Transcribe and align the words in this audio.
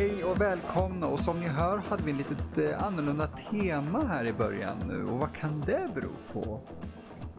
Hej 0.00 0.24
och 0.24 0.40
välkomna 0.40 1.06
och 1.06 1.20
som 1.20 1.40
ni 1.40 1.46
hör 1.46 1.78
hade 1.78 2.02
vi 2.02 2.10
ett 2.10 2.16
litet 2.18 2.58
eh, 2.58 2.86
annorlunda 2.86 3.26
tema 3.26 4.04
här 4.04 4.26
i 4.26 4.32
början 4.32 4.78
nu 4.88 5.04
och 5.04 5.18
vad 5.18 5.34
kan 5.34 5.60
det 5.60 5.90
bero 5.94 6.10
på? 6.32 6.60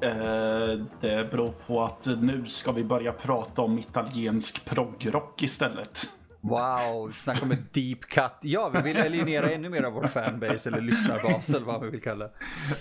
Eh, 0.06 0.86
det 1.02 1.32
beror 1.32 1.52
på 1.68 1.84
att 1.84 2.06
nu 2.06 2.48
ska 2.48 2.72
vi 2.72 2.84
börja 2.84 3.12
prata 3.12 3.62
om 3.62 3.80
italiensk 3.80 4.66
proggrock 4.66 5.44
istället. 5.44 6.02
Wow, 6.42 7.12
snacka 7.12 7.46
om 7.46 7.52
ett 7.52 7.74
deep 7.74 8.00
cut. 8.00 8.38
Ja, 8.42 8.70
vi 8.70 8.82
vill 8.82 8.98
alienera 8.98 9.52
ännu 9.52 9.70
mer 9.70 9.84
av 9.84 9.94
vår 9.94 10.08
fanbase 10.08 10.70
eller 10.70 10.82
lyssnarbas 10.82 11.50
eller 11.50 11.66
vad 11.66 11.82
vi 11.82 11.90
vill 11.90 12.02
kalla 12.02 12.26
det. 12.26 12.34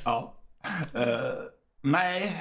Ja. 0.05 0.35
Eh, 0.95 1.35
nej, 1.83 2.37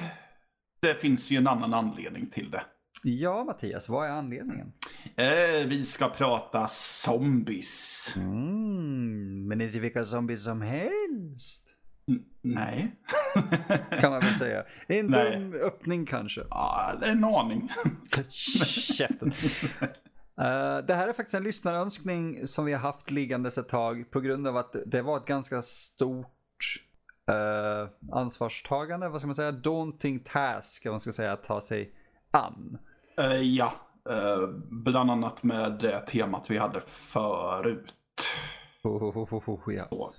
det 0.82 0.94
finns 0.94 1.30
ju 1.30 1.36
en 1.36 1.46
annan 1.46 1.74
anledning 1.74 2.30
till 2.30 2.50
det. 2.50 2.62
Ja, 3.02 3.44
Mattias, 3.44 3.88
vad 3.88 4.06
är 4.06 4.10
anledningen? 4.10 4.72
Eh, 5.16 5.66
vi 5.66 5.84
ska 5.86 6.08
prata 6.08 6.68
zombies. 6.68 8.12
Mm, 8.16 9.48
men 9.48 9.60
inte 9.60 9.78
vilka 9.78 10.04
zombies 10.04 10.44
som 10.44 10.62
helst. 10.62 11.76
N- 12.08 12.24
nej. 12.42 12.96
Kan 14.00 14.10
man 14.10 14.20
väl 14.20 14.34
säga. 14.34 14.64
En 14.88 15.06
Nej. 15.06 15.30
dum 15.36 15.54
öppning 15.54 16.06
kanske. 16.06 16.40
ja, 16.50 16.94
en 17.02 17.24
aning. 17.24 17.68
Käften. 18.98 19.32
Eh, 20.40 20.78
det 20.86 20.94
här 20.94 21.08
är 21.08 21.12
faktiskt 21.12 21.34
en 21.34 21.42
lyssnarönskning 21.44 22.46
som 22.46 22.64
vi 22.64 22.72
har 22.72 22.80
haft 22.80 23.10
liggandes 23.10 23.58
ett 23.58 23.68
tag 23.68 24.10
på 24.10 24.20
grund 24.20 24.46
av 24.46 24.56
att 24.56 24.76
det 24.86 25.02
var 25.02 25.16
ett 25.16 25.26
ganska 25.26 25.62
stort 25.62 26.26
eh, 27.28 27.88
ansvarstagande, 28.12 29.08
vad 29.08 29.20
ska 29.20 29.26
man 29.26 29.36
säga, 29.36 29.52
daunting 29.52 30.20
task, 30.20 30.86
om 30.86 30.90
man 30.92 31.00
ska 31.00 31.12
säga, 31.12 31.32
att 31.32 31.44
ta 31.44 31.60
sig 31.60 31.92
an. 32.30 32.78
Eh, 33.18 33.32
ja, 33.32 33.72
eh, 34.10 34.48
bland 34.70 35.10
annat 35.10 35.42
med 35.42 35.72
det 35.72 36.00
temat 36.00 36.50
vi 36.50 36.58
hade 36.58 36.80
förut. 36.86 37.94
Ho, 38.82 39.10
ho, 39.10 39.42
ho, 39.46 39.72
ja. 39.72 39.88
Så. 39.90 40.14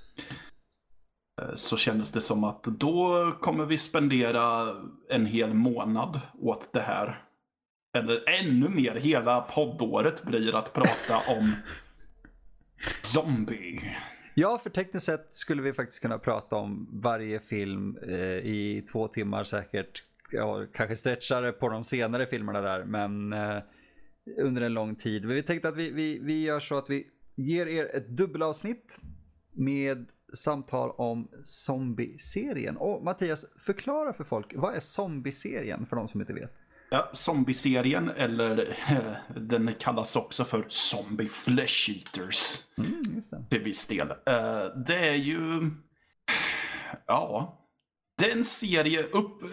Eh, 1.42 1.56
Så 1.56 1.78
kändes 1.78 2.12
det 2.12 2.22
som 2.22 2.44
att 2.44 2.64
då 2.64 3.32
kommer 3.42 3.66
vi 3.66 3.78
spendera 3.78 4.76
en 5.10 5.26
hel 5.26 5.54
månad 5.54 6.20
åt 6.40 6.74
det 6.74 6.82
här. 6.82 7.24
Eller 7.98 8.30
ännu 8.30 8.70
mer, 8.70 8.96
hela 8.96 9.42
poddåret 9.42 10.24
blir 10.24 10.56
att 10.56 10.74
prata 10.74 11.16
om 11.38 11.54
zombie. 13.02 13.96
Ja, 14.34 14.58
för 14.58 14.70
tekniskt 14.70 15.06
sett 15.06 15.34
skulle 15.34 15.62
vi 15.62 15.74
faktiskt 15.74 16.02
kunna 16.02 16.18
prata 16.20 16.56
om 16.56 16.88
varje 16.92 17.40
film 17.40 17.98
eh, 18.08 18.16
i 18.38 18.86
två 18.92 19.08
timmar 19.08 19.44
säkert. 19.44 20.04
Ja, 20.32 20.66
kanske 20.74 20.96
stretchare 20.96 21.52
på 21.52 21.70
de 21.70 21.84
senare 21.84 22.26
filmerna 22.26 22.62
där, 22.62 22.84
men 22.84 23.34
eh, 23.34 23.58
under 24.38 24.62
en 24.62 24.74
lång 24.74 24.96
tid. 24.96 25.26
Men 25.26 25.36
vi 25.36 25.44
tänkte 25.44 25.70
att 25.70 25.78
vi, 25.78 25.92
vi, 25.92 26.20
vi 26.20 26.44
gör 26.44 26.60
så 26.60 26.78
att 26.78 26.90
vi 26.90 27.08
ger 27.36 27.66
er 27.68 27.96
ett 27.96 28.08
dubbelavsnitt 28.10 28.98
med 29.54 30.06
samtal 30.34 30.92
om 30.98 31.28
zombie-serien. 31.44 32.78
Och 32.78 33.04
Mattias, 33.04 33.46
förklara 33.60 34.14
för 34.14 34.24
folk, 34.24 34.54
vad 34.56 34.76
är 34.76 34.80
zombie-serien 34.80 35.86
för 35.86 35.96
de 35.96 36.08
som 36.08 36.22
inte 36.22 36.34
vet? 36.34 36.52
Ja, 36.90 37.10
zombie-serien, 37.14 38.10
eller 38.10 38.78
eh, 38.90 39.38
den 39.42 39.74
kallas 39.80 40.16
också 40.16 40.44
för 40.44 40.66
Zombie 40.70 41.28
Flesh 41.30 41.90
Eaters 41.90 42.58
Mm, 42.78 43.02
just 43.16 43.32
det. 43.32 43.44
till 43.50 43.64
viss 43.64 43.88
del. 43.88 44.10
Eh, 44.10 44.66
Det 44.88 45.10
är 45.10 45.14
ju... 45.16 45.70
Ja. 47.08 47.58
Det 48.22 48.32
är 48.32 48.38
en 48.38 48.46
serie 48.46 49.04
upp, 49.04 49.44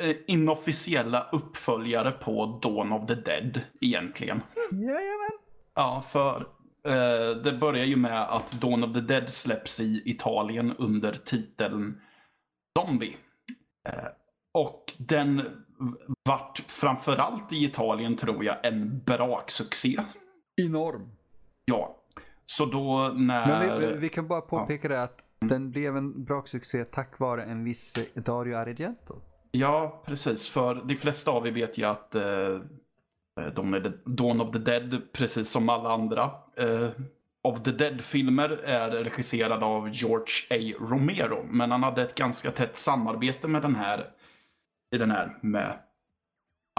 eh, 0.00 0.16
inofficiella 0.26 1.28
uppföljare 1.32 2.10
på 2.10 2.58
Dawn 2.62 2.92
of 2.92 3.06
the 3.06 3.14
Dead 3.14 3.60
egentligen. 3.80 4.42
Jajamän. 4.70 5.38
Ja, 5.74 6.04
för 6.08 6.40
eh, 6.84 7.42
det 7.44 7.58
börjar 7.60 7.84
ju 7.84 7.96
med 7.96 8.22
att 8.22 8.52
Dawn 8.52 8.84
of 8.84 8.92
the 8.92 9.00
Dead 9.00 9.30
släpps 9.30 9.80
i 9.80 10.02
Italien 10.04 10.76
under 10.78 11.12
titeln 11.12 12.00
Zombie. 12.78 13.16
Eh, 13.88 14.04
och 14.54 14.84
den 14.98 15.42
vart 16.28 16.58
framförallt 16.58 17.52
i 17.52 17.64
Italien 17.64 18.16
tror 18.16 18.44
jag 18.44 18.66
en 18.66 19.02
braksuccé. 19.06 19.96
Enorm. 20.56 21.10
Ja. 21.64 21.96
Så 22.46 22.66
då 22.66 23.12
när... 23.14 23.46
Men 23.46 23.80
vi, 23.80 23.86
vi, 23.86 23.92
vi 23.92 24.08
kan 24.08 24.28
bara 24.28 24.40
påpeka 24.40 24.88
det 24.88 25.02
att 25.02 25.27
den 25.40 25.70
blev 25.70 25.96
en 25.96 26.24
bra 26.24 26.42
succé 26.46 26.84
tack 26.84 27.18
vare 27.18 27.44
en 27.44 27.64
viss 27.64 27.98
Dario 28.14 28.56
Argento. 28.56 29.20
Ja, 29.50 30.02
precis. 30.06 30.48
För 30.48 30.74
de 30.74 30.96
flesta 30.96 31.30
av 31.30 31.46
er 31.46 31.50
vet 31.50 31.78
ju 31.78 31.84
att 31.84 32.14
eh, 32.14 32.60
de 33.54 33.74
är 33.74 34.00
Dawn 34.04 34.40
of 34.40 34.52
the 34.52 34.58
Dead, 34.58 35.12
precis 35.12 35.50
som 35.50 35.68
alla 35.68 35.92
andra 35.92 36.30
eh, 36.56 36.90
of 37.42 37.62
the 37.62 37.72
Dead-filmer, 37.72 38.48
är 38.50 38.90
regisserad 38.90 39.62
av 39.62 39.88
George 39.92 40.34
A. 40.50 40.76
Romero. 40.80 41.46
Men 41.50 41.70
han 41.70 41.82
hade 41.82 42.02
ett 42.02 42.14
ganska 42.14 42.50
tätt 42.50 42.76
samarbete 42.76 43.48
med 43.48 43.62
den 43.62 43.74
här, 43.74 44.10
i 44.94 44.98
den 44.98 45.10
här 45.10 45.38
med 45.40 45.78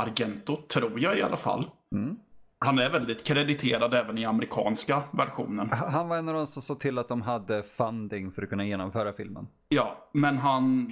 Argento, 0.02 0.56
tror 0.56 1.00
jag 1.00 1.18
i 1.18 1.22
alla 1.22 1.38
fall. 1.38 1.70
Mm. 1.96 2.18
Han 2.62 2.80
är 2.80 2.90
väldigt 2.90 3.24
krediterad 3.24 3.94
även 3.94 4.18
i 4.18 4.25
amerikanska 4.25 5.03
versionen. 5.12 5.70
Han 5.72 6.09
var 6.09 6.18
en 6.18 6.30
av 6.30 6.36
de 6.36 6.47
som 6.47 6.62
såg 6.62 6.80
till 6.80 6.97
att 6.97 7.08
de 7.08 7.22
hade 7.22 7.64
funding 7.64 8.31
för 8.31 8.42
att 8.42 8.50
kunna 8.50 8.66
genomföra 8.66 9.14
filmen. 9.14 9.47
Ja, 9.70 10.09
men 10.14 10.38
han... 10.38 10.92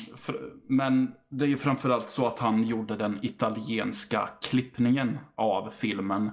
Men 0.68 1.12
det 1.30 1.46
är 1.46 1.50
ju 1.50 1.58
framförallt 1.58 2.10
så 2.10 2.28
att 2.28 2.40
han 2.40 2.64
gjorde 2.64 2.96
den 2.96 3.20
italienska 3.22 4.30
klippningen 4.42 5.20
av 5.36 5.72
filmen. 5.72 6.32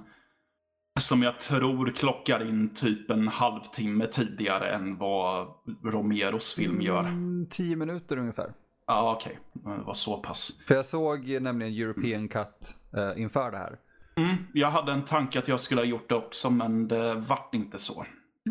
Som 0.99 1.23
jag 1.23 1.39
tror 1.39 1.91
klockar 1.91 2.49
in 2.49 2.73
typ 2.73 3.09
en 3.09 3.27
halvtimme 3.27 4.07
tidigare 4.07 4.75
än 4.75 4.97
vad 4.97 5.47
Romeros 5.83 6.55
film 6.55 6.81
gör. 6.81 6.99
Mm, 6.99 7.47
tio 7.49 7.75
minuter 7.75 8.17
ungefär. 8.17 8.53
Ja, 8.87 9.15
okej. 9.15 9.39
Det 9.53 9.83
var 9.83 9.93
så 9.93 10.17
pass. 10.17 10.59
För 10.67 10.75
jag 10.75 10.85
såg 10.85 11.41
nämligen 11.41 11.73
European 11.73 12.27
Cut 12.27 12.75
eh, 12.97 13.21
inför 13.21 13.51
det 13.51 13.57
här. 13.57 13.79
Mm, 14.15 14.35
jag 14.53 14.67
hade 14.67 14.91
en 14.91 15.05
tanke 15.05 15.39
att 15.39 15.47
jag 15.47 15.59
skulle 15.59 15.81
ha 15.81 15.85
gjort 15.85 16.09
det 16.09 16.15
också, 16.15 16.49
men 16.49 16.87
det 16.87 17.15
vart 17.15 17.55
inte 17.55 17.79
så. 17.79 18.05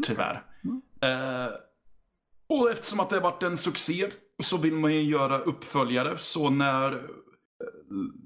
Tyvärr. 0.06 0.42
Eh, 1.00 1.52
och 2.46 2.70
eftersom 2.70 3.00
att 3.00 3.10
det 3.10 3.16
har 3.16 3.22
varit 3.22 3.42
en 3.42 3.56
succé 3.56 4.10
så 4.38 4.56
vill 4.56 4.74
man 4.74 4.94
ju 4.94 5.02
göra 5.02 5.38
uppföljare. 5.38 6.18
Så 6.18 6.50
när 6.50 6.92
eh, 6.92 6.98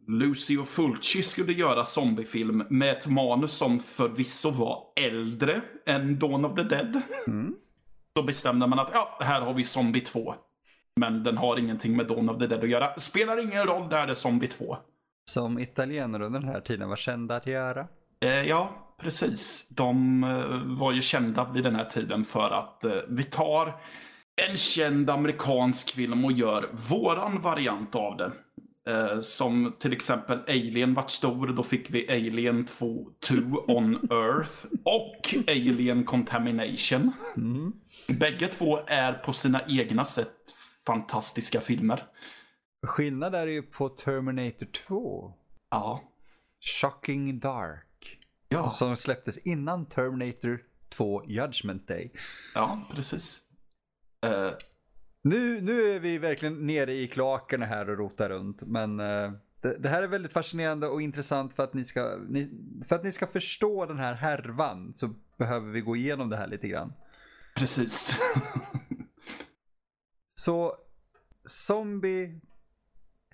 Lucio 0.08 0.64
Fulci 0.64 1.22
skulle 1.22 1.52
göra 1.52 1.84
zombiefilm 1.84 2.64
med 2.68 2.92
ett 2.98 3.06
manus 3.06 3.52
som 3.52 3.80
förvisso 3.80 4.50
var 4.50 4.82
äldre 4.96 5.60
än 5.86 6.18
Dawn 6.18 6.44
of 6.44 6.56
the 6.56 6.62
Dead. 6.62 7.02
Mm. 7.26 7.54
Så 8.16 8.22
bestämde 8.22 8.66
man 8.66 8.78
att 8.78 8.90
ja, 8.92 9.18
här 9.20 9.40
har 9.40 9.54
vi 9.54 9.64
Zombie 9.64 10.00
2. 10.00 10.34
Men 10.96 11.24
den 11.24 11.36
har 11.36 11.58
ingenting 11.58 11.96
med 11.96 12.06
Dawn 12.06 12.28
of 12.28 12.38
the 12.38 12.46
Dead 12.46 12.62
att 12.62 12.68
göra. 12.68 12.98
Spelar 12.98 13.42
ingen 13.42 13.66
roll, 13.66 13.88
där 13.88 14.02
är 14.02 14.06
det 14.06 14.14
Zombie 14.14 14.48
2. 14.48 14.76
Som 15.28 15.58
italienare 15.58 16.26
under 16.26 16.40
den 16.40 16.48
här 16.48 16.60
tiden 16.60 16.88
var 16.88 16.96
kända 16.96 17.36
att 17.36 17.46
göra. 17.46 17.86
Eh, 18.20 18.42
ja, 18.42 18.94
precis. 19.00 19.68
De 19.68 20.24
eh, 20.24 20.78
var 20.78 20.92
ju 20.92 21.02
kända 21.02 21.52
vid 21.52 21.64
den 21.64 21.74
här 21.74 21.84
tiden 21.84 22.24
för 22.24 22.50
att 22.50 22.84
eh, 22.84 22.92
vi 23.08 23.24
tar 23.24 23.80
en 24.48 24.56
känd 24.56 25.10
amerikansk 25.10 25.94
film 25.94 26.24
och 26.24 26.32
gör 26.32 26.68
våran 26.90 27.40
variant 27.40 27.94
av 27.94 28.16
det. 28.16 28.32
Som 29.22 29.76
till 29.78 29.92
exempel 29.92 30.38
Alien 30.48 30.94
vart 30.94 31.10
stor, 31.10 31.46
då 31.46 31.62
fick 31.62 31.90
vi 31.90 32.10
Alien 32.10 32.64
2, 32.64 33.06
2 33.28 33.34
on 33.66 33.94
Earth 34.10 34.66
och 34.84 35.34
Alien 35.48 36.04
Contamination. 36.04 37.12
Mm. 37.36 37.72
Bägge 38.08 38.48
två 38.48 38.80
är 38.86 39.12
på 39.12 39.32
sina 39.32 39.60
egna 39.68 40.04
sätt 40.04 40.34
fantastiska 40.86 41.60
filmer. 41.60 42.04
Skillnad 42.86 43.34
är 43.34 43.46
ju 43.46 43.62
på 43.62 43.88
Terminator 43.88 44.66
2. 44.66 45.34
Ja. 45.70 46.02
Shocking 46.80 47.38
Dark. 47.40 48.18
Ja, 48.48 48.68
Som 48.68 48.96
släpptes 48.96 49.38
innan 49.38 49.86
Terminator 49.86 50.60
2 50.88 51.24
Judgment 51.26 51.88
Day. 51.88 52.12
ja 52.54 52.82
precis. 52.94 53.42
Eh, 54.26 54.50
Nu, 55.22 55.60
nu 55.60 55.82
är 55.82 56.00
vi 56.00 56.18
verkligen 56.18 56.66
nere 56.66 56.94
i 56.94 57.08
kloakerna 57.08 57.66
här 57.66 57.90
och 57.90 57.98
rotar 57.98 58.28
runt. 58.28 58.62
Men 58.62 59.00
eh, 59.00 59.32
det, 59.60 59.78
det 59.78 59.88
här 59.88 60.02
är 60.02 60.06
väldigt 60.08 60.32
fascinerande 60.32 60.88
och 60.88 61.02
intressant 61.02 61.52
för 61.52 61.62
att, 61.64 61.74
ni 61.74 61.84
ska, 61.84 62.16
ni, 62.28 62.50
för 62.88 62.96
att 62.96 63.04
ni 63.04 63.12
ska 63.12 63.26
förstå 63.26 63.86
den 63.86 63.98
här 63.98 64.14
härvan 64.14 64.94
så 64.94 65.14
behöver 65.38 65.70
vi 65.72 65.80
gå 65.80 65.96
igenom 65.96 66.28
det 66.30 66.36
här 66.36 66.46
lite 66.46 66.68
grann. 66.68 66.92
precis. 67.56 68.12
Så 70.34 70.74
Zombie 71.44 72.40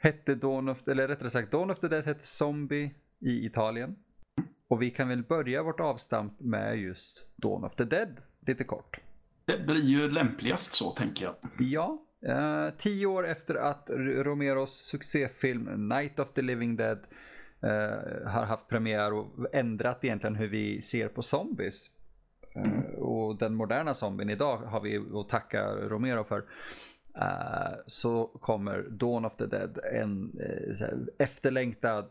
hette 0.04 0.34
Dawn 0.34 0.68
of, 0.68 0.88
eller 0.88 1.08
rättare 1.08 1.30
sagt 1.30 1.50
Dawn 1.50 1.70
of 1.70 1.78
the 1.78 1.88
Dead 1.88 2.04
hette 2.04 2.26
Zombie 2.26 2.94
i 3.20 3.46
Italien. 3.46 3.96
Och 4.68 4.82
vi 4.82 4.90
kan 4.90 5.08
väl 5.08 5.22
börja 5.22 5.62
vårt 5.62 5.80
avstamp 5.80 6.40
med 6.40 6.78
just 6.78 7.26
Dawn 7.36 7.64
of 7.64 7.74
the 7.74 7.84
Dead 7.84 8.20
lite 8.46 8.64
kort. 8.64 9.00
Det 9.44 9.66
blir 9.66 9.84
ju 9.84 10.10
lämpligast 10.10 10.74
så, 10.74 10.90
tänker 10.90 11.24
jag. 11.24 11.34
Ja, 11.58 12.02
eh, 12.26 12.74
tio 12.78 13.06
år 13.06 13.26
efter 13.26 13.54
att 13.54 13.90
Romeros 13.90 14.74
succéfilm 14.74 15.88
Night 15.88 16.18
of 16.18 16.32
the 16.32 16.42
Living 16.42 16.76
Dead 16.76 16.98
eh, 17.62 18.30
har 18.30 18.44
haft 18.44 18.68
premiär 18.68 19.12
och 19.12 19.54
ändrat 19.54 20.04
egentligen 20.04 20.36
hur 20.36 20.48
vi 20.48 20.82
ser 20.82 21.08
på 21.08 21.22
zombies. 21.22 21.90
Mm. 22.54 22.82
Och 22.84 23.38
den 23.38 23.54
moderna 23.54 23.94
zombien 23.94 24.30
idag 24.30 24.56
har 24.56 24.80
vi 24.80 24.96
att 25.14 25.28
tacka 25.28 25.66
Romero 25.66 26.24
för. 26.24 26.44
Uh, 27.16 27.76
så 27.86 28.24
kommer 28.40 28.82
Dawn 28.90 29.24
of 29.24 29.36
the 29.36 29.46
Dead, 29.46 29.78
en 29.92 30.40
uh, 30.40 31.06
efterlängtad 31.18 32.06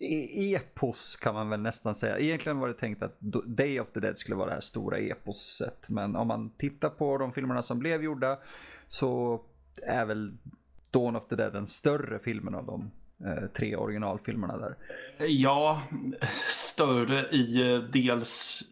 e 0.00 0.54
epos 0.54 1.16
kan 1.16 1.34
man 1.34 1.48
väl 1.48 1.60
nästan 1.60 1.94
säga. 1.94 2.18
Egentligen 2.18 2.58
var 2.58 2.68
det 2.68 2.74
tänkt 2.74 3.02
att 3.02 3.20
Day 3.46 3.80
of 3.80 3.90
the 3.90 4.00
Dead 4.00 4.18
skulle 4.18 4.36
vara 4.36 4.46
det 4.46 4.52
här 4.52 4.60
stora 4.60 4.98
eposet. 4.98 5.88
Men 5.88 6.16
om 6.16 6.28
man 6.28 6.50
tittar 6.50 6.88
på 6.88 7.18
de 7.18 7.32
filmerna 7.32 7.62
som 7.62 7.78
blev 7.78 8.02
gjorda 8.02 8.38
så 8.88 9.40
är 9.82 10.04
väl 10.04 10.32
Dawn 10.90 11.16
of 11.16 11.28
the 11.28 11.36
Dead 11.36 11.52
den 11.52 11.66
större 11.66 12.18
filmen 12.18 12.54
av 12.54 12.66
de 12.66 12.90
eh, 13.28 13.46
tre 13.56 13.76
originalfilmerna 13.76 14.56
där. 14.58 14.76
Ja, 15.26 15.82
större 16.48 17.28
i 17.30 17.72
eh, 17.72 17.78
dels 17.78 18.62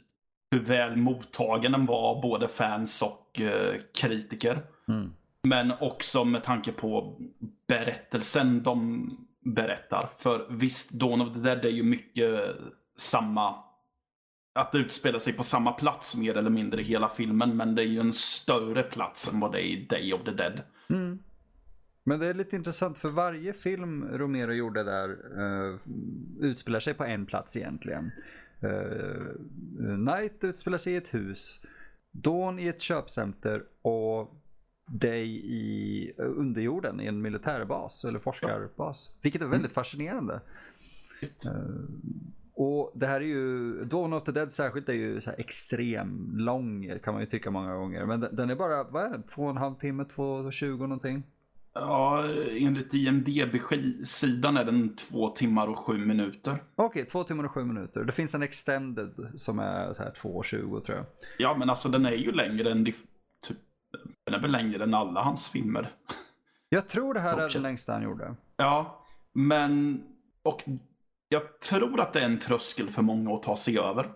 hur 0.51 0.61
väl 0.61 0.97
mottagen 0.97 1.73
den 1.73 1.87
var, 1.87 2.23
både 2.23 2.49
fans 2.49 3.03
och 3.03 3.41
eh, 3.41 3.75
kritiker. 3.95 4.63
Mm. 4.89 5.13
Men 5.43 5.73
också 5.81 6.25
med 6.25 6.45
tanke 6.45 6.73
på 6.73 7.21
berättelsen 7.67 8.63
de 8.63 9.11
berättar. 9.41 10.11
För 10.13 10.47
visst, 10.51 10.93
Dawn 10.93 11.21
of 11.21 11.35
the 11.35 11.41
Dead 11.41 11.65
är 11.65 11.71
ju 11.71 11.83
mycket 11.83 12.57
samma 12.97 13.65
att 14.55 14.73
det 14.73 14.79
utspelar 14.79 15.19
sig 15.19 15.33
på 15.33 15.45
samma 15.45 15.73
plats 15.73 16.17
mer 16.17 16.37
eller 16.37 16.51
mindre 16.51 16.81
i 16.81 16.85
hela 16.85 17.09
filmen. 17.09 17.57
Men 17.57 17.75
det 17.75 17.83
är 17.83 17.87
ju 17.87 18.01
en 18.01 18.13
större 18.13 18.83
plats 18.83 19.33
än 19.33 19.41
vad 19.41 19.53
det 19.53 19.61
är 19.61 19.67
i 19.67 19.87
Day 19.87 20.13
of 20.13 20.25
the 20.25 20.31
Dead. 20.31 20.61
Mm. 20.91 21.19
Men 22.05 22.21
det 22.21 22.27
är 22.27 22.35
lite 22.35 22.57
intressant 22.57 22.99
för 22.99 23.09
varje 23.09 23.53
film 23.53 24.09
Romero 24.13 24.53
gjorde 24.53 24.85
där 24.85 25.09
uh, 25.41 25.79
utspelar 26.41 26.81
sig 26.81 26.95
på 26.95 27.05
en 27.05 27.27
plats 27.27 27.57
egentligen. 27.57 28.11
Eh, 28.61 28.71
uh, 29.81 29.99
Night 29.99 30.45
utspelar 30.45 30.79
sig 30.79 30.93
i 30.93 30.97
ett 30.97 31.15
hus. 31.15 31.61
Dawn 32.11 32.59
i 32.59 32.67
ett 32.67 32.81
köpcenter 32.81 33.63
och 33.83 34.35
Day 34.89 35.27
i 35.45 36.13
underjorden 36.17 37.01
i 37.01 37.07
en 37.07 37.23
militärbas 37.23 38.05
eller 38.05 38.19
forskarbas. 38.19 39.19
Vilket 39.23 39.43
är 39.43 39.47
väldigt 39.47 39.71
mm. 39.71 39.75
fascinerande. 39.75 40.41
Uh, 41.47 41.53
och 42.55 42.93
det 42.95 43.07
här 43.07 43.21
är 43.21 43.25
ju, 43.25 43.85
Dawn 43.85 44.13
of 44.13 44.25
the 44.25 44.33
Dead 44.33 44.53
särskilt 44.53 44.89
är 44.89 44.93
ju 44.93 45.21
så 45.21 45.31
extrem 45.31 46.31
lång 46.39 46.99
kan 47.05 47.15
man 47.15 47.23
ju 47.23 47.27
tycka 47.27 47.51
många 47.51 47.75
gånger. 47.75 48.07
Men 48.07 48.21
den 48.21 48.51
är 48.51 48.55
bara, 48.55 48.85
vad 48.85 49.03
är 49.03 49.11
det, 49.11 49.23
två 49.35 49.43
och 49.43 49.51
en 49.51 49.57
halv 49.57 49.75
timme, 49.75 50.05
två 50.05 50.51
tjugo 50.51 50.83
någonting? 50.83 51.23
Ja, 51.73 52.25
enligt 52.51 52.95
IMDB-sidan 52.95 54.57
är 54.57 54.65
den 54.65 54.97
två 54.97 55.29
timmar 55.29 55.69
och 55.69 55.79
sju 55.79 55.99
minuter. 55.99 56.63
Okej, 56.77 57.07
två 57.07 57.25
timmar 57.25 57.45
och 57.45 57.51
sju 57.51 57.65
minuter. 57.65 58.05
Det 58.05 58.13
finns 58.13 58.35
en 58.35 58.43
extended 58.43 59.11
som 59.37 59.59
är 59.59 59.95
så 59.95 60.03
här 60.03 60.11
2.20 60.11 60.81
tror 60.81 60.99
jag. 60.99 61.07
Ja, 61.39 61.57
men 61.59 61.71
alltså 61.71 61.89
den 61.89 62.07
är 62.07 62.13
ju 62.13 62.33
längre 62.33 62.71
än, 62.71 62.85
den 64.27 64.35
är 64.35 64.41
väl 64.41 64.51
längre 64.51 64.85
än 64.85 64.95
alla 64.95 65.23
hans 65.23 65.49
filmer. 65.49 65.95
Jag 66.69 66.89
tror 66.89 67.15
det 67.15 67.21
här 67.21 67.39
är 67.39 67.49
den 67.49 67.63
längsta 67.63 67.93
han 67.93 68.03
gjorde. 68.03 68.35
Ja, 68.57 69.05
men 69.33 70.03
och 70.43 70.65
jag 71.29 71.61
tror 71.61 72.01
att 72.01 72.13
det 72.13 72.21
är 72.21 72.25
en 72.25 72.39
tröskel 72.39 72.91
för 72.91 73.03
många 73.03 73.35
att 73.35 73.43
ta 73.43 73.57
sig 73.57 73.79
över. 73.79 74.13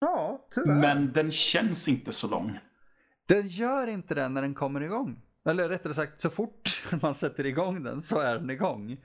Ja, 0.00 0.46
tyvärr. 0.50 0.74
Men 0.74 1.12
den 1.12 1.30
känns 1.30 1.88
inte 1.88 2.12
så 2.12 2.28
lång. 2.28 2.58
Den 3.28 3.46
gör 3.46 3.86
inte 3.86 4.14
det 4.14 4.28
när 4.28 4.42
den 4.42 4.54
kommer 4.54 4.80
igång. 4.80 5.22
Eller 5.48 5.68
rättare 5.68 5.92
sagt, 5.92 6.20
så 6.20 6.30
fort 6.30 6.84
man 7.02 7.14
sätter 7.14 7.46
igång 7.46 7.82
den 7.82 8.00
så 8.00 8.20
är 8.20 8.38
den 8.38 8.50
igång. 8.50 8.96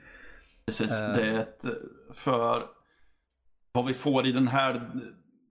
Precis, 0.66 1.02
uh... 1.02 1.14
det 1.14 1.26
är 1.26 1.40
ett, 1.40 1.64
för 2.12 2.68
vad 3.72 3.86
vi 3.86 3.94
får 3.94 4.26
i 4.26 4.32
den 4.32 4.48
här, 4.48 4.90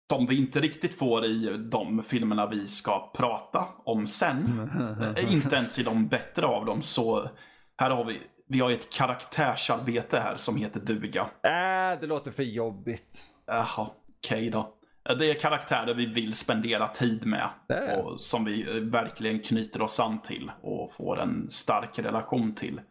som 0.10 0.26
vi 0.26 0.38
inte 0.38 0.60
riktigt 0.60 0.98
får 0.98 1.26
i 1.26 1.58
de 1.58 2.04
filmerna 2.04 2.46
vi 2.46 2.68
ska 2.68 3.12
prata 3.14 3.68
om 3.84 4.08
sen, 4.08 4.70
inte 5.18 5.56
ens 5.56 5.80
i 5.80 5.84
de 5.84 6.08
bättre 6.08 6.46
av 6.46 6.66
dem, 6.66 6.82
så 6.82 7.30
här 7.78 7.90
har 7.90 8.06
vi 8.06 8.20
vi 8.52 8.60
har 8.60 8.72
ett 8.72 8.90
karaktärsarbete 8.90 10.20
här 10.20 10.36
som 10.36 10.58
heter 10.58 10.80
duga. 10.80 11.22
Äh, 11.22 12.00
det 12.00 12.08
låter 12.08 12.32
för 12.32 12.44
jobbigt. 12.44 13.26
Jaha, 13.46 13.90
okej 14.18 14.38
okay 14.38 14.50
då. 14.50 14.76
Det 15.16 15.30
är 15.30 15.34
karaktärer 15.34 15.94
vi 15.94 16.06
vill 16.06 16.34
spendera 16.34 16.88
tid 16.88 17.26
med. 17.26 17.50
Och 17.98 18.22
som 18.22 18.46
vi 18.46 18.62
eh, 18.62 18.84
verkligen 18.84 19.40
knyter 19.40 19.82
oss 19.82 20.00
an 20.00 20.22
till 20.22 20.52
och 20.62 20.94
får 20.94 21.22
en 21.22 21.50
stark 21.50 22.00
relation 22.00 22.56
till. 22.56 22.82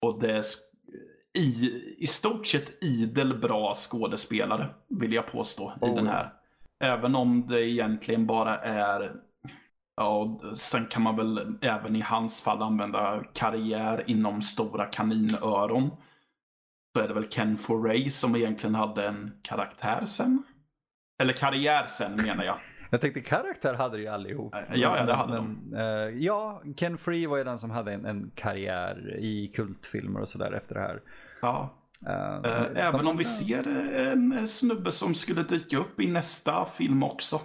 Och 0.00 0.20
det 0.20 0.32
är 0.32 0.44
i, 1.34 1.70
i 1.98 2.06
stort 2.06 2.46
sett 2.46 2.84
idel 2.84 3.38
bra 3.38 3.74
skådespelare, 3.74 4.66
vill 4.88 5.12
jag 5.12 5.26
påstå, 5.26 5.72
oh. 5.80 5.92
i 5.92 5.94
den 5.94 6.06
här. 6.06 6.32
Även 6.80 7.14
om 7.14 7.46
det 7.46 7.68
egentligen 7.68 8.26
bara 8.26 8.58
är 8.58 9.20
Ja, 9.96 10.40
sen 10.56 10.86
kan 10.86 11.02
man 11.02 11.16
väl 11.16 11.58
även 11.60 11.96
i 11.96 12.00
hans 12.00 12.42
fall 12.42 12.62
använda 12.62 13.24
karriär 13.32 14.04
inom 14.06 14.42
stora 14.42 14.86
kaninöron. 14.86 15.90
Så 16.96 17.02
är 17.04 17.08
det 17.08 17.14
väl 17.14 17.28
Ken 17.30 17.56
Foray 17.56 18.10
som 18.10 18.36
egentligen 18.36 18.74
hade 18.74 19.06
en 19.06 19.32
karaktär 19.42 20.04
sen. 20.04 20.42
Eller 21.22 21.32
karriär 21.32 21.86
sen 21.86 22.16
menar 22.16 22.44
jag. 22.44 22.58
Jag 22.90 23.00
tänkte 23.00 23.20
karaktär 23.20 23.74
hade 23.74 23.98
ju 23.98 24.08
allihop. 24.08 24.54
Ja, 24.54 24.76
ja 24.76 25.04
det 25.06 25.14
hade 25.14 25.32
men, 25.32 25.70
de. 25.70 25.76
Uh, 25.76 26.22
ja, 26.24 26.62
Ken 26.76 26.98
Free 26.98 27.26
var 27.26 27.36
ju 27.36 27.44
den 27.44 27.58
som 27.58 27.70
hade 27.70 27.92
en, 27.92 28.04
en 28.04 28.30
karriär 28.34 29.16
i 29.18 29.48
kultfilmer 29.48 30.20
och 30.20 30.28
sådär 30.28 30.52
efter 30.52 30.74
det 30.74 30.80
här. 30.80 31.00
Ja. 31.42 31.74
Uh, 32.08 32.50
uh, 32.50 32.86
även 32.86 33.06
om 33.06 33.16
vi 33.16 33.24
ser 33.24 33.68
en 33.96 34.48
snubbe 34.48 34.92
som 34.92 35.14
skulle 35.14 35.42
dyka 35.42 35.78
upp 35.78 36.00
i 36.00 36.06
nästa 36.06 36.64
film 36.64 37.02
också. 37.02 37.40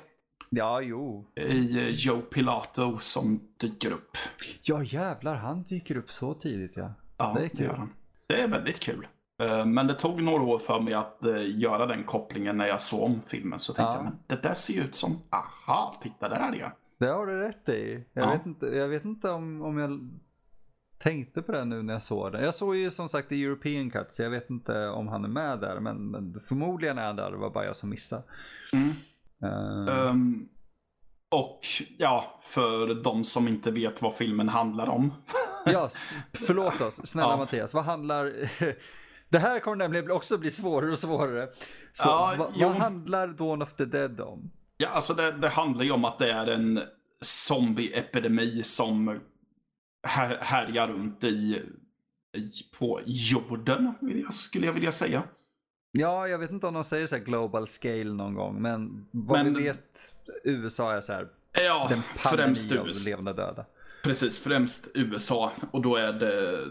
Ja, 0.49 0.81
jo. 0.81 1.25
I 1.35 1.77
eh, 1.77 1.87
Joe 1.87 2.21
Pilato 2.21 2.99
som 2.99 3.39
dyker 3.57 3.91
upp. 3.91 4.17
Ja, 4.61 4.83
jävlar. 4.83 5.35
Han 5.35 5.63
dyker 5.63 5.97
upp 5.97 6.11
så 6.11 6.33
tidigt, 6.33 6.71
ja. 6.75 6.93
Ja, 7.17 7.35
det 7.37 7.45
är 7.45 7.49
kul. 7.49 7.67
Det, 7.67 7.87
det 8.27 8.41
är 8.41 8.47
väldigt 8.47 8.79
kul. 8.79 9.07
Eh, 9.41 9.65
men 9.65 9.87
det 9.87 9.93
tog 9.93 10.23
några 10.23 10.43
år 10.43 10.59
för 10.59 10.79
mig 10.79 10.93
att 10.93 11.25
eh, 11.25 11.59
göra 11.59 11.85
den 11.85 12.03
kopplingen 12.03 12.57
när 12.57 12.67
jag 12.67 12.81
såg 12.81 13.03
om 13.03 13.21
filmen. 13.27 13.59
Så 13.59 13.73
tänkte 13.73 13.91
ja. 13.91 13.95
jag, 13.95 14.03
men 14.03 14.19
det 14.27 14.47
där 14.47 14.53
ser 14.53 14.73
ju 14.73 14.81
ut 14.81 14.95
som, 14.95 15.17
aha, 15.29 15.95
titta 16.01 16.29
där 16.29 16.55
ja. 16.59 16.71
Det 16.97 17.07
har 17.07 17.25
du 17.25 17.39
rätt 17.39 17.69
i. 17.69 18.05
Jag, 18.13 18.25
ja. 18.25 18.31
vet, 18.31 18.45
inte, 18.45 18.65
jag 18.65 18.87
vet 18.87 19.05
inte 19.05 19.29
om, 19.29 19.61
om 19.61 19.77
jag 19.77 20.09
tänkte 20.99 21.41
på 21.41 21.51
det 21.51 21.65
nu 21.65 21.83
när 21.83 21.93
jag 21.93 22.01
såg 22.01 22.31
den. 22.31 22.43
Jag 22.43 22.55
såg 22.55 22.75
ju 22.75 22.91
som 22.91 23.09
sagt 23.09 23.31
i 23.31 23.43
European 23.43 23.91
Cut 23.91 24.13
så 24.13 24.23
jag 24.23 24.29
vet 24.29 24.49
inte 24.49 24.87
om 24.87 25.07
han 25.07 25.23
är 25.23 25.29
med 25.29 25.59
där. 25.59 25.79
Men, 25.79 26.11
men 26.11 26.41
förmodligen 26.41 26.97
är 26.97 27.05
han 27.05 27.15
där, 27.15 27.31
det 27.31 27.37
var 27.37 27.49
bara 27.49 27.65
jag 27.65 27.75
som 27.75 27.89
missade. 27.89 28.23
Mm. 28.73 28.93
Um, 29.87 30.49
och 31.29 31.59
ja, 31.97 32.39
för 32.43 33.03
de 33.03 33.23
som 33.23 33.47
inte 33.47 33.71
vet 33.71 34.01
vad 34.01 34.15
filmen 34.15 34.49
handlar 34.49 34.89
om. 34.89 35.13
ja, 35.65 35.89
förlåt 36.33 36.81
oss, 36.81 37.07
snälla 37.07 37.29
ja. 37.29 37.37
Mattias. 37.37 37.73
Vad 37.73 37.83
handlar... 37.83 38.33
Det 39.31 39.39
här 39.39 39.59
kommer 39.59 39.77
nämligen 39.77 40.11
också 40.11 40.37
bli 40.37 40.51
svårare 40.51 40.91
och 40.91 40.99
svårare. 40.99 41.47
Så 41.91 42.09
ja, 42.09 42.35
vad, 42.37 42.59
vad 42.59 42.71
handlar 42.71 43.27
Dawn 43.27 43.61
of 43.61 43.73
the 43.73 43.85
Dead 43.85 44.21
om? 44.21 44.51
Ja, 44.77 44.87
alltså 44.87 45.13
det, 45.13 45.31
det 45.31 45.49
handlar 45.49 45.83
ju 45.83 45.91
om 45.91 46.05
att 46.05 46.19
det 46.19 46.31
är 46.31 46.47
en 46.47 46.81
zombieepidemi 47.21 48.63
som 48.63 49.19
här, 50.07 50.37
härjar 50.41 50.87
runt 50.87 51.23
i, 51.23 51.61
på 52.79 53.01
jorden, 53.05 53.93
skulle 54.31 54.65
jag 54.65 54.73
vilja 54.73 54.91
säga. 54.91 55.23
Ja, 55.91 56.27
jag 56.27 56.39
vet 56.39 56.51
inte 56.51 56.67
om 56.67 56.73
de 56.73 56.83
säger 56.83 57.07
så 57.07 57.17
global 57.17 57.67
scale 57.67 58.13
någon 58.13 58.33
gång, 58.33 58.61
men 58.61 59.07
vad 59.11 59.45
men, 59.45 59.53
vi 59.53 59.63
vet, 59.63 60.15
USA 60.43 60.93
är 60.93 61.01
så 61.01 61.13
här, 61.13 61.27
ja, 61.65 61.87
den 61.89 62.01
pandemi 62.23 62.77
av 62.77 62.87
levande 63.05 63.33
döda. 63.33 63.65
Precis, 64.03 64.39
främst 64.39 64.91
USA. 64.93 65.51
Och 65.71 65.81
då 65.81 65.95
är 65.95 66.13
det 66.13 66.65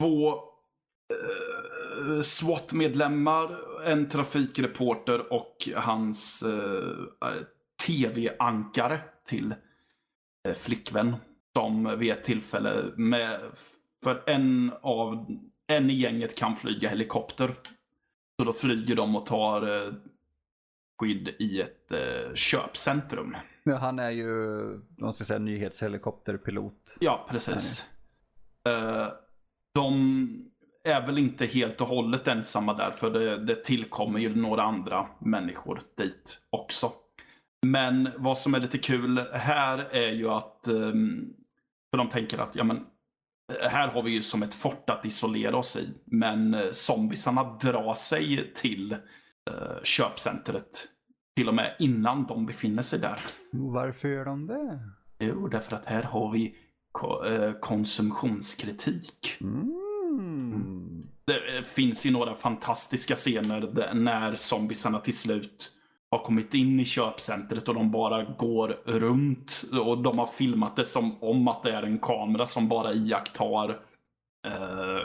två 0.00 0.32
eh, 0.34 2.22
SWAT-medlemmar, 2.22 3.56
en 3.84 4.08
trafikreporter 4.08 5.32
och 5.32 5.68
hans 5.76 6.42
eh, 6.42 7.32
tv-ankare 7.86 9.00
till 9.26 9.54
eh, 10.48 10.54
flickvän. 10.54 11.16
Som 11.56 11.98
vid 11.98 12.12
ett 12.12 12.24
tillfälle 12.24 12.84
med, 12.96 13.40
för 14.04 14.22
en 14.26 14.72
av 14.82 15.26
en 15.66 15.90
i 15.90 15.94
gänget 15.94 16.36
kan 16.36 16.56
flyga 16.56 16.88
helikopter 16.88 17.54
så 18.38 18.44
då 18.44 18.52
flyger 18.52 18.96
de 18.96 19.16
och 19.16 19.26
tar 19.26 19.86
eh, 19.86 19.92
skydd 21.00 21.28
i 21.38 21.60
ett 21.60 21.92
eh, 21.92 22.34
köpcentrum. 22.34 23.36
Ja, 23.62 23.76
han 23.76 23.98
är 23.98 24.10
ju, 24.10 24.28
man 24.98 25.12
ska 25.12 25.24
säga, 25.24 25.38
nyhetshelikopterpilot. 25.38 26.96
Ja, 27.00 27.26
precis. 27.30 27.88
Eh, 28.68 29.08
de 29.74 30.50
är 30.84 31.06
väl 31.06 31.18
inte 31.18 31.46
helt 31.46 31.80
och 31.80 31.86
hållet 31.86 32.28
ensamma 32.28 32.74
där, 32.74 32.90
för 32.90 33.10
det, 33.10 33.44
det 33.44 33.64
tillkommer 33.64 34.18
ju 34.18 34.36
några 34.36 34.62
andra 34.62 35.06
människor 35.18 35.82
dit 35.96 36.38
också. 36.50 36.92
Men 37.66 38.08
vad 38.16 38.38
som 38.38 38.54
är 38.54 38.60
lite 38.60 38.78
kul 38.78 39.18
här 39.32 39.78
är 39.78 40.12
ju 40.12 40.28
att, 40.28 40.68
ehm, 40.68 41.34
för 41.90 41.98
de 41.98 42.08
tänker 42.08 42.38
att, 42.38 42.56
ja 42.56 42.64
men 42.64 42.86
här 43.70 43.88
har 43.88 44.02
vi 44.02 44.10
ju 44.10 44.22
som 44.22 44.42
ett 44.42 44.54
fort 44.54 44.90
att 44.90 45.04
isolera 45.04 45.56
oss 45.56 45.76
i. 45.76 45.88
Men 46.04 46.54
eh, 46.54 46.70
zombiesarna 46.70 47.42
drar 47.42 47.94
sig 47.94 48.52
till 48.54 48.92
eh, 48.92 49.82
köpcentret 49.84 50.88
till 51.36 51.48
och 51.48 51.54
med 51.54 51.76
innan 51.78 52.26
de 52.26 52.46
befinner 52.46 52.82
sig 52.82 52.98
där. 52.98 53.24
Varför 53.52 54.08
gör 54.08 54.24
de 54.24 54.46
det? 54.46 54.78
Jo, 55.18 55.48
därför 55.48 55.76
att 55.76 55.86
här 55.86 56.02
har 56.02 56.32
vi 56.32 56.54
ko 56.92 57.24
eh, 57.24 57.52
konsumtionskritik. 57.52 59.36
Mm. 59.40 61.06
Det 61.24 61.56
eh, 61.56 61.64
finns 61.64 62.06
ju 62.06 62.10
några 62.10 62.34
fantastiska 62.34 63.16
scener 63.16 63.60
där, 63.60 63.94
när 63.94 64.36
zombisarna 64.36 65.00
till 65.00 65.16
slut 65.16 65.72
har 66.10 66.18
kommit 66.24 66.54
in 66.54 66.80
i 66.80 66.84
köpcentret 66.84 67.68
och 67.68 67.74
de 67.74 67.90
bara 67.90 68.24
går 68.24 68.68
runt. 68.84 69.62
Och 69.86 69.98
de 70.02 70.18
har 70.18 70.26
filmat 70.26 70.76
det 70.76 70.84
som 70.84 71.22
om 71.22 71.48
att 71.48 71.62
det 71.62 71.72
är 71.72 71.82
en 71.82 71.98
kamera 71.98 72.46
som 72.46 72.68
bara 72.68 72.92
iakttar 72.94 73.70
eh, 74.46 75.00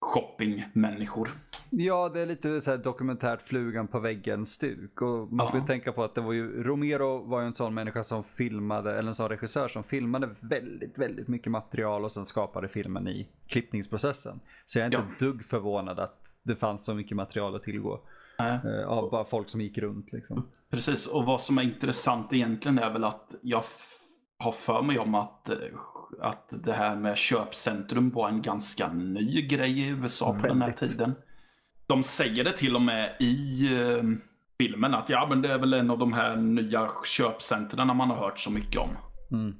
shoppingmänniskor. 0.00 1.30
Ja, 1.70 2.08
det 2.08 2.20
är 2.20 2.26
lite 2.26 2.60
så 2.60 2.70
här 2.70 2.78
dokumentärt 2.78 3.42
flugan 3.42 3.88
på 3.88 3.98
väggen-stuk. 4.00 5.02
Och 5.02 5.32
man 5.32 5.46
får 5.50 5.56
ju 5.56 5.62
Ja. 5.62 5.66
tänka 5.66 5.92
på 5.92 6.04
att 6.04 6.14
det 6.14 6.20
var 6.20 6.32
ju, 6.32 6.62
Romero 6.62 7.24
var 7.24 7.40
ju 7.40 7.46
en 7.46 7.54
sån 7.54 7.74
människa 7.74 8.02
som 8.02 8.24
filmade, 8.24 8.92
eller 8.98 9.08
en 9.08 9.14
sån 9.14 9.28
regissör 9.28 9.68
som 9.68 9.82
filmade 9.84 10.28
väldigt, 10.40 10.98
väldigt 10.98 11.28
mycket 11.28 11.50
material 11.52 12.04
och 12.04 12.12
sen 12.12 12.24
skapade 12.24 12.68
filmen 12.68 13.08
i 13.08 13.28
klippningsprocessen. 13.46 14.40
Så 14.66 14.78
jag 14.78 14.82
är 14.82 14.86
inte 14.98 15.08
Ja. 15.18 15.26
dugg 15.26 15.44
förvånad 15.44 15.98
att 15.98 16.20
det 16.42 16.56
fanns 16.56 16.84
så 16.84 16.94
mycket 16.94 17.16
material 17.16 17.56
att 17.56 17.62
tillgå. 17.62 18.00
Nej. 18.38 18.60
Eh, 18.64 18.88
av 18.88 19.10
bara 19.10 19.24
folk 19.24 19.48
som 19.48 19.60
gick 19.60 19.78
runt 19.78 20.12
liksom. 20.12 20.46
Precis, 20.70 21.06
och 21.06 21.24
vad 21.24 21.40
som 21.40 21.58
är 21.58 21.62
intressant 21.62 22.32
egentligen 22.32 22.78
är 22.78 22.90
väl 22.90 23.04
att 23.04 23.34
jag 23.42 23.64
har 24.38 24.52
för 24.52 24.82
mig 24.82 24.98
om 24.98 25.14
att, 25.14 25.50
eh, 25.50 25.56
att 26.20 26.54
det 26.64 26.72
här 26.72 26.96
med 26.96 27.16
köpcentrum 27.16 28.10
var 28.10 28.28
en 28.28 28.42
ganska 28.42 28.92
ny 28.92 29.46
grej 29.46 29.80
i 29.80 29.88
USA 29.88 30.32
på 30.40 30.46
den 30.46 30.62
här 30.62 30.72
tiden. 30.72 31.14
De 31.86 32.02
säger 32.02 32.44
det 32.44 32.52
till 32.52 32.76
och 32.76 32.82
med 32.82 33.16
i 33.20 33.64
eh, 33.74 34.02
filmen 34.58 34.94
att 34.94 35.08
ja, 35.08 35.26
men 35.28 35.42
det 35.42 35.52
är 35.52 35.58
väl 35.58 35.72
en 35.72 35.90
av 35.90 35.98
de 35.98 36.12
här 36.12 36.36
nya 36.36 36.88
köpcentren 37.06 37.96
man 37.96 38.10
har 38.10 38.16
hört 38.16 38.38
så 38.38 38.52
mycket 38.52 38.80
om. 38.80 38.90
Mm. 39.30 39.56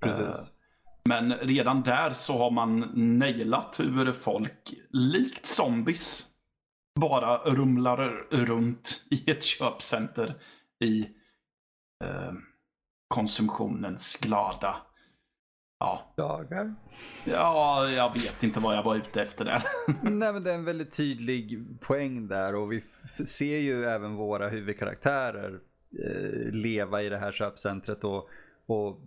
Precis. 0.00 0.50
Men 1.04 1.34
redan 1.34 1.82
där 1.82 2.10
så 2.10 2.38
har 2.38 2.50
man 2.50 2.90
nailat 2.94 3.80
hur 3.80 4.12
folk, 4.12 4.74
likt 4.90 5.46
zombies, 5.46 6.27
bara 6.98 7.36
rumlar 7.36 8.26
runt 8.30 9.04
i 9.10 9.30
ett 9.30 9.42
köpcenter 9.42 10.34
i 10.84 11.00
eh, 12.04 12.32
konsumtionens 13.08 14.16
glada... 14.16 14.76
Ja, 15.80 16.14
Dagar. 16.16 16.74
ja, 17.24 17.88
jag 17.90 18.14
vet 18.14 18.42
inte 18.42 18.60
vad 18.60 18.76
jag 18.76 18.82
var 18.82 18.96
ute 18.96 19.22
efter 19.22 19.44
där. 19.44 19.62
Nej 20.02 20.32
men 20.32 20.44
det 20.44 20.50
är 20.50 20.54
en 20.54 20.64
väldigt 20.64 20.96
tydlig 20.96 21.64
poäng 21.80 22.28
där 22.28 22.54
och 22.54 22.72
vi 22.72 22.80
ser 23.26 23.58
ju 23.58 23.84
även 23.84 24.14
våra 24.14 24.48
huvudkaraktärer 24.48 25.60
eh, 26.04 26.52
leva 26.52 27.02
i 27.02 27.08
det 27.08 27.18
här 27.18 27.32
köpcentret 27.32 28.04
och, 28.04 28.28
och 28.66 29.00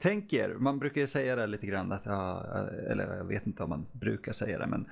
tänk 0.00 0.32
er, 0.32 0.48
man 0.48 0.78
brukar 0.78 1.00
ju 1.00 1.06
säga 1.06 1.36
det 1.36 1.46
lite 1.46 1.66
grann 1.66 1.92
att, 1.92 2.06
ja, 2.06 2.44
eller 2.90 3.16
jag 3.16 3.24
vet 3.24 3.46
inte 3.46 3.62
om 3.62 3.70
man 3.70 3.84
brukar 3.94 4.32
säga 4.32 4.58
det 4.58 4.66
men 4.66 4.86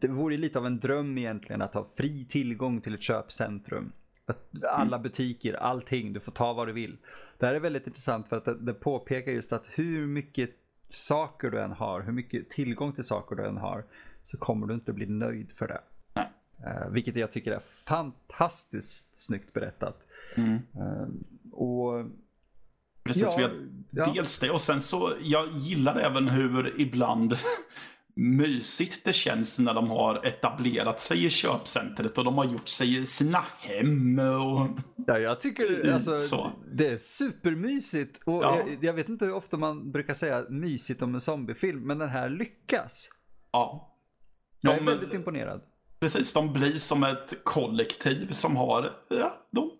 det 0.00 0.08
vore 0.08 0.36
lite 0.36 0.58
av 0.58 0.66
en 0.66 0.80
dröm 0.80 1.18
egentligen 1.18 1.62
att 1.62 1.74
ha 1.74 1.84
fri 1.84 2.24
tillgång 2.24 2.80
till 2.80 2.94
ett 2.94 3.02
köpcentrum. 3.02 3.92
Att 4.26 4.64
alla 4.64 4.98
butiker, 4.98 5.54
allting, 5.54 6.12
du 6.12 6.20
får 6.20 6.32
ta 6.32 6.52
vad 6.52 6.68
du 6.68 6.72
vill. 6.72 6.96
Det 7.38 7.46
här 7.46 7.54
är 7.54 7.60
väldigt 7.60 7.86
intressant 7.86 8.28
för 8.28 8.36
att 8.36 8.44
det, 8.44 8.54
det 8.54 8.74
påpekar 8.74 9.32
just 9.32 9.52
att 9.52 9.70
hur 9.74 10.06
mycket 10.06 10.50
saker 10.88 11.50
du 11.50 11.60
än 11.60 11.72
har, 11.72 12.02
hur 12.02 12.12
mycket 12.12 12.50
tillgång 12.50 12.92
till 12.92 13.04
saker 13.04 13.36
du 13.36 13.46
än 13.46 13.56
har, 13.56 13.84
så 14.22 14.36
kommer 14.36 14.66
du 14.66 14.74
inte 14.74 14.92
bli 14.92 15.06
nöjd 15.06 15.52
för 15.52 15.68
det. 15.68 15.80
Nej. 16.14 16.30
Eh, 16.66 16.88
vilket 16.88 17.16
jag 17.16 17.32
tycker 17.32 17.52
är 17.52 17.62
fantastiskt 17.84 19.16
snyggt 19.16 19.52
berättat. 19.52 20.06
Mm. 20.36 20.54
Eh, 20.54 21.06
och 21.52 22.06
Precis, 23.04 23.34
Ja, 23.38 23.50
ja. 23.90 24.12
dels 24.14 24.38
det 24.40 24.50
och 24.50 24.60
sen 24.60 24.80
så, 24.82 25.12
jag 25.22 25.56
gillar 25.56 25.96
även 25.96 26.28
hur 26.28 26.80
ibland 26.80 27.36
mysigt 28.16 29.04
det 29.04 29.12
känns 29.12 29.58
när 29.58 29.74
de 29.74 29.90
har 29.90 30.26
etablerat 30.26 31.00
sig 31.00 31.24
i 31.24 31.30
köpcentret 31.30 32.18
och 32.18 32.24
de 32.24 32.34
har 32.38 32.44
gjort 32.44 32.68
sig 32.68 33.06
sina 33.06 33.44
hem 33.58 34.18
och... 34.18 34.68
Ja, 35.06 35.18
jag 35.18 35.40
tycker 35.40 35.92
alltså, 35.92 36.18
Så. 36.18 36.50
det 36.72 36.86
är 36.88 36.96
supermysigt. 36.96 38.20
Och 38.26 38.44
Ja. 38.44 38.58
jag, 38.58 38.84
jag 38.84 38.92
vet 38.92 39.08
inte 39.08 39.24
hur 39.24 39.34
ofta 39.34 39.56
man 39.56 39.92
brukar 39.92 40.14
säga 40.14 40.44
mysigt 40.50 41.02
om 41.02 41.14
en 41.14 41.20
zombiefilm, 41.20 41.86
men 41.86 41.98
den 41.98 42.08
här 42.08 42.28
lyckas. 42.30 43.08
Ja. 43.52 43.96
Jag 44.60 44.74
är 44.74 44.78
De- 44.78 44.86
väldigt 44.86 45.14
imponerad. 45.14 45.60
Precis, 46.00 46.32
de 46.32 46.52
blir 46.52 46.78
som 46.78 47.02
ett 47.04 47.34
kollektiv 47.44 48.30
som 48.32 48.56
har, 48.56 48.90
ja, 49.08 49.32
de, 49.50 49.70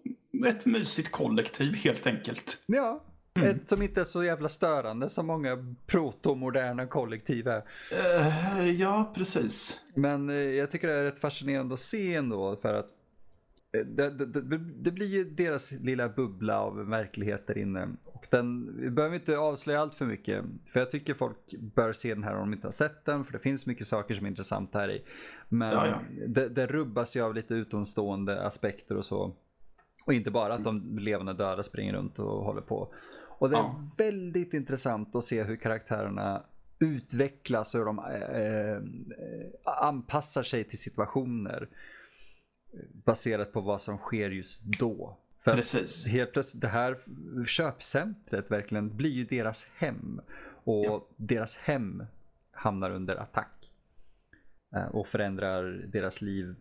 ett 0.47 0.67
mysigt 0.67 1.11
kollektiv 1.13 1.75
helt 1.75 2.07
enkelt. 2.07 2.63
Ja, 2.67 3.05
Mm. 3.39 3.49
ett 3.57 3.69
som 3.69 3.83
inte 3.83 4.01
är 4.01 4.05
så 4.05 4.25
jävla 4.25 4.49
störande 4.49 5.09
som 5.09 5.27
många 5.27 5.75
protomoderna 5.87 6.87
kollektiv 6.87 7.49
är. 7.49 7.63
Eh, 7.91 8.71
ja, 8.71 9.13
precis. 9.15 9.81
Men 9.95 10.31
eh, 10.31 10.37
jag 10.37 10.71
tycker 10.71 10.89
det 10.89 10.95
är 10.95 11.05
rätt 11.05 11.19
fascinerande 11.19 11.75
att 11.75 11.81
se 11.81 12.15
ändå 12.15 12.57
för 12.57 12.75
att 12.75 12.91
eh, 13.77 13.87
det, 13.87 14.11
det, 14.11 14.27
det, 14.27 14.59
det 14.59 14.91
blir 14.91 15.07
ju 15.07 15.25
deras 15.25 15.73
lilla 15.73 16.09
bubbla 16.09 16.61
av 16.61 16.89
verklighet 16.89 17.47
där 17.47 17.59
inne. 17.59 17.89
Och 18.05 18.27
den, 18.31 18.77
vi 18.81 18.91
behöver 18.91 19.17
inte 19.17 19.39
avslöja 19.39 19.81
allt 19.81 19.95
för 19.95 20.07
mycket. 20.07 20.45
För 20.67 20.81
jag 20.81 20.91
tycker 20.91 21.15
folk 21.15 21.55
bör 21.75 21.93
se 21.93 22.15
den 22.15 22.25
här 22.25 22.35
om 22.35 22.41
de 22.41 22.55
inte 22.55 22.67
har 22.67 22.73
sett 22.73 23.05
den. 23.05 23.25
För 23.25 23.33
det 23.33 23.39
finns 23.39 23.67
mycket 23.67 23.87
saker 23.87 24.15
som 24.15 24.27
är 24.27 24.31
intressant 24.31 24.75
här 24.75 24.91
i. 24.91 25.03
Men 25.49 25.73
Ja, 25.73 25.87
ja. 25.87 26.01
Det, 26.27 26.49
det 26.49 26.67
rubbas 26.67 27.17
ju 27.17 27.23
av 27.23 27.35
lite 27.35 27.55
utomstående 27.55 28.43
aspekter 28.43 28.97
och 28.97 29.05
så. 29.05 29.37
Och 30.07 30.13
inte 30.13 30.31
bara 30.31 30.55
att 30.55 30.65
de 30.65 30.99
levande 30.99 31.33
döda 31.33 31.63
springer 31.63 31.93
runt 31.93 32.19
och 32.19 32.45
håller 32.45 32.61
på. 32.61 32.95
Och 33.39 33.51
det 33.51 33.57
är 33.57 33.61
Ja. 33.61 33.77
väldigt 33.99 34.55
intressant 34.55 35.17
att 35.17 35.25
se 35.25 35.43
hur 35.43 35.57
karaktärerna 35.57 36.43
utvecklas 36.79 37.75
och 37.75 37.79
hur 37.81 37.85
de 37.87 37.99
eh, 37.99 38.77
eh, 38.77 39.83
anpassar 39.85 40.43
sig 40.43 40.65
till 40.65 40.79
situationer. 40.79 41.69
Baserat 43.05 43.53
på 43.53 43.61
vad 43.61 43.83
som 43.83 43.99
sker 43.99 44.31
just 44.31 44.63
då. 44.81 45.17
För 45.41 45.55
Precis. 45.55 46.07
helt 46.07 46.33
plötsligt, 46.33 46.61
det 46.61 46.69
här 46.69 46.99
köpcentret 47.47 48.51
verkligen 48.51 48.97
blir 48.97 49.11
ju 49.11 49.25
deras 49.25 49.67
hem. 49.77 50.21
Och 50.65 50.85
Ja. 50.85 51.07
deras 51.17 51.57
hem 51.57 52.05
hamnar 52.53 52.91
under 52.91 53.17
attack. 53.17 53.71
Eh, 54.77 54.85
Och 54.87 55.07
förändrar 55.09 55.63
deras 55.93 56.23
liv 56.23 56.55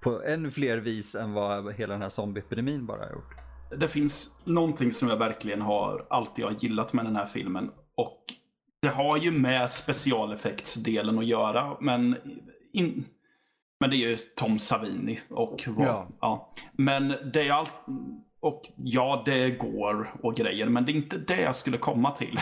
på 0.00 0.22
ännu 0.22 0.50
fler 0.50 0.78
vis 0.78 1.14
än 1.14 1.32
vad 1.32 1.74
hela 1.74 1.92
den 1.92 2.02
här 2.02 2.08
zombieepidemin 2.08 2.86
bara 2.86 3.04
har 3.04 3.12
gjort. 3.12 3.34
Det 3.70 3.88
finns 3.88 4.30
någonting 4.44 4.92
som 4.92 5.08
jag 5.08 5.16
verkligen 5.16 5.62
har 5.62 6.06
alltid 6.10 6.44
har 6.44 6.56
gillat 6.60 6.92
med 6.92 7.04
den 7.04 7.16
här 7.16 7.26
filmen. 7.26 7.70
Och 7.94 8.24
det 8.82 8.88
har 8.88 9.16
ju 9.16 9.30
med 9.30 9.70
specialeffektsdelen 9.70 11.18
att 11.18 11.26
göra, 11.26 11.76
men 11.80 12.16
in, 12.72 13.04
men 13.80 13.90
det 13.90 13.96
är 13.96 14.08
ju 14.08 14.16
Tom 14.16 14.58
Savini 14.58 15.20
och 15.30 15.64
vad, 15.66 15.86
Ja. 15.86 16.08
ja. 16.20 16.54
Men 16.72 17.08
det 17.08 17.48
är 17.48 17.52
allt, 17.52 17.72
och 18.40 18.62
ja, 18.76 19.22
det 19.26 19.50
går 19.50 20.16
och 20.22 20.36
grejer, 20.36 20.66
men 20.68 20.84
det 20.84 20.92
är 20.92 20.96
inte 20.96 21.18
det 21.18 21.40
jag 21.40 21.56
skulle 21.56 21.78
komma 21.78 22.10
till. 22.10 22.38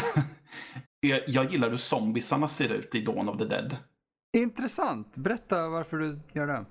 jag, 1.00 1.20
jag 1.26 1.52
gillar 1.52 1.70
hur 1.70 1.76
zombiesarna 1.76 2.48
ser 2.48 2.72
ut 2.72 2.94
i 2.94 3.00
Dawn 3.00 3.28
of 3.28 3.38
the 3.38 3.44
Dead. 3.44 3.76
Intressant, 4.36 5.16
berätta 5.16 5.68
varför 5.68 5.96
du 5.96 6.20
gör 6.32 6.46
det. 6.46 6.64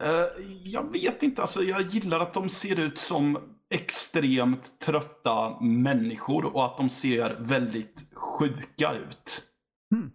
Eh, 0.00 0.26
jag 0.64 0.92
vet 0.92 1.22
inte, 1.22 1.42
alltså 1.42 1.62
jag 1.62 1.82
gillar 1.82 2.20
att 2.20 2.34
de 2.34 2.48
ser 2.48 2.78
ut 2.80 2.98
som 2.98 3.38
extremt 3.70 4.80
trötta 4.80 5.60
människor 5.60 6.44
och 6.44 6.64
att 6.64 6.76
de 6.76 6.90
ser 6.90 7.36
väldigt 7.40 8.10
sjuka 8.14 8.92
ut. 8.92 9.44
Mm. 9.94 10.10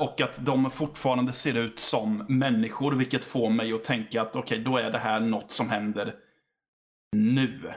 Och 0.00 0.20
att 0.20 0.46
de 0.46 0.70
fortfarande 0.70 1.32
ser 1.32 1.56
ut 1.58 1.80
som 1.80 2.24
människor, 2.28 2.92
vilket 2.92 3.24
får 3.24 3.50
mig 3.50 3.72
att 3.72 3.84
tänka 3.84 4.22
att 4.22 4.36
okej, 4.36 4.58
då 4.58 4.76
är 4.76 4.90
det 4.90 4.98
här 4.98 5.20
något 5.20 5.52
som 5.52 5.68
händer 5.68 6.14
nu. 7.16 7.72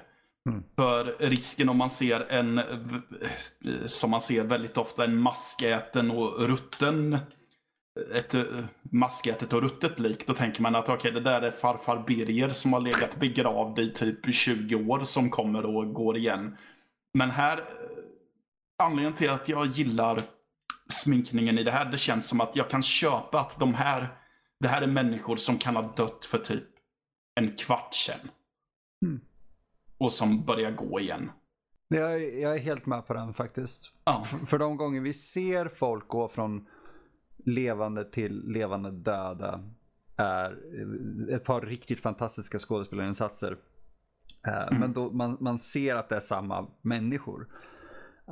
Mm. 0.50 0.64
För 0.76 1.16
risken 1.20 1.70
om 1.70 1.78
man 1.78 1.90
ser 1.90 2.20
en, 2.20 2.58
eh, 2.58 2.66
som 3.86 4.12
man 4.12 4.22
ser 4.22 4.44
väldigt 4.44 4.78
ofta, 4.78 5.04
en 5.04 5.18
maskäten 5.18 6.12
och 6.12 6.40
rutten 6.48 7.18
ett 8.14 8.34
eh, 8.34 8.44
maskätet 8.82 9.54
och 9.54 9.62
ruttet 9.62 10.00
lik, 10.00 10.28
då 10.28 10.34
tänker 10.34 10.62
man 10.62 10.76
att 10.76 10.90
okej, 10.90 11.12
det 11.12 11.20
där 11.20 11.42
är 11.42 11.52
farfar 11.52 12.04
Birger 12.08 12.50
som 12.50 12.74
har 12.74 12.80
legat 12.80 13.20
begravd 13.20 13.80
i 13.80 13.94
typ 13.94 14.34
20 14.34 14.76
år 14.76 15.00
som 15.04 15.30
kommer 15.30 15.66
och 15.66 15.94
går 15.94 16.18
igen. 16.18 16.58
Men 17.14 17.30
här, 17.32 17.58
eh, 17.58 17.64
anledningen 18.84 19.14
till 19.14 19.30
att 19.30 19.50
jag 19.50 19.66
gillar 19.68 20.22
sminkningen 20.90 21.58
i 21.60 21.64
det 21.64 21.72
här, 21.72 21.86
det 21.92 21.98
känns 21.98 22.28
som 22.28 22.42
att 22.42 22.56
jag 22.56 22.70
kan 22.70 22.84
köpa 22.84 23.40
att 23.40 23.60
de 23.60 23.74
här, 23.74 24.18
det 24.60 24.68
här 24.68 24.82
är 24.82 24.88
människor 24.88 25.36
som 25.36 25.58
kan 25.58 25.76
ha 25.76 25.94
dött 25.98 26.26
för 26.26 26.38
typ 26.38 26.64
en 27.36 27.56
kvart 27.56 27.94
sedan. 27.96 28.30
Mm. 29.06 29.22
Och 29.98 30.14
som 30.14 30.46
börjar 30.46 30.72
gå 30.72 31.00
igen. 31.00 31.32
Jag, 31.88 32.14
är- 32.14 32.42
jag 32.42 32.56
är 32.56 32.60
helt 32.60 32.86
med 32.86 33.08
på 33.08 33.14
den 33.14 33.34
faktiskt. 33.34 33.92
Ja, 34.06 34.22
F- 34.26 34.48
för 34.50 34.60
de 34.60 34.78
gånger 34.78 35.02
vi 35.02 35.14
ser 35.14 35.68
folk 35.68 36.08
gå 36.08 36.28
från 36.28 36.68
levande 37.44 38.06
till 38.06 38.44
levande 38.48 38.92
döda 38.92 39.70
är 40.16 40.58
ett 41.30 41.44
par 41.44 41.62
riktigt 41.62 42.00
fantastiska 42.00 42.60
skådespelarinsatser. 42.60 43.58
Mm. 44.44 44.80
Men 44.80 44.94
då 44.94 45.12
man, 45.12 45.38
man 45.40 45.60
ser 45.60 45.96
att 45.96 46.10
det 46.10 46.16
är 46.16 46.20
samma 46.20 46.68
människor. 46.82 47.48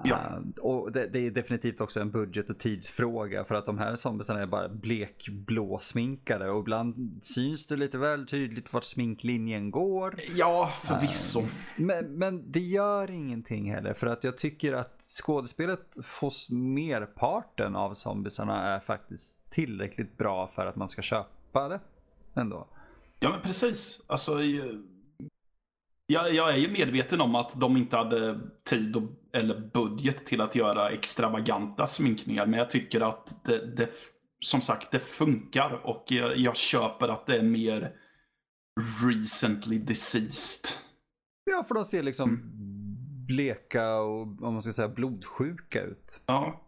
Ja. 0.04 0.16
Uh, 0.16 0.64
och 0.66 0.92
det, 0.92 1.08
det, 1.08 1.20
är 1.20 1.32
definitivt 1.32 1.82
också 1.82 2.00
en 2.00 2.12
budget 2.12 2.50
och 2.50 2.60
tidsfråga 2.60 3.44
för 3.44 3.56
att 3.56 3.66
de 3.66 3.78
här 3.78 3.96
zombiesarna 3.96 4.42
är 4.42 4.46
bara 4.46 4.70
blekblå 4.70 5.80
sminkade 5.80 6.50
och 6.50 6.60
ibland 6.60 7.20
syns 7.24 7.68
det 7.68 7.76
lite 7.76 7.98
väl 7.98 8.28
tydligt 8.28 8.74
vart 8.74 8.84
sminklinjen 8.84 9.72
går. 9.72 10.16
Ja, 10.36 10.72
förvisso. 10.84 11.40
Uh, 11.40 11.48
men, 11.76 12.06
men 12.06 12.52
det 12.52 12.60
gör 12.60 13.12
ingenting 13.12 13.74
heller 13.74 13.94
för 13.94 14.08
att 14.08 14.24
jag 14.24 14.38
tycker 14.38 14.74
att 14.74 15.02
skådespelet 15.02 15.98
hos 16.22 16.50
merparten 16.50 17.76
av 17.76 17.94
zombiesarna 17.94 18.76
är 18.76 18.80
faktiskt 18.80 19.36
tillräckligt 19.50 20.18
bra 20.18 20.48
för 20.48 20.66
att 20.66 20.76
man 20.76 20.90
ska 20.90 21.02
köpa 21.02 21.68
det 21.68 21.80
ändå. 22.34 22.68
Ja 23.20 23.30
men 23.30 23.42
precis. 23.42 24.02
Alltså 24.08 24.42
jag, 26.12 26.34
jag 26.34 26.52
är 26.52 26.58
ju 26.58 26.72
medveten 26.72 27.22
om 27.22 27.36
att 27.36 27.60
de 27.60 27.78
inte 27.78 27.98
hade 27.98 28.40
tid 28.64 28.96
och, 28.96 29.04
eller 29.34 29.60
budget 29.74 30.26
till 30.26 30.42
att 30.42 30.56
göra 30.56 30.90
extravaganta 30.90 31.88
sminkningar. 31.88 32.46
Men 32.46 32.60
jag 32.60 32.70
tycker 32.70 33.02
att 33.02 33.44
det, 33.44 33.76
det 33.76 33.90
som 34.40 34.62
sagt, 34.62 34.92
det 34.92 35.00
funkar 35.00 35.82
och 35.84 36.06
jag, 36.08 36.38
jag, 36.38 36.56
köper 36.56 37.08
att 37.08 37.26
det 37.26 37.38
är 37.38 37.44
mer 37.44 37.96
recently 39.08 39.80
deceased. 39.80 40.70
Ja, 41.44 41.64
för 41.68 41.76
de 41.76 41.86
ser 41.86 42.04
liksom 42.04 42.30
mm. 42.30 43.26
bleka 43.26 43.96
och 43.96 44.22
om 44.22 44.54
man 44.54 44.62
ska 44.62 44.74
säga 44.74 44.88
blodsjuka 44.88 45.82
ut. 45.82 46.22
Ja. 46.26 46.62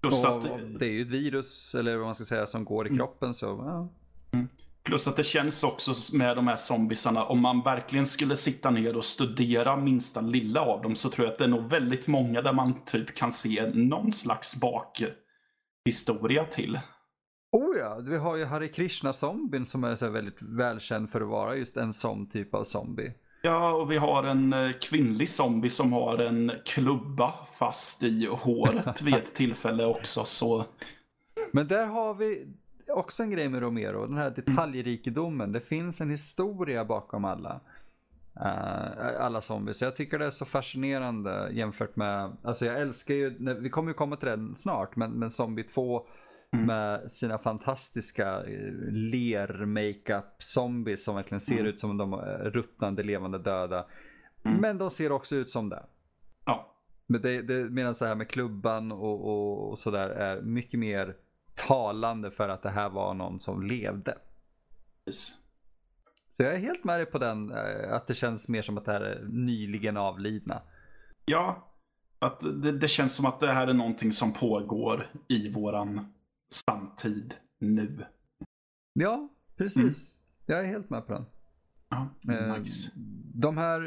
Plus 0.00 0.24
att, 0.24 0.42
det 0.78 0.86
är 0.86 0.90
ju 0.90 1.02
ett 1.02 1.08
virus, 1.08 1.74
eller 1.74 1.96
vad 1.96 2.06
man 2.06 2.14
ska 2.14 2.24
säga, 2.24 2.46
som 2.46 2.64
går 2.64 2.86
i 2.86 2.88
mm. 2.88 2.98
kroppen. 2.98 3.34
Så, 3.34 3.46
ja. 3.46 3.88
Mm. 4.32 4.48
Plus 4.86 5.08
att 5.08 5.16
det 5.16 5.24
känns 5.24 5.62
också 5.62 6.16
med 6.16 6.36
de 6.36 6.46
här 6.46 6.56
zombiesarna, 6.56 7.24
om 7.24 7.42
man 7.42 7.62
verkligen 7.62 8.06
skulle 8.06 8.36
sitta 8.36 8.70
ner 8.70 8.96
och 8.96 9.04
studera 9.04 9.76
minsta 9.76 10.20
lilla 10.20 10.60
av 10.60 10.82
dem 10.82 10.96
så 10.96 11.08
tror 11.10 11.26
jag 11.26 11.32
att 11.32 11.38
det 11.38 11.44
är 11.44 11.48
nog 11.48 11.70
väldigt 11.70 12.06
många 12.06 12.42
där 12.42 12.52
man 12.52 12.84
typ 12.84 13.14
kan 13.14 13.32
se 13.32 13.70
någon 13.74 14.12
slags 14.12 14.56
bakhistoria 14.56 16.44
till. 16.44 16.80
Oh 17.52 17.76
ja, 17.78 18.00
vi 18.04 18.16
har 18.16 18.36
ju 18.36 18.44
Hare 18.44 18.68
Krishna-zombien 18.68 19.66
som 19.66 19.84
är 19.84 19.94
så 19.94 20.10
väldigt 20.10 20.42
välkänd 20.42 21.10
för 21.10 21.20
att 21.20 21.28
vara 21.28 21.56
just 21.56 21.76
en 21.76 21.92
sån 21.92 22.28
typ 22.28 22.54
av 22.54 22.64
zombie. 22.64 23.12
Ja, 23.42 23.72
och 23.72 23.90
vi 23.90 23.96
har 23.96 24.24
en 24.24 24.52
eh, 24.52 24.72
kvinnlig 24.72 25.30
zombie 25.30 25.70
som 25.70 25.92
har 25.92 26.18
en 26.18 26.52
klubba 26.64 27.34
fast 27.58 28.02
i 28.02 28.26
håret 28.26 29.02
vid 29.02 29.14
ett 29.14 29.34
tillfälle 29.34 29.84
också. 29.84 30.24
Så... 30.24 30.64
Men 31.52 31.68
där 31.68 31.86
har 31.86 32.14
vi, 32.14 32.46
också 32.90 33.22
en 33.22 33.30
grej 33.30 33.48
med 33.48 33.60
Romero, 33.60 34.06
den 34.06 34.18
här 34.18 34.30
detaljrikedomen. 34.30 35.52
Det 35.52 35.60
finns 35.60 36.00
en 36.00 36.10
historia 36.10 36.84
bakom 36.84 37.24
alla. 37.24 37.60
Uh, 38.40 39.20
alla 39.20 39.40
zombies. 39.40 39.82
Jag 39.82 39.96
tycker 39.96 40.18
det 40.18 40.26
är 40.26 40.30
så 40.30 40.44
fascinerande 40.44 41.50
jämfört 41.52 41.96
med, 41.96 42.36
alltså 42.42 42.66
jag 42.66 42.80
älskar 42.80 43.14
ju, 43.14 43.54
vi 43.60 43.70
kommer 43.70 43.90
ju 43.90 43.94
komma 43.94 44.16
till 44.16 44.28
den 44.28 44.56
snart, 44.56 44.96
men, 44.96 45.10
men 45.10 45.30
Zombie 45.30 45.62
2 45.62 46.06
mm. 46.52 46.66
med 46.66 47.10
sina 47.10 47.38
fantastiska 47.38 48.44
eh, 48.44 48.72
ler-makeup 48.90 50.42
zombies 50.42 51.04
som 51.04 51.16
verkligen 51.16 51.40
ser 51.40 51.54
mm. 51.54 51.66
ut 51.66 51.80
som 51.80 51.96
de 51.96 52.12
är 52.12 52.50
ruttnande 52.50 53.02
levande 53.02 53.38
döda. 53.38 53.86
Mm. 54.44 54.60
Men 54.60 54.78
de 54.78 54.90
ser 54.90 55.12
också 55.12 55.36
ut 55.36 55.48
som 55.48 55.68
det. 55.68 55.82
Ja. 56.44 56.76
Men 57.06 57.22
det, 57.22 57.42
det, 57.42 57.70
medan 57.70 57.94
det 58.00 58.06
här 58.06 58.14
med 58.14 58.28
klubban 58.28 58.92
och, 58.92 59.26
och, 59.26 59.70
och 59.70 59.78
sådär 59.78 60.08
är 60.08 60.42
mycket 60.42 60.80
mer 60.80 61.16
talande 61.56 62.30
för 62.30 62.48
att 62.48 62.62
det 62.62 62.70
här 62.70 62.88
var 62.88 63.14
någon 63.14 63.40
som 63.40 63.62
levde. 63.62 64.18
Yes. 65.06 65.34
Så 66.28 66.42
jag 66.42 66.54
är 66.54 66.58
helt 66.58 66.84
med 66.84 66.98
dig 66.98 67.06
på 67.06 67.18
den, 67.18 67.50
eh, 67.52 67.92
att 67.92 68.06
det 68.06 68.14
känns 68.14 68.48
mer 68.48 68.62
som 68.62 68.78
att 68.78 68.84
det 68.84 68.92
här 68.92 69.00
är 69.00 69.24
nyligen 69.28 69.96
avlidna. 69.96 70.62
Ja, 71.24 71.68
att 72.18 72.40
det, 72.40 72.72
det 72.72 72.88
känns 72.88 73.14
som 73.14 73.26
att 73.26 73.40
det 73.40 73.52
här 73.52 73.66
är 73.66 73.74
någonting 73.74 74.12
som 74.12 74.32
pågår 74.32 75.10
i 75.28 75.50
våran 75.50 76.12
samtid 76.52 77.34
nu. 77.58 78.06
Ja, 78.92 79.28
precis. 79.56 80.14
Mm. 80.14 80.16
Jag 80.46 80.64
är 80.64 80.68
helt 80.68 80.90
med 80.90 81.06
på 81.06 81.12
den. 81.12 81.26
Ja, 81.88 82.08
eh, 82.32 82.58
nice. 82.58 82.90
De 83.34 83.56
här, 83.56 83.80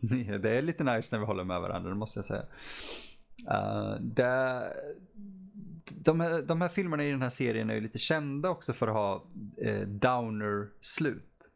det 0.38 0.58
är 0.58 0.62
lite 0.62 0.84
nice 0.84 1.14
när 1.14 1.20
vi 1.20 1.26
håller 1.26 1.44
med 1.44 1.60
varandra, 1.60 1.90
det 1.90 1.96
måste 1.96 2.18
jag 2.18 2.24
säga. 2.24 2.44
Uh, 3.50 4.00
det, 4.00 4.62
de, 5.84 6.20
här, 6.20 6.42
de 6.42 6.60
här 6.60 6.68
filmerna 6.68 7.04
i 7.04 7.10
den 7.10 7.22
här 7.22 7.28
serien 7.28 7.70
är 7.70 7.74
ju 7.74 7.80
lite 7.80 7.98
kända 7.98 8.48
också 8.48 8.72
för 8.72 8.88
att 8.88 8.94
ha 8.94 9.26
eh, 9.56 9.80
downer-slut. 9.80 11.50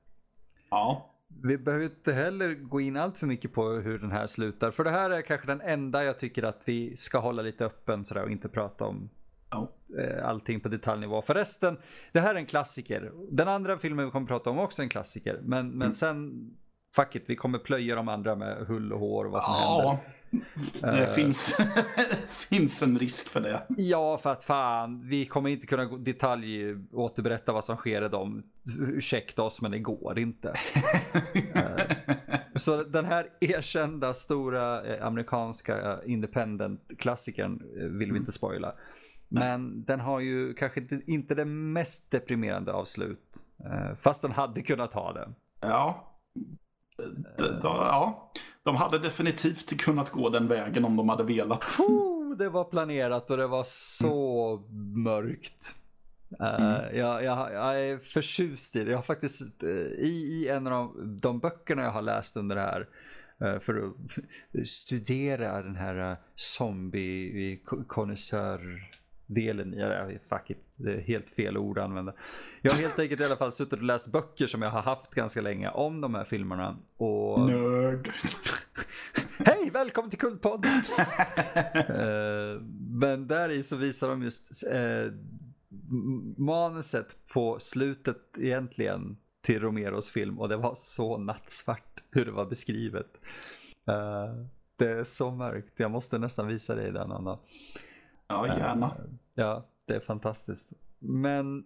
Ja. 0.70 1.10
Vi 1.42 1.58
behöver 1.58 1.84
inte 1.84 2.12
heller 2.12 2.54
gå 2.54 2.80
in 2.80 2.96
allt 2.96 3.18
för 3.18 3.26
mycket 3.26 3.52
på 3.52 3.68
hur 3.70 3.98
den 3.98 4.10
här 4.10 4.26
slutar. 4.26 4.70
För 4.70 4.84
det 4.84 4.90
här 4.90 5.10
är 5.10 5.22
kanske 5.22 5.46
den 5.46 5.60
enda 5.60 6.04
jag 6.04 6.18
tycker 6.18 6.42
att 6.42 6.62
vi 6.66 6.96
ska 6.96 7.18
hålla 7.18 7.42
lite 7.42 7.64
öppen 7.64 8.04
sådär 8.04 8.22
och 8.22 8.30
inte 8.30 8.48
prata 8.48 8.84
om 8.84 9.10
ja. 9.50 9.72
eh, 9.98 10.28
allting 10.28 10.60
på 10.60 10.68
detaljnivå. 10.68 11.22
Förresten, 11.22 11.76
det 12.12 12.20
här 12.20 12.34
är 12.34 12.38
en 12.38 12.46
klassiker. 12.46 13.12
Den 13.30 13.48
andra 13.48 13.78
filmen 13.78 14.04
vi 14.04 14.10
kommer 14.10 14.26
prata 14.26 14.50
om 14.50 14.58
också 14.58 14.82
är 14.82 14.84
en 14.84 14.90
klassiker. 14.90 15.40
Men, 15.42 15.68
men 15.68 15.82
mm. 15.82 15.92
sen, 15.92 16.50
fuck 16.96 17.14
it, 17.14 17.24
vi 17.26 17.37
kommer 17.37 17.59
plöja 17.59 17.94
de 17.94 18.09
andra 18.09 18.35
med 18.35 18.66
hull 18.66 18.92
och 18.92 19.00
hår 19.00 19.24
och 19.24 19.30
vad 19.30 19.44
som 19.44 19.54
ja. 19.54 19.80
händer. 19.80 20.14
Det 20.80 21.09
uh, 21.09 21.14
finns, 21.14 21.57
finns 22.28 22.83
en 22.83 22.98
risk 22.98 23.28
för 23.28 23.40
det. 23.40 23.62
Ja, 23.68 24.18
för 24.18 24.33
att 24.33 24.42
fan, 24.42 25.09
vi 25.09 25.26
kommer 25.26 25.50
inte 25.50 25.66
kunna 25.66 25.85
detalj 25.85 26.76
återberätta 26.92 27.52
vad 27.52 27.64
som 27.64 27.76
sker 27.76 28.04
i 28.04 28.09
dem. 28.09 28.42
Ursäkta 28.78 29.42
oss, 29.42 29.61
men 29.61 29.70
det 29.70 29.78
går 29.78 30.18
inte. 30.18 30.54
uh, 31.57 31.62
så 32.54 32.83
den 32.83 33.04
här 33.04 33.26
erkända 33.40 34.12
stora 34.12 34.85
eh, 34.85 35.07
amerikanska 35.07 36.00
independent-klassikern 36.04 37.62
vill 37.98 38.12
vi 38.12 38.18
inte 38.18 38.33
spoila. 38.33 38.74
Men 39.28 39.85
den 39.85 40.00
har 40.00 40.20
ju 40.20 40.54
kanske 40.54 40.80
inte, 40.80 41.00
inte 41.07 41.35
det 41.35 41.44
mest 41.44 42.11
deprimerande 42.11 42.72
avslut. 42.72 43.44
Fast 43.98 44.22
den 44.22 44.33
hade 44.33 44.62
kunnat 44.62 44.94
ha 44.94 45.12
det. 45.12 45.28
Ja. 45.61 46.13
D 47.38 47.44
ja 47.62 48.30
de 48.64 48.76
hade 48.76 48.98
definitivt 48.98 49.80
kunnat 49.80 50.11
gå 50.11 50.28
den 50.28 50.48
vägen 50.48 50.85
om 50.85 50.96
de 50.96 51.09
hade 51.09 51.24
velat. 51.24 51.78
Oh, 51.78 52.37
det 52.37 52.48
var 52.48 52.64
planerat 52.64 53.30
och 53.30 53.37
det 53.37 53.46
var 53.46 53.64
så 53.66 54.57
mm. 54.57 55.02
mörkt. 55.02 55.76
Uh, 56.40 56.46
mm. 56.46 56.96
jag, 56.96 57.24
jag, 57.24 57.52
jag, 57.52 57.80
är 57.80 57.98
förtjust 57.98 58.76
i 58.76 58.85
det. 58.85 58.90
Jag 58.90 58.98
har 58.98 59.02
faktiskt 59.02 59.62
uh, 59.62 59.87
i, 59.87 60.09
i 60.09 60.48
en 60.48 60.66
av 60.66 60.72
de, 60.72 61.18
de, 61.20 61.38
böckerna 61.38 61.83
jag 61.83 61.90
har 61.90 62.02
läst 62.02 62.37
under 62.37 62.57
det 62.57 62.62
här 62.62 62.88
för 63.61 63.87
att 63.87 63.94
studera 64.68 65.62
den 65.62 65.76
här 65.76 66.16
zombie-konnässör 66.37 68.83
delen 69.26 69.74
i 69.74 69.78
det. 69.78 70.18
Fuck 70.28 70.50
it, 70.50 70.58
det 70.76 70.92
är 70.92 71.00
helt 71.00 71.30
fel 71.30 71.58
ord 71.58 71.78
att 71.78 71.84
använda. 71.84 72.14
Jag 72.62 72.72
har 72.72 72.78
helt 72.78 72.98
enkelt 72.98 73.20
i 73.20 73.24
alla 73.24 73.37
fall 73.37 73.52
suttit 73.52 73.72
och 73.72 73.82
läst 73.82 74.12
böcker 74.12 74.46
som 74.46 74.62
jag 74.62 74.70
har 74.70 74.82
haft 74.82 75.14
ganska 75.14 75.40
länge 75.40 75.68
om 75.68 76.00
de 76.00 76.14
här 76.14 76.24
filmerna. 76.24 76.76
Och... 76.96 77.40
Nörd. 77.50 78.12
Hej, 79.38 79.70
välkommen 79.72 80.10
till 80.10 80.18
Kultpodden! 80.18 80.70
uh, 81.90 82.62
men 82.88 83.28
där 83.28 83.48
i 83.48 83.62
så 83.62 83.76
visar 83.76 84.08
de 84.08 84.22
just 84.22 84.64
uh, 84.72 85.12
manuset 86.37 87.16
på 87.32 87.58
slutet 87.60 88.38
egentligen 88.38 89.16
till 89.42 89.60
Romeros 89.60 90.10
film 90.10 90.38
och 90.40 90.48
det 90.48 90.56
var 90.56 90.74
så 90.74 91.18
nattsvart 91.18 92.02
hur 92.10 92.24
det 92.24 92.32
var 92.32 92.46
beskrivet. 92.46 93.20
Uh, 93.90 94.46
det 94.76 94.90
är 94.90 95.04
så 95.04 95.30
mörkt, 95.30 95.80
jag 95.80 95.90
måste 95.90 96.18
nästan 96.18 96.46
visa 96.46 96.74
dig 96.74 96.92
den 96.92 97.12
Anna. 97.12 97.38
Ja, 98.28 98.46
gärna. 98.46 98.87
Uh, 98.87 98.92
ja, 99.34 99.68
det 99.87 99.94
är 99.94 100.00
fantastiskt. 100.00 100.72
Men 100.98 101.64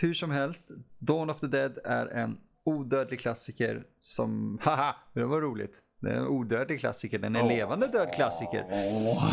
hur 0.00 0.14
som 0.14 0.30
helst, 0.30 0.70
Dawn 0.98 1.30
of 1.30 1.40
the 1.40 1.46
Dead 1.46 1.78
är 1.84 2.06
en 2.06 2.40
odödlig 2.64 3.20
klassiker 3.20 3.84
som, 4.00 4.58
haha, 4.62 4.96
det 5.12 5.24
var 5.24 5.40
roligt. 5.40 5.82
Det 6.00 6.10
är 6.10 6.14
en 6.14 6.26
odödlig 6.26 6.80
klassiker, 6.80 7.18
den 7.18 7.36
är 7.36 7.40
en 7.40 7.46
oh. 7.46 7.50
levande 7.50 7.86
död 7.86 8.14
klassiker. 8.14 8.62
Oh. 8.62 9.32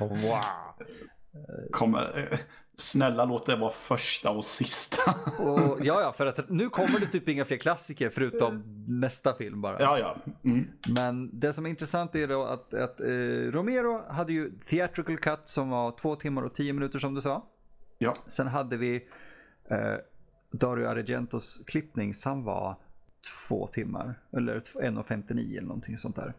wow. 0.00 0.42
Kommer, 1.70 2.28
eh, 2.32 2.38
snälla 2.76 3.24
låt 3.24 3.46
det 3.46 3.56
vara 3.56 3.70
första 3.72 4.30
och 4.30 4.44
sista. 4.44 5.14
och, 5.38 5.78
ja, 5.82 6.00
ja, 6.00 6.12
för 6.12 6.26
att 6.26 6.48
nu 6.50 6.68
kommer 6.70 7.00
det 7.00 7.06
typ 7.06 7.28
inga 7.28 7.44
fler 7.44 7.56
klassiker 7.56 8.10
förutom 8.10 8.62
nästa 8.88 9.34
film 9.34 9.60
bara. 9.60 9.80
Ja, 9.80 9.98
ja. 9.98 10.16
Mm. 10.44 10.68
Men 10.88 11.40
det 11.40 11.52
som 11.52 11.66
är 11.66 11.70
intressant 11.70 12.14
är 12.14 12.28
då 12.28 12.44
att, 12.44 12.74
att 12.74 13.00
eh, 13.00 13.06
Romero 13.50 14.02
hade 14.08 14.32
ju 14.32 14.50
theatrical 14.50 15.18
cut 15.18 15.40
som 15.44 15.70
var 15.70 15.92
två 15.92 16.16
timmar 16.16 16.42
och 16.42 16.54
tio 16.54 16.72
minuter 16.72 16.98
som 16.98 17.14
du 17.14 17.20
sa. 17.20 17.46
Ja. 17.98 18.14
Sen 18.26 18.46
hade 18.46 18.76
vi 18.76 18.94
eh, 19.70 19.94
Dario 20.52 20.86
Argentos 20.86 21.60
klippning 21.66 22.14
som 22.14 22.44
var 22.44 22.76
två 23.48 23.66
timmar. 23.66 24.20
Eller 24.36 24.60
1.59 24.60 25.50
eller 25.50 25.62
någonting 25.62 25.98
sånt 25.98 26.16
där. 26.16 26.34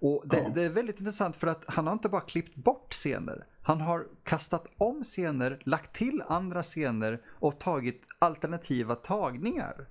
Och 0.00 0.22
det, 0.28 0.36
Ja. 0.38 0.48
det 0.54 0.62
är 0.62 0.68
väldigt 0.70 1.00
intressant 1.00 1.36
för 1.36 1.46
att 1.46 1.64
han 1.66 1.86
har 1.86 1.92
inte 1.92 2.08
bara 2.08 2.20
klippt 2.20 2.54
bort 2.56 2.92
scener. 2.92 3.46
Han 3.64 3.80
har 3.80 4.06
kastat 4.24 4.66
om 4.76 5.02
scener, 5.04 5.58
lagt 5.64 5.94
till 5.94 6.22
andra 6.28 6.62
scener 6.62 7.20
och 7.28 7.60
tagit 7.60 8.02
alternativa 8.18 8.94
tagningar. 8.94 9.86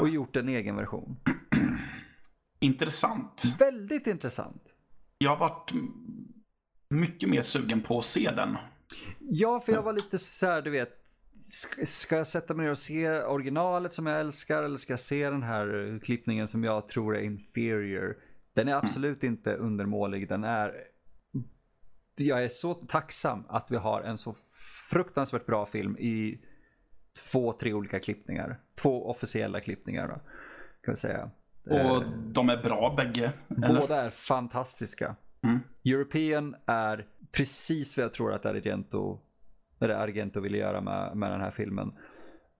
Och 0.00 0.08
gjort 0.08 0.36
en 0.36 0.48
egen 0.48 0.76
version. 0.76 1.16
Intressant. 2.60 3.42
Väldigt 3.58 4.06
intressant. 4.06 4.62
Jag 5.18 5.30
har 5.36 5.38
varit 5.48 5.72
mycket 6.90 7.28
mer 7.28 7.42
sugen 7.42 7.82
på 7.82 7.98
att 7.98 8.04
se 8.04 8.30
den. 8.30 8.56
Ja, 9.18 9.60
för 9.60 9.72
jag 9.72 9.82
var 9.82 9.92
lite 9.92 10.18
så 10.18 10.46
här, 10.46 10.62
du 10.62 10.70
vet. 10.70 10.98
ska- 11.86 12.16
jag 12.16 12.26
sätta 12.26 12.54
mig 12.54 12.64
ner 12.64 12.70
och 12.70 12.78
se 12.78 13.22
originalet 13.22 13.92
som 13.92 14.06
jag 14.06 14.20
älskar 14.20 14.62
eller 14.62 14.76
ska 14.76 14.92
jag 14.92 15.00
se 15.00 15.30
den 15.30 15.42
här 15.42 16.00
klippningen 16.02 16.48
som 16.48 16.64
jag 16.64 16.88
tror 16.88 17.16
är 17.16 17.20
inferior? 17.22 18.16
Den 18.54 18.68
är 18.68 18.74
absolut 18.74 19.24
inte 19.24 19.54
undermålig. 19.54 20.28
Den 20.28 20.44
är... 20.44 20.72
Jag 22.22 22.44
är 22.44 22.48
så 22.48 22.74
tacksam 22.74 23.44
att 23.48 23.70
vi 23.70 23.76
har 23.76 24.02
en 24.02 24.18
så 24.18 24.34
fruktansvärt 24.92 25.46
bra 25.46 25.66
film 25.66 25.96
i 25.98 26.40
två, 27.32 27.52
tre 27.52 27.72
olika 27.72 28.00
klippningar. 28.00 28.60
Två 28.82 29.10
officiella 29.10 29.60
klippningar 29.60 30.08
då, 30.08 30.14
kan 30.84 30.92
vi 30.92 30.96
säga. 30.96 31.30
Och 31.64 32.04
de 32.32 32.48
är 32.48 32.62
bra 32.62 32.94
bägge. 32.96 33.32
Eller? 33.64 33.80
Båda 33.80 34.02
är 34.02 34.10
fantastiska. 34.10 35.16
Mm. 35.44 35.60
European 35.84 36.56
är 36.66 37.06
precis 37.32 37.96
vad 37.96 38.04
jag 38.04 38.12
tror 38.12 38.32
att 38.32 38.46
Argento, 38.46 39.20
eller 39.80 39.94
Argento 39.94 40.40
ville 40.40 40.58
göra 40.58 40.80
med, 40.80 41.16
med 41.16 41.30
den 41.30 41.40
här 41.40 41.50
filmen. 41.50 41.92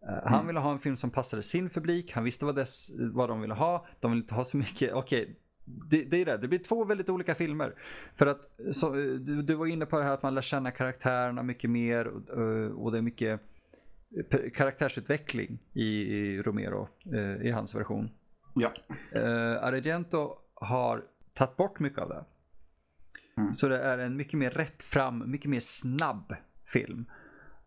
Eh, 0.08 0.30
Han 0.30 0.46
ville 0.46 0.60
ha 0.60 0.72
en 0.72 0.78
film 0.78 0.96
som 0.96 1.10
passade 1.10 1.42
sin 1.42 1.68
publik, 1.68 2.12
han 2.12 2.24
visste 2.24 2.44
vad, 2.44 2.54
dess, 2.54 2.90
vad 3.12 3.28
de 3.28 3.40
ville 3.40 3.54
ha. 3.54 3.86
De 4.00 4.10
ville 4.10 4.22
inte 4.22 4.34
ha 4.34 4.44
så 4.44 4.56
mycket, 4.56 4.92
okej, 4.92 5.36
det, 5.64 6.04
det 6.04 6.16
är 6.16 6.24
det, 6.24 6.36
det 6.36 6.48
blir 6.48 6.58
två 6.58 6.84
väldigt 6.84 7.10
olika 7.10 7.34
filmer. 7.34 7.74
För 8.14 8.26
att, 8.26 8.50
så, 8.72 8.86
eh, 8.86 9.04
du, 9.04 9.42
du 9.42 9.54
var 9.54 9.66
inne 9.66 9.86
på 9.86 9.98
det 9.98 10.04
här 10.04 10.14
att 10.14 10.22
man 10.22 10.34
lär 10.34 10.42
känna 10.42 10.70
karaktärerna 10.70 11.42
mycket 11.42 11.70
mer 11.70 12.06
och, 12.06 12.38
eh, 12.38 12.72
och 12.72 12.92
det 12.92 12.98
är 12.98 13.02
mycket 13.02 13.40
eh, 14.30 14.50
karaktärsutveckling 14.50 15.58
i, 15.72 15.86
i 15.86 16.42
Romero, 16.42 16.88
i 17.42 17.50
hans 17.50 17.74
version. 17.74 18.10
Ja. 18.54 18.72
Uh, 19.16 19.64
Argento 19.64 20.38
har 20.54 21.04
tagit 21.34 21.56
bort 21.56 21.80
mycket 21.80 21.98
av 21.98 22.08
det. 22.08 22.24
Mm. 23.36 23.54
Så 23.54 23.68
det 23.68 23.78
är 23.78 23.98
en 23.98 24.16
mycket 24.16 24.38
mer 24.38 24.50
rätt 24.50 24.82
fram, 24.82 25.30
mycket 25.30 25.50
mer 25.50 25.60
snabb 25.60 26.34
film. 26.64 27.06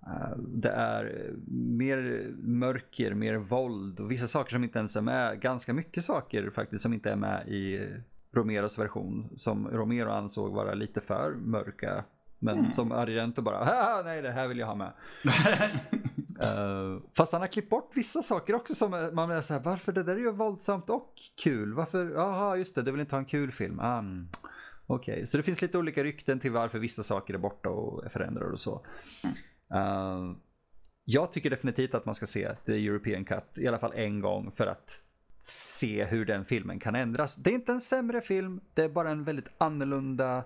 Eh, 0.05 0.37
det 0.37 0.69
är 0.69 1.05
eh, 1.05 1.33
mer 1.77 2.29
mörker, 2.37 3.13
mer 3.13 3.35
våld 3.35 3.99
och 3.99 4.11
vissa 4.11 4.27
saker 4.27 4.51
som 4.51 4.63
inte 4.63 4.79
ens 4.79 4.95
är 4.95 5.01
med. 5.01 5.41
Ganska 5.41 5.73
mycket 5.73 6.03
saker 6.05 6.49
faktiskt 6.49 6.83
som 6.83 6.93
inte 6.93 7.11
är 7.11 7.15
med 7.15 7.47
i 7.47 7.89
Romeros 8.33 8.79
version. 8.79 9.29
Som 9.35 9.67
Romero 9.67 10.09
ansåg 10.11 10.51
vara 10.53 10.73
lite 10.73 11.01
för 11.01 11.31
mörka. 11.33 12.03
Men 12.39 12.59
Mm. 12.59 12.71
som 12.71 12.91
Argento 12.91 13.41
bara, 13.41 13.65
"Haha, 13.65 14.01
nej 14.05 14.21
det 14.21 14.31
här 14.31 14.47
vill 14.47 14.59
jag 14.59 14.67
ha 14.67 14.75
med. 14.75 14.91
Eh, 16.41 16.97
fast 17.17 17.31
han 17.31 17.41
har 17.41 17.47
klippt 17.47 17.69
bort 17.69 17.91
vissa 17.93 18.21
saker 18.21 18.55
också 18.55 18.75
som 18.75 18.91
man 19.13 19.31
är 19.31 19.39
så 19.39 19.53
här, 19.53 19.61
varför 19.61 19.91
det 19.91 20.03
där 20.03 20.15
är 20.15 20.19
ju 20.19 20.31
våldsamt 20.31 20.89
och 20.89 21.13
kul. 21.43 21.73
Varför, 21.73 22.11
jaha 22.11 22.57
just 22.57 22.75
det, 22.75 22.81
du 22.81 22.91
vill 22.91 23.01
inte 23.01 23.15
ha 23.15 23.19
en 23.19 23.25
kul 23.25 23.51
film. 23.51 23.79
Mm. 23.79 24.27
Okej, 24.87 25.27
så 25.27 25.37
det 25.37 25.43
finns 25.43 25.61
lite 25.61 25.77
olika 25.77 26.03
rykten 26.03 26.39
till 26.39 26.51
varför 26.51 26.79
vissa 26.79 27.03
saker 27.03 27.33
är 27.33 27.37
borta 27.37 27.69
och 27.69 28.05
är 28.05 28.09
förändrade 28.09 28.51
och 28.51 28.59
så. 28.59 28.85
Eh, 29.73 30.31
jag 31.05 31.31
tycker 31.31 31.49
definitivt 31.49 31.93
att 31.93 32.05
man 32.05 32.15
ska 32.15 32.25
se 32.25 32.55
The 32.65 32.87
European 32.87 33.25
Cut 33.25 33.57
i 33.57 33.67
alla 33.67 33.79
fall 33.79 33.93
en 33.95 34.19
gång 34.19 34.51
för 34.51 34.67
att 34.67 35.01
se 35.41 36.05
hur 36.05 36.25
den 36.25 36.45
filmen 36.45 36.79
kan 36.79 36.95
ändras. 36.95 37.35
Det 37.35 37.49
är 37.49 37.53
inte 37.53 37.71
en 37.71 37.81
sämre 37.81 38.21
film, 38.21 38.61
det 38.73 38.83
är 38.83 38.89
bara 38.89 39.11
en 39.11 39.23
väldigt 39.23 39.47
annorlunda 39.57 40.43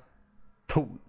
ton. 0.68 1.00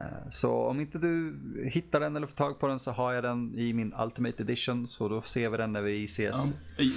Eh, 0.00 0.28
Så 0.30 0.52
om 0.54 0.80
inte 0.80 0.98
du 0.98 1.38
hittar 1.72 2.00
den 2.00 2.16
eller 2.16 2.26
får 2.26 2.36
tag 2.36 2.60
på 2.60 2.66
den 2.68 2.78
så 2.78 2.90
har 2.92 3.12
jag 3.12 3.24
den 3.24 3.58
i 3.58 3.72
min 3.72 3.94
Ultimate 3.94 4.42
Edition 4.42 4.88
så 4.88 5.08
då 5.08 5.22
ser 5.22 5.50
vi 5.50 5.56
den 5.56 5.72
när 5.72 5.82
vi 5.82 6.04
ses. 6.04 6.36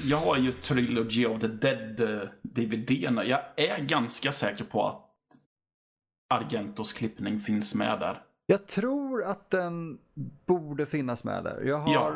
Jag 0.05 0.17
har 0.17 0.37
ju 0.37 0.51
Trilogy 0.51 1.25
of 1.25 1.41
the 1.41 1.47
Dead 1.47 1.99
eh. 1.99 3.23
Jag 3.27 3.41
är 3.55 3.85
ganska 3.85 4.31
säker 4.31 4.63
på 4.63 4.87
att 4.87 5.05
Argentos 6.29 6.93
klippning 6.93 7.39
finns 7.39 7.75
med 7.75 7.99
där. 7.99 8.23
Jag 8.51 8.67
tror 8.67 9.23
att 9.23 9.49
den 9.49 9.97
borde 10.45 10.85
finnas 10.85 11.23
med 11.23 11.43
där. 11.43 11.61
Jag 11.65 11.77
har 11.77 11.93
Ja. 11.93 12.13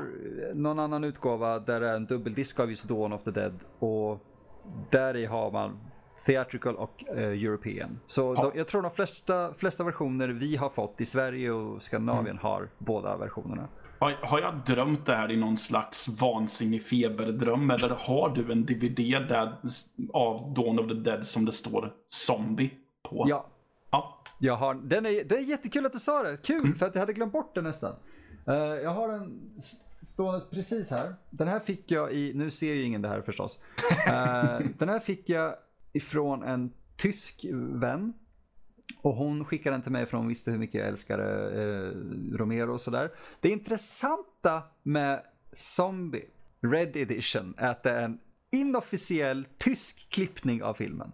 någon 0.54 0.80
annan 0.80 1.04
utgåva 1.04 1.60
där 1.60 1.80
det 1.80 1.90
är 1.90 1.96
en 1.96 2.06
dubbeldisk 2.06 2.60
av 2.60 2.70
just 2.70 2.90
Dawn 2.90 3.14
of 3.14 3.24
the 3.24 3.32
Dead 3.32 3.54
och 3.80 4.20
där 4.90 5.16
i 5.18 5.26
har 5.26 5.52
man 5.52 5.80
Theatrical 6.26 6.76
och 6.76 7.04
eh, 7.08 7.18
European. 7.44 8.00
Så 8.08 8.34
Ja. 8.38 8.42
då, 8.44 8.52
jag 8.56 8.68
tror 8.68 8.82
de 8.82 8.92
flesta, 8.92 9.54
flesta 9.54 9.84
versioner 9.84 10.28
vi 10.28 10.56
har 10.56 10.70
fått 10.70 11.02
i 11.02 11.06
Sverige 11.06 11.52
och 11.52 11.82
Skandinavien 11.82 12.28
Mm. 12.28 12.38
har 12.44 12.70
båda 12.78 13.18
versionerna. 13.18 13.68
Har, 14.00 14.12
har 14.12 14.40
jag 14.40 14.54
drömt 14.66 15.06
det 15.06 15.16
här 15.16 15.32
i 15.32 15.38
någon 15.38 15.58
slags 15.58 16.22
vansinnig 16.22 16.84
feberdröm 16.84 17.70
eller 17.72 17.90
har 17.90 18.30
du 18.30 18.52
en 18.52 18.66
DVD 18.66 18.98
där, 19.28 19.56
av 20.14 20.54
Dawn 20.54 20.80
of 20.80 20.88
the 20.88 20.94
Dead 20.94 21.26
som 21.26 21.46
det 21.46 21.52
står 21.52 21.94
Zombie 22.10 22.72
på? 23.10 23.26
Ja, 23.30 23.46
Ja. 23.94 24.20
Jag 24.40 24.56
har, 24.56 24.74
den 24.74 25.06
är, 25.06 25.24
det 25.24 25.36
är 25.36 25.40
jättekul 25.42 25.86
att 25.86 25.92
du 25.94 26.00
sa 26.00 26.24
det. 26.24 26.38
Kul, 26.46 26.60
Mm. 26.64 26.76
för 26.76 26.86
att 26.86 26.96
jag 26.96 27.00
hade 27.00 27.14
glömt 27.14 27.34
bort 27.34 27.56
den 27.56 27.64
nästan. 27.64 27.96
Eh, 28.48 28.54
jag 28.56 28.90
har 28.94 29.08
den 29.12 29.52
stående 30.02 30.46
precis 30.52 30.92
här. 30.92 31.16
Den 31.30 31.48
här 31.48 31.60
fick 31.60 31.92
jag 31.92 32.14
i, 32.14 32.34
nu 32.34 32.50
ser 32.50 32.74
ju 32.74 32.84
ingen 32.84 33.02
det 33.02 33.08
här 33.10 33.22
förstås. 33.22 33.64
Eh, 34.08 34.60
den 34.78 34.90
här 34.90 35.00
fick 35.00 35.30
jag 35.30 35.56
ifrån 35.94 36.44
en 36.44 36.74
tysk 36.98 37.46
vän. 37.74 38.14
Och 39.02 39.16
hon 39.16 39.46
skickade 39.46 39.74
den 39.76 39.82
till 39.82 39.92
mig 39.92 40.06
för 40.06 40.18
hon 40.18 40.28
visste 40.28 40.52
hur 40.52 40.58
mycket 40.58 40.80
jag 40.80 40.88
älskade 40.88 41.24
eh, 41.62 41.98
Romero 42.38 42.74
och 42.74 42.82
sådär. 42.82 43.12
Det 43.40 43.50
intressanta 43.50 44.64
med 44.84 45.22
Zombie 45.54 46.26
Red 46.62 46.96
Edition 46.98 47.54
är 47.58 47.72
att 47.72 47.84
det 47.84 47.92
är 47.92 48.02
en 48.04 48.20
inofficiell 48.52 49.48
tysk 49.58 50.10
klippning 50.10 50.64
av 50.64 50.74
filmen. 50.74 51.12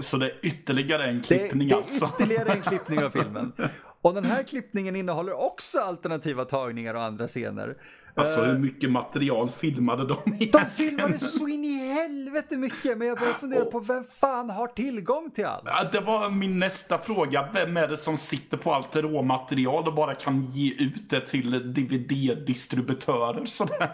Så 0.00 0.16
det 0.16 0.26
är 0.26 0.34
ytterligare 0.42 1.04
en 1.04 1.16
Det, 1.16 1.22
klippning 1.38 1.68
det 1.68 1.74
är 1.74 1.78
alltså? 1.78 2.10
ytterligare 2.14 2.52
en 2.52 2.62
klippning 2.62 3.04
av 3.04 3.10
filmen. 3.10 3.52
Och 4.02 4.14
den 4.14 4.24
här 4.24 4.42
klippningen 4.42 4.96
innehåller 4.96 5.32
också 5.46 5.78
alternativa 5.78 6.44
tagningar 6.44 6.94
och 6.94 7.02
andra 7.02 7.26
scener. 7.26 7.76
Alltså 8.14 8.40
Eh, 8.40 8.46
hur 8.46 8.58
mycket 8.58 8.90
material 8.90 9.50
filmade 9.50 10.06
de 10.06 10.16
de 10.24 10.32
egentligen? 10.34 10.66
filmade 10.70 11.18
så 11.18 11.48
in 11.48 11.64
i 11.64 11.92
helvete 11.94 12.56
mycket, 12.56 12.98
men 12.98 13.08
jag 13.08 13.18
börjar 13.18 13.34
fundera 13.34 13.64
på 13.64 13.80
vem 13.80 14.04
fan 14.04 14.50
har 14.50 14.66
tillgång 14.66 15.30
till 15.30 15.44
allt? 15.46 15.92
Det 15.92 16.00
var 16.00 16.30
min 16.30 16.58
nästa 16.58 16.98
fråga. 16.98 17.48
Vem 17.52 17.76
är 17.76 17.88
det 17.88 17.96
som 17.96 18.16
sitter 18.16 18.56
på 18.56 18.72
allt 18.74 18.96
råmaterial 18.96 19.88
och 19.88 19.94
bara 19.94 20.14
kan 20.14 20.44
ge 20.44 20.74
ut 20.74 21.10
det 21.10 21.20
till 21.26 21.50
DVD-distributörer 21.74 23.46
sådär? 23.46 23.90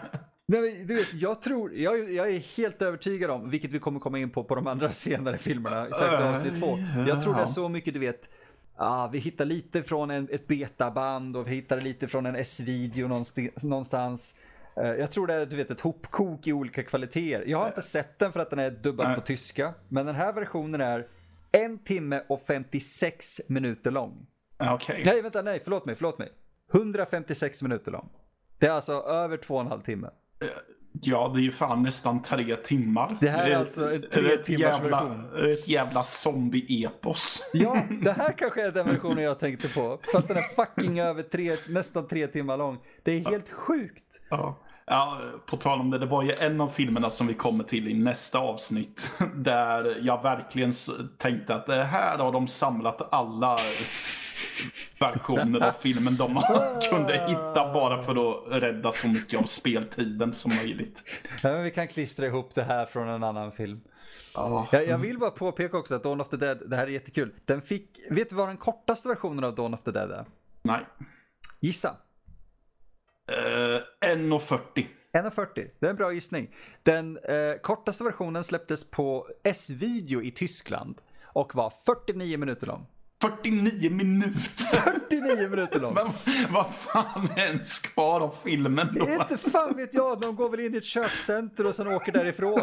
Nej, 0.47 0.83
du 0.87 0.95
vet, 0.95 1.13
jag 1.13 1.41
tror, 1.41 1.73
jag, 1.73 2.11
jag 2.13 2.29
är 2.33 2.39
helt 2.57 2.81
övertygad 2.81 3.31
om, 3.31 3.49
vilket 3.49 3.71
vi 3.71 3.79
kommer 3.79 3.99
komma 3.99 4.19
in 4.19 4.29
på 4.29 4.43
på 4.43 4.55
de 4.55 4.67
andra 4.67 4.91
senare 4.91 5.37
filmerna, 5.37 5.85
säkert 5.85 6.19
Äh, 6.19 6.33
avsnitt 6.35 6.59
två. 6.59 6.77
Jag 7.07 7.21
tror 7.21 7.33
det 7.35 7.41
är 7.41 7.45
så 7.45 7.69
mycket, 7.69 7.93
du 7.93 7.99
vet, 7.99 8.29
ah, 8.75 9.07
vi 9.07 9.19
hittar 9.19 9.45
lite 9.45 9.83
från 9.83 10.11
en, 10.11 10.27
ett 10.31 10.47
betaband 10.47 11.37
och 11.37 11.47
vi 11.47 11.51
hittar 11.55 11.81
lite 11.81 12.07
från 12.07 12.25
en 12.25 12.35
S-video 12.35 13.07
någonst- 13.07 13.63
någonstans. 13.63 14.35
Eh, 14.77 14.83
Jag 14.87 15.11
tror 15.11 15.27
det 15.27 15.33
är 15.33 15.45
du 15.45 15.55
vet, 15.55 15.71
ett 15.71 15.79
hopkok 15.79 16.47
i 16.47 16.53
olika 16.53 16.83
kvaliteter. 16.83 17.43
Jag 17.47 17.57
har 17.57 17.67
inte 17.67 17.81
sett 17.81 18.19
den 18.19 18.31
för 18.31 18.39
att 18.39 18.49
den 18.49 18.59
är 18.59 18.71
dubbad 18.71 19.07
Nej. 19.07 19.15
på 19.15 19.21
tyska. 19.21 19.73
Men 19.89 20.05
den 20.05 20.15
här 20.15 20.33
versionen 20.33 20.81
är 20.81 21.07
en 21.51 21.77
timme 21.83 22.21
och 22.29 22.41
56 22.47 23.41
minuter 23.47 23.91
lång. 23.91 24.25
Ja, 24.57 24.73
Okej. 24.73 25.01
Nej, 25.05 25.21
vänta, 25.21 25.41
nej, 25.41 25.61
förlåt 25.63 25.85
mig, 25.85 25.95
förlåt 25.95 26.19
mig. 26.19 26.29
156 26.73 27.61
minuter 27.63 27.91
lång. 27.91 28.09
Det 28.59 28.67
är 28.67 28.71
alltså 28.71 28.93
över 28.93 29.37
två 29.37 29.55
och 29.55 29.61
en 29.61 29.67
halv 29.67 29.81
timme. 29.81 30.09
Ja, 31.01 31.31
det 31.35 31.39
är 31.39 31.43
ju 31.43 31.51
fan 31.51 31.83
nästan 31.83 32.21
tre 32.21 32.55
timmar. 32.55 33.17
Det 33.21 33.29
här 33.29 33.45
är 33.47 33.51
ett- 33.51 33.57
alltså 33.57 33.93
en 33.93 34.01
det 34.01 34.07
tre 34.07 34.33
ett 34.33 34.45
timmars 34.45 34.59
jävla, 34.61 35.03
version. 35.03 35.51
Ett 35.51 35.67
jävla 35.67 36.03
zombie-epos. 36.03 37.39
Ja, 37.53 37.77
det 38.01 38.11
här 38.11 38.31
kanske 38.37 38.67
är 38.67 38.71
den 38.71 38.87
versionen 38.87 39.23
jag 39.23 39.39
tänkte 39.39 39.67
på. 39.67 39.99
För 40.11 40.19
att 40.19 40.27
den 40.27 40.37
är 40.37 40.55
fucking 40.65 40.99
över 40.99 41.23
tre, 41.23 41.55
nästan 41.69 42.07
tre 42.07 42.27
timmar 42.27 42.57
lång. 42.57 42.77
Det 43.03 43.11
är 43.11 43.29
helt 43.31 43.49
sjukt. 43.51 44.21
Ja. 44.29 44.61
Ja, 44.87 45.21
på 45.45 45.57
tal 45.57 45.79
om 45.79 45.89
det, 45.91 45.97
det 45.99 46.05
var 46.05 46.23
ju 46.23 46.31
en 46.39 46.61
av 46.61 46.67
filmerna 46.69 47.09
som 47.09 47.27
vi 47.27 47.33
kommer 47.33 47.63
till 47.63 47.87
i 47.87 47.93
nästa 47.93 48.39
avsnitt. 48.39 49.11
Där 49.35 49.97
jag 50.01 50.23
verkligen 50.23 50.73
tänkte 51.17 51.55
att 51.55 51.65
det 51.65 51.83
här 51.83 52.17
har 52.17 52.31
de 52.31 52.47
samlat 52.47 53.13
alla 53.13 53.57
versioner 54.99 55.67
av 55.67 55.73
filmen 55.81 56.15
de 56.15 56.41
kunde 56.89 57.13
hitta 57.13 57.73
bara 57.73 58.03
för 58.03 58.31
att 58.31 58.61
rädda 58.63 58.91
så 58.91 59.07
mycket 59.07 59.39
av 59.39 59.45
speltiden 59.45 60.33
som 60.33 60.51
möjligt. 60.55 61.03
Ja, 61.43 61.57
vi 61.57 61.71
kan 61.71 61.87
klistra 61.87 62.25
ihop 62.25 62.55
det 62.55 62.63
här 62.63 62.85
från 62.85 63.09
en 63.09 63.23
annan 63.23 63.51
film. 63.51 63.81
Ja. 64.33 64.67
Jag, 64.71 64.87
jag 64.87 64.97
vill 64.97 65.17
bara 65.17 65.31
påpeka 65.31 65.77
också 65.77 65.95
att 65.95 66.03
Dawn 66.03 66.21
of 66.21 66.29
the 66.29 66.37
Dead, 66.37 66.69
det 66.69 66.75
här 66.75 66.87
är 66.87 66.91
jättekul. 66.91 67.33
Den 67.45 67.61
fick, 67.61 67.89
vet 68.09 68.29
du 68.29 68.35
vad 68.35 68.49
den 68.49 68.57
kortaste 68.57 69.09
versionen 69.09 69.43
av 69.43 69.55
Dawn 69.55 69.73
of 69.73 69.83
the 69.83 69.91
Dead 69.91 70.11
är? 70.11 70.25
Nej. 70.61 70.85
Gissa. 71.59 71.89
Uh, 73.31 73.81
1.40. 74.05 74.87
1.40, 75.13 75.69
det 75.79 75.85
är 75.85 75.89
en 75.89 75.95
bra 75.95 76.13
gissning. 76.13 76.55
Den 76.83 77.17
eh, 77.17 77.55
kortaste 77.61 78.03
versionen 78.03 78.43
släpptes 78.43 78.91
på 78.91 79.27
S-video 79.43 80.21
i 80.21 80.31
Tyskland 80.31 81.01
och 81.23 81.55
var 81.55 81.73
49 81.85 82.37
minuter 82.37 82.67
lång. 82.67 82.87
49 83.29 83.89
minuter! 83.89 84.81
49 85.09 85.49
minuter 85.49 85.79
lång. 85.79 85.93
Men 85.93 86.07
vad 86.53 86.65
fan 86.75 87.29
är 87.35 87.47
ens 87.47 87.79
kvar 87.79 88.21
av 88.21 88.35
filmen 88.43 88.87
då? 88.99 89.09
Inte 89.09 89.37
fan 89.37 89.75
vet 89.75 89.93
jag, 89.93 90.19
de 90.21 90.35
går 90.35 90.49
väl 90.49 90.59
in 90.59 90.73
i 90.73 90.77
ett 90.77 90.85
köpcenter 90.85 91.67
och 91.67 91.75
sen 91.75 91.87
åker 91.87 92.11
därifrån. 92.11 92.61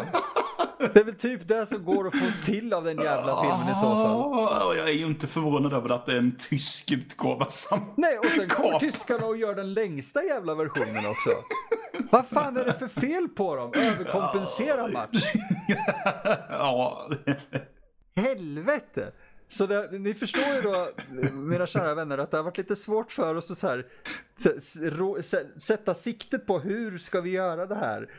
Det 0.93 0.99
är 0.99 1.03
väl 1.03 1.15
typ 1.15 1.47
det 1.47 1.65
som 1.65 1.83
går 1.85 2.07
att 2.07 2.19
få 2.19 2.25
till 2.45 2.73
av 2.73 2.83
den 2.83 2.97
jävla 2.97 3.41
filmen 3.41 3.69
i 3.69 3.75
så 3.75 3.81
fall. 3.81 4.33
Ah, 4.33 4.73
Jag 4.75 4.89
är 4.89 4.93
ju 4.93 5.05
inte 5.05 5.27
förvånad 5.27 5.73
över 5.73 5.89
att 5.89 6.05
det 6.05 6.11
är 6.13 6.17
en 6.17 6.37
tysk 6.37 6.91
utgåva 6.91 7.45
som... 7.49 7.93
Nej, 7.97 8.17
och 8.17 8.25
sen 8.25 8.49
kommer 8.49 8.79
tyskarna 8.79 9.25
och 9.25 9.37
gör 9.37 9.55
den 9.55 9.73
längsta 9.73 10.23
jävla 10.23 10.55
versionen 10.55 11.05
också. 11.05 11.29
Vad 12.11 12.27
fan 12.27 12.57
är 12.57 12.65
det 12.65 12.73
för 12.73 12.87
fel 12.87 13.27
på 13.27 13.55
dem? 13.55 13.71
Överkompensera 13.75 14.87
match. 14.87 15.23
ja. 16.49 17.09
Helvete! 18.15 19.11
Så 19.47 19.65
det, 19.65 19.99
ni 19.99 20.13
förstår 20.13 20.55
ju 20.55 20.61
då, 20.61 20.89
mina 21.31 21.65
kära 21.67 21.95
vänner, 21.95 22.17
att 22.17 22.31
det 22.31 22.37
har 22.37 22.43
varit 22.43 22.57
lite 22.57 22.75
svårt 22.75 23.11
för 23.11 23.35
oss 23.35 23.51
att 23.51 23.57
så 23.57 23.67
här, 23.67 25.59
sätta 25.59 25.93
siktet 25.93 26.45
på 26.45 26.59
hur 26.59 26.97
ska 26.97 27.21
vi 27.21 27.29
göra 27.29 27.65
det 27.65 27.75
här. 27.75 28.09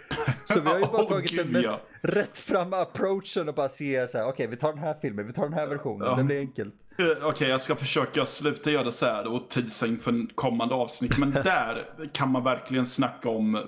Så 0.45 0.61
vi 0.61 0.69
har 0.69 0.79
ju 0.79 0.85
bara 0.85 0.93
Åh, 1.03 1.09
tagit 1.09 1.31
gud, 1.31 1.39
den 1.41 1.53
mest 1.53 1.65
ja. 1.65 1.81
rättframma 2.03 2.77
approachen 2.77 3.49
och 3.49 3.55
bara 3.55 3.69
se 3.69 4.09
så 4.09 4.19
här, 4.19 4.27
okej 4.27 4.47
vi 4.47 4.57
tar 4.57 4.69
den 4.73 4.79
här 4.83 4.97
filmen, 5.03 5.27
vi 5.27 5.33
tar 5.33 5.43
den 5.43 5.53
här 5.53 5.67
versionen, 5.67 6.09
Ja. 6.09 6.17
det 6.17 6.25
blir 6.25 6.39
enkelt. 6.39 6.75
Eh, 6.99 7.27
Okej, 7.29 7.49
jag 7.49 7.61
ska 7.61 7.77
försöka 7.77 8.27
sluta 8.27 8.71
göra 8.71 8.91
så 8.93 9.07
här 9.07 9.27
och 9.27 9.51
tisa 9.51 9.87
inför 9.87 10.11
en 10.11 10.31
kommande 10.35 10.75
avsnitt. 10.75 11.19
Men 11.19 11.31
där 11.45 11.91
kan 12.13 12.29
man 12.31 12.45
verkligen 12.45 12.87
snacka 12.87 13.29
om 13.29 13.59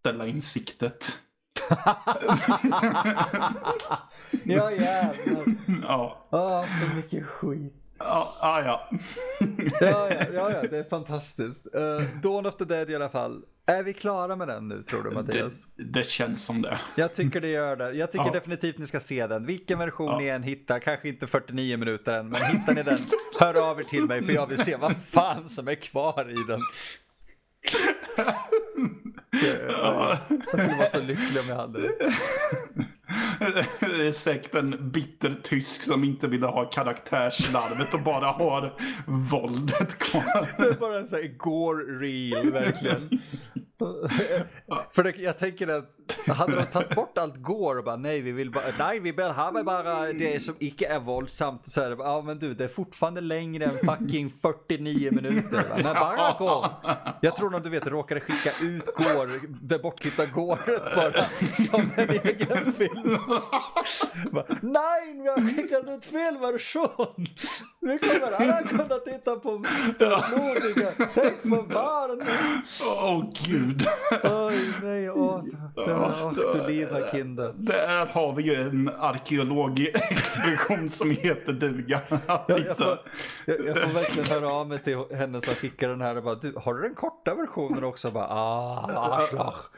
ställa 0.00 0.26
in 0.26 0.42
siktet. 0.42 1.12
Ja 4.44 4.70
jävlar. 4.72 5.44
Ja, 5.82 6.26
Ah, 6.30 6.64
så 6.80 6.96
mycket 6.96 7.26
skit. 7.26 7.72
ja, 7.98 8.34
ah, 8.40 8.60
ja. 8.62 8.88
Ja, 9.80 10.10
ja, 10.10 10.24
ja, 10.32 10.50
ja, 10.52 10.62
det 10.70 10.78
är 10.78 10.88
fantastiskt. 10.88 11.66
Uh, 11.74 12.02
Dawn 12.22 12.46
of 12.46 12.56
the 12.56 12.64
Dead 12.64 12.90
i 12.90 12.94
alla 12.96 13.08
fall. 13.08 13.42
Är 13.66 13.82
vi 13.82 13.92
klara 13.92 14.36
med 14.36 14.48
den 14.48 14.68
nu 14.68 14.82
tror 14.82 15.02
du 15.02 15.08
Det, 15.10 15.14
Mattias? 15.14 15.66
det 15.92 16.06
känns 16.06 16.44
som 16.44 16.62
det. 16.62 16.76
Jag 16.94 17.14
tycker 17.14 17.40
det 17.40 17.48
gör 17.48 17.76
det. 17.76 17.92
Jag 17.92 18.12
tycker 18.12 18.24
Ja. 18.26 18.32
definitivt 18.32 18.78
ni 18.78 18.86
ska 18.86 19.00
se 19.00 19.26
den. 19.26 19.46
Vilken 19.46 19.78
version 19.78 20.06
Ja. 20.10 20.18
ni 20.18 20.26
än 20.28 20.42
hittar, 20.42 20.78
kanske 20.78 21.08
inte 21.08 21.26
49 21.26 21.76
minuter 21.76 22.18
än, 22.18 22.28
men 22.28 22.42
hittar 22.42 22.74
ni 22.74 22.82
den, 22.82 22.98
hör 23.40 23.70
av 23.70 23.80
er 23.80 23.84
till 23.84 24.04
mig 24.04 24.22
för 24.22 24.32
jag 24.32 24.46
vill 24.46 24.58
se 24.58 24.76
vad 24.76 24.96
fan 24.96 25.48
som 25.48 25.68
är 25.68 25.74
kvar 25.74 26.30
i 26.30 26.34
den. 26.48 26.60
Ja. 29.30 30.18
Jag 30.28 30.60
skulle 30.60 30.76
vara 30.76 30.88
så 30.88 31.00
lycklig 31.00 31.40
om 31.42 31.48
jag 31.48 31.56
hade 31.56 31.80
det. 31.80 31.94
Det 33.80 34.06
är 34.06 34.12
bitter 34.90 35.36
tysk 35.42 35.82
som 35.82 36.04
inte 36.04 36.26
ville 36.26 36.46
ha 36.46 36.64
karaktärslarvet 36.64 37.94
och 37.94 38.02
bara 38.02 38.26
har 38.26 38.74
våldet 39.06 39.98
kvar. 39.98 40.48
Det 40.58 40.68
är 40.68 40.74
bara 40.74 40.98
en 40.98 41.08
sån 41.08 41.18
här 41.18 41.36
gore 41.36 41.98
reel 42.00 42.50
verkligen. 42.52 43.20
För 44.92 45.02
det, 45.02 45.16
jag 45.16 45.38
tänker 45.38 45.68
att 45.68 45.84
hade 46.26 46.56
de 46.56 46.64
tagit 46.66 46.94
bort 46.94 47.18
allt 47.18 47.42
gore 47.42 47.78
och 47.78 47.84
bara 47.84 47.96
nej 47.96 48.20
vi 48.20 48.32
vill 48.32 48.50
bara, 48.50 48.64
nej 48.78 49.00
vi 49.00 49.12
behöver 49.12 49.62
bara 49.62 50.12
det 50.12 50.40
som 50.42 50.54
icke 50.58 50.86
är 50.86 51.00
våldsamt. 51.00 51.72
Så 51.72 51.80
är 51.80 51.90
det, 51.90 51.96
ja 51.98 52.22
men 52.22 52.38
du 52.38 52.54
det 52.54 52.64
är 52.64 52.68
fortfarande 52.68 53.20
längre 53.20 53.64
än 53.64 53.78
fucking 53.78 54.30
49 54.42 55.12
minuter. 55.12 55.64
Nej 55.82 55.94
bara 55.94 56.36
gore. 56.38 56.70
Jag 57.20 57.36
tror 57.36 57.50
nog 57.50 57.62
du 57.62 57.70
vet 57.70 57.86
råkade 57.86 58.20
skicka 58.20 58.52
ut 58.60 58.86
gore, 58.94 59.40
det 59.62 59.78
bortklippta 59.78 60.26
goret 60.26 60.94
bara 60.94 61.26
som 61.52 61.90
en 61.96 62.10
egen 62.10 62.72
film. 62.72 63.18
Bara, 64.32 64.46
nej 64.62 65.14
vi 65.14 65.28
har 65.28 65.56
skickat 65.56 65.88
ut 65.88 66.04
fel 66.04 66.38
version. 66.38 67.26
Vi 67.80 67.98
kommer 67.98 68.32
alla 68.32 68.62
kunna 68.62 68.96
titta 68.96 69.36
på 69.36 69.58
blodiga. 69.58 70.92
Tänk 71.14 71.42
på 71.42 71.62
barnen. 71.62 72.28
Åh 72.86 73.24
gud. 73.46 73.65
Oj, 74.22 74.72
nej, 74.82 75.10
åh, 75.10 75.42
det, 75.74 75.94
åh, 75.94 76.32
du 76.52 76.66
livar 76.66 77.08
kinder. 77.12 77.52
Där 77.56 78.06
har 78.06 78.32
vi 78.32 78.42
ju 78.42 78.54
en 78.54 78.88
arkeologexpedition 78.98 80.90
som 80.90 81.10
heter 81.10 81.52
duga. 81.52 82.00
Att 82.26 82.44
Jag, 82.48 82.76
får, 82.76 82.98
jag, 83.46 83.66
jag 83.66 83.82
får 83.82 83.88
verkligen 83.94 84.28
höra 84.30 84.48
av 84.48 84.68
mig 84.68 84.78
till 84.78 85.04
henne 85.16 85.40
som 85.40 85.54
skickar 85.54 85.88
den 85.88 86.00
här 86.00 86.16
och 86.16 86.22
bara, 86.22 86.34
du, 86.34 86.54
har 86.56 86.74
du 86.74 86.82
den 86.82 86.94
korta 86.94 87.34
versionen 87.34 87.84
också? 87.84 88.10
Bara, 88.10 88.26
ah, 88.28 89.18
arschloch. 89.18 89.70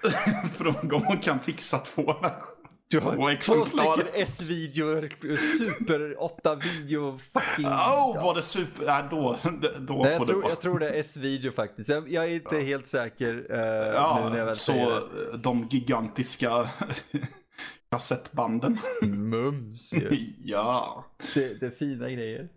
Om 0.92 1.04
hon 1.06 1.18
kan 1.18 1.40
fixa 1.40 1.78
två 1.78 2.02
versioner. 2.02 2.57
Du 2.90 3.00
har 3.00 3.40
Två 3.40 3.64
stycken 3.64 4.14
S-video, 4.14 5.08
super 5.38 6.22
8 6.22 6.54
video 6.54 7.18
fucking. 7.18 7.66
Åh, 7.66 8.24
var 8.24 8.34
det 8.34 8.42
super... 8.42 8.86
Nej, 8.86 9.04
då, 9.10 9.38
då 9.80 10.02
Nej, 10.02 10.12
jag, 10.12 10.26
tror, 10.26 10.48
jag 10.48 10.60
tror 10.60 10.78
det 10.78 10.88
är 10.88 11.00
S-video 11.00 11.52
faktiskt. 11.52 11.90
Jag, 11.90 12.12
jag 12.12 12.24
är 12.24 12.34
inte 12.34 12.58
helt 12.58 12.86
säker 12.86 13.28
eh, 13.28 13.56
nu 13.56 14.30
när 14.30 14.38
jag 14.38 14.38
Ja, 14.38 14.44
väl 14.44 14.56
så 14.56 14.72
säger 14.72 15.32
det. 15.32 15.38
de 15.38 15.68
gigantiska 15.70 16.68
kassettbanden. 17.90 18.78
Mums 19.02 19.94
ju. 19.94 20.34
ja. 20.44 21.04
Det, 21.34 21.60
det 21.60 21.66
är 21.66 21.70
fina 21.70 22.10
grejer. 22.10 22.48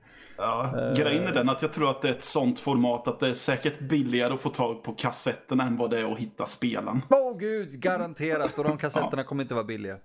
Ja. 0.42 0.90
Eh. 0.90 0.94
Grejen 0.94 1.24
är 1.24 1.34
den 1.34 1.50
att 1.50 1.62
jag 1.62 1.74
tror 1.74 1.90
att 1.90 2.02
det 2.02 2.08
är 2.08 2.12
ett 2.12 2.24
sånt 2.24 2.60
format 2.60 3.08
att 3.08 3.20
det 3.20 3.30
är 3.30 3.34
säkert 3.34 3.80
billigare 3.80 4.34
att 4.34 4.42
få 4.42 4.50
tag 4.50 4.84
på 4.84 4.94
kassetterna 4.94 5.64
än 5.64 5.78
vad 5.78 5.90
det 5.90 6.00
är 6.00 6.14
att 6.14 6.20
hitta 6.20 6.46
spelen. 6.46 7.02
Åh 7.10 7.38
gud, 7.38 7.80
garanterat. 7.80 8.60
Och 8.60 8.64
de 8.64 8.78
kassetterna 8.78 9.24
kommer 9.32 9.44
inte 9.44 9.54
vara 9.54 9.64
billiga. 9.64 9.98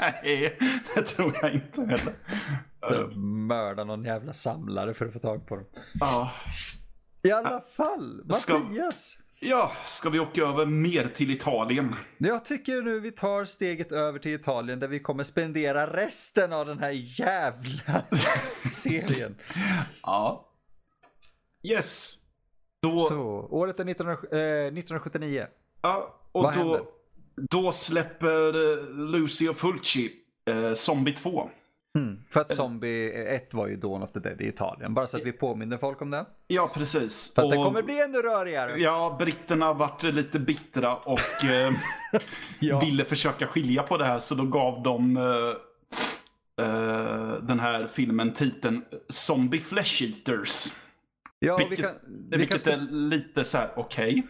Nej, 0.00 0.58
det 0.94 1.02
tror 1.02 1.38
jag 1.42 1.54
inte 1.54 1.80
heller. 1.80 3.16
Mörda 3.16 3.84
någon 3.84 4.04
jävla 4.04 4.32
samlare 4.32 4.94
för 4.94 5.06
att 5.06 5.12
få 5.12 5.18
tag 5.18 5.46
på 5.46 5.56
dem. 5.56 5.64
Ja. 6.00 6.30
I 7.22 7.32
alla 7.32 7.60
fall, 7.60 8.22
Mattias. 8.24 9.17
Ja, 9.40 9.72
ska 9.86 10.10
vi 10.10 10.18
åka 10.20 10.42
över 10.42 10.66
mer 10.66 11.08
till 11.08 11.30
Italien? 11.30 11.94
Jag 12.18 12.44
tycker 12.44 12.82
nu 12.82 13.00
vi 13.00 13.12
tar 13.12 13.44
steget 13.44 13.92
över 13.92 14.18
till 14.18 14.34
Italien 14.34 14.80
där 14.80 14.88
vi 14.88 15.00
kommer 15.00 15.24
spendera 15.24 15.86
resten 15.86 16.52
av 16.52 16.66
den 16.66 16.78
här 16.78 17.20
jävla 17.20 18.02
serien. 18.68 19.36
Ja. 20.02 20.44
Yes. 21.62 22.14
Då, 22.82 22.98
Så, 22.98 23.20
året 23.50 23.80
är 23.80 23.84
19, 23.84 24.08
eh, 24.08 24.14
1979. 24.14 25.46
ja, 25.82 26.20
och 26.32 26.42
vad 26.42 26.54
då, 26.54 26.58
händer? 26.60 26.82
då 27.50 27.72
släpper 27.72 28.52
Lucio 29.12 29.52
Fulci 29.54 30.12
eh, 30.50 30.74
Zombie 30.74 31.12
2. 31.12 31.50
Mm. 31.98 32.18
För 32.30 32.40
att 32.40 32.54
Zombie 32.54 33.12
1 33.12 33.54
var 33.54 33.66
ju 33.68 33.76
Dawn 33.76 34.02
of 34.02 34.12
the 34.12 34.20
Dead 34.20 34.40
i 34.40 34.48
Italien. 34.48 34.94
Bara 34.94 35.06
så 35.06 35.16
att 35.16 35.24
vi 35.24 35.32
påminner 35.32 35.78
folk 35.78 36.02
om 36.02 36.10
det. 36.10 36.26
Ja, 36.46 36.70
precis. 36.74 37.34
För 37.34 37.42
att 37.42 37.50
det 37.50 37.56
Och- 37.58 37.64
kommer 37.64 37.82
bli 37.82 38.00
ännu 38.00 38.18
rörigare. 38.18 38.76
Ja, 38.80 39.16
britterna 39.18 39.72
vart 39.72 40.02
lite 40.02 40.38
bittra 40.38 40.96
och 40.96 41.44
eh, 41.44 41.72
Ja. 42.60 42.80
ville 42.80 43.04
försöka 43.04 43.46
skilja 43.46 43.82
på 43.82 43.96
det 43.96 44.04
här 44.04 44.18
så 44.18 44.34
då 44.34 44.44
gav 44.44 44.82
de 44.82 45.16
eh, 45.16 45.24
eh, 46.66 47.32
den 47.42 47.60
här 47.60 47.86
filmen 47.92 48.32
titeln 48.34 48.84
Zombie 49.08 49.60
Flesh 49.60 50.02
Eaters. 50.02 50.72
Ja, 51.38 51.56
vi 51.56 51.64
vilket 51.64 51.86
kan, 51.86 51.94
vi 52.30 52.36
vilket 52.36 52.64
kan, 52.64 52.72
är 52.72 52.90
lite 52.90 53.44
så 53.44 53.58
här, 53.58 53.70
okej. 53.76 54.26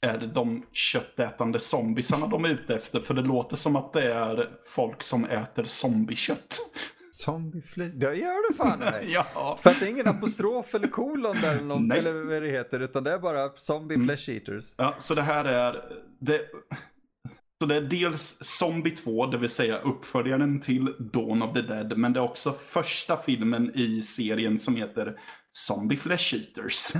Är 0.00 0.18
det 0.18 0.26
de 0.26 0.66
köttätande 0.72 1.58
zombiesarna 1.58 2.26
de 2.26 2.44
är 2.44 2.48
ute 2.48 2.74
efter? 2.74 3.00
För 3.00 3.14
det 3.14 3.22
låter 3.22 3.56
som 3.56 3.76
att 3.76 3.92
det 3.92 4.12
är 4.12 4.50
folk 4.64 5.02
som 5.02 5.24
äter 5.24 5.64
zombiekött. 5.64 6.58
Zombie 7.10 7.62
fly... 7.62 7.88
Det 7.88 8.14
gör 8.14 8.50
det 8.50 8.56
fan 8.56 8.78
mig. 8.92 9.10
ja. 9.12 9.58
För 9.62 9.70
att 9.70 9.80
det 9.80 9.86
är 9.86 9.90
ingen 9.90 10.08
apostrof 10.08 10.74
eller 10.74 10.88
kolon 10.88 11.36
där 11.40 11.52
eller, 11.52 11.64
någon, 11.64 11.88
Nej. 11.88 11.98
eller 11.98 12.12
vad 12.12 12.42
det 12.42 12.48
heter. 12.48 12.80
Utan 12.80 13.04
det 13.04 13.12
är 13.12 13.18
bara 13.18 13.50
zombie 13.56 13.96
flesh 14.04 14.30
eaters. 14.30 14.74
ja, 14.76 14.94
så 14.98 15.14
det 15.14 15.22
här 15.22 15.44
är... 15.44 15.82
Det, 16.20 16.40
så 17.60 17.66
det 17.66 17.76
är 17.76 17.80
dels 17.80 18.38
Zombie 18.40 18.90
2, 18.90 19.26
det 19.26 19.38
vill 19.38 19.48
säga 19.48 19.78
uppföljaren 19.78 20.60
till 20.60 20.94
Dawn 20.98 21.42
of 21.42 21.54
the 21.54 21.62
Dead. 21.62 21.98
Men 21.98 22.12
det 22.12 22.20
är 22.20 22.24
också 22.24 22.52
första 22.52 23.16
filmen 23.16 23.72
i 23.74 24.02
serien 24.02 24.58
som 24.58 24.76
heter 24.76 25.20
Zombie 25.52 25.96
Flesh 25.96 26.34
Eaters. 26.34 26.96
Ah. 26.96 26.98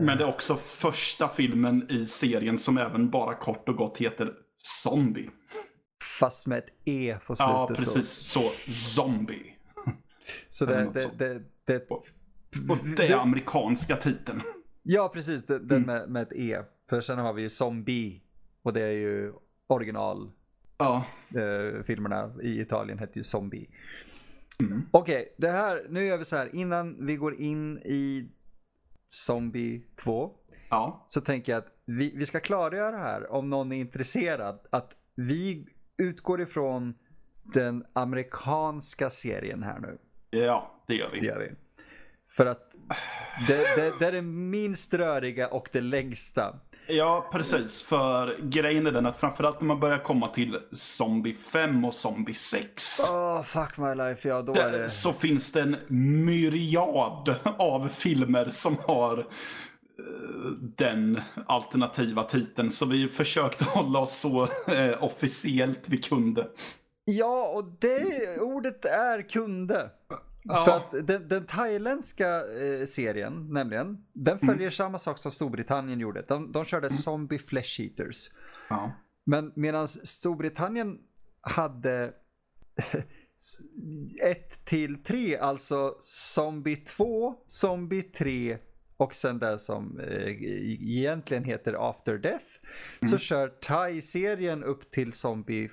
Men 0.00 0.18
det 0.18 0.24
är 0.24 0.28
också 0.28 0.56
första 0.56 1.28
filmen 1.28 1.90
i 1.90 2.06
serien 2.06 2.58
som 2.58 2.78
även 2.78 3.10
bara 3.10 3.34
kort 3.34 3.68
och 3.68 3.76
gott 3.76 3.98
heter 3.98 4.32
Zombie. 4.62 5.30
Fast 6.20 6.46
med 6.46 6.58
ett 6.58 6.70
E 6.84 7.18
på 7.26 7.36
slutet. 7.36 7.50
Ja, 7.52 7.66
då. 7.68 7.74
precis 7.74 8.08
så. 8.08 8.40
Zombie. 8.72 9.56
Så 10.50 10.66
det, 10.66 10.90
det, 10.94 11.10
det, 11.18 11.42
det, 11.64 11.90
Och 11.90 12.78
det 12.96 13.06
är 13.08 13.16
amerikanska 13.16 13.96
titeln. 13.96 14.42
Ja, 14.82 15.10
precis. 15.14 15.46
Det, 15.46 15.54
Mm. 15.54 15.68
Den 15.68 15.82
med, 15.82 16.08
med 16.08 16.22
ett 16.22 16.32
E. 16.32 16.62
För 16.90 17.00
sen 17.00 17.18
har 17.18 17.32
vi 17.32 17.42
ju 17.42 17.48
Zombie. 17.50 18.22
Och 18.62 18.72
det 18.72 18.82
är 18.82 18.92
ju 18.92 19.32
original. 19.66 20.30
Ja. 20.78 21.04
Eh, 21.28 21.82
filmerna 21.84 22.32
i 22.42 22.60
Italien 22.60 22.98
hette 22.98 23.18
ju 23.18 23.22
Zombie. 23.22 23.66
Mm. 24.60 24.82
Okej, 24.90 25.34
det 25.38 25.50
här, 25.50 25.86
nu 25.88 26.04
gör 26.04 26.18
vi 26.18 26.24
så 26.24 26.36
här. 26.36 26.54
Innan 26.54 27.06
vi 27.06 27.16
går 27.16 27.40
in 27.40 27.78
i 27.78 28.30
Zombie 29.08 29.82
2. 30.04 30.30
Ja. 30.70 31.02
Så 31.06 31.20
tänker 31.20 31.52
jag 31.52 31.58
att 31.58 31.72
vi, 31.84 32.12
vi 32.16 32.26
ska 32.26 32.40
klargöra 32.40 32.96
här 32.96 33.32
om 33.32 33.50
någon 33.50 33.72
är 33.72 33.76
intresserad 33.76 34.60
att 34.70 34.92
vi 35.14 35.66
utgår 35.98 36.40
ifrån 36.40 36.94
den 37.42 37.84
amerikanska 37.92 39.10
serien 39.10 39.62
här 39.62 39.78
nu. 39.78 39.98
Ja, 40.30 40.84
det 40.86 40.94
gör 40.94 41.10
vi. 41.12 41.20
Det 41.20 41.26
gör 41.26 41.38
vi. 41.38 41.50
För 42.28 42.46
att 42.46 42.72
det, 43.48 43.56
det, 43.56 43.98
det 43.98 44.06
är 44.06 44.12
det 44.12 44.22
minst 44.22 44.94
röriga 44.94 45.48
och 45.48 45.68
det 45.72 45.80
längsta. 45.80 46.60
Ja, 46.90 47.28
precis. 47.32 47.82
För 47.82 48.38
grejen 48.42 48.86
är 48.86 48.90
den 48.92 49.06
att 49.06 49.16
framförallt 49.16 49.60
när 49.60 49.66
man 49.66 49.80
börjar 49.80 49.98
komma 49.98 50.28
till 50.28 50.58
Zombie 50.72 51.34
5 51.34 51.84
och 51.84 51.94
Zombie 51.94 52.34
6. 52.34 53.00
Oh, 53.00 53.42
fuck 53.42 53.78
my 53.78 53.94
life, 53.94 54.28
ja 54.28 54.42
då 54.42 54.52
är 54.52 54.72
det... 54.72 54.90
Så 54.90 55.12
finns 55.12 55.52
det 55.52 55.60
en 55.60 55.76
myriad 56.24 57.34
av 57.58 57.88
filmer 57.88 58.50
som 58.50 58.76
har 58.86 59.18
eh, 59.18 59.24
den 60.76 61.20
alternativa 61.46 62.24
titeln. 62.24 62.70
Så 62.70 62.86
vi 62.86 63.08
försökte 63.08 63.64
hålla 63.64 63.98
oss 63.98 64.18
så 64.18 64.42
eh, 64.66 65.04
officiellt 65.04 65.88
vi 65.88 65.98
kunde. 65.98 66.48
Ja, 67.04 67.48
och 67.48 67.64
det 67.78 68.40
ordet 68.40 68.84
är 68.84 69.28
kunde. 69.28 69.90
Ja. 70.42 70.64
För 70.64 70.76
att 70.76 71.06
den, 71.06 71.28
den 71.28 71.46
thailändska 71.46 72.28
eh, 72.62 72.86
serien, 72.86 73.46
nämligen, 73.50 74.04
den 74.12 74.38
följer 74.38 74.54
Mm. 74.56 74.70
samma 74.70 74.98
sak 74.98 75.18
som 75.18 75.30
Storbritannien 75.32 76.00
gjorde. 76.00 76.24
De, 76.28 76.52
de 76.52 76.64
körde 76.64 76.90
Zombie 76.90 77.38
Flesh 77.38 77.80
Eaters. 77.80 78.30
Ja. 78.68 78.92
Men 79.24 79.52
medan 79.56 79.88
Storbritannien 79.88 80.98
hade 81.40 82.12
1 84.22 84.64
till 84.64 85.02
3, 85.02 85.38
alltså 85.38 85.96
Zombie 86.00 86.76
2, 86.76 87.34
Zombie 87.46 88.02
3 88.02 88.58
och 88.96 89.14
sen 89.14 89.38
det 89.38 89.58
som 89.58 90.00
eh, 90.00 90.42
egentligen 90.82 91.44
heter 91.44 91.90
After 91.90 92.18
Death. 92.18 92.44
Så 93.02 93.18
kör 93.18 93.48
Thai-serien 93.48 94.64
upp 94.64 94.90
till 94.90 95.12
Zombie 95.12 95.68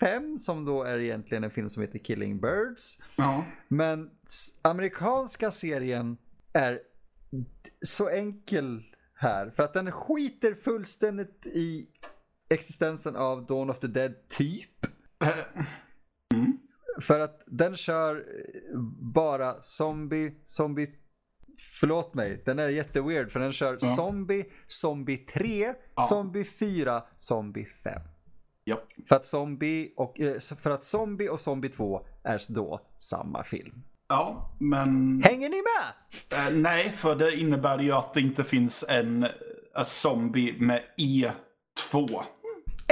5 0.00 0.38
som 0.38 0.64
då 0.64 0.82
är 0.82 0.98
egentligen 0.98 1.44
en 1.44 1.50
film 1.50 1.68
som 1.70 1.82
heter 1.82 1.98
Killing 1.98 2.40
Birds. 2.40 2.98
ja. 3.16 3.44
Men 3.68 4.10
amerikanska 4.62 5.50
serien 5.50 6.16
är 6.52 6.80
så 7.86 8.08
enkel 8.08 8.82
här. 9.14 9.50
För 9.50 9.62
att 9.62 9.74
den 9.74 9.92
skiter 9.92 10.54
fullständigt 10.54 11.46
i 11.46 11.86
existensen 12.50 13.16
av 13.16 13.46
Dawn 13.46 13.70
of 13.70 13.78
the 13.80 13.86
Dead 13.86 14.14
typ. 14.28 14.84
Eh, 15.24 15.64
För 17.00 17.20
att 17.20 17.42
den 17.46 17.76
kör 17.76 18.16
eh, 18.16 18.80
bara 19.14 19.62
zombie, 19.62 20.34
zombie 20.44 20.94
Förlåt 21.80 22.14
mig, 22.14 22.42
den 22.46 22.58
är 22.58 22.68
jätteweird 22.68 23.30
för 23.30 23.40
den 23.40 23.52
kör 23.52 23.78
Ja. 23.80 23.86
zombie, 23.96 24.44
zombie 24.66 25.16
3, 25.16 25.74
Ja. 25.96 26.02
zombie 26.02 26.44
4, 26.44 27.02
zombie 27.18 27.64
5. 27.64 28.00
Ja. 28.70 28.80
För 29.08 29.16
att 29.16 29.24
zombie 29.24 29.92
och, 29.96 30.20
eh, 30.20 30.38
för 30.62 30.70
att 30.70 30.82
zombie 30.82 31.28
och 31.28 31.40
zombie 31.40 31.68
2 31.68 32.06
är 32.22 32.40
då 32.48 32.80
samma 32.98 33.44
film. 33.44 33.82
ja, 34.08 34.52
men... 34.58 35.22
Hänger 35.24 35.48
ni 35.48 35.56
med? 35.56 36.46
Eh, 36.46 36.54
nej, 36.54 36.92
för 36.92 37.14
det 37.16 37.36
innebär 37.36 37.78
ju 37.78 37.92
att 37.92 38.14
det 38.14 38.20
inte 38.20 38.44
finns 38.44 38.84
en 38.88 39.22
eh, 39.22 39.82
zombie 39.84 40.54
med 40.60 40.82
E2. 40.98 42.22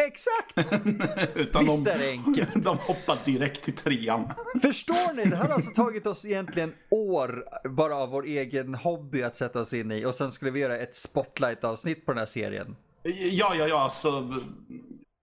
Exakt! 0.07 0.73
Utan 1.37 1.64
Visst 1.64 1.85
de, 1.85 1.91
är 1.91 1.99
det 1.99 2.11
enkelt. 2.11 2.55
de 2.64 2.79
hoppar 2.79 3.19
direkt 3.25 3.64
till 3.64 3.75
trean. 3.75 4.33
Förstår 4.62 5.14
ni? 5.14 5.25
Det 5.25 5.37
här 5.37 5.45
har 5.45 5.55
alltså 5.55 5.71
tagit 5.83 6.07
oss 6.07 6.25
egentligen 6.25 6.75
år 6.91 7.45
bara 7.69 7.97
av 7.97 8.09
vår 8.11 8.25
egen 8.27 8.75
hobby 8.75 9.23
att 9.23 9.37
sätta 9.37 9.61
oss 9.61 9.73
in 9.75 9.93
i 9.93 10.05
och 10.05 10.14
sen 10.14 10.33
skulle 10.33 10.51
vi 10.51 10.61
göra 10.61 10.79
ett 10.79 10.95
spotlight-avsnitt 10.95 12.07
på 12.07 12.12
den 12.12 12.19
här 12.19 12.27
serien. 12.27 12.77
Ja, 13.03 13.55
ja, 13.55 13.69
ja, 13.69 13.81
alltså. 13.81 14.35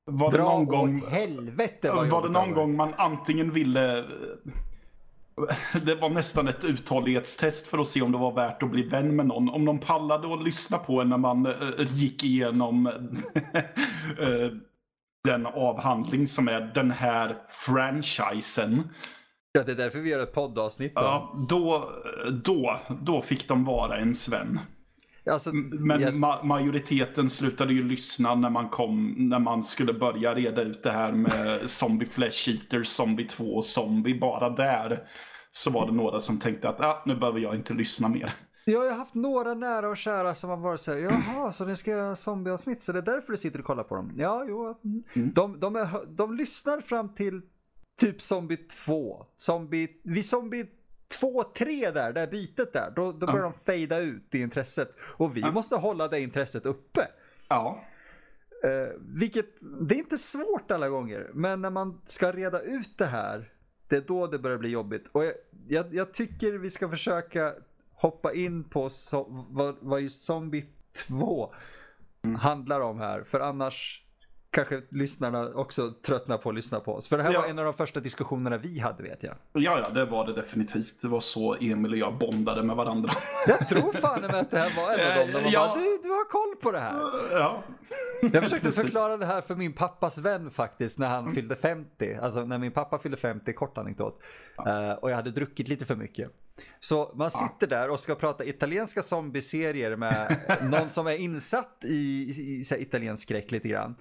Var 0.05 0.31
det 0.31 0.37
Dra 0.37 0.43
någon 0.43 0.61
åt 0.61 0.69
gång, 0.69 1.07
helvete 1.07 1.91
vad 1.91 2.07
var 2.07 2.21
det 2.21 2.29
någon 2.29 2.53
gång 2.53 2.75
man 2.75 2.93
antingen 2.97 3.51
ville... 3.53 4.05
Det 5.85 5.95
var 5.95 6.09
nästan 6.09 6.47
ett 6.47 6.63
uthållighetstest 6.63 7.67
för 7.67 7.77
att 7.77 7.87
se 7.87 8.01
om 8.01 8.11
det 8.11 8.17
var 8.17 8.31
värt 8.31 8.63
att 8.63 8.71
bli 8.71 8.83
vän 8.83 9.15
med 9.15 9.25
någon. 9.25 9.49
Om 9.49 9.65
de 9.65 9.79
pallade 9.79 10.33
att 10.33 10.43
lyssna 10.43 10.77
på 10.77 11.01
en 11.01 11.09
när 11.09 11.17
man 11.17 11.45
eh, 11.45 11.53
gick 11.77 12.23
igenom 12.23 12.87
eh, 14.19 14.51
den 15.23 15.45
avhandling 15.45 16.27
som 16.27 16.47
är 16.47 16.71
den 16.75 16.91
här 16.91 17.37
franchisen. 17.47 18.89
Ja, 19.51 19.63
det 19.63 19.71
är 19.71 19.75
därför 19.75 19.99
vi 19.99 20.09
gör 20.09 20.23
ett 20.23 20.33
poddavsnitt. 20.33 20.95
Då. 20.95 21.01
Ja, 21.01 21.45
då, 21.49 21.89
då, 22.43 22.79
då 23.01 23.21
fick 23.21 23.47
de 23.47 23.63
vara 23.63 23.97
en 23.97 24.13
Sven. 24.13 24.59
Alltså, 25.31 25.51
Men 25.53 26.01
jag, 26.01 26.13
ma- 26.13 26.43
majoriteten 26.43 27.29
slutade 27.29 27.73
ju 27.73 27.83
lyssna 27.83 28.35
när 28.35 28.49
man 28.49 28.69
kom, 28.69 29.15
när 29.17 29.39
man 29.39 29.63
skulle 29.63 29.93
börja 29.93 30.35
reda 30.35 30.61
ut 30.61 30.83
det 30.83 30.91
här 30.91 31.11
med 31.11 31.61
Zombie 31.69 32.05
Flesh 32.05 32.49
Eater, 32.49 32.83
Zombie 32.83 33.27
2 33.27 33.43
och 33.55 33.65
Zombie. 33.65 34.19
Bara 34.19 34.49
där 34.49 34.99
så 35.51 35.69
var 35.71 35.85
det 35.85 35.93
några 35.93 36.19
som 36.19 36.39
tänkte 36.39 36.69
att 36.69 36.81
ah, 36.81 37.03
nu 37.05 37.15
behöver 37.15 37.39
jag 37.39 37.55
inte 37.55 37.73
lyssna 37.73 38.09
mer. 38.09 38.33
jag 38.65 38.79
har 38.79 38.97
haft 38.97 39.15
några 39.15 39.53
nära 39.53 39.89
och 39.89 39.97
kära 39.97 40.35
som 40.35 40.49
har 40.49 40.57
varit 40.57 40.79
så 40.79 40.91
här, 40.93 40.99
jaha, 40.99 41.51
så 41.51 41.65
ni 41.65 41.75
ska 41.75 41.91
göra 41.91 42.15
zombieavsnitt, 42.15 42.81
så 42.81 42.91
det 42.91 42.99
är 42.99 43.03
därför 43.03 43.31
du 43.31 43.37
sitter 43.37 43.59
och 43.59 43.65
kollar 43.65 43.83
på 43.83 43.95
dem. 43.95 44.11
Ja, 44.17 44.45
jo. 44.47 44.79
Mm. 44.83 45.03
Mm. 45.13 45.31
De, 45.33 45.59
de, 45.59 45.75
är, 45.75 46.15
de 46.15 46.35
lyssnar 46.35 46.81
fram 46.81 47.15
till 47.15 47.41
typ 47.99 48.21
Zombie 48.21 48.57
2. 48.85 49.25
Zombie, 49.35 49.87
vid 50.03 50.25
Zombie 50.25 50.65
2, 51.07 51.43
3 51.43 51.91
där, 51.91 52.13
det 52.13 52.19
här 52.19 52.27
bytet 52.27 52.73
där, 52.73 52.93
då, 52.95 53.11
då 53.11 53.25
börjar 53.25 53.39
Ja. 53.39 53.43
de 53.43 53.53
fejda 53.53 53.99
ut 53.99 54.35
i 54.35 54.39
intresset. 54.39 54.89
Och 55.17 55.37
vi 55.37 55.41
Ja. 55.41 55.51
måste 55.51 55.75
hålla 55.75 56.07
det 56.07 56.19
intresset 56.19 56.65
uppe. 56.65 57.07
Ja, 57.47 57.83
Eh, 58.63 58.93
vilket, 58.99 59.45
det 59.81 59.95
är 59.95 59.99
inte 59.99 60.17
svårt 60.17 60.71
alla 60.71 60.89
gånger, 60.89 61.29
men 61.33 61.61
när 61.61 61.69
man 61.69 62.01
ska 62.05 62.31
reda 62.31 62.61
ut 62.61 62.97
det 62.97 63.05
här, 63.05 63.51
det 63.87 63.95
är 63.95 64.01
då 64.01 64.27
det 64.27 64.39
börjar 64.39 64.57
bli 64.57 64.69
jobbigt. 64.69 65.09
Och 65.11 65.25
jag, 65.25 65.33
jag, 65.67 65.93
jag 65.95 66.13
tycker 66.13 66.51
vi 66.53 66.69
ska 66.69 66.89
försöka 66.89 67.53
hoppa 67.93 68.33
in 68.33 68.63
på 68.63 68.89
so, 68.89 69.45
vad, 69.49 69.75
vad 69.81 70.01
just 70.01 70.23
Zombie 70.25 70.65
2 71.07 71.53
handlar 72.39 72.79
om 72.81 72.99
här, 72.99 73.23
för 73.23 73.39
annars 73.39 74.04
kanske 74.55 74.81
lyssnarna 74.89 75.49
också 75.55 75.91
tröttnar 76.05 76.37
på 76.37 76.49
att 76.49 76.55
lyssna 76.55 76.79
på 76.79 76.93
oss. 76.95 77.07
För 77.07 77.17
det 77.17 77.23
här 77.23 77.33
Ja. 77.33 77.41
var 77.41 77.47
en 77.47 77.59
av 77.59 77.65
de 77.65 77.73
första 77.73 77.99
diskussionerna 77.99 78.57
vi 78.57 78.79
hade 78.79 79.03
vet 79.03 79.23
jag. 79.23 79.35
ja, 79.53 79.79
ja, 79.83 79.89
det 79.89 80.05
var 80.05 80.25
det 80.27 80.33
definitivt. 80.33 81.01
Det 81.01 81.07
var 81.07 81.19
så 81.19 81.55
Emil 81.55 81.91
och 81.91 81.97
jag 81.97 82.17
bondade 82.17 82.63
med 82.63 82.75
varandra. 82.75 83.11
Jag 83.47 83.67
tror 83.67 83.91
fan 83.93 84.21
med 84.21 84.35
att 84.35 84.51
det 84.51 84.57
här 84.59 84.75
var 84.85 84.93
en 84.97 85.11
av 85.11 85.17
dem. 85.25 85.33
Där 85.33 85.41
man 85.41 85.51
Ja. 85.51 85.67
bara, 85.67 85.75
du, 85.83 85.99
du 86.03 86.09
har 86.09 86.29
koll 86.29 86.55
på 86.61 86.71
det 86.71 86.79
här. 86.79 86.99
ja. 87.31 87.63
Jag 88.33 88.43
försökte 88.43 88.71
förklara 88.71 89.17
det 89.17 89.25
här 89.25 89.41
för 89.41 89.55
min 89.55 89.73
pappas 89.73 90.17
vän 90.17 90.51
faktiskt 90.51 90.99
när 90.99 91.07
han 91.07 91.33
fyllde 91.35 91.55
50. 91.55 92.15
Alltså 92.21 92.45
när 92.45 92.57
min 92.57 92.71
pappa 92.71 92.99
fyllde 92.99 93.17
50, 93.17 93.53
kort 93.53 93.77
anekdot. 93.77 94.19
Eh, 94.67 94.91
och 94.91 95.11
jag 95.11 95.15
hade 95.15 95.31
druckit 95.31 95.67
lite 95.67 95.85
för 95.85 95.95
mycket. 95.95 96.31
Så 96.79 97.11
man 97.15 97.31
sitter 97.31 97.67
där 97.67 97.89
och 97.89 97.99
ska 97.99 98.15
prata 98.15 98.45
italienska 98.45 99.01
zombieserier 99.01 99.95
med 99.95 100.37
någon 100.61 100.89
som 100.89 101.07
är 101.07 101.17
insatt 101.17 101.77
i, 101.83 101.93
i, 101.93 102.63
i 102.77 102.81
italiensk 102.81 103.23
skräck 103.23 103.51
lite 103.51 103.67
grann. 103.67 103.95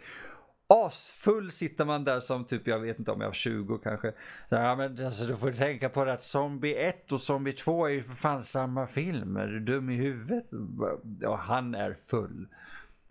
Asfull 0.67 1.51
sitter 1.51 1.85
man 1.85 2.05
där 2.05 2.21
som 2.21 2.45
typ, 2.45 2.67
jag 2.67 2.79
vet 2.79 2.99
inte 2.99 3.11
om 3.11 3.21
jag 3.21 3.29
var 3.29 3.35
20 3.35 3.79
kanske. 3.79 4.13
Så, 4.49 4.55
ja, 4.55 4.77
men 4.77 5.05
alltså, 5.05 5.25
du 5.25 5.37
får 5.37 5.53
tänka 5.53 5.89
på 5.89 6.05
det 6.05 6.13
att 6.13 6.23
Zombie 6.23 6.75
1 6.75 7.13
och 7.13 7.21
Zombie 7.21 7.53
2 7.53 7.87
är 7.87 7.91
ju 7.91 8.03
för 8.03 8.15
fan 8.15 8.43
samma 8.43 8.87
film. 8.87 9.37
Är 9.37 9.47
du 9.47 9.61
dum 9.61 9.91
i 9.91 9.97
huvudet? 9.97 10.45
Och 11.27 11.39
han 11.39 11.75
är 11.75 11.95
full. 11.95 12.49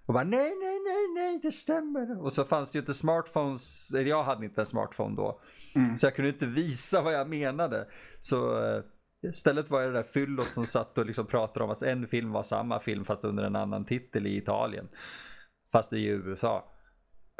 Och 0.05 0.13
bara 0.13 0.23
nej, 0.23 0.55
nej, 0.61 0.79
nej, 0.79 1.07
nej, 1.15 1.39
det 1.43 1.51
stämmer. 1.51 2.23
Och 2.23 2.33
så 2.33 2.43
fanns 2.43 2.71
det 2.71 2.75
ju 2.75 2.79
inte 2.79 2.93
smartphones, 2.93 3.93
eller 3.93 4.09
jag 4.09 4.23
hade 4.23 4.45
inte 4.45 4.61
en 4.61 4.65
smartphone 4.65 5.15
då. 5.15 5.39
Mm. 5.75 5.97
Så 5.97 6.05
jag 6.05 6.15
kunde 6.15 6.29
inte 6.29 6.45
visa 6.45 7.01
vad 7.01 7.13
jag 7.13 7.29
menade. 7.29 7.87
Så 8.19 8.65
eh, 8.65 8.83
istället 9.29 9.69
var 9.69 9.81
det 9.81 9.87
det 9.87 9.93
där 9.93 10.03
fyllot 10.03 10.53
som 10.53 10.65
satt 10.65 10.97
och 10.97 11.05
liksom 11.05 11.25
pratade 11.25 11.65
om 11.65 11.71
att 11.71 11.81
en 11.81 12.07
film 12.07 12.31
var 12.31 12.43
samma 12.43 12.79
film 12.79 13.05
fast 13.05 13.25
under 13.25 13.43
en 13.43 13.55
annan 13.55 13.85
titel 13.85 14.27
i 14.27 14.37
Italien. 14.37 14.89
Fast 15.71 15.93
i 15.93 16.05
USA. 16.05 16.72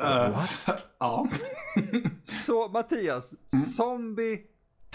Eh, 0.01 0.45
ja. 0.99 1.27
Så 2.23 2.67
Mattias, 2.67 3.35
Zombie 3.75 4.41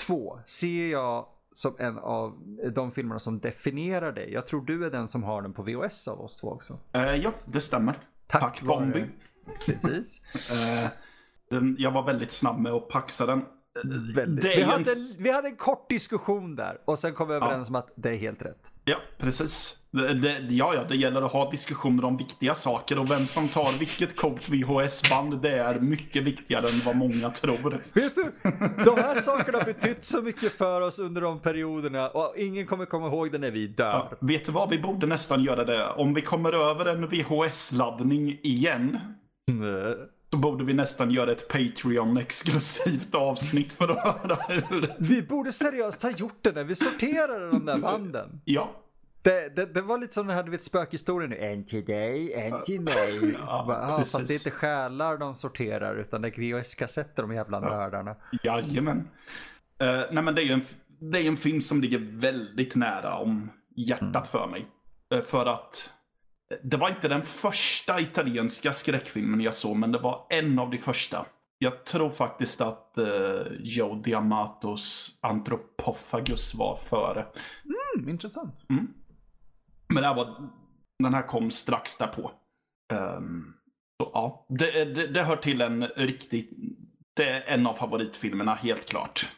2 0.06 0.38
ser 0.46 0.90
jag 0.92 1.26
som 1.52 1.76
en 1.78 1.98
av 1.98 2.38
de 2.74 2.92
filmerna 2.92 3.18
som 3.18 3.38
definierar 3.40 4.12
dig. 4.12 4.32
Jag 4.32 4.46
tror 4.46 4.64
du 4.64 4.86
är 4.86 4.90
den 4.90 5.08
som 5.08 5.22
har 5.22 5.42
den 5.42 5.52
på 5.52 5.62
VHS 5.62 6.08
av 6.08 6.20
oss 6.20 6.36
två 6.36 6.48
också. 6.48 6.74
Eh, 6.92 7.14
ja, 7.16 7.32
det 7.44 7.60
stämmer. 7.60 7.98
Tack 8.26 8.40
Tack, 8.42 8.62
Bombi. 8.62 9.04
Precis. 9.66 10.20
Eh, 10.52 10.88
den, 11.50 11.76
jag 11.78 11.90
var 11.90 12.02
väldigt 12.02 12.32
snabb 12.32 12.58
med 12.60 12.72
att 12.72 12.88
paxa 12.88 13.26
den. 13.26 13.44
Väldigt. 14.14 14.44
Vi, 14.44 14.62
en- 14.62 14.68
hade, 14.68 14.94
vi 15.18 15.30
hade 15.30 15.48
en 15.48 15.56
kort 15.56 15.88
diskussion 15.88 16.56
där 16.56 16.80
och 16.84 16.98
sen 16.98 17.14
kom 17.14 17.28
vi 17.28 17.34
överens 17.34 17.68
om 17.68 17.74
att 17.74 17.90
det 17.96 18.10
är 18.10 18.16
helt 18.16 18.42
rätt. 18.42 18.72
Ja, 18.88 18.96
precis. 19.18 19.74
Det, 19.90 20.14
det, 20.14 20.38
ja, 20.50 20.74
ja, 20.74 20.84
det 20.88 20.96
gäller 20.96 21.22
att 21.22 21.32
ha 21.32 21.50
diskussioner 21.50 22.04
om 22.04 22.16
viktiga 22.16 22.54
saker 22.54 22.98
och 22.98 23.10
vem 23.10 23.26
som 23.26 23.48
tar 23.48 23.78
vilket 23.78 24.16
coolt 24.16 24.48
VHS-band, 24.48 25.42
det 25.42 25.58
är 25.58 25.80
mycket 25.80 26.22
viktigare 26.24 26.66
än 26.66 26.80
vad 26.86 26.96
många 26.96 27.30
tror. 27.30 27.84
Vet 27.92 28.14
du, 28.14 28.32
de 28.84 28.96
här 28.96 29.20
sakerna 29.20 29.58
har 29.58 29.64
betytt 29.64 30.04
så 30.04 30.22
mycket 30.22 30.52
för 30.52 30.80
oss 30.80 30.98
under 30.98 31.20
de 31.20 31.40
perioderna 31.40 32.08
och 32.08 32.34
ingen 32.36 32.66
kommer 32.66 32.86
komma 32.86 33.06
ihåg 33.06 33.32
det 33.32 33.38
när 33.38 33.50
vi 33.50 33.66
dör. 33.66 34.08
Ja, 34.10 34.12
vet 34.20 34.46
du 34.46 34.52
vad, 34.52 34.70
vi 34.70 34.78
borde 34.78 35.06
nästan 35.06 35.44
göra 35.44 35.64
det. 35.64 35.88
Om 35.90 36.14
vi 36.14 36.22
kommer 36.22 36.52
över 36.52 36.84
en 36.84 37.08
VHS-laddning 37.08 38.38
igen, 38.42 38.98
Mm. 39.50 39.94
Så 40.30 40.38
borde 40.38 40.64
vi 40.64 40.74
nästan 40.74 41.10
göra 41.10 41.32
ett 41.32 41.48
Patreon-exklusivt 41.48 43.14
avsnitt 43.14 43.72
för 43.72 43.88
att 43.88 43.98
höra 43.98 44.36
hur... 44.48 44.94
Vi 44.98 45.22
borde 45.22 45.52
seriöst 45.52 46.02
ha 46.02 46.10
gjort 46.10 46.38
det 46.42 46.52
när 46.52 46.64
vi 46.64 46.74
sorterade 46.74 47.50
de 47.50 47.66
där 47.66 47.78
banden. 47.78 48.40
Ja, 48.44 48.70
Det, 49.22 49.56
det, 49.56 49.74
det 49.74 49.82
var 49.82 49.98
lite 49.98 50.14
som 50.14 50.26
när 50.26 50.42
du 50.42 50.50
vet 50.50 50.62
spökhistorien. 50.62 51.32
En 51.32 51.64
till 51.64 51.84
dig, 51.84 52.32
en 52.32 52.62
till 52.62 52.80
mig. 52.80 53.34
Ja, 53.38 53.64
Bara, 53.66 54.04
fast 54.04 54.28
det 54.28 54.34
är 54.34 54.38
inte 54.38 54.50
själar 54.50 55.16
de 55.18 55.34
sorterar 55.34 55.96
utan 55.96 56.22
det 56.22 56.28
är 56.28 56.32
VHS-kassetter 56.32 57.22
de 57.22 57.34
jävla 57.34 57.60
nördarna. 57.60 58.16
jajamän. 58.42 59.08
Uh, 59.82 60.02
nej 60.10 60.22
men 60.24 60.34
det 60.34 60.42
är 60.42 60.44
ju 60.44 60.52
en, 60.52 60.64
det 60.98 61.18
är 61.18 61.24
en 61.24 61.36
film 61.36 61.60
som 61.60 61.80
ligger 61.80 61.98
väldigt 61.98 62.74
nära 62.74 63.14
om 63.14 63.50
hjärtat 63.76 64.28
för 64.28 64.46
mig. 64.46 64.66
Eh, 65.12 65.20
för 65.20 65.46
att 65.46 65.90
det 66.62 66.76
var 66.76 66.88
inte 66.88 67.08
den 67.08 67.22
första 67.22 68.00
italienska 68.00 68.72
skräckfilmen 68.72 69.40
jag 69.40 69.54
såg, 69.54 69.76
men 69.76 69.92
det 69.92 69.98
var 69.98 70.26
en 70.30 70.58
av 70.58 70.70
de 70.70 70.78
första. 70.78 71.26
Jag 71.58 71.84
tror 71.84 72.10
faktiskt 72.10 72.60
att 72.60 72.94
uh, 72.98 73.42
Joe 73.60 73.94
Diamatos 73.94 75.18
Antropophagus 75.22 76.54
var 76.54 76.76
före. 76.76 77.26
Mm, 77.96 78.08
intressant. 78.08 78.64
Men 79.88 80.02
det 80.02 80.08
här 80.08 80.14
var, 80.14 80.48
den 80.98 81.14
här 81.14 81.22
kom 81.22 81.50
strax 81.50 81.96
därpå. 81.96 82.30
Ehm, 82.92 83.44
så 84.02 84.10
ja, 84.14 84.46
det, 84.48 84.84
det, 84.84 85.06
det 85.06 85.22
hör 85.22 85.36
till 85.36 85.60
en 85.60 85.86
riktigt, 85.86 86.50
det 87.14 87.24
är 87.24 87.54
en 87.54 87.66
av 87.66 87.74
favoritfilmerna 87.74 88.54
helt 88.54 88.86
klart. 88.86 89.32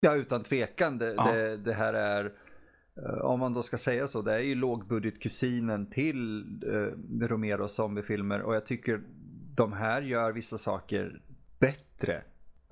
Ja, 0.00 0.14
utan 0.14 0.42
tvekan. 0.42 0.98
Det, 0.98 1.14
Ja. 1.14 1.32
det, 1.32 1.56
det 1.56 1.74
här 1.74 1.94
är, 1.94 2.24
eh, 2.24 2.30
om 3.22 3.40
man 3.40 3.54
då 3.54 3.62
ska 3.62 3.76
säga 3.76 4.06
så, 4.06 4.22
det 4.22 4.34
är 4.34 4.38
ju 4.38 4.54
lågbudgetkusinen 4.54 5.90
till 5.90 6.44
uh, 6.66 7.26
Romeros 7.28 7.74
zombiefilmer 7.74 8.42
och 8.42 8.54
jag 8.54 8.66
tycker 8.66 9.00
de 9.54 9.72
här 9.72 10.02
gör 10.02 10.32
vissa 10.32 10.58
saker 10.58 11.20
bättre. 11.58 12.22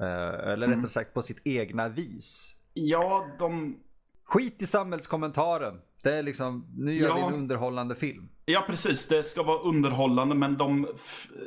Eh, 0.00 0.48
eller 0.52 0.66
Mm. 0.66 0.70
rättare 0.70 0.88
sagt 0.88 1.14
på 1.14 1.22
sitt 1.22 1.40
egna 1.44 1.88
vis. 1.88 2.56
Ja, 2.74 3.26
de, 3.38 3.76
Skit 4.24 4.62
i 4.62 4.66
samhällskommentaren. 4.66 5.80
Det 6.02 6.12
är 6.14 6.22
liksom, 6.22 6.66
nu 6.76 6.92
gör 6.94 7.14
vi 7.14 7.20
Ja. 7.20 7.28
en 7.28 7.34
underhållande 7.34 7.94
film. 7.94 8.28
ja 8.44 8.64
precis, 8.66 9.08
det 9.08 9.22
ska 9.22 9.42
vara 9.42 9.58
underhållande 9.58 10.34
men 10.34 10.56
de, 10.56 10.88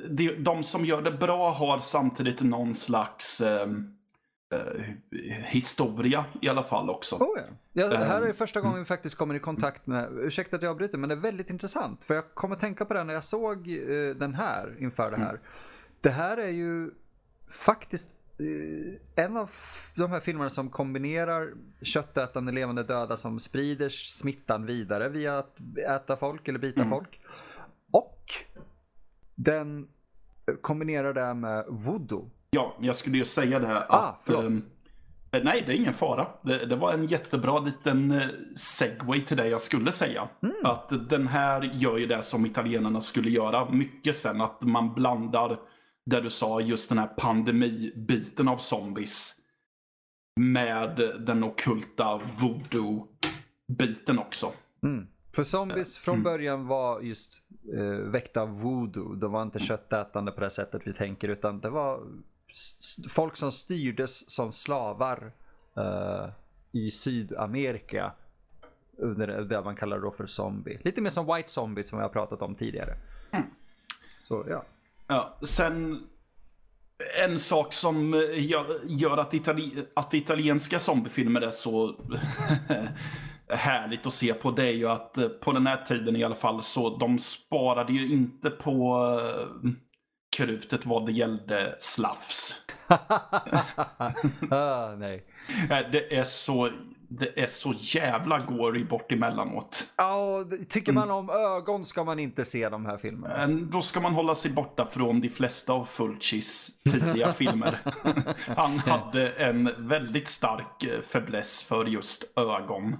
de, 0.09 0.35
de 0.43 0.63
som 0.63 0.85
gör 0.85 1.01
det 1.01 1.11
bra 1.11 1.51
har 1.51 1.79
samtidigt 1.79 2.41
någon 2.41 2.75
slags 2.75 3.41
eh, 3.41 3.67
historia 5.45 6.25
i 6.41 6.49
alla 6.49 6.63
fall 6.63 6.89
också. 6.89 7.15
Oh 7.15 7.37
ja. 7.37 7.43
Ja, 7.73 7.87
det 7.87 7.97
här 7.97 8.21
är 8.21 8.27
Ehm, 8.27 8.33
första 8.33 8.61
gången 8.61 8.79
vi 8.79 8.85
faktiskt 8.85 9.15
kommer 9.15 9.35
i 9.35 9.39
kontakt 9.39 9.87
med, 9.87 10.09
ursäkta 10.19 10.55
att 10.55 10.61
jag 10.61 10.69
avbryter, 10.69 10.97
men 10.97 11.09
det 11.09 11.15
är 11.15 11.19
väldigt 11.19 11.49
intressant. 11.49 12.05
För 12.05 12.13
jag 12.13 12.33
kommer 12.33 12.55
tänka 12.55 12.85
på 12.85 12.93
det 12.93 13.03
när 13.03 13.13
jag 13.13 13.23
såg 13.23 13.67
eh, 13.67 14.15
den 14.15 14.33
här 14.33 14.75
inför 14.79 15.11
det 15.11 15.17
här. 15.17 15.39
Det 16.01 16.09
här 16.09 16.37
är 16.37 16.49
ju 16.51 16.91
faktiskt 17.49 18.07
eh, 18.39 19.25
en 19.25 19.37
av 19.37 19.51
de 19.97 20.11
här 20.11 20.19
filmerna 20.19 20.49
som 20.49 20.69
kombinerar 20.69 21.53
köttätande 21.81 22.51
levande 22.51 22.83
döda 22.83 23.17
som 23.17 23.39
sprider 23.39 23.89
smittan 23.89 24.65
vidare 24.65 25.09
via 25.09 25.37
att 25.37 25.57
äta 25.87 26.15
folk 26.17 26.47
eller 26.47 26.59
bita 26.59 26.89
folk. 26.89 27.19
Och 27.91 28.25
den 29.35 29.87
kombinerar 30.61 31.13
det 31.13 31.33
med 31.33 31.65
voodoo. 31.67 32.29
Ja, 32.55 32.75
jag 32.79 32.95
skulle 32.95 33.17
ju 33.17 33.25
säga 33.25 33.59
det 33.59 33.67
här 33.67 33.85
Ah, 33.89 33.97
att... 34.09 34.29
ehm, 34.29 34.63
eh, 35.31 35.43
nej, 35.43 35.63
det 35.65 35.71
är 35.71 35.75
ingen 35.75 35.93
fara. 35.93 36.27
Det, 36.41 36.65
det 36.65 36.75
var 36.75 36.93
en 36.93 37.05
jättebra 37.05 37.59
liten 37.59 38.11
eh, 38.11 38.27
segway 38.55 39.25
till 39.25 39.37
det 39.37 39.47
jag 39.47 39.61
skulle 39.61 39.91
säga. 39.91 40.29
Mm. 40.43 40.55
Att 40.63 41.09
den 41.09 41.27
här 41.27 41.61
gör 41.61 41.97
ju 41.97 42.05
det 42.07 42.21
som 42.23 42.45
italienarna 42.45 43.01
skulle 43.01 43.29
göra 43.29 43.69
mycket 43.69 44.17
sen. 44.17 44.41
Att 44.41 44.61
man 44.63 44.93
blandar, 44.93 45.59
där 46.05 46.21
du 46.21 46.29
sa, 46.29 46.61
just 46.61 46.89
den 46.89 46.97
här 46.97 47.07
pandemibiten 47.07 48.47
av 48.47 48.57
zombies 48.57 49.35
med 50.39 50.95
den 51.19 51.43
ockulta 51.43 52.17
voodoo-biten 52.39 54.19
också. 54.19 54.51
Mm. 54.83 55.07
För 55.35 55.43
zombies 55.43 55.97
Mm. 55.97 56.03
från 56.03 56.23
början 56.23 56.67
var 56.67 57.01
just 57.01 57.33
eh, 57.77 57.83
väckta 58.11 58.41
av 58.41 58.61
voodoo. 58.61 59.15
De 59.15 59.31
var 59.31 59.41
inte 59.41 59.59
köttätande 59.59 60.31
på 60.31 60.41
det 60.41 60.49
sättet 60.49 60.81
vi 60.85 60.93
tänker 60.93 61.27
utan 61.27 61.59
det 61.61 61.69
var 61.69 61.99
folk 63.15 63.37
som 63.37 63.51
styrdes 63.51 64.29
som 64.29 64.51
slavar 64.51 65.31
eh, 65.77 66.29
i 66.71 66.91
Sydamerika. 66.91 68.11
Under 68.97 69.27
det 69.27 69.61
man 69.61 69.75
kallar 69.75 69.99
då 69.99 70.11
för 70.11 70.25
zombie. 70.25 70.79
Lite 70.83 71.01
mer 71.01 71.09
som 71.09 71.35
white 71.35 71.49
zombie 71.49 71.83
som 71.83 71.97
vi 71.99 72.03
har 72.03 72.09
pratat 72.09 72.41
om 72.41 72.55
tidigare. 72.55 72.97
Mm. 73.31 73.45
Så 74.19 74.45
ja. 74.49 74.65
Ja, 75.07 75.37
sen 75.41 76.07
en 77.23 77.39
sak 77.39 77.73
som 77.73 78.13
eh, 78.13 78.45
gör, 78.45 78.81
gör 78.85 79.17
att, 79.17 79.33
itali 79.33 79.85
att 79.93 80.13
italienska 80.13 80.79
zombiefilmer 80.79 81.41
är 81.41 81.49
så 81.49 81.95
härligt 83.47 84.05
att 84.05 84.13
se 84.13 84.33
på 84.33 84.51
det 84.51 84.67
är 84.67 84.73
ju 84.73 84.87
att 84.87 85.17
eh, 85.17 85.27
på 85.27 85.51
den 85.51 85.67
här 85.67 85.85
tiden 85.85 86.15
i 86.15 86.23
alla 86.23 86.35
fall 86.35 86.63
så 86.63 86.97
de 86.97 87.19
sparade 87.19 87.93
ju 87.93 88.11
inte 88.11 88.49
på 88.49 89.05
krutet 90.35 90.85
vad 90.85 91.05
det 91.05 91.11
gällde 91.11 91.75
slafs. 91.79 92.55
ah, 94.51 94.95
nej. 94.97 95.25
Eh, 95.69 95.77
Det 95.91 96.15
är 96.17 96.23
så, 96.23 96.69
det 97.07 97.41
är 97.43 97.47
så 97.47 97.73
jävla 97.77 98.39
gory 98.39 98.83
bort 98.83 99.11
emellanåt. 99.11 99.87
Ja, 99.95 100.45
tycker 100.69 100.93
man 100.93 101.11
om 101.11 101.29
ögon 101.29 101.85
ska 101.85 102.03
man 102.03 102.19
inte 102.19 102.45
se 102.45 102.69
de 102.69 102.85
här 102.85 102.97
filmerna. 102.97 103.43
Eh, 103.43 103.47
Då 103.49 103.81
ska 103.81 103.99
man 103.99 104.13
hålla 104.13 104.35
sig 104.35 104.51
borta 104.51 104.85
från 104.85 105.21
de 105.21 105.29
flesta 105.29 105.73
av 105.73 105.85
Fulcis 105.85 106.81
tidiga 106.83 107.33
filmer. 107.37 107.79
Han 108.57 108.77
hade 108.79 109.29
en 109.29 109.87
väldigt 109.87 110.29
stark 110.29 110.83
eh, 110.83 111.01
fäbless 111.01 111.63
för 111.63 111.85
just 111.85 112.37
ögon. 112.37 112.97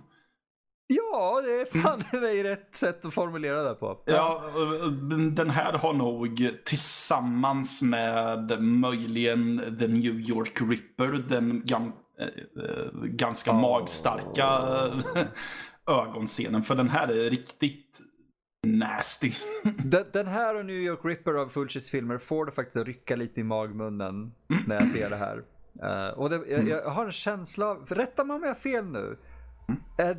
Ja, 0.95 1.41
det 1.45 1.61
är 1.61 1.81
fan 1.81 2.03
i 2.13 2.17
mig 2.21 2.43
rätt 2.43 2.75
sätt 2.75 3.05
att 3.05 3.13
formulera 3.13 3.63
det 3.63 3.73
på. 3.75 4.01
Ja, 4.05 4.43
den- 5.35 5.49
här 5.49 5.73
har 5.73 5.93
nog 5.93 6.49
tillsammans 6.65 7.81
med 7.81 8.61
möjligen 8.63 9.75
The 9.79 9.87
New 9.87 10.19
York 10.19 10.61
Ripper, 10.69 11.07
den 11.07 11.61
gam, 11.65 11.91
eh, 12.19 12.27
eh, 12.63 12.91
ganska 13.03 13.51
Oh. 13.51 13.61
magstarka 13.61 14.47
ögonscenen. 15.87 16.63
För 16.63 16.75
den 16.75 16.89
här 16.89 17.07
är 17.07 17.29
riktigt 17.29 17.99
nasty. 18.67 19.31
Den, 19.63 20.05
den 20.13 20.27
här 20.27 20.55
och 20.59 20.65
New 20.65 20.75
York 20.75 20.99
Ripper 21.03 21.33
av 21.33 21.47
Fulcis 21.47 21.89
filmer 21.89 22.17
får 22.17 22.45
det 22.45 22.51
faktiskt 22.51 22.77
att 22.77 22.87
rycka 22.87 23.15
lite 23.15 23.39
i 23.39 23.43
magmunnen 23.43 24.31
när 24.67 24.75
jag 24.75 24.87
ser 24.87 25.09
det 25.09 25.15
här. 25.15 25.43
Eh, 25.83 26.13
och 26.19 26.29
det, 26.29 26.41
jag, 26.49 26.67
jag 26.69 26.89
har 26.89 27.05
en 27.05 27.11
känsla 27.11 27.65
av, 27.65 27.85
rätta 27.89 28.23
mig 28.23 28.35
om 28.35 28.41
jag 28.41 28.49
har 28.49 28.55
fel 28.55 28.85
nu. 28.85 29.17
Eh, 29.97 30.07
s- 30.07 30.17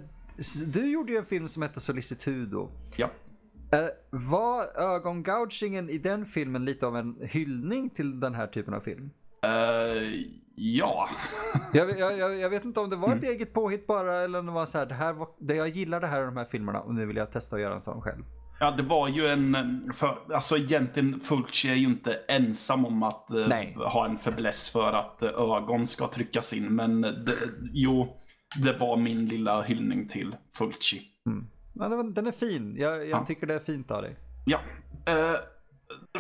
du 0.67 0.93
gjorde 0.93 1.13
ju 1.13 1.19
en 1.19 1.27
film 1.27 1.49
som 1.49 1.63
hette 1.63 1.81
Solicitudo. 1.81 2.71
Ja. 2.97 3.07
Uh, 3.75 3.89
var 4.11 4.81
ögongougingen 4.81 5.91
i 5.91 5.99
den 5.99 6.27
filmen 6.27 6.65
lite 6.65 6.87
av 6.87 6.97
en 6.97 7.17
hyllning 7.21 7.91
till 7.91 8.21
den 8.21 8.35
här 8.35 8.47
typen 8.47 8.75
av 8.75 8.81
film? 8.81 9.11
Eh, 9.43 10.25
ja. 10.55 11.09
Jag, 11.73 11.99
jag, 11.99 12.39
jag, 12.39 12.51
vet 12.51 12.65
inte 12.65 12.81
om 12.81 12.91
det 12.91 12.97
var 12.97 13.17
ett 13.17 13.25
eget 13.25 13.53
påhitt 13.53 13.87
bara 13.87 14.15
eller 14.15 14.39
om 14.39 14.47
det 14.47 14.53
var 14.53 14.67
så 14.67 14.79
här, 14.79 14.87
det 14.87 14.95
här 14.95 15.13
var, 15.13 15.29
det 15.39 15.55
jag 15.55 15.69
gillar 15.69 16.01
det 16.01 16.07
här 16.07 16.23
i 16.23 16.25
de 16.25 16.37
här 16.37 16.45
filmerna 16.45 16.81
och 16.81 16.95
nu 16.95 17.07
vill 17.07 17.17
jag 17.17 17.33
testa 17.33 17.57
att 17.57 17.63
göra 17.63 17.75
en 17.75 17.81
sån 17.81 18.03
själv. 18.03 18.25
Ja, 18.61 18.71
det 18.71 18.83
var 18.83 19.09
ju 19.09 19.29
en... 19.29 19.93
För, 19.95 20.19
alltså 20.35 20.57
egentligen, 20.57 21.21
Fulci 21.21 21.69
är 21.69 21.75
ju 21.75 21.87
inte 21.87 22.15
ensam 22.29 22.87
om 22.87 23.03
att 23.03 23.33
eh, 23.33 23.47
Nej. 23.49 23.75
ha 23.77 24.07
en 24.07 24.19
fäbless 24.19 24.71
för 24.71 24.93
att 24.93 25.23
eh, 25.23 25.29
ögon 25.29 25.87
ska 25.87 26.09
tryckas 26.09 26.53
in. 26.53 26.75
Men 26.75 27.01
det, 27.01 27.37
jo, 27.73 28.17
det 28.57 28.73
var 28.73 28.97
min 28.97 29.27
lilla 29.27 29.63
hyllning 29.63 30.09
till 30.09 30.37
Fulci. 30.59 31.03
Ja, 31.75 31.89
den, 31.89 32.27
är 32.27 32.33
fin, 32.33 32.77
jag, 32.79 32.97
jag 32.97 33.09
Ja. 33.09 33.25
tycker 33.27 33.47
det 33.47 33.55
är 33.55 33.59
fint 33.59 33.91
av 33.91 34.03
dig. 34.03 34.17
Ja. 34.47 34.59
Eh, 35.07 35.35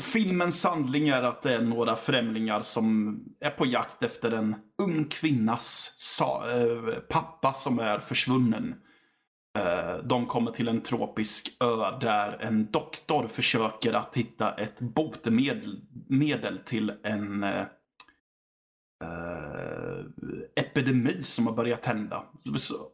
filmens 0.01 0.65
handling 0.65 1.09
är 1.09 1.23
att 1.23 1.43
det 1.43 1.55
är 1.55 1.61
några 1.63 1.97
främlingar 1.97 2.61
som 2.61 3.19
är 3.41 3.51
på 3.51 3.67
jakt 3.67 4.03
efter 4.03 4.31
en 4.31 4.55
ung 4.83 5.05
kvinnas 5.05 5.95
sa, 5.97 6.51
eh, 6.51 6.95
pappa 7.09 7.53
som 7.55 7.79
är 7.79 7.99
försvunnen. 7.99 8.75
Eh, 9.59 9.97
de 10.05 10.27
kommer 10.27 10.51
till 10.51 10.69
en 10.69 10.81
tropisk 10.81 11.57
ö 11.61 11.99
där 12.01 12.37
en 12.41 12.71
doktor 12.71 13.27
försöker 13.27 13.93
att 13.93 14.17
hitta 14.17 14.55
ett 14.55 14.81
botemedel 14.81 15.81
medel 16.09 16.59
till 16.59 16.93
en, 17.03 17.43
eh, 17.45 17.65
epidemi 20.57 21.23
som 21.23 21.47
har 21.47 21.55
börjat 21.55 21.85
hända. 21.85 22.25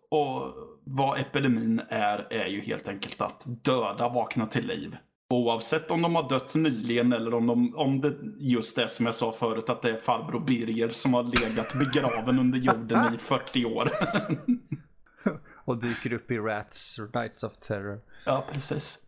Och 0.09 0.55
vad 0.85 1.21
epidemin 1.21 1.83
är, 1.89 2.27
är 2.31 2.47
ju 2.47 2.61
helt 2.61 2.89
enkelt 2.89 3.21
att 3.21 3.47
döda 3.65 4.09
vaknar 4.09 4.47
till 4.47 4.67
liv. 4.67 4.97
Oavsett 5.31 5.91
om 5.91 6.03
de 6.03 6.15
har 6.15 6.29
dött 6.29 6.55
nyligen 6.55 7.13
eller 7.13 7.35
om, 7.35 7.47
de, 7.47 7.77
om 7.77 8.01
det 8.01 8.15
just 8.39 8.77
det 8.77 8.89
som 8.89 9.07
jag 9.07 9.15
sa 9.15 9.33
förut 9.33 9.71
att 9.71 9.83
det 9.83 9.91
är 9.91 9.97
farbror 9.97 10.41
Birger 10.41 10.89
som 10.89 11.15
har 11.15 11.23
legat 11.23 11.79
begraven 11.79 12.39
under 12.39 12.59
jorden 12.59 13.15
i 13.15 13.19
40 13.19 13.65
år. 13.65 13.91
Och 15.55 15.81
dyker 15.81 16.13
upp 16.13 16.31
i 16.31 16.39
Rats 16.39 16.99
Nights 17.15 17.45
of 17.45 17.57
Terror. 17.57 18.01
Ja, 18.25 18.45
precis. 18.53 18.99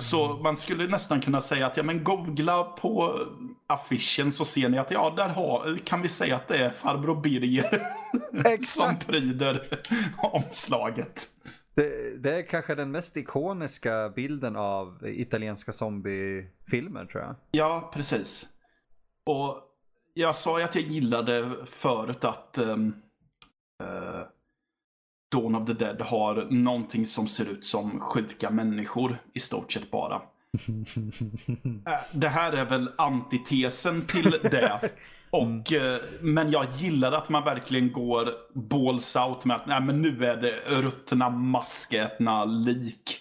Så 0.00 0.36
man 0.36 0.56
skulle 0.56 0.86
nästan 0.86 1.20
kunna 1.20 1.40
säga 1.40 1.66
att 1.66 1.76
ja, 1.76 1.82
men 1.82 2.04
googla 2.04 2.64
på 2.64 3.20
affischen 3.66 4.32
så 4.32 4.44
ser 4.44 4.68
ni 4.68 4.78
att 4.78 4.90
ja, 4.90 5.14
där 5.16 5.28
har, 5.28 5.78
kan 5.84 6.02
vi 6.02 6.08
säga 6.08 6.36
att 6.36 6.48
det 6.48 6.56
är 6.56 6.70
farbror 6.70 7.20
Birger 7.20 7.86
som 8.62 8.98
pryder 8.98 9.80
omslaget. 10.18 11.28
Det, 11.76 12.16
det, 12.22 12.38
är 12.38 12.42
kanske 12.42 12.74
den 12.74 12.90
mest 12.90 13.16
ikoniska 13.16 14.12
bilden 14.16 14.56
av 14.56 15.06
italienska 15.06 15.72
zombiefilmer 15.72 17.06
tror 17.06 17.22
jag. 17.22 17.36
Ja, 17.50 17.90
precis. 17.94 18.48
Och 19.26 19.62
jag 20.14 20.36
sa 20.36 20.58
ju 20.58 20.64
att 20.64 20.74
jag 20.74 20.84
gillade 20.84 21.56
förut 21.66 22.24
att 22.24 22.58
um, 22.58 22.94
uh, 23.82 24.22
Dawn 25.34 25.54
of 25.54 25.66
the 25.66 25.72
Dead 25.72 26.00
har 26.00 26.46
någonting 26.50 27.06
som 27.06 27.28
ser 27.28 27.50
ut 27.50 27.66
som 27.66 28.00
sjuka 28.00 28.50
människor 28.50 29.18
i 29.32 29.40
stort 29.40 29.72
sett 29.72 29.90
bara. 29.90 30.22
Äh, 31.86 32.00
det 32.12 32.28
här 32.28 32.52
är 32.52 32.64
väl 32.64 32.90
antitesen 32.98 34.06
till 34.06 34.30
det. 34.42 34.80
Och, 35.30 35.72
mm. 35.72 36.00
Men 36.20 36.50
jag 36.50 36.66
gillar 36.70 37.12
att 37.12 37.28
man 37.28 37.44
verkligen 37.44 37.92
går 37.92 38.32
balls 38.54 39.16
out 39.16 39.44
med 39.44 39.56
att 39.56 39.66
nej, 39.66 39.80
men 39.80 40.02
nu 40.02 40.24
är 40.26 40.36
det 40.36 40.60
ruttna, 40.66 41.30
maskätna 41.30 42.44
lik. 42.44 43.20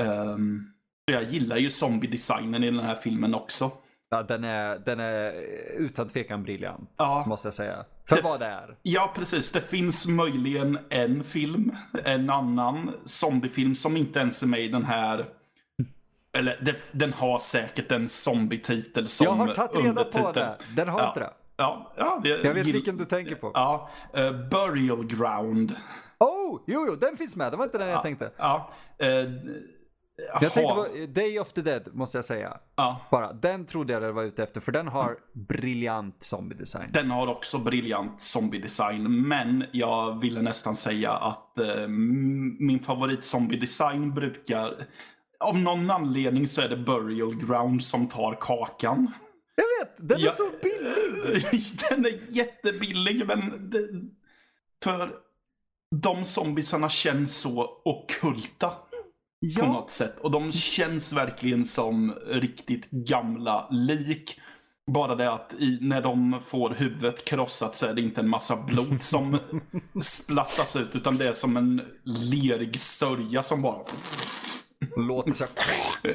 Um, 0.00 0.72
jag 1.04 1.32
gillar 1.32 1.56
ju 1.56 1.70
zombie-designen 1.70 2.64
i 2.64 2.70
den 2.70 2.84
här 2.84 2.94
filmen 2.94 3.34
också. 3.34 3.70
Ja, 4.08 4.22
den 4.22 4.44
är, 4.44 4.78
den 4.78 5.00
är 5.00 5.32
utan 5.78 6.08
tvekan 6.08 6.42
briljant, 6.42 6.90
ja. 6.96 7.24
måste 7.26 7.46
jag 7.46 7.54
säga. 7.54 7.84
För 8.08 8.16
det, 8.16 8.22
vad 8.22 8.40
det 8.40 8.46
är. 8.46 8.76
Ja, 8.82 9.12
precis. 9.14 9.52
Det 9.52 9.60
finns 9.60 10.06
möjligen 10.06 10.78
en 10.90 11.24
film, 11.24 11.76
en 12.04 12.30
annan 12.30 12.92
zombiefilm 13.04 13.74
som 13.74 13.96
inte 13.96 14.18
ens 14.18 14.42
är 14.42 14.46
med 14.46 14.60
i 14.60 14.68
den 14.68 14.84
här 14.84 15.26
eller 16.32 16.58
det, 16.62 16.76
den 16.92 17.12
har 17.12 17.38
säkert 17.38 17.92
en 17.92 18.08
zombie-titel 18.08 19.08
som 19.08 19.24
Jag 19.24 19.32
har 19.32 19.54
tagit 19.54 19.84
reda 19.84 20.04
på 20.04 20.32
det. 20.32 20.56
Den 20.76 20.88
har 20.88 21.00
ja. 21.00 21.08
inte 21.08 21.20
det. 21.20 21.32
Ja, 21.56 21.92
ja, 21.96 22.20
det, 22.22 22.28
jag 22.28 22.54
vet 22.54 22.66
vilken 22.66 22.96
du 22.96 23.04
tänker 23.04 23.34
på. 23.34 23.50
Ja, 23.54 23.90
uh, 24.16 24.48
Burial 24.48 25.06
Ground. 25.06 25.76
Oh, 26.18 26.60
jo, 26.66 26.86
jo, 26.88 26.94
den 26.94 27.16
finns 27.16 27.36
med. 27.36 27.52
Det 27.52 27.56
var 27.56 27.64
inte 27.64 27.78
den 27.78 27.88
ja, 27.88 27.94
jag 27.94 28.02
tänkte. 28.02 28.30
Ja. 28.36 28.70
Uh, 29.02 29.30
jag 30.16 30.40
tänkte 30.40 30.74
på 30.74 30.88
Day 31.08 31.38
of 31.38 31.52
the 31.52 31.62
Dead, 31.62 31.88
måste 31.94 32.18
jag 32.18 32.24
säga. 32.24 32.58
Ja. 32.76 33.00
Bara, 33.10 33.32
den 33.32 33.66
trodde 33.66 33.92
jag 33.92 34.02
det 34.02 34.12
var 34.12 34.22
ute 34.22 34.42
efter, 34.42 34.60
för 34.60 34.72
den 34.72 34.88
har 34.88 35.18
briljant 35.32 36.22
zombie-design. 36.22 36.90
Den 36.92 37.10
har 37.10 37.26
också 37.26 37.58
briljant 37.58 38.20
zombie-design, 38.20 39.28
men 39.28 39.64
jag 39.72 40.20
ville 40.20 40.42
nästan 40.42 40.76
säga 40.76 41.12
att 41.12 41.58
uh, 41.60 41.88
min 42.58 42.80
favorit 42.80 43.24
zombie-design 43.24 44.14
brukar 44.14 44.86
av 45.40 45.58
någon 45.58 45.90
anledning 45.90 46.46
så 46.46 46.60
är 46.60 46.68
det 46.68 46.76
Burial 46.76 47.34
Ground 47.34 47.84
som 47.84 48.08
tar 48.08 48.36
kakan. 48.40 49.12
Jag 49.54 49.86
vet, 49.86 50.08
den 50.08 50.20
är 50.20 50.30
så 50.30 50.50
billig. 50.62 51.64
den 51.88 52.04
är 52.04 52.36
jättebillig, 52.36 53.26
men 53.26 53.70
det, 53.70 53.88
för 54.82 55.10
de 55.90 56.24
zombisarna 56.24 56.88
känns 56.88 57.36
så 57.36 57.80
okulta. 57.84 58.72
Ja. 59.40 59.60
På 59.60 59.66
något 59.66 59.90
sätt. 59.90 60.18
Och 60.20 60.30
de 60.30 60.52
känns 60.52 61.12
verkligen 61.12 61.64
som 61.64 62.14
riktigt 62.26 62.90
gamla 62.90 63.68
lik. 63.70 64.40
Bara 64.92 65.14
det 65.14 65.32
att 65.32 65.54
i, 65.58 65.78
när 65.80 66.02
de 66.02 66.40
får 66.44 66.70
huvudet 66.70 67.24
krossat 67.24 67.76
så 67.76 67.86
är 67.86 67.94
det 67.94 68.00
inte 68.00 68.20
en 68.20 68.28
massa 68.28 68.56
blod 68.56 69.02
som 69.02 69.38
splattas 70.02 70.76
ut. 70.76 70.96
Utan 70.96 71.16
det 71.16 71.28
är 71.28 71.32
som 71.32 71.56
en 71.56 71.82
lerig 72.04 72.80
sörja 72.80 73.42
som 73.42 73.62
bara 73.62 73.82
Låter 74.96 75.32
så 75.32 75.44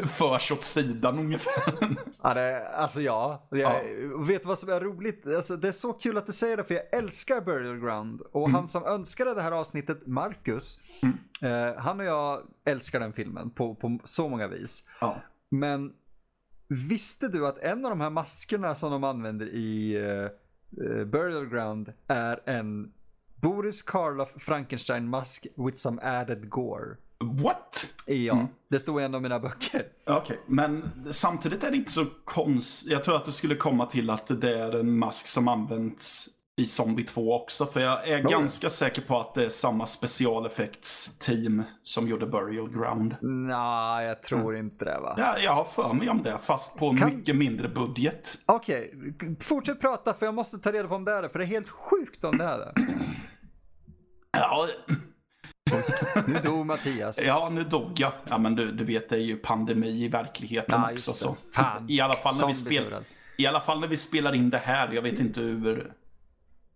Förs 0.07 0.51
åt 0.51 0.65
sidan 0.65 1.19
ungefär. 1.19 1.95
Ja, 2.23 2.33
det, 2.33 2.67
alltså 2.67 3.01
ja. 3.01 3.47
Jag, 3.51 3.59
ja. 3.59 3.81
Vet 4.17 4.41
du 4.41 4.47
vad 4.47 4.57
som 4.57 4.69
är 4.69 4.79
roligt? 4.79 5.27
Alltså, 5.27 5.57
det 5.57 5.67
är 5.67 5.71
så 5.71 5.93
kul 5.93 6.17
att 6.17 6.25
du 6.25 6.31
säger 6.31 6.57
det 6.57 6.63
för 6.63 6.73
jag 6.73 6.93
älskar 6.93 7.41
Burial 7.41 7.79
Ground. 7.79 8.21
Och 8.21 8.49
mm. 8.49 8.55
han 8.55 8.67
som 8.67 8.85
önskade 8.85 9.33
det 9.33 9.41
här 9.41 9.51
avsnittet, 9.51 10.07
Marcus. 10.07 10.79
Mm. 11.01 11.17
Eh, 11.43 11.81
han 11.81 11.99
och 11.99 12.05
jag 12.05 12.41
älskar 12.65 12.99
den 12.99 13.13
filmen 13.13 13.49
på, 13.49 13.75
på 13.75 13.99
så 14.03 14.29
många 14.29 14.47
vis. 14.47 14.89
Ja. 14.99 15.21
Men 15.49 15.93
visste 16.67 17.27
du 17.27 17.47
att 17.47 17.57
en 17.57 17.85
av 17.85 17.91
de 17.91 18.01
här 18.01 18.09
maskerna 18.09 18.75
som 18.75 18.91
de 18.91 19.03
använder 19.03 19.45
i 19.45 19.97
uh, 19.97 21.05
Burial 21.05 21.45
Ground 21.45 21.93
är 22.07 22.39
en 22.45 22.93
Boris 23.35 23.81
Karloff 23.81 24.33
Frankenstein-mask 24.37 25.47
with 25.55 25.77
some 25.77 26.01
added 26.01 26.49
gore? 26.49 26.97
What? 27.21 27.93
Ja, 28.05 28.33
mm. 28.33 28.47
det 28.69 28.79
stod 28.79 29.01
i 29.01 29.03
en 29.03 29.15
av 29.15 29.21
mina 29.21 29.39
böcker. 29.39 29.85
Okej, 30.05 30.21
okay. 30.21 30.37
men 30.45 30.91
samtidigt 31.11 31.63
är 31.63 31.71
det 31.71 31.77
inte 31.77 31.91
så 31.91 32.05
konstigt. 32.25 32.91
Jag 32.91 33.03
tror 33.03 33.15
att 33.15 33.25
du 33.25 33.31
skulle 33.31 33.55
komma 33.55 33.85
till 33.85 34.09
att 34.09 34.41
det 34.41 34.59
är 34.59 34.79
en 34.79 34.97
mask 34.97 35.27
som 35.27 35.47
används 35.47 36.29
i 36.55 36.65
Zombie 36.65 37.03
2 37.03 37.33
också. 37.33 37.65
För 37.65 37.79
jag 37.79 38.07
är 38.07 38.25
oh. 38.25 38.29
ganska 38.29 38.69
säker 38.69 39.01
på 39.01 39.19
att 39.19 39.33
det 39.33 39.45
är 39.45 39.49
samma 39.49 39.85
specialeffektsteam 39.85 41.63
som 41.83 42.07
gjorde 42.07 42.25
Burial 42.25 42.69
Ground. 42.69 43.15
Nej, 43.21 44.05
jag 44.05 44.23
tror 44.23 44.53
mm. 44.53 44.65
inte 44.65 44.85
det 44.85 44.99
va? 44.99 45.15
Ja, 45.17 45.37
jag 45.37 45.51
har 45.51 45.63
för 45.63 45.93
mig 45.93 46.09
om 46.09 46.23
det, 46.23 46.37
fast 46.37 46.77
på 46.77 46.97
kan... 46.97 47.15
mycket 47.15 47.35
mindre 47.35 47.67
budget. 47.67 48.37
Okej, 48.45 48.93
okay. 49.15 49.35
fortsätt 49.39 49.81
prata 49.81 50.13
för 50.13 50.25
jag 50.25 50.35
måste 50.35 50.57
ta 50.57 50.71
reda 50.71 50.87
på 50.87 50.95
om 50.95 51.05
det 51.05 51.11
är 51.11 51.21
det. 51.21 51.29
För 51.29 51.39
det 51.39 51.45
är 51.45 51.47
helt 51.47 51.69
sjukt 51.69 52.23
om 52.23 52.37
det 52.37 52.43
är 52.43 52.57
det. 52.57 52.73
Ja, 54.31 54.67
nu 56.27 56.39
dog 56.43 56.65
Mattias. 56.65 57.19
Ja, 57.21 57.49
nu 57.49 57.63
dog 57.63 57.91
jag. 57.95 58.11
Ja, 58.29 58.37
men 58.37 58.55
du, 58.55 58.71
du 58.71 58.83
vet, 58.83 59.09
det 59.09 59.15
är 59.15 59.19
ju 59.19 59.37
pandemi 59.37 60.03
i 60.03 60.07
verkligheten 60.07 60.81
ja, 60.81 60.91
också. 60.91 61.13
Så. 61.13 61.37
Fan. 61.53 61.89
I 61.89 62.01
alla, 62.01 62.13
fall 62.13 62.33
när 62.39 62.47
vi 62.47 62.53
spelar, 62.53 63.03
I 63.37 63.47
alla 63.47 63.59
fall 63.59 63.79
när 63.79 63.87
vi 63.87 63.97
spelar 63.97 64.35
in 64.35 64.49
det 64.49 64.57
här. 64.57 64.91
Jag 64.91 65.01
vet 65.01 65.19
inte 65.19 65.41
hur... 65.41 65.93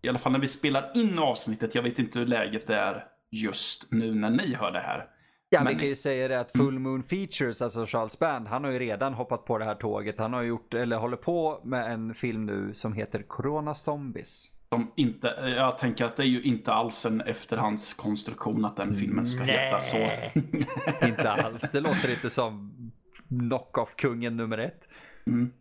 I 0.02 0.08
alla 0.08 0.18
fall 0.18 0.32
när 0.32 0.38
vi 0.38 0.48
spelar 0.48 0.90
in 0.94 1.18
avsnittet. 1.18 1.74
Jag 1.74 1.82
vet 1.82 1.98
inte 1.98 2.18
hur 2.18 2.26
läget 2.26 2.70
är 2.70 3.04
just 3.30 3.86
nu 3.90 4.14
när 4.14 4.30
ni 4.30 4.54
hör 4.54 4.72
det 4.72 4.80
här. 4.80 5.06
Ja, 5.48 5.64
men... 5.64 5.72
vi 5.72 5.78
kan 5.78 5.88
ju 5.88 5.94
säga 5.94 6.28
det 6.28 6.40
att 6.40 6.50
Full 6.50 6.78
Moon 6.78 7.02
Features, 7.02 7.62
alltså 7.62 7.86
Charles 7.86 8.18
Band, 8.18 8.48
han 8.48 8.64
har 8.64 8.70
ju 8.70 8.78
redan 8.78 9.14
hoppat 9.14 9.44
på 9.44 9.58
det 9.58 9.64
här 9.64 9.74
tåget. 9.74 10.18
Han 10.18 10.32
har 10.32 10.42
gjort, 10.42 10.74
eller 10.74 10.96
håller 10.96 11.16
på 11.16 11.60
med 11.64 11.92
en 11.92 12.14
film 12.14 12.46
nu 12.46 12.74
som 12.74 12.92
heter 12.92 13.22
Corona 13.22 13.74
Zombies. 13.74 14.55
Som 14.76 14.92
inte, 14.96 15.26
jag 15.56 15.78
tänker 15.78 16.04
att 16.04 16.16
det 16.16 16.22
är 16.22 16.26
ju 16.26 16.42
inte 16.42 16.72
alls 16.72 17.06
en 17.06 17.20
efterhandskonstruktion 17.20 18.64
att 18.64 18.76
den 18.76 18.92
filmen 18.92 19.26
ska 19.26 19.44
Nej. 19.44 19.64
heta 19.64 19.80
så. 19.80 20.10
inte 21.06 21.30
alls, 21.30 21.70
det 21.70 21.80
låter 21.80 22.10
inte 22.10 22.30
som 22.30 22.74
knock-off-kungen 23.28 24.36
nummer 24.36 24.58
ett. 24.58 24.88
Mm. 25.26 25.52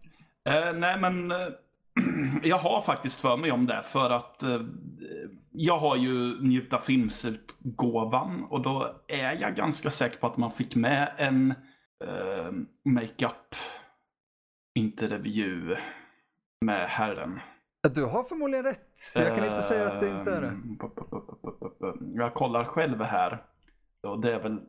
Eh, 0.49 0.73
nej 0.73 0.99
men 0.99 1.31
eh, 1.31 1.47
jag 2.43 2.57
har 2.57 2.81
faktiskt 2.81 3.21
för 3.21 3.37
mig 3.37 3.51
om 3.51 3.65
det 3.65 3.83
för 3.83 4.09
att 4.09 4.43
eh, 4.43 4.61
jag 5.51 5.77
har 5.77 5.95
ju 5.95 6.41
Njuta 6.41 6.79
Filmsutgåvan 6.79 8.43
och 8.43 8.61
då 8.61 9.01
är 9.07 9.41
jag 9.41 9.55
ganska 9.55 9.89
säker 9.89 10.17
på 10.17 10.27
att 10.27 10.37
man 10.37 10.51
fick 10.51 10.75
med 10.75 11.11
en 11.17 11.51
eh, 12.05 12.51
makeup 12.85 13.55
intervju 14.75 15.75
med 16.65 16.89
herren. 16.89 17.39
Du 17.93 18.03
har 18.05 18.23
förmodligen 18.23 18.65
rätt. 18.65 18.79
Jag 19.15 19.35
kan 19.35 19.45
inte 19.45 19.61
säga 19.61 19.91
att 19.91 20.01
det 20.01 20.07
inte 20.07 20.31
är 20.31 20.41
det. 20.41 20.47
Ehm, 20.47 20.79
jag 22.15 22.33
kollar 22.33 22.63
själv 22.63 23.01
här. 23.01 23.43
Och 24.03 24.21
det 24.21 24.33
är 24.33 24.39
väl 24.39 24.59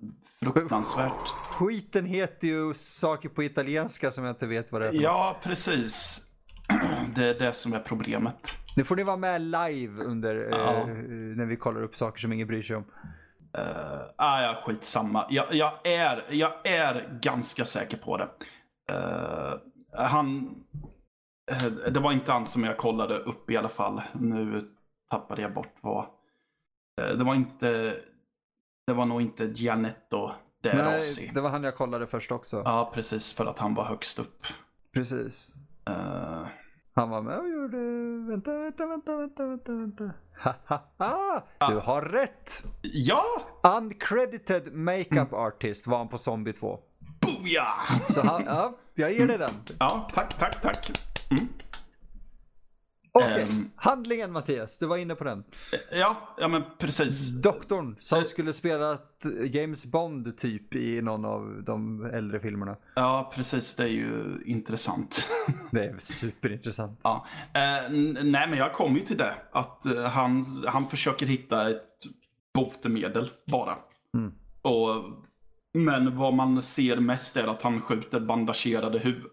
fruktansvärt. 0.43 1.29
Skiten 1.29 2.07
heter 2.07 2.49
ju 2.49 2.75
saker 2.75 3.29
på 3.29 3.43
italienska 3.43 4.11
som 4.11 4.25
jag 4.25 4.33
inte 4.33 4.47
vet 4.47 4.73
vad 4.73 4.81
det 4.81 4.89
är. 4.89 4.93
Ja, 4.93 5.37
precis. 5.43 6.23
Det 7.15 7.27
är 7.27 7.39
det 7.39 7.53
som 7.53 7.73
är 7.73 7.81
problemet. 7.81 8.55
Nu 8.77 8.85
får 8.85 8.97
ni 8.97 9.03
vara 9.03 9.17
med 9.17 9.41
live 9.41 10.03
under 10.03 10.35
ja. 10.35 10.81
eh, 10.81 10.87
när 11.37 11.45
vi 11.45 11.57
kollar 11.57 11.83
upp 11.83 11.97
saker 11.97 12.21
som 12.21 12.33
ingen 12.33 12.49
bryr 12.49 12.63
sig 12.63 12.77
om. 12.77 12.85
Uh, 13.59 14.03
ah, 14.17 14.43
ja, 14.43 14.63
skitsamma. 14.67 15.27
Jag, 15.31 15.55
jag, 15.55 15.73
är, 15.85 16.27
jag 16.31 16.53
är 16.67 17.19
ganska 17.23 17.65
säker 17.65 17.97
på 17.97 18.17
det. 18.17 18.29
Uh, 18.93 19.55
han, 19.93 20.55
Eh, 20.77 20.93
det 21.91 22.01
var 22.01 22.13
inte 22.13 22.33
han 22.33 22.47
som 22.47 22.65
jag 22.65 22.77
kollade 22.77 23.19
upp 23.19 23.51
i 23.51 23.57
alla 23.57 23.69
fall. 23.69 24.03
Nu 24.13 24.71
tappade 25.11 25.43
jag 25.43 25.55
bort 25.55 25.75
vad. 25.81 26.05
Eh, 27.01 27.09
det 27.17 27.25
var 27.25 27.35
inte. 27.35 27.97
Det 28.87 28.93
var 28.93 29.07
nog 29.07 29.23
inte 29.23 29.45
Gianetto 29.45 30.31
De 30.63 30.73
Nej, 30.73 31.31
det 31.35 31.41
var 31.41 31.51
han 31.51 31.65
jag 31.65 31.77
kollade 31.77 32.07
först 32.07 32.33
också. 32.33 32.63
Ja, 32.65 32.91
precis. 32.95 33.33
För 33.33 33.47
att 33.47 33.59
han 33.59 33.75
var 33.75 33.85
högst 33.85 34.19
upp. 34.19 34.47
Precis. 34.93 35.55
Uh, 35.91 36.47
Han 36.95 37.11
var 37.11 37.23
med 37.23 37.39
och 37.39 37.49
gjorde... 37.49 37.77
Vänta, 38.31 38.51
vänta, 38.53 38.87
vänta, 38.87 39.17
vänta, 39.17 39.47
vänta, 39.47 39.73
vänta. 39.73 40.11
Ha, 40.43 40.55
ha, 40.67 40.81
ha. 40.99 41.69
Du 41.69 41.79
har 41.79 42.03
rätt! 42.03 42.65
Ja! 42.83 43.23
Uncredited 43.79 44.73
makeup 44.73 45.33
artist 45.33 45.87
var 45.87 45.99
han 45.99 46.09
på 46.09 46.19
Zombie 46.19 46.53
2. 46.53 46.79
Booyah! 47.21 48.01
Så 48.09 48.21
han, 48.27 48.43
ja, 48.47 48.77
jag 48.95 49.13
ger 49.13 49.27
dig 49.27 49.39
den. 49.39 49.51
Ja, 49.79 50.09
tack, 50.13 50.39
tack, 50.39 50.61
tack. 50.61 51.06
Okej, 53.13 53.43
Ehm. 53.43 53.71
handlingen 53.77 54.33
Mattias, 54.33 54.79
du 54.79 54.87
var 54.87 54.97
inne 54.97 55.15
på 55.15 55.25
den. 55.25 55.45
Ja, 55.93 56.35
ja 56.39 56.49
men 56.49 56.63
precis. 56.79 57.29
Doktorn 57.43 57.97
som 58.01 58.19
Eh. 58.19 58.25
skulle 58.25 58.53
spela 58.53 58.93
ett 58.93 59.27
James 59.55 59.87
Bond 59.87 60.39
typ 60.39 60.75
i 60.75 61.03
någon 61.03 61.25
av 61.25 61.63
de 61.67 62.05
äldre 62.05 62.41
filmerna. 62.41 62.77
Ja, 62.95 63.33
precis. 63.35 63.77
Det 63.77 63.83
är 63.83 63.89
ju 63.89 64.43
intressant. 64.47 65.29
Det 65.71 65.85
är 65.85 65.97
superintressant. 66.01 67.01
ja. 67.03 67.27
eh, 67.55 67.85
n- 67.87 68.19
nej, 68.23 68.49
men 68.49 68.59
jag 68.59 68.73
kom 68.73 68.95
ju 68.97 69.03
till 69.03 69.17
det. 69.17 69.35
Att 69.53 69.87
eh, 69.87 70.03
han, 70.05 70.45
han 70.67 70.89
försöker 70.89 71.27
hitta 71.27 71.71
ett 71.71 71.83
botemedel 72.55 73.31
bara. 73.47 73.77
Mm. 74.15 74.33
Och, 74.63 75.05
men 75.75 76.17
vad 76.17 76.35
man 76.35 76.63
ser 76.63 76.97
mest 77.01 77.37
är 77.37 77.47
att 77.47 77.63
han 77.63 77.81
skjuter 77.81 78.21
bandagerade, 78.21 78.99
huv 78.99 79.25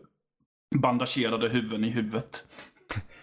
bandagerade 0.82 1.50
huvuden 1.50 1.84
i 1.84 1.90
huvudet. 1.90 2.48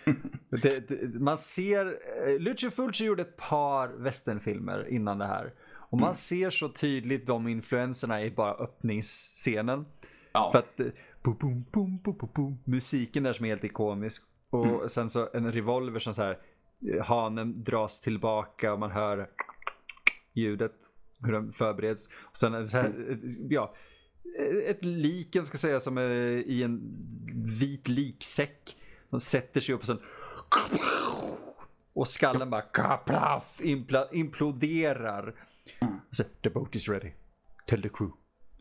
Det, 0.63 0.89
det, 0.89 1.21
man 1.21 1.39
ser, 1.39 1.87
eh, 2.27 2.39
Lucio 2.41 2.71
Fulci 2.71 3.05
gjorde 3.05 3.23
ett 3.23 3.37
par 3.37 3.89
westernfilmer 3.89 4.89
innan 4.89 5.19
det 5.19 5.27
här. 5.27 5.53
Och 5.73 6.01
man 6.01 6.15
ser 6.15 6.51
så 6.51 6.69
tydligt 6.69 7.27
de 7.27 7.49
influenserna 7.49 8.23
i 8.25 8.31
bara 8.31 8.55
öppningsscenen. 8.55 9.87
Ja. 10.33 10.51
För 10.53 10.59
att, 10.59 10.81
eh, 10.81 10.87
boom, 11.23 11.65
boom, 11.73 12.01
boom, 12.35 12.59
musiken 12.65 13.23
där 13.23 13.33
som 13.33 13.45
är 13.45 13.49
helt 13.51 13.65
ikonisk. 13.65 14.23
Och 14.51 14.67
Mm. 14.67 14.89
sen 14.89 15.11
så 15.11 15.29
en 15.33 15.53
revolver 15.53 15.99
som 16.01 16.15
så 16.15 16.23
här, 16.23 16.39
eh, 16.95 17.05
hanen 17.05 17.65
dras 17.65 18.01
tillbaka 18.01 18.73
och 18.73 18.79
man 18.79 18.91
hör 18.91 19.29
ljudet, 20.33 20.75
hur 21.25 21.33
den 21.33 21.53
förbereds. 21.53 22.09
Och 22.23 22.37
sen 22.37 22.69
så 22.69 22.77
här, 22.77 23.11
eh, 23.11 23.17
ja, 23.49 23.75
ett 24.67 24.85
lik, 24.85 25.37
ska 25.45 25.59
säga, 25.59 25.81
som 25.81 25.99
är 25.99 26.11
i 26.47 26.63
en 26.63 26.81
vit 27.61 27.89
liksäck. 27.89 28.77
Som 29.11 29.21
sätter 29.21 29.61
sig 29.61 29.75
upp 29.75 29.81
och 29.81 29.87
sen 29.87 30.01
och 31.93 32.09
skallen 32.09 32.51
bara 32.51 32.63
kaplaf, 32.63 33.61
imploderar. 34.13 35.35
Och 36.11 36.17
så, 36.17 36.25
the 36.43 36.51
boat 36.51 36.75
is 36.75 36.89
ready. 36.89 37.11
Tell 37.67 37.83
the 37.83 37.89
crew. 37.89 38.17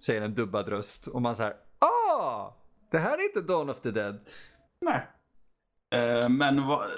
Säger 0.05 0.21
en 0.21 0.33
dubbad 0.33 0.69
röst. 0.69 1.07
Och 1.07 1.21
man 1.21 1.35
säger 1.35 1.53
ah! 1.79 2.53
Det 2.91 2.99
här 2.99 3.17
är 3.17 3.23
inte 3.23 3.41
Dawn 3.41 3.69
of 3.69 3.81
the 3.81 3.91
Dead. 3.91 4.19
Nej. 4.81 5.07
Uh, 5.95 6.29
men 6.29 6.67
vad, 6.67 6.89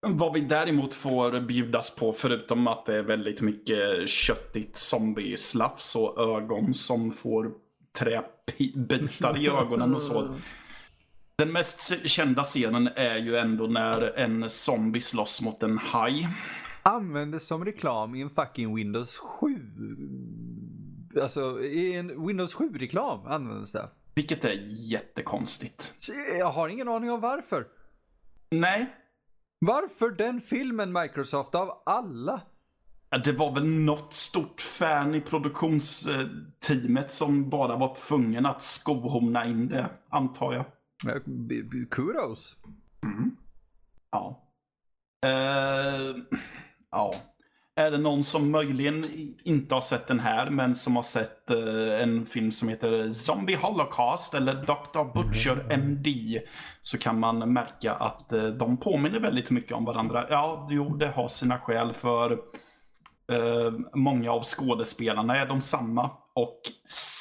vad 0.00 0.32
vi 0.32 0.40
däremot 0.40 0.94
får 0.94 1.40
bjudas 1.40 1.94
på, 1.94 2.12
förutom 2.12 2.66
att 2.66 2.86
det 2.86 2.96
är 2.96 3.02
väldigt 3.02 3.40
mycket 3.40 4.08
köttigt 4.08 4.76
zombieslafs 4.76 5.96
och 5.96 6.36
ögon 6.36 6.74
som 6.74 7.12
får 7.12 7.52
träbitar 7.98 9.38
i 9.38 9.48
ögonen 9.48 9.94
och 9.94 10.02
så. 10.02 10.34
Den 11.36 11.52
mest 11.52 12.08
kända 12.08 12.44
scenen 12.44 12.88
är 12.96 13.16
ju 13.16 13.36
ändå 13.36 13.66
när 13.66 14.18
en 14.18 14.50
zombie 14.50 15.00
slåss 15.00 15.40
mot 15.42 15.62
en 15.62 15.78
haj. 15.78 16.28
Användes 16.82 17.46
som 17.46 17.64
reklam 17.64 18.14
i 18.14 18.20
en 18.20 18.30
fucking 18.30 18.74
Windows 18.74 19.18
7. 19.18 19.56
Alltså 21.22 21.62
i 21.62 21.96
en 21.96 22.26
Windows 22.26 22.54
7-reklam 22.54 23.26
användes 23.26 23.72
det. 23.72 23.88
Vilket 24.14 24.44
är 24.44 24.66
jättekonstigt. 24.68 25.92
Jag 26.38 26.50
har 26.50 26.68
ingen 26.68 26.88
aning 26.88 27.10
om 27.10 27.20
varför. 27.20 27.66
Nej, 28.50 28.96
Varför 29.58 30.10
den 30.10 30.40
filmen 30.40 30.92
Microsoft 30.92 31.54
av 31.54 31.82
alla? 31.86 32.40
Ja, 33.10 33.18
Det 33.18 33.32
var 33.32 33.52
väl 33.54 33.66
något 33.66 34.12
stort 34.12 34.60
fan 34.60 35.14
i 35.14 35.20
produktionsteamet 35.20 37.12
som 37.12 37.50
bara 37.50 37.76
var 37.76 37.94
tvungen 37.94 38.46
att 38.46 38.62
skohorna 38.62 39.46
in 39.46 39.68
det, 39.68 39.90
antar 40.08 40.52
jag. 40.52 40.64
Kudos. 41.90 42.56
Ja. 44.10 44.42
Eh, 45.26 46.16
ja. 46.90 47.12
Är 47.76 47.90
det 47.90 47.98
någon 47.98 48.24
som 48.24 48.50
möjligen 48.50 49.06
inte 49.44 49.74
har 49.74 49.80
sett 49.80 50.06
den 50.06 50.20
här, 50.20 50.50
men 50.50 50.74
som 50.74 50.96
har 50.96 51.02
sett 51.02 51.50
eh, 51.50 52.02
en 52.02 52.26
film 52.26 52.52
som 52.52 52.68
heter 52.68 53.10
Zombie 53.10 53.54
Holocaust 53.56 54.34
eller 54.34 54.54
Dr. 54.54 55.12
Butcher 55.14 55.66
MD, 55.70 56.40
så 56.82 56.98
kan 56.98 57.20
man 57.20 57.52
märka 57.52 57.94
att 57.94 58.32
eh, 58.32 58.44
de 58.44 58.76
påminner 58.76 59.20
väldigt 59.20 59.50
mycket 59.50 59.72
om 59.72 59.84
varandra. 59.84 60.26
Ja, 60.30 60.66
jo, 60.70 60.96
det 60.96 61.08
har 61.08 61.28
sina 61.28 61.58
skäl 61.58 61.92
för 61.92 62.38
många 63.94 64.32
av 64.32 64.42
skådespelarna 64.42 65.36
är 65.36 65.46
de 65.46 65.60
samma 65.60 66.10
och 66.34 66.60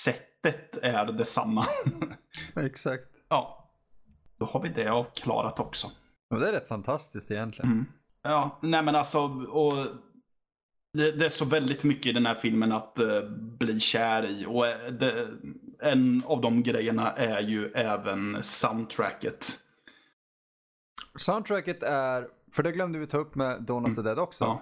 sättet 0.04 0.78
är 0.82 1.06
detsamma. 1.06 1.66
Exakt. 2.56 3.04
ja, 3.30 3.72
då 4.38 4.46
har 4.46 4.62
vi 4.62 4.70
det 4.70 4.88
avklarat 4.88 5.60
också. 5.60 5.92
Och 6.30 6.40
det 6.40 6.48
är 6.48 6.52
rätt 6.52 6.68
fantastiskt 6.68 7.32
egentligen. 7.32 7.72
Mm. 7.72 7.86
Ja, 8.24 8.60
nej 8.62 8.84
men 8.84 8.96
alltså, 8.96 9.20
och 9.50 9.74
det, 10.94 11.12
det 11.12 11.26
är 11.26 11.30
så 11.30 11.46
väldigt 11.46 11.84
mycket 11.84 12.06
i 12.06 12.12
den 12.12 12.26
här 12.26 12.36
filmen 12.36 12.72
att 12.72 13.00
eh, 13.00 13.22
bli 13.60 13.80
kär 13.80 14.26
i. 14.26 14.46
Och 14.46 14.68
eh, 14.68 14.92
det, 14.92 15.28
en 15.80 16.24
av 16.26 16.42
de 16.42 16.64
grejerna 16.64 17.12
är 17.12 17.42
ju 17.42 17.72
även 17.72 18.44
soundtracket. 18.44 19.48
Soundtracket 21.16 21.84
är, 21.84 22.28
för 22.56 22.64
det 22.64 22.72
glömde 22.72 23.00
vi 23.00 23.08
ta 23.08 23.18
upp 23.18 23.36
med 23.36 23.64
Dawn 23.64 23.86
of 23.86 23.96
the 23.96 24.02
Dead 24.02 24.20
också. 24.20 24.46
Ja. 24.46 24.62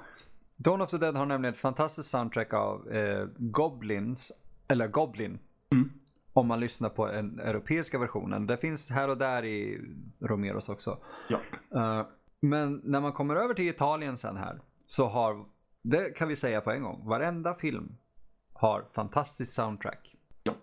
Dawn 0.58 0.82
of 0.82 0.90
the 0.90 0.98
Dead 0.98 1.16
har 1.16 1.26
nämligen 1.26 1.54
ett 1.54 1.60
fantastiskt 1.60 2.10
soundtrack 2.10 2.54
av 2.54 2.92
eh, 2.92 3.28
Goblins, 3.38 4.32
eller 4.68 4.88
Goblin. 4.88 5.40
Mm. 5.72 5.92
Om 6.34 6.48
man 6.48 6.60
lyssnar 6.60 6.90
på 6.90 7.08
den 7.08 7.40
europeiska 7.40 8.00
versionen. 8.00 8.48
Det 8.48 8.58
finns 8.58 8.90
här 8.90 9.10
och 9.10 9.18
där 9.18 9.46
i 9.46 9.82
Romeros 10.20 10.70
också. 10.70 10.98
Ja. 11.30 11.40
Eh, 11.76 12.08
men 12.40 12.82
när 12.84 13.02
man 13.02 13.14
kommer 13.14 13.36
över 13.36 13.54
till 13.54 13.70
Italien 13.70 14.18
sen 14.18 14.38
här 14.38 14.62
så 14.88 15.08
har, 15.08 15.46
det 15.84 16.18
kan 16.18 16.28
vi 16.28 16.36
säga 16.36 16.62
på 16.62 16.72
en 16.72 16.84
gång, 16.84 17.08
varenda 17.08 17.54
film 17.54 17.98
har 18.54 18.86
fantastiskt 18.94 19.54
soundtrack. 19.54 20.16
Ja. 20.44 20.54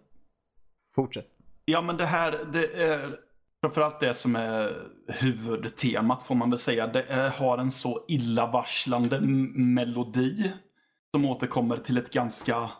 Fortsätt. 0.95 1.26
ja, 1.64 1.82
men 1.82 1.97
det 1.97 2.07
här, 2.07 2.45
det 2.53 2.82
är 2.82 3.20
framförallt 3.65 4.01
det 4.01 4.15
som 4.15 4.37
är 4.37 4.89
huvudtemat 5.09 6.23
får 6.23 6.35
man 6.35 6.51
väl 6.51 6.59
säga. 6.59 6.87
Det 6.87 7.03
är, 7.03 7.31
har 7.31 7.59
en 7.59 7.71
så 7.71 8.05
illavarslande 8.09 9.21
melodi 9.55 10.53
som 11.15 11.25
återkommer 11.25 11.77
till 11.77 11.99
ett 11.99 12.12
ganska 12.12 12.71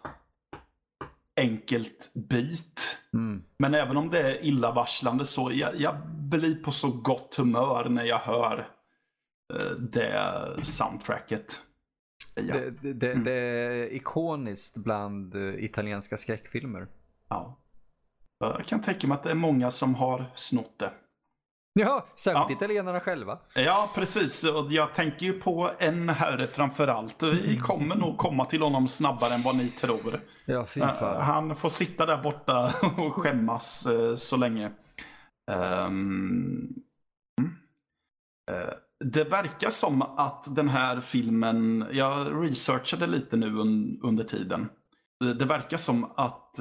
enkelt 1.37 2.13
beat. 2.15 2.99
Mm. 3.13 3.43
Men 3.59 3.75
även 3.75 3.97
om 3.97 4.11
det 4.11 4.19
är 4.21 4.45
illavarslande 4.45 5.27
så 5.27 5.53
jag, 5.55 5.81
jag 5.81 5.97
blir 6.09 6.55
på 6.55 6.73
så 6.73 6.91
gott 6.91 7.35
humör 7.35 7.89
när 7.89 8.05
jag 8.05 8.19
hör 8.19 8.69
eh, 9.55 9.71
det 9.71 10.33
soundtracket. 10.63 11.61
Ja. 12.35 12.55
Det, 12.55 12.71
det, 12.71 12.93
det, 12.93 13.13
Mm. 13.13 13.25
det 13.25 13.33
är 13.33 13.93
ikoniskt 13.95 14.77
bland 14.77 15.35
eh, 15.35 15.65
italienska 15.65 16.17
skräckfilmer. 16.17 16.87
ja. 17.29 17.61
Jag 18.39 18.65
kan 18.67 18.83
tänka 18.83 19.07
mig 19.07 19.15
att 19.15 19.23
det 19.23 19.31
är 19.31 19.35
många 19.35 19.71
som 19.71 19.95
har 19.95 20.25
snott 20.35 20.79
det. 20.79 20.93
Ja, 21.81 22.07
särskilt 22.17 22.51
Ja. 22.51 22.57
italienarna 22.57 23.01
själva. 23.01 23.39
Ja, 23.55 23.91
precis. 23.95 24.45
Och 24.45 24.73
jag 24.73 24.95
tänker 24.95 25.27
ju 25.27 25.41
på 25.41 25.71
en 25.79 26.09
herre 26.09 26.47
framför 26.47 26.89
allt. 26.89 27.23
Vi 27.23 27.59
kommer 27.59 27.97
nog 27.97 28.19
komma 28.19 28.45
till 28.45 28.63
honom 28.63 28.89
snabbare 28.89 29.35
än 29.35 29.43
vad 29.45 29.57
ni 29.57 29.69
tror. 29.69 30.21
Ja, 30.45 30.67
fy 30.67 30.81
Eh, 30.81 30.93
fan. 30.95 31.23
Han 31.23 31.57
får 31.57 31.69
sitta 31.69 32.07
där 32.07 32.23
borta 32.23 32.75
och 32.99 33.15
skämmas 33.15 33.87
eh, 33.87 34.15
så 34.15 34.37
länge. 34.37 34.73
Ehm, 35.51 36.75
mm. 37.41 37.57
Eh, 38.51 38.75
Det 39.05 39.25
verkar 39.25 39.71
som 39.71 40.03
att 40.03 40.57
den 40.57 40.69
här 40.69 41.01
filmen, 41.01 41.87
jag 41.93 42.45
researchade 42.45 43.07
lite 43.07 43.37
nu 43.37 43.47
un, 43.47 44.01
under 44.03 44.25
tiden. 44.25 44.69
Det, 45.21 45.35
det 45.35 45.45
verkar 45.45 45.77
som 45.77 46.13
att 46.17 46.59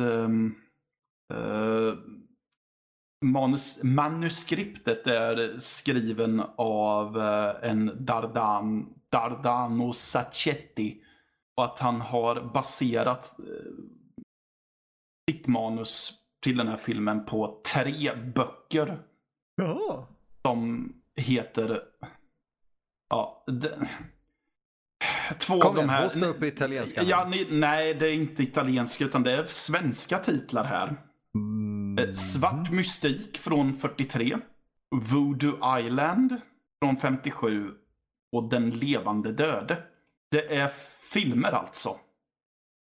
eh, 1.33 1.93
manus, 3.25 3.83
manuskriptet 3.83 5.07
är 5.07 5.59
skriven 5.59 6.43
av 6.57 7.21
eh, 7.21 7.69
en 7.69 8.05
Dardan, 8.05 8.93
Dardano 9.09 9.93
Sacchetti. 9.93 10.99
Och 11.55 11.63
att 11.63 11.79
han 11.79 12.01
har 12.01 12.41
baserat 12.53 13.39
eh, 13.39 13.73
sitt 15.31 15.47
manus 15.47 16.11
till 16.43 16.57
den 16.57 16.67
här 16.67 16.77
filmen 16.77 17.25
på 17.25 17.61
tre 17.73 18.15
böcker 18.35 18.99
Jaha. 19.55 20.05
som 20.41 20.93
heter... 21.15 21.81
Ja, 23.09 23.43
de, 23.47 23.69
två 25.39 25.59
Kom 25.59 25.69
av 25.69 25.75
de 25.75 25.89
här... 25.89 26.03
hosta 26.03 26.25
upp 26.25 26.43
italienska. 26.43 27.03
Ja, 27.03 27.27
ni, 27.29 27.47
nej, 27.51 27.93
det 27.93 28.07
är 28.07 28.13
inte 28.13 28.43
italienska 28.43 29.05
utan 29.05 29.23
det 29.23 29.31
är 29.31 29.45
svenska 29.45 30.17
titlar 30.17 30.63
här. 30.63 30.95
Mm. 31.35 31.97
Eh, 31.97 32.13
svart 32.13 32.71
mystik 32.71 33.37
från 33.37 33.73
43. 33.73 34.37
Voodoo 34.95 35.79
Island 35.79 36.41
från 36.83 36.97
57 36.97 37.71
och 38.31 38.49
Den 38.49 38.69
levande 38.69 39.31
döde. 39.31 39.83
Det 40.31 40.55
är 40.55 40.71
filmer 41.11 41.51
alltså. 41.51 41.89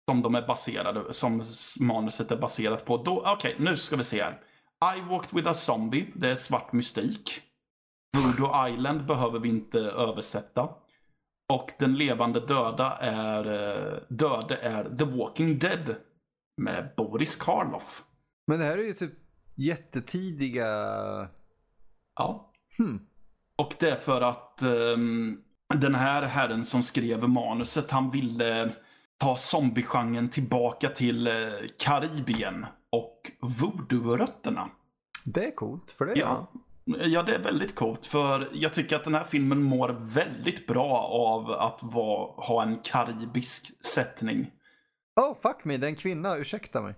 Som 0.09 0.21
de 0.21 0.35
är 0.35 0.47
baserade, 0.47 1.13
som 1.13 1.43
manuset 1.79 2.31
är 2.31 2.37
baserat 2.37 2.85
på. 2.85 2.95
Okej, 2.95 3.33
okay, 3.33 3.55
nu 3.59 3.77
ska 3.77 3.95
vi 3.95 4.03
se 4.03 4.23
här. 4.23 4.41
I 4.97 5.01
walked 5.01 5.33
with 5.33 5.49
a 5.49 5.53
zombie, 5.53 6.11
det 6.15 6.29
är 6.29 6.35
svart 6.35 6.73
mystik. 6.73 7.41
Voodoo 8.17 8.67
Island 8.67 9.05
behöver 9.05 9.39
vi 9.39 9.49
inte 9.49 9.79
översätta. 9.79 10.69
Och 11.53 11.71
den 11.79 11.95
levande 11.95 12.39
döda 12.39 12.97
är, 12.97 13.45
eh, 13.45 13.99
döde 14.09 14.55
är 14.55 14.97
The 14.97 15.03
Walking 15.03 15.59
Dead 15.59 15.95
med 16.61 16.93
Boris 16.97 17.35
Karloff. 17.35 18.03
Men 18.49 18.59
det 18.59 18.65
här 18.65 18.77
är 18.77 18.83
ju 18.83 18.93
typ 18.93 19.13
jättetidiga... 19.55 20.67
Ja. 22.15 22.51
Hmm. 22.77 22.99
Och 23.55 23.73
det 23.79 23.89
är 23.89 23.95
för 23.95 24.21
att 24.21 24.63
um, 24.63 25.41
den 25.73 25.95
här 25.95 26.21
herren 26.21 26.65
som 26.65 26.83
skrev 26.83 27.29
manuset, 27.29 27.91
han 27.91 28.11
ville 28.11 28.71
ta 29.17 29.35
zombiegenren 29.37 30.29
tillbaka 30.29 30.89
till 30.89 31.27
uh, 31.27 31.51
Karibien 31.79 32.65
och 32.89 33.31
voodoo-rötterna. 33.41 34.69
Det 35.25 35.45
är 35.45 35.55
coolt, 35.55 35.91
för 35.91 36.05
det 36.05 36.19
ja. 36.19 36.51
Ja, 36.85 37.23
det 37.23 37.35
är 37.35 37.43
väldigt 37.43 37.75
coolt. 37.75 38.05
För 38.05 38.49
jag 38.53 38.73
tycker 38.73 38.95
att 38.95 39.03
den 39.03 39.15
här 39.15 39.23
filmen 39.23 39.63
mår 39.63 39.89
väldigt 40.13 40.67
bra 40.67 40.97
av 40.97 41.51
att 41.51 41.79
vara, 41.81 42.45
ha 42.45 42.63
en 42.63 42.79
karibisk 42.83 43.85
sättning. 43.85 44.51
Oh, 45.15 45.35
fuck 45.41 45.65
me, 45.65 45.77
det 45.77 45.87
är 45.87 45.89
en 45.89 45.95
kvinna. 45.95 46.37
Ursäkta 46.37 46.81
mig. 46.81 46.95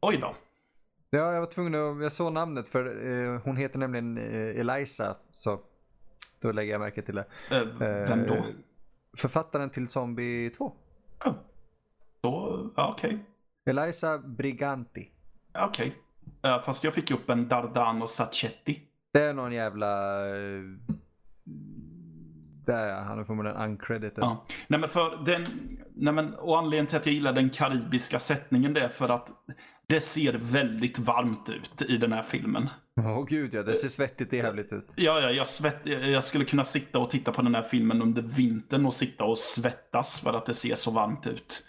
Oj 0.00 0.16
då. 0.16 0.34
Ja, 1.14 1.32
jag 1.32 1.40
var 1.40 1.46
tvungen 1.46 1.74
att, 1.74 2.02
jag 2.02 2.12
såg 2.12 2.32
namnet 2.32 2.68
för 2.68 3.06
eh, 3.10 3.40
hon 3.44 3.56
heter 3.56 3.78
nämligen 3.78 4.18
eh, 4.18 4.60
Eliza. 4.60 5.16
Så 5.30 5.60
då 6.40 6.52
lägger 6.52 6.72
jag 6.72 6.80
märke 6.80 7.02
till 7.02 7.14
det. 7.14 7.24
Eh, 7.50 7.66
vem 8.08 8.26
då? 8.26 8.44
Författaren 9.16 9.70
till 9.70 9.88
Zombie 9.88 10.50
2. 10.50 10.72
Oh. 11.24 11.32
Då, 12.20 12.70
okej. 12.76 13.14
Okay. 13.64 13.80
Eliza 13.82 14.18
Briganti. 14.18 15.10
Okej. 15.58 15.96
Okay. 16.42 16.52
Uh, 16.52 16.62
fast 16.62 16.84
jag 16.84 16.94
fick 16.94 17.10
upp 17.10 17.30
en 17.30 17.48
Dardano 17.48 18.06
Sacchetti. 18.06 18.82
Det 19.12 19.22
är 19.22 19.34
någon 19.34 19.52
jävla... 19.52 20.20
Där 22.66 22.86
ja, 22.86 23.00
han 23.00 23.18
är 23.18 23.24
förmodligen 23.24 23.60
uncredited. 23.60 24.24
Ja. 24.24 24.44
Nej 24.68 24.80
men 24.80 24.88
för 24.88 25.24
den, 25.24 25.44
nej 25.94 26.12
men, 26.12 26.34
och 26.34 26.58
anledningen 26.58 26.86
till 26.86 26.96
att 26.96 27.06
jag 27.06 27.14
gillar 27.14 27.32
den 27.32 27.50
karibiska 27.50 28.18
sättningen 28.18 28.74
det 28.74 28.80
är 28.80 28.88
för 28.88 29.08
att 29.08 29.30
det 29.86 30.00
ser 30.00 30.32
väldigt 30.32 30.98
varmt 30.98 31.48
ut 31.48 31.82
i 31.88 31.96
den 31.96 32.12
här 32.12 32.22
filmen. 32.22 32.68
Åh 32.96 33.18
oh, 33.18 33.26
gud 33.26 33.54
ja, 33.54 33.62
det 33.62 33.74
ser 33.74 33.88
svettigt 33.88 34.32
och 34.32 34.38
jävligt 34.38 34.72
ut. 34.72 34.92
Ja, 34.96 35.20
ja 35.20 35.30
jag, 35.30 35.46
svett, 35.46 35.80
jag 35.84 36.24
skulle 36.24 36.44
kunna 36.44 36.64
sitta 36.64 36.98
och 36.98 37.10
titta 37.10 37.32
på 37.32 37.42
den 37.42 37.54
här 37.54 37.62
filmen 37.62 38.02
under 38.02 38.22
vintern 38.22 38.86
och 38.86 38.94
sitta 38.94 39.24
och 39.24 39.38
svettas 39.38 40.20
för 40.20 40.32
att 40.32 40.46
det 40.46 40.54
ser 40.54 40.74
så 40.74 40.90
varmt 40.90 41.26
ut. 41.26 41.64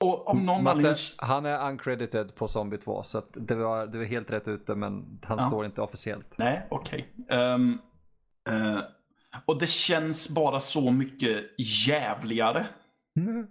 Och 0.00 0.28
om 0.28 0.46
någon 0.46 0.62
Matte, 0.62 0.76
anledning... 0.76 1.02
han 1.18 1.46
är 1.46 1.70
uncredited 1.70 2.34
på 2.34 2.48
Zombie 2.48 2.78
2 2.78 3.02
så 3.02 3.22
det, 3.32 3.54
var, 3.54 3.86
det 3.86 3.98
var 3.98 4.04
helt 4.04 4.30
rätt 4.30 4.48
ute 4.48 4.74
men 4.74 5.20
han 5.22 5.38
ja. 5.40 5.46
står 5.46 5.66
inte 5.66 5.82
officiellt. 5.82 6.38
Nej, 6.38 6.66
okej. 6.70 7.08
Okay. 7.18 7.38
Um, 7.38 7.78
ehm, 8.44 8.54
uh, 8.54 8.76
eh, 8.76 8.80
och 9.46 9.58
det 9.58 9.66
känns 9.66 10.28
bara 10.28 10.60
så 10.60 10.90
mycket 10.90 11.44
jävligare. 11.86 12.66
Mm. 13.16 13.46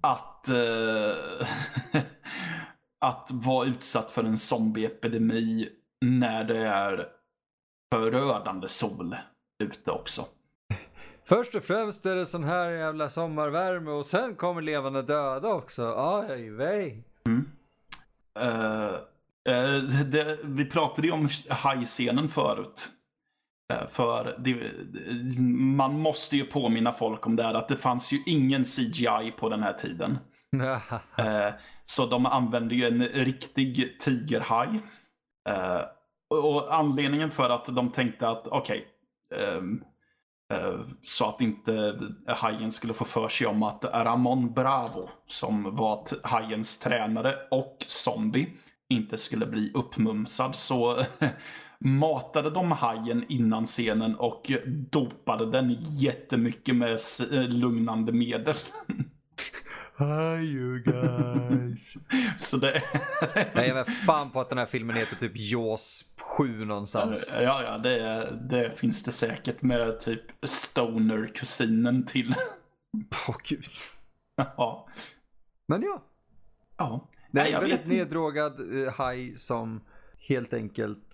Att, 0.00 0.46
uh, 0.48 1.48
att 3.04 3.28
vara 3.32 3.66
utsatt 3.66 4.10
för 4.10 4.24
en 4.24 4.38
zombieepidemi 4.38 5.68
när 6.04 6.44
det 6.44 6.58
är 6.58 7.08
förödande 7.94 8.68
sol 8.68 9.16
ute 9.64 9.90
också. 9.90 10.24
Först 11.24 11.54
och 11.54 11.62
främst 11.62 12.06
är 12.06 12.16
det 12.16 12.26
sån 12.26 12.44
här 12.44 12.70
jävla 12.70 13.08
sommarvärme 13.08 13.90
och 13.90 14.06
sen 14.06 14.34
kommer 14.34 14.62
levande 14.62 15.02
döda 15.02 15.48
också. 15.48 15.94
Aj, 15.96 16.50
vej. 16.50 17.04
Mm. 17.26 17.48
Uh, 18.40 18.94
uh, 19.48 20.00
det, 20.04 20.38
vi 20.42 20.64
pratade 20.64 21.06
ju 21.06 21.12
om 21.12 21.28
hajscenen 21.48 22.28
förut. 22.28 22.88
Uh, 23.72 23.86
för 23.86 24.36
det, 24.38 24.72
man 25.76 26.00
måste 26.00 26.36
ju 26.36 26.44
påminna 26.44 26.92
folk 26.92 27.26
om 27.26 27.36
det 27.36 27.42
här 27.42 27.54
att 27.54 27.68
det 27.68 27.76
fanns 27.76 28.12
ju 28.12 28.22
ingen 28.26 28.64
CGI 28.64 29.32
på 29.38 29.48
den 29.48 29.62
här 29.62 29.72
tiden. 29.72 30.18
Eh, 31.16 31.54
så 31.84 32.06
de 32.06 32.26
använde 32.26 32.74
ju 32.74 32.84
en 32.84 33.08
riktig 33.08 34.00
tigerhaj. 34.00 34.80
Eh, 35.48 35.80
och 36.28 36.74
anledningen 36.74 37.30
för 37.30 37.50
att 37.50 37.66
de 37.66 37.90
tänkte 37.90 38.28
att 38.28 38.48
okej, 38.48 38.86
okay, 39.30 39.46
um, 39.56 39.84
så 41.02 41.26
att 41.26 41.40
inte 41.40 42.00
hajen 42.26 42.72
skulle 42.72 42.94
få 42.94 43.04
för 43.04 43.28
sig 43.28 43.46
om 43.46 43.62
att 43.62 43.84
Ramon 43.84 44.52
Bravo, 44.52 45.08
som 45.26 45.76
var 45.76 46.04
hajens 46.22 46.78
tränare 46.78 47.34
och 47.50 47.76
zombie, 47.86 48.48
inte 48.88 49.18
skulle 49.18 49.46
bli 49.46 49.72
uppmumsad. 49.74 50.54
Så 50.54 51.04
matade 51.78 52.50
de 52.50 52.72
hajen 52.72 53.24
innan 53.28 53.66
scenen 53.66 54.16
och 54.16 54.50
dopade 54.66 55.50
den 55.50 55.76
jättemycket 55.78 56.76
med 56.76 57.00
lugnande 57.30 58.12
medel. 58.12 58.54
Hi 59.96 60.44
you 60.44 60.78
guys. 60.78 61.96
Så 62.38 62.56
det... 62.56 62.82
jag 63.54 63.66
är 63.66 63.84
fan 63.84 64.30
på 64.30 64.40
att 64.40 64.48
den 64.48 64.58
här 64.58 64.66
filmen 64.66 64.96
heter 64.96 65.16
typ 65.16 65.32
Jaws 65.34 66.04
7 66.38 66.64
någonstans. 66.64 67.30
Ja, 67.32 67.62
ja, 67.62 67.78
det, 67.78 68.30
det 68.50 68.78
finns 68.78 69.04
det 69.04 69.12
säkert 69.12 69.62
med 69.62 70.00
typ 70.00 70.22
Stoner-kusinen 70.46 72.06
till. 72.06 72.34
Åh 73.28 73.30
oh, 73.30 73.36
gud. 73.44 73.64
Ja. 74.36 74.88
Men 75.66 75.82
ja. 75.82 76.02
Ja. 76.76 77.08
Det 77.30 77.40
är 77.40 77.54
en 77.54 77.60
väldigt 77.60 77.86
neddrogad 77.86 78.60
uh, 78.60 78.90
haj 78.90 79.36
som 79.36 79.80
helt 80.28 80.52
enkelt 80.52 81.13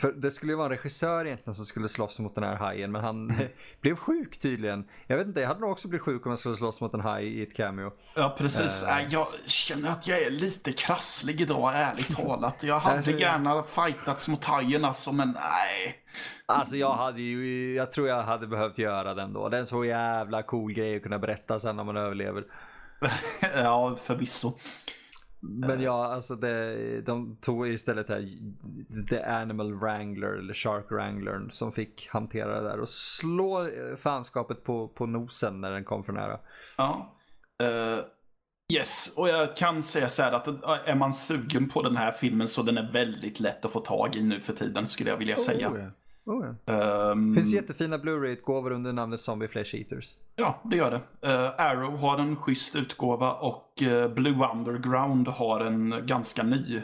för 0.00 0.12
det 0.12 0.30
skulle 0.30 0.52
ju 0.52 0.56
vara 0.56 0.66
en 0.66 0.72
regissör 0.72 1.24
egentligen 1.24 1.54
som 1.54 1.64
skulle 1.64 1.88
slåss 1.88 2.18
mot 2.18 2.34
den 2.34 2.44
här 2.44 2.56
hajen 2.56 2.92
men 2.92 3.04
han 3.04 3.30
mm. 3.30 3.48
blev 3.80 3.96
sjuk 3.96 4.38
tydligen. 4.38 4.84
Jag 5.06 5.16
vet 5.16 5.26
inte, 5.26 5.40
jag 5.40 5.48
hade 5.48 5.60
nog 5.60 5.70
också 5.70 5.88
blivit 5.88 6.04
sjuk 6.04 6.26
om 6.26 6.32
jag 6.32 6.38
skulle 6.38 6.56
slåss 6.56 6.80
mot 6.80 6.94
en 6.94 7.00
haj 7.00 7.26
i 7.26 7.42
ett 7.42 7.56
cameo. 7.56 7.92
Ja 8.14 8.36
precis, 8.38 8.82
uh, 8.82 9.12
jag 9.12 9.26
känner 9.46 9.90
att 9.90 10.06
jag 10.06 10.22
är 10.22 10.30
lite 10.30 10.72
krasslig 10.72 11.40
idag 11.40 11.72
ärligt 11.74 12.16
talat. 12.16 12.62
Jag 12.62 12.78
hade 12.78 13.10
gärna 13.20 13.62
fightats 13.62 14.28
mot 14.28 14.44
hajen 14.44 14.84
alltså 14.84 15.12
men 15.12 15.30
nej. 15.32 16.02
Alltså 16.46 16.76
jag 16.76 16.92
hade 16.92 17.22
ju, 17.22 17.74
jag 17.74 17.92
tror 17.92 18.08
jag 18.08 18.22
hade 18.22 18.46
behövt 18.46 18.78
göra 18.78 19.14
den 19.14 19.32
då. 19.32 19.48
Det 19.48 19.56
är 19.56 19.60
en 19.60 19.66
så 19.66 19.84
jävla 19.84 20.42
cool 20.42 20.72
grej 20.72 20.96
att 20.96 21.02
kunna 21.02 21.18
berätta 21.18 21.58
sen 21.58 21.76
när 21.76 21.84
man 21.84 21.96
överlever. 21.96 22.44
ja 23.54 23.98
förvisso. 24.02 24.52
Men 25.48 25.82
ja, 25.82 26.04
alltså 26.04 26.36
det, 26.36 27.00
de 27.00 27.36
tog 27.36 27.68
istället 27.68 28.08
här 28.08 28.28
The 29.10 29.22
Animal 29.22 29.74
Wrangler 29.74 30.28
eller 30.28 30.54
Shark 30.54 30.90
Wrangler 30.90 31.48
som 31.50 31.72
fick 31.72 32.08
hantera 32.10 32.60
det 32.60 32.68
där 32.68 32.80
och 32.80 32.88
slå 32.88 33.68
fanskapet 33.96 34.64
på, 34.64 34.88
på 34.88 35.06
nosen 35.06 35.60
när 35.60 35.70
den 35.70 35.84
kom 35.84 36.04
för 36.04 36.12
nära. 36.12 36.38
Ja. 36.76 37.16
Uh, 37.62 38.04
yes, 38.72 39.14
och 39.16 39.28
jag 39.28 39.56
kan 39.56 39.82
säga 39.82 40.08
så 40.08 40.22
här 40.22 40.32
att 40.32 40.46
är 40.88 40.94
man 40.94 41.12
sugen 41.12 41.68
på 41.68 41.82
den 41.82 41.96
här 41.96 42.12
filmen 42.12 42.48
så 42.48 42.62
den 42.62 42.78
är 42.78 42.92
väldigt 42.92 43.40
lätt 43.40 43.64
att 43.64 43.72
få 43.72 43.80
tag 43.80 44.16
i 44.16 44.22
nu 44.22 44.40
för 44.40 44.52
tiden 44.52 44.86
skulle 44.86 45.10
jag 45.10 45.16
vilja 45.16 45.36
säga. 45.36 45.70
Oh, 45.70 45.78
yeah. 45.78 45.90
Oh, 46.26 46.54
ja. 46.64 47.10
um, 47.12 47.34
finns 47.34 47.52
jättefina 47.54 47.98
Blu-ray-utgåvor 47.98 48.72
under 48.72 48.92
namnet 48.92 49.20
Zombie 49.20 49.48
Flesh 49.48 49.74
Eaters. 49.74 50.14
Ja, 50.36 50.60
det 50.64 50.76
gör 50.76 50.90
det. 50.90 51.28
Uh, 51.28 51.60
Arrow 51.60 51.96
har 51.96 52.18
en 52.18 52.36
schysst 52.36 52.76
utgåva 52.76 53.32
och 53.32 53.82
uh, 53.82 54.08
Blue 54.08 54.48
Underground 54.52 55.28
har 55.28 55.60
en 55.60 56.06
ganska 56.06 56.42
ny 56.42 56.80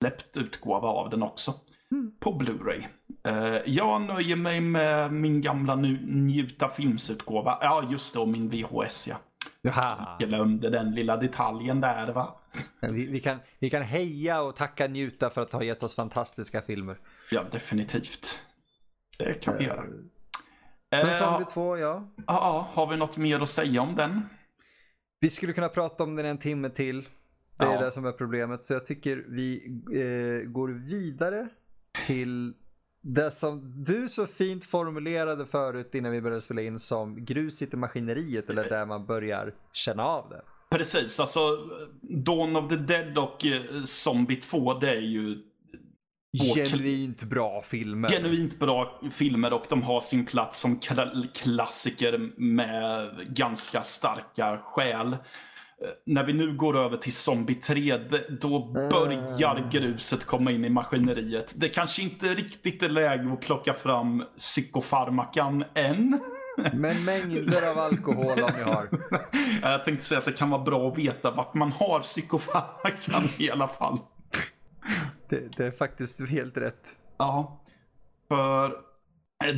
släppt 0.00 0.36
utgåva 0.36 0.88
av 0.88 1.10
den 1.10 1.22
också. 1.22 1.54
Mm. 1.92 2.12
På 2.20 2.32
Blu-ray. 2.32 2.84
Uh, 3.28 3.60
jag 3.66 4.02
nöjer 4.02 4.36
mig 4.36 4.60
med 4.60 5.12
min 5.12 5.40
gamla 5.40 5.76
Njuta 5.76 6.68
Films-utgåva. 6.68 7.58
Ja, 7.60 7.88
just 7.90 8.14
det, 8.14 8.20
och 8.20 8.28
min 8.28 8.48
VHS 8.48 9.08
ja. 9.08 9.16
Jaha. 9.62 10.16
Glömde 10.18 10.70
den 10.70 10.94
lilla 10.94 11.16
detaljen 11.16 11.80
där 11.80 12.12
va. 12.12 12.34
Vi, 12.80 13.06
vi, 13.06 13.20
kan, 13.20 13.38
vi 13.58 13.70
kan 13.70 13.82
heja 13.82 14.40
och 14.42 14.56
tacka 14.56 14.86
Njuta 14.86 15.30
för 15.30 15.42
att 15.42 15.52
ha 15.52 15.62
gett 15.62 15.82
oss 15.82 15.94
fantastiska 15.94 16.62
filmer. 16.62 16.98
Ja, 17.30 17.42
definitivt. 17.50 18.42
Det 19.18 19.34
kan 19.34 19.58
vi 19.58 19.64
göra. 19.64 19.84
Men 20.90 21.14
Zombie 21.14 21.46
2, 21.52 21.78
ja. 21.78 22.08
Ja, 22.26 22.68
har 22.72 22.86
vi 22.86 22.96
något 22.96 23.16
mer 23.16 23.40
att 23.40 23.48
säga 23.48 23.82
om 23.82 23.96
den? 23.96 24.22
Vi 25.20 25.30
skulle 25.30 25.52
kunna 25.52 25.68
prata 25.68 26.04
om 26.04 26.16
den 26.16 26.26
en 26.26 26.38
timme 26.38 26.70
till. 26.70 27.08
Det 27.58 27.64
är 27.64 27.72
ja. 27.72 27.80
det 27.80 27.90
som 27.90 28.06
är 28.06 28.12
problemet. 28.12 28.64
Så 28.64 28.72
jag 28.72 28.86
tycker 28.86 29.24
vi 29.28 29.66
eh, 29.92 30.50
går 30.50 30.68
vidare 30.68 31.48
till 32.06 32.54
det 33.00 33.30
som 33.30 33.84
du 33.84 34.08
så 34.08 34.26
fint 34.26 34.64
formulerade 34.64 35.46
förut 35.46 35.94
innan 35.94 36.12
vi 36.12 36.20
började 36.20 36.40
spela 36.40 36.62
in 36.62 36.78
som 36.78 37.24
gruset 37.24 37.74
i 37.74 37.76
maskineriet 37.76 38.50
eller 38.50 38.64
där 38.68 38.86
man 38.86 39.06
börjar 39.06 39.54
känna 39.72 40.04
av 40.04 40.28
det. 40.28 40.42
Precis, 40.76 41.20
alltså 41.20 41.40
Dawn 42.02 42.56
of 42.56 42.68
the 42.68 42.76
Dead 42.76 43.18
och 43.18 43.46
eh, 43.46 43.84
Zombie 43.84 44.36
2 44.36 44.74
det 44.74 44.90
är 44.90 45.00
ju 45.00 45.42
genuint 46.38 47.22
bra 47.22 47.62
filmer. 47.62 48.08
Genuint 48.08 48.58
bra 48.58 49.00
filmer 49.12 49.52
och 49.52 49.64
de 49.68 49.82
har 49.82 50.00
sin 50.00 50.26
plats 50.26 50.60
som 50.60 50.80
klassiker 51.34 52.30
med 52.36 53.10
ganska 53.28 53.82
starka 53.82 54.58
skäl. 54.62 55.12
Eh, 55.12 55.88
när 56.04 56.24
vi 56.24 56.32
nu 56.32 56.56
går 56.56 56.76
över 56.76 56.96
till 56.96 57.12
Zombie 57.12 57.54
3, 57.54 57.98
då 58.40 58.58
börjar 58.72 59.64
ah. 59.66 59.70
gruset 59.70 60.24
komma 60.24 60.50
in 60.50 60.64
i 60.64 60.68
maskineriet. 60.68 61.52
Det 61.56 61.68
kanske 61.68 62.02
inte 62.02 62.34
riktigt 62.34 62.82
är 62.82 62.88
läge 62.88 63.32
att 63.32 63.40
plocka 63.40 63.74
fram 63.74 64.24
psykofarmakan 64.38 65.64
än. 65.74 66.20
Men 66.72 67.04
mängder 67.04 67.70
av 67.70 67.78
alkohol 67.78 68.42
om 68.42 68.50
ni 68.56 68.62
har. 68.62 68.88
Jag 69.62 69.84
tänkte 69.84 70.04
säga 70.04 70.18
att 70.18 70.24
det 70.24 70.32
kan 70.32 70.50
vara 70.50 70.62
bra 70.62 70.88
att 70.88 70.98
veta 70.98 71.30
vart 71.30 71.54
man 71.54 71.72
har 71.72 72.00
psykofarmakan 72.00 73.28
i 73.38 73.50
alla 73.50 73.68
fall. 73.68 73.98
Det, 75.28 75.56
det 75.56 75.66
är 75.66 75.70
faktiskt 75.70 76.28
helt 76.28 76.56
rätt. 76.56 76.96
Ja. 77.18 77.60
För 78.28 78.86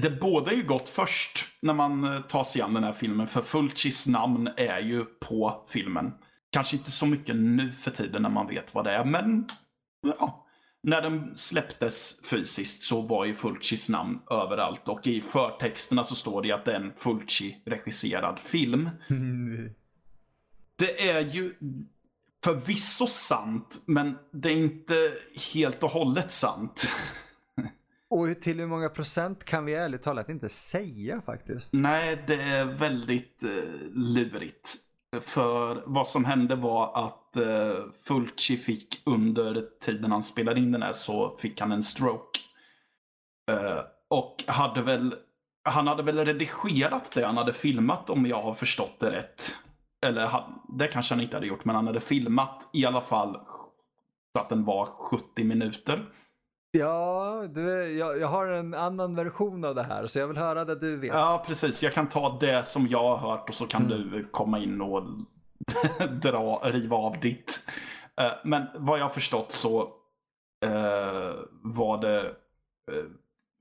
det 0.02 0.10
båda 0.10 0.52
ju 0.52 0.62
gott 0.62 0.88
först 0.88 1.46
när 1.60 1.74
man 1.74 2.04
eh, 2.04 2.20
tar 2.20 2.44
sig 2.44 2.62
an 2.62 2.74
den 2.74 2.84
här 2.84 2.92
filmen. 2.92 3.26
För 3.26 3.42
Fulcis 3.42 4.06
namn 4.06 4.48
är 4.56 4.80
ju 4.80 5.04
på 5.04 5.64
filmen. 5.68 6.12
Kanske 6.50 6.76
inte 6.76 6.90
så 6.90 7.06
mycket 7.06 7.36
nu 7.36 7.72
för 7.72 7.90
tiden 7.90 8.22
när 8.22 8.30
man 8.30 8.46
vet 8.46 8.74
vad 8.74 8.84
det 8.84 8.92
är, 8.92 9.04
men 9.04 9.46
ja. 10.02 10.44
När 10.82 11.02
den 11.02 11.36
släpptes 11.36 12.20
fysiskt 12.30 12.82
så 12.82 13.00
var 13.00 13.24
ju 13.24 13.34
Fulcis 13.34 13.88
namn 13.88 14.20
överallt 14.30 14.88
och 14.88 15.06
i 15.06 15.20
förtexterna 15.20 16.04
så 16.04 16.14
står 16.14 16.42
det 16.42 16.52
att 16.52 16.64
det 16.64 16.72
är 16.72 16.80
en 16.80 16.92
Fulci-regisserad 16.92 18.38
film. 18.38 18.90
Det 20.78 21.10
är 21.10 21.20
ju 21.20 21.54
förvisso 22.44 23.06
sant, 23.06 23.82
men 23.84 24.18
det 24.32 24.48
är 24.48 24.56
inte 24.56 25.12
helt 25.52 25.82
och 25.82 25.90
hållet 25.90 26.32
sant. 26.32 26.88
Och 28.10 28.40
till 28.40 28.60
hur 28.60 28.66
många 28.66 28.88
procent 28.88 29.44
kan 29.44 29.64
vi 29.64 29.74
ärligt 29.74 30.02
talat 30.02 30.28
inte 30.28 30.48
säga 30.48 31.20
faktiskt? 31.20 31.72
Nej, 31.72 32.24
det 32.26 32.42
är 32.42 32.64
väldigt 32.64 33.44
eh, 33.44 33.50
lurigt. 33.92 34.74
För 35.20 35.82
vad 35.86 36.08
som 36.08 36.24
hände 36.24 36.54
var 36.56 37.06
att 37.06 37.36
eh, 37.36 37.84
Fulci 38.06 38.56
fick 38.56 39.02
under 39.06 39.64
tiden 39.80 40.12
han 40.12 40.22
spelade 40.22 40.60
in 40.60 40.72
den 40.72 40.82
här 40.82 40.92
så 40.92 41.36
fick 41.36 41.60
han 41.60 41.72
en 41.72 41.82
stroke. 41.82 42.40
Eh, 43.50 43.80
och 44.08 44.44
hade 44.46 44.82
väl, 44.82 45.14
han 45.64 45.86
hade 45.86 46.02
väl 46.02 46.24
redigerat 46.24 47.12
det 47.14 47.26
han 47.26 47.36
hade 47.36 47.52
filmat 47.52 48.10
om 48.10 48.26
jag 48.26 48.42
har 48.42 48.54
förstått 48.54 49.00
det 49.00 49.10
rätt. 49.10 49.56
Eller 50.06 50.44
det 50.68 50.86
kanske 50.86 51.14
han 51.14 51.20
inte 51.22 51.36
hade 51.36 51.46
gjort, 51.46 51.64
men 51.64 51.76
han 51.76 51.86
hade 51.86 52.00
filmat 52.00 52.68
i 52.72 52.86
alla 52.86 53.00
fall 53.00 53.40
så 54.32 54.40
att 54.40 54.48
den 54.48 54.64
var 54.64 54.86
70 54.86 55.44
minuter. 55.44 56.06
Ja, 56.70 57.46
du, 57.50 57.92
jag, 57.98 58.20
jag 58.20 58.28
har 58.28 58.46
en 58.46 58.74
annan 58.74 59.14
version 59.14 59.64
av 59.64 59.74
det 59.74 59.82
här 59.82 60.06
så 60.06 60.18
jag 60.18 60.28
vill 60.28 60.36
höra 60.36 60.64
det 60.64 60.74
du 60.74 60.96
vet. 60.96 61.12
Ja, 61.12 61.44
precis. 61.46 61.82
Jag 61.82 61.92
kan 61.92 62.08
ta 62.08 62.38
det 62.40 62.66
som 62.66 62.86
jag 62.86 63.02
har 63.02 63.16
hört 63.16 63.48
och 63.48 63.54
så 63.54 63.66
kan 63.66 63.86
mm. 63.86 64.10
du 64.10 64.28
komma 64.30 64.58
in 64.58 64.80
och 64.80 65.02
dra, 66.22 66.60
riva 66.64 66.96
av 66.96 67.20
ditt. 67.20 67.62
Uh, 68.20 68.32
men 68.44 68.66
vad 68.74 68.98
jag 68.98 69.04
har 69.04 69.10
förstått 69.10 69.52
så 69.52 69.82
uh, 70.66 71.34
var 71.62 72.00
det, 72.00 72.20
uh, 72.92 73.04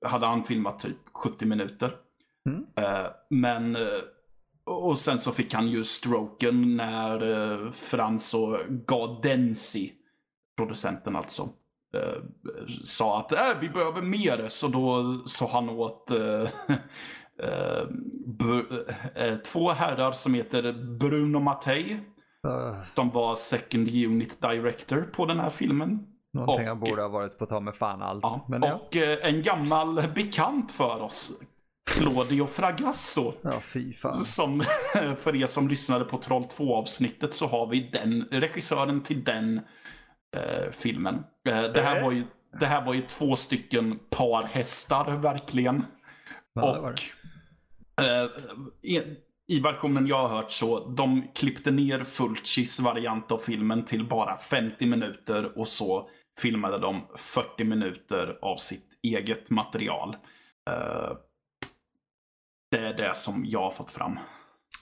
hade 0.06 0.26
han 0.26 0.44
filmat 0.44 0.80
typ 0.80 0.98
70 1.14 1.46
minuter. 1.46 1.96
Mm. 2.50 2.66
men, 3.30 3.78
och 4.68 5.00
sen 5.00 5.20
så 5.20 5.32
fick 5.32 5.54
han 5.54 5.68
ju 5.68 5.84
stroken 5.84 6.76
när 6.78 7.72
Frans 7.72 8.34
och 8.34 8.60
Gadensi, 8.70 9.94
producenten 10.58 11.16
alltså, 11.16 11.50
eh, 11.94 12.24
sa 12.84 13.20
att 13.20 13.32
äh, 13.32 13.60
vi 13.62 13.70
behöver 13.70 14.02
mer. 14.02 14.48
Så 14.48 14.68
då 14.68 15.18
sa 15.28 15.50
han 15.52 15.70
åt 15.70 16.12
eh, 16.12 16.20
eh, 17.44 17.84
eh, 19.16 19.38
två 19.38 19.72
herrar 19.72 20.12
som 20.12 20.34
heter 20.34 20.74
Bruno 21.00 21.40
Mattei. 21.40 22.00
Uh. 22.48 22.84
Som 22.96 23.10
var 23.10 23.36
second 23.36 23.88
unit 23.88 24.42
director 24.42 25.02
på 25.02 25.26
den 25.26 25.40
här 25.40 25.50
filmen. 25.50 26.00
Någonting 26.34 26.64
och, 26.64 26.70
han 26.70 26.80
borde 26.80 27.02
ha 27.02 27.10
varit 27.10 27.38
på 27.38 27.46
ta 27.46 27.60
med 27.60 27.76
fan 27.76 28.02
allt. 28.02 28.24
Ja, 28.24 28.48
och 28.48 28.96
ja. 28.96 29.18
en 29.22 29.42
gammal 29.42 30.04
bekant 30.16 30.72
för 30.72 31.02
oss. 31.02 31.42
Claudio 31.88 32.46
Fragasso. 32.46 33.34
Ja, 33.42 33.62
fy 33.62 33.94
fan. 33.94 34.26
Som, 34.26 34.64
för 35.18 35.36
er 35.36 35.46
som 35.46 35.68
lyssnade 35.68 36.06
på 36.06 36.18
Troll 36.18 36.44
2 36.44 36.76
avsnittet 36.76 37.34
så 37.34 37.48
har 37.48 37.68
vi 37.68 37.90
den 37.94 38.28
regissören 38.32 39.04
till 39.04 39.24
den 39.24 39.58
eh, 40.38 40.72
filmen. 40.72 41.16
Eh, 41.50 41.64
det, 41.64 41.82
här 41.82 42.02
var 42.02 42.12
ju, 42.12 42.24
det 42.60 42.66
här 42.66 42.86
var 42.86 42.94
ju 42.94 43.02
två 43.02 43.36
stycken 43.36 44.00
par 44.10 44.44
hästar 44.44 45.18
verkligen. 45.18 45.86
Ja, 46.54 46.78
och 46.78 47.02
eh, 48.04 49.02
i, 49.48 49.60
versionen 49.60 50.08
jag 50.08 50.28
har 50.28 50.36
hört 50.36 50.52
så 50.52 50.90
de 50.90 51.28
klippte 51.36 51.72
ner 51.72 52.04
Fulcis 52.04 52.80
variant 52.80 53.32
av 53.32 53.38
filmen 53.38 53.86
till 53.86 54.08
bara 54.08 54.38
50 54.38 54.86
minuter 54.86 55.60
och 55.60 55.68
så 55.68 56.10
filmade 56.42 56.80
de 56.80 57.08
40 57.18 57.64
minuter 57.64 58.40
av 58.42 58.58
sitt 58.58 59.00
eget 59.04 59.50
material. 59.50 60.16
Eh, 60.70 61.12
det 62.70 62.78
är 62.78 62.94
det 62.94 63.16
som 63.16 63.46
jag 63.46 63.62
har 63.62 63.72
fått 63.72 63.92
fram. 63.92 64.20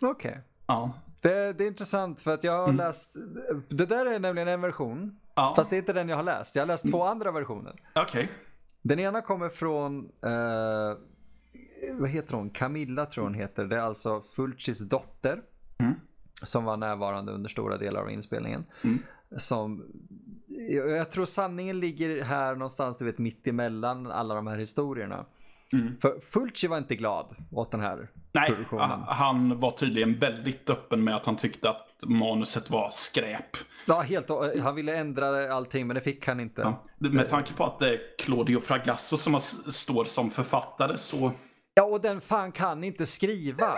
Okej. 0.02 0.32
Okay. 0.32 0.42
Ja. 0.68 0.94
Det, 1.22 1.54
det, 1.54 1.64
är 1.64 1.68
intressant 1.68 2.20
för 2.20 2.34
att 2.34 2.44
jag 2.44 2.58
har 2.58 2.64
mm. 2.64 2.76
läst, 2.76 3.16
det 3.70 3.86
där 3.86 4.06
är 4.06 4.20
nämligen 4.20 4.48
en 4.48 4.62
version. 4.62 5.20
Ja. 5.36 5.54
Fast 5.56 5.70
det 5.70 5.76
är 5.76 5.78
inte 5.78 5.94
den 5.94 6.10
jag 6.10 6.16
har 6.16 6.24
läst. 6.24 6.56
Jag 6.56 6.62
har 6.62 6.68
läst 6.68 6.92
två 6.92 7.02
mm. 7.02 7.12
andra 7.12 7.32
versioner. 7.32 7.82
Okej. 7.96 8.24
Okay. 8.24 8.28
Den 8.82 9.00
ena 9.00 9.22
kommer 9.22 9.50
från, 9.50 10.10
eh, 10.22 10.98
vad 11.92 12.10
heter 12.10 12.34
hon? 12.34 12.50
Camilla 12.50 13.06
tror 13.06 13.24
hon 13.24 13.34
heter. 13.34 13.66
Det 13.66 13.76
är 13.76 13.80
alltså 13.80 14.22
Fulcis 14.22 14.80
dotter. 14.80 15.42
Mm. 15.78 15.94
Som 16.44 16.64
var 16.64 16.78
närvarande 16.78 17.32
under 17.32 17.50
stora 17.50 17.78
delar 17.78 18.02
av 18.02 18.12
inspelningen. 18.12 18.66
Mm. 18.84 19.00
Som, 19.38 19.84
jag 20.70 21.12
tror 21.12 21.26
sanningen 21.26 21.80
ligger 21.80 22.24
här 22.24 22.56
någonstans, 22.56 22.98
du 22.98 23.06
vet 23.06 23.18
mitt 23.18 23.48
emellan 23.48 24.12
alla 24.12 24.36
de 24.36 24.48
här 24.48 24.58
historierna. 24.58 25.26
Mm. 25.74 25.97
För 26.01 26.20
Fulci 26.20 26.68
var 26.68 26.78
inte 26.78 26.95
glad 26.95 27.36
åt 27.51 27.72
den 27.72 27.82
här 27.82 28.07
Nej, 28.32 28.47
produktionen. 28.47 28.99
han 29.07 29.59
var 29.59 29.72
tydligen 29.72 30.20
väldigt 30.20 30.70
öppen 30.70 31.03
med 31.03 31.16
att 31.16 31.26
han 31.26 31.36
tyckte 31.36 31.70
att 31.70 31.88
manuset 32.01 32.70
var 32.70 32.89
skräp. 32.91 33.57
Ja, 33.86 34.01
helt 34.01 34.30
Han 34.63 34.76
ville 34.76 34.97
ändra 34.97 35.53
allting 35.53 35.88
men 35.88 35.95
det 35.95 36.01
fick 36.01 36.28
han 36.28 36.39
inte. 36.39 36.61
Ja. 36.61 36.84
Med 36.97 37.30
tanke 37.30 37.53
på 37.53 37.63
att 37.63 37.80
det 37.80 37.93
är 37.93 37.99
Claudio 38.18 38.59
Fragasso 38.59 39.18
som 39.18 39.39
står 39.39 40.05
som 40.05 40.32
författare 40.32 40.97
så... 40.97 41.32
Ja, 41.74 41.84
och 41.84 42.01
den 42.01 42.22
fan 42.22 42.51
kan 42.51 42.84
inte 42.84 43.05
skriva. 43.05 43.74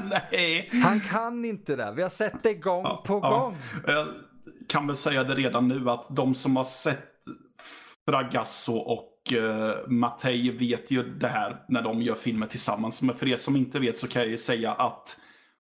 Nej. 0.30 0.70
Han 0.84 1.00
kan 1.00 1.44
inte 1.44 1.76
det. 1.76 1.92
Vi 1.96 2.02
har 2.02 2.08
sett 2.08 2.42
det 2.42 2.54
gång 2.54 2.84
ja, 2.84 3.02
på 3.06 3.20
ja. 3.22 3.30
gång. 3.30 3.56
Jag 3.86 4.06
kan 4.68 4.86
väl 4.86 4.96
säga 4.96 5.24
det 5.24 5.34
redan 5.34 5.68
nu 5.68 5.90
att 5.90 6.06
de 6.10 6.34
som 6.34 6.56
har 6.56 6.64
sett 6.64 7.12
Fragasso 8.06 8.76
och 8.76 9.15
uh, 9.32 9.88
Mattei 9.88 10.50
vet 10.50 10.90
ju 10.90 11.02
det 11.02 11.28
här 11.28 11.64
när 11.68 11.82
de 11.82 12.02
gör 12.02 12.14
filmer 12.14 12.46
tillsammans. 12.46 13.02
Men 13.02 13.14
för 13.14 13.28
er 13.28 13.36
som 13.36 13.56
inte 13.56 13.78
vet 13.78 13.98
så 13.98 14.08
kan 14.08 14.22
jag 14.22 14.30
ju 14.30 14.38
säga 14.38 14.72
att 14.72 15.16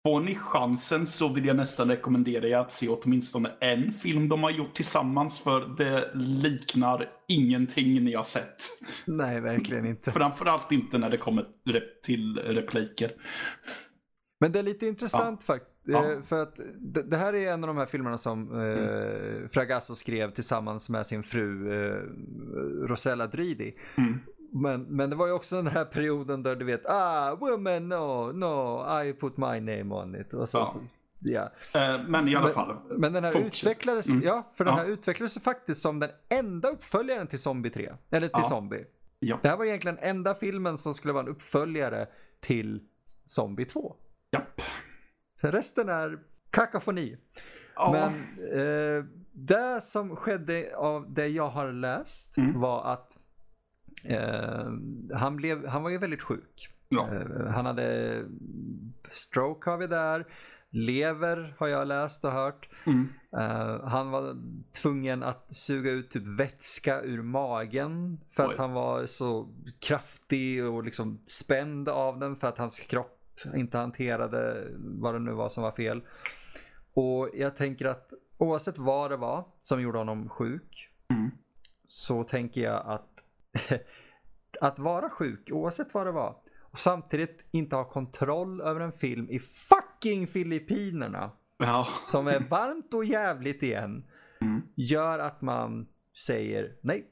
Får 0.08 0.22
ni 0.22 0.36
chansen 0.36 1.08
så 1.08 1.34
vill 1.34 1.46
jag 1.46 1.56
nästan 1.56 1.90
rekommendera 1.90 2.48
er 2.48 2.58
att 2.58 2.74
se 2.74 2.88
åtminstone 2.90 3.52
en 3.60 3.94
film 3.94 4.30
de 4.30 4.44
har 4.44 4.52
gjort 4.52 4.74
tillsammans 4.74 5.40
för 5.40 5.76
det 5.78 6.12
liknar 6.16 7.10
ingenting 7.28 8.04
ni 8.04 8.14
har 8.14 8.24
sett. 8.24 8.58
Nej, 9.06 9.42
verkligen 9.42 9.86
inte. 9.86 10.12
Framförallt 10.12 10.72
inte 10.72 10.98
när 10.98 11.10
det 11.10 11.18
kommer 11.18 11.46
till 12.04 12.38
repliker. 12.38 13.12
Men 14.40 14.52
det 14.52 14.60
är 14.60 14.64
lite 14.64 14.88
intressant 14.88 15.44
ja. 15.48 15.54
faktiskt. 15.54 15.77
Ja. 15.88 16.12
Eh, 16.12 16.22
för 16.22 16.44
att 16.44 16.60
det, 16.80 17.18
här 17.18 17.34
är 17.34 17.54
en 17.54 17.64
av 17.64 17.68
de 17.68 17.78
här 17.78 17.86
filmerna 17.86 18.18
som 18.18 18.52
eh, 18.52 18.62
mm. 18.62 19.50
Fragasso 19.50 19.96
skrev 19.96 20.32
tillsammans 20.32 20.90
med 20.90 21.06
sin 21.06 21.24
fru 21.24 21.74
eh, 21.74 22.02
Rosella 22.88 23.28
Dridi. 23.28 23.76
Mm. 23.98 24.20
Men, 24.52 24.82
men 24.82 25.10
det 25.10 25.16
var 25.16 25.28
ju 25.28 25.34
också 25.34 25.56
den 25.56 25.68
här 25.68 25.86
perioden 25.86 26.44
där 26.44 26.56
du 26.56 26.66
vet, 26.66 26.86
ah, 26.86 27.36
woman, 27.36 27.90
no, 27.90 28.32
no, 28.32 28.86
I 29.04 29.14
put 29.14 29.38
my 29.38 29.60
name 29.60 29.96
on 29.96 30.16
it. 30.16 30.34
Och 30.34 30.50
så, 30.50 30.58
ja. 30.58 30.66
Så, 30.66 30.80
ja. 31.20 31.52
Eh, 31.74 31.96
men 32.08 32.28
i 32.28 32.36
alla 32.36 32.54
fall. 32.54 32.76
Men, 32.90 33.14
den 33.14 33.24
här 33.24 33.38
utvecklades, 33.38 34.10
mm. 34.10 34.22
ja, 34.24 34.52
för 34.56 34.66
den 34.66 34.74
ja. 34.74 34.80
här 34.80 34.90
utvecklades 34.90 35.44
faktiskt 35.44 35.82
som 35.82 36.00
den 36.00 36.10
enda 36.30 36.70
uppföljaren 36.70 37.28
till 37.28 37.40
Zombie 37.40 37.70
3. 37.70 37.94
Eller 38.10 38.28
till 38.28 38.44
ja. 38.44 38.50
Zombie. 38.50 38.86
Ja. 39.20 39.40
Det 39.42 39.50
här 39.50 39.58
var 39.58 39.66
egentligen 39.66 39.98
enda 40.02 40.36
filmen 40.36 40.78
som 40.78 40.94
skulle 40.94 41.14
vara 41.14 41.24
en 41.24 41.30
uppföljare 41.30 42.08
till 42.40 42.82
Zombie 43.26 43.66
2. 43.66 43.96
Japp. 44.32 44.62
Resten 45.40 45.90
är 45.90 46.20
kakafoni. 46.50 47.18
Ja. 47.76 47.92
Men 47.92 48.14
eh, 48.60 49.06
det 49.32 49.82
som 49.82 50.16
skedde 50.16 50.78
av 50.78 51.14
det 51.14 51.28
jag 51.28 51.50
har 51.50 51.72
läst 51.72 52.38
mm. 52.38 52.60
var 52.60 52.94
att 52.94 53.18
eh, 54.04 54.72
han, 55.14 55.36
blev, 55.36 55.68
han 55.68 55.84
var 55.84 55.90
ju 55.90 55.98
väldigt 55.98 56.22
sjuk. 56.22 56.70
Ja. 56.90 57.10
Eh, 57.14 57.48
han 57.48 57.66
hade 57.66 58.24
stroke 59.10 59.70
har 59.70 59.78
vi 59.78 59.88
där. 59.88 60.26
lever 60.70 61.56
har 61.58 61.68
jag 61.68 61.88
läst 61.88 62.26
och 62.26 62.32
hört. 62.32 62.70
Mm. 62.86 63.10
Uh, 63.38 63.86
han 63.88 64.12
var 64.12 64.38
tvungen 64.82 65.24
att 65.24 65.56
suga 65.56 65.92
ut 65.92 66.12
typ 66.12 66.40
vätska 66.40 67.02
ur 67.02 67.22
magen 67.22 68.20
för 68.32 68.48
Oj. 68.48 68.52
att 68.52 68.58
han 68.58 68.74
var 68.74 69.06
så 69.06 69.50
kraftig 69.80 70.66
och 70.66 70.84
liksom 70.84 71.20
spänd 71.26 71.90
av 71.90 72.20
den 72.20 72.36
för 72.36 72.48
att 72.48 72.58
hans 72.58 72.80
kropp 72.80 73.17
inte 73.56 73.78
hanterade 73.78 74.68
vad 74.78 75.16
det 75.16 75.20
nu 75.20 75.32
var 75.32 75.50
som 75.50 75.64
var 75.64 75.72
fel. 75.72 76.02
Och 76.94 77.30
jag 77.34 77.56
tänker 77.56 77.86
att 77.86 78.14
oavsett 78.38 78.78
vad 78.78 79.12
det 79.12 79.18
var 79.18 79.46
som 79.62 79.82
gjorde 79.82 79.98
honom 79.98 80.30
sjuk 80.30 80.84
Mm. 81.10 81.32
så 81.86 82.24
tänker 82.24 82.62
jag 82.62 82.84
att 82.88 83.10
att 84.62 84.80
vara 84.80 85.10
sjuk 85.10 85.50
oavsett 85.52 85.94
vad 85.94 86.08
det 86.08 86.12
var 86.12 86.36
och 86.62 86.80
samtidigt 86.80 87.46
inte 87.52 87.76
ha 87.76 87.84
kontroll 87.90 88.62
över 88.62 88.80
en 88.80 88.92
film 88.92 89.30
i 89.30 89.40
fucking 89.40 90.28
Filippinerna 90.28 91.32
Ja. 91.58 91.88
som 92.04 92.28
är 92.28 92.40
varmt 92.50 92.94
och 92.94 93.06
jävligt 93.06 93.64
igen 93.64 94.04
Mm. 94.42 94.62
gör 94.76 95.20
att 95.20 95.42
man 95.42 95.88
säger 96.26 96.76
nej, 96.82 97.08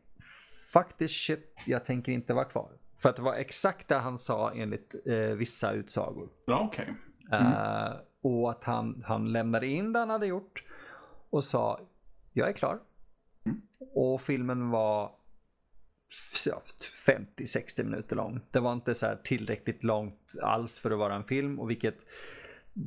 fuck 0.73 0.97
this 0.97 1.11
shit, 1.11 1.53
jag 1.65 1.86
tänker 1.86 2.11
inte 2.11 2.34
vara 2.34 2.45
kvar. 2.45 2.71
För 3.06 3.10
att 3.10 3.16
det 3.16 3.22
var 3.22 3.34
exakt 3.36 3.88
det 3.88 3.95
han 3.95 4.18
sa 4.18 4.51
enligt 4.51 4.95
eh, 5.06 5.16
vissa 5.18 5.72
utsagor. 5.72 6.30
Ja, 6.45 6.68
okej. 6.72 6.93
Eh, 7.32 7.91
och 8.22 8.51
att 8.51 8.64
han, 8.64 9.03
han 9.06 9.32
lämnade 9.32 9.68
in 9.68 9.93
det 9.93 9.99
han 9.99 10.10
hade 10.10 10.26
gjort 10.28 10.64
och 11.30 11.43
sa 11.43 11.80
jag 12.34 12.49
är 12.49 12.53
klar. 12.53 12.80
Mm. 13.45 13.62
Och 13.95 14.22
filmen 14.22 14.70
var 14.70 15.12
ja, 16.45 16.62
50-60 17.08 17.84
minuter 17.84 18.16
lång. 18.16 18.39
Det 18.51 18.60
var 18.60 18.74
inte 18.74 18.95
så 18.95 19.06
här 19.06 19.16
tillräckligt 19.24 19.84
långt 19.84 20.36
alls 20.41 20.80
för 20.80 20.91
att 20.91 20.97
vara 20.99 21.16
en 21.16 21.24
film 21.24 21.60
och 21.60 21.70
vilket 21.70 21.97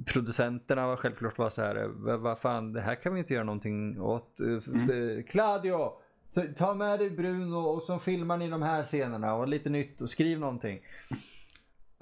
producenterna 0.06 0.86
var 0.86 0.96
självklart 0.96 1.38
var 1.38 1.50
så 1.50 1.62
här, 1.62 1.84
"Va- 1.88 2.16
vad 2.16 2.38
fan, 2.38 2.72
det 2.72 2.80
här 2.80 2.94
kan 2.94 3.14
vi 3.14 3.20
inte 3.20 3.34
göra 3.34 3.44
någonting 3.44 4.00
åt. 4.00 4.40
Eh, 4.40 4.56
f- 4.56 5.26
Claudio, 5.28 5.92
ta- 6.34 6.52
ta 6.56 6.74
med 6.74 6.98
dig 6.98 7.10
Bruno 7.10 7.56
och 7.56 7.82
så 7.82 7.98
filmar 7.98 8.36
ni 8.36 8.48
de 8.48 8.62
här 8.62 8.82
scenerna 8.82 9.34
och 9.34 9.48
lite 9.48 9.70
nytt 9.70 10.00
och 10.00 10.10
skriv 10.10 10.38
någonting. 10.38 10.80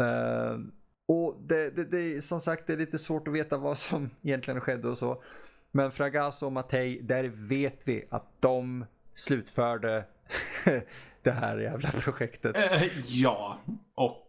Uh, 0.03 0.59
och 1.09 1.37
det, 1.41 1.70
det, 1.70 1.85
det, 1.85 2.20
som 2.20 2.41
sagt, 2.41 2.66
det 2.66 2.72
är 2.72 2.77
lite 2.77 2.99
svårt 2.99 3.29
att 3.29 3.35
veta 3.35 3.57
vad 3.57 3.79
som 3.79 4.11
egentligen 4.22 4.61
skedde 4.61 4.89
och 4.89 4.99
så. 4.99 5.22
Men 5.72 5.93
Fragasso 5.93 6.47
och 6.47 6.53
Mattei, 6.53 7.01
där 7.03 7.24
vet 7.35 7.89
vi 7.89 8.05
att 8.11 8.29
de 8.41 8.85
slutförde 9.14 10.05
det 11.22 11.31
här 11.31 11.59
jävla 11.59 11.91
projektet. 11.91 12.57
Uh, 12.57 12.99
ja, 13.07 13.61
och 13.95 14.29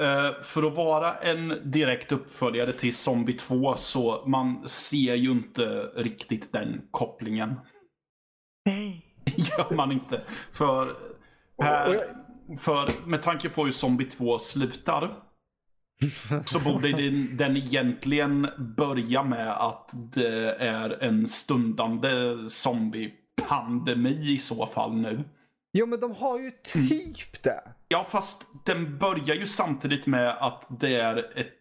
uh, 0.00 0.42
för 0.42 0.62
att 0.62 0.76
vara 0.76 1.14
en 1.14 1.70
direkt 1.70 2.12
uppföljare 2.12 2.72
till 2.72 2.94
Zombie 2.94 3.32
2 3.32 3.76
så 3.76 4.24
man 4.26 4.68
ser 4.68 5.14
ju 5.14 5.30
inte 5.30 5.64
riktigt 5.96 6.52
den 6.52 6.82
kopplingen. 6.90 7.54
Nej. 8.64 9.04
gör 9.24 9.74
man 9.74 9.92
inte. 9.92 10.22
För, 10.52 10.88
här, 11.62 12.14
för 12.58 13.06
med 13.06 13.22
tanke 13.22 13.48
på 13.48 13.64
hur 13.64 13.72
Zombie 13.72 14.04
2 14.04 14.38
slutar 14.38 15.24
så 16.44 16.60
borde 16.60 16.92
den, 16.92 17.36
den 17.36 17.56
egentligen 17.56 18.48
börja 18.76 19.22
med 19.22 19.50
att 19.50 19.90
det 20.14 20.54
är 20.54 21.02
en 21.02 21.28
stundande 21.28 22.36
zombie-pandemi 22.48 24.32
i 24.32 24.38
så 24.38 24.66
fall 24.66 24.96
nu. 24.96 25.24
Jo 25.72 25.86
men 25.86 26.00
de 26.00 26.14
har 26.14 26.38
ju 26.38 26.50
typ 26.50 27.42
det. 27.42 27.62
Ja, 27.88 28.04
fast 28.04 28.46
den 28.64 28.98
börjar 28.98 29.34
ju 29.34 29.46
samtidigt 29.46 30.06
med 30.06 30.28
att 30.28 30.66
det 30.80 30.94
är 30.94 31.38
ett, 31.38 31.52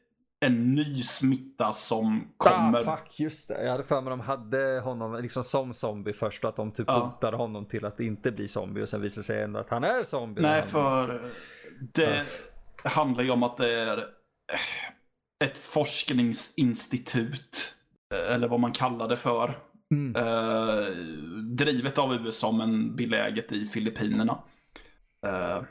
en 0.45 0.75
ny 0.75 1.03
smitta 1.03 1.73
som 1.73 2.27
kommer. 2.37 2.89
Ah, 2.89 2.97
fuck, 2.97 3.19
just 3.19 3.47
det. 3.47 3.63
Jag 3.63 3.71
hade 3.71 3.83
för 3.83 4.01
mig 4.01 4.09
de 4.09 4.19
hade 4.19 4.81
honom 4.83 5.21
liksom 5.21 5.43
som 5.43 5.73
zombie 5.73 6.13
först 6.13 6.43
och 6.43 6.49
att 6.49 6.55
de 6.55 6.71
typ 6.71 6.87
Ja. 6.87 7.19
honom 7.33 7.65
till 7.65 7.85
att 7.85 7.99
inte 7.99 8.31
bli 8.31 8.47
zombie 8.47 8.81
och 8.81 8.89
sen 8.89 9.01
visade 9.01 9.19
det 9.19 9.23
sig 9.25 9.43
ändå 9.43 9.59
att 9.59 9.69
han 9.69 9.83
är 9.83 10.03
zombie. 10.03 10.41
Nej, 10.41 10.59
Han- 10.61 10.69
för 10.69 11.31
det 11.93 12.25
handlar 12.83 13.23
ju 13.23 13.29
om 13.31 13.43
att 13.43 13.57
det 13.57 13.73
är 13.73 14.07
ett 15.43 15.57
forskningsinstitut. 15.57 17.75
Eller 18.29 18.47
vad 18.47 18.59
man 18.59 18.71
kallar 18.71 19.07
det 19.07 19.17
för. 19.17 19.57
Mm. 19.91 20.15
Eh, 20.15 20.85
drivet 21.55 21.97
av 21.97 22.13
USA 22.13 22.51
men 22.51 22.95
beläget 22.95 23.51
i 23.51 23.65
Filippinerna. 23.65 24.39
Eh, 25.25 25.61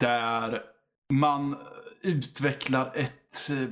där 0.00 0.62
man 1.12 1.56
utvecklar 2.02 2.92
ett, 2.94 3.19
eh, 3.50 3.68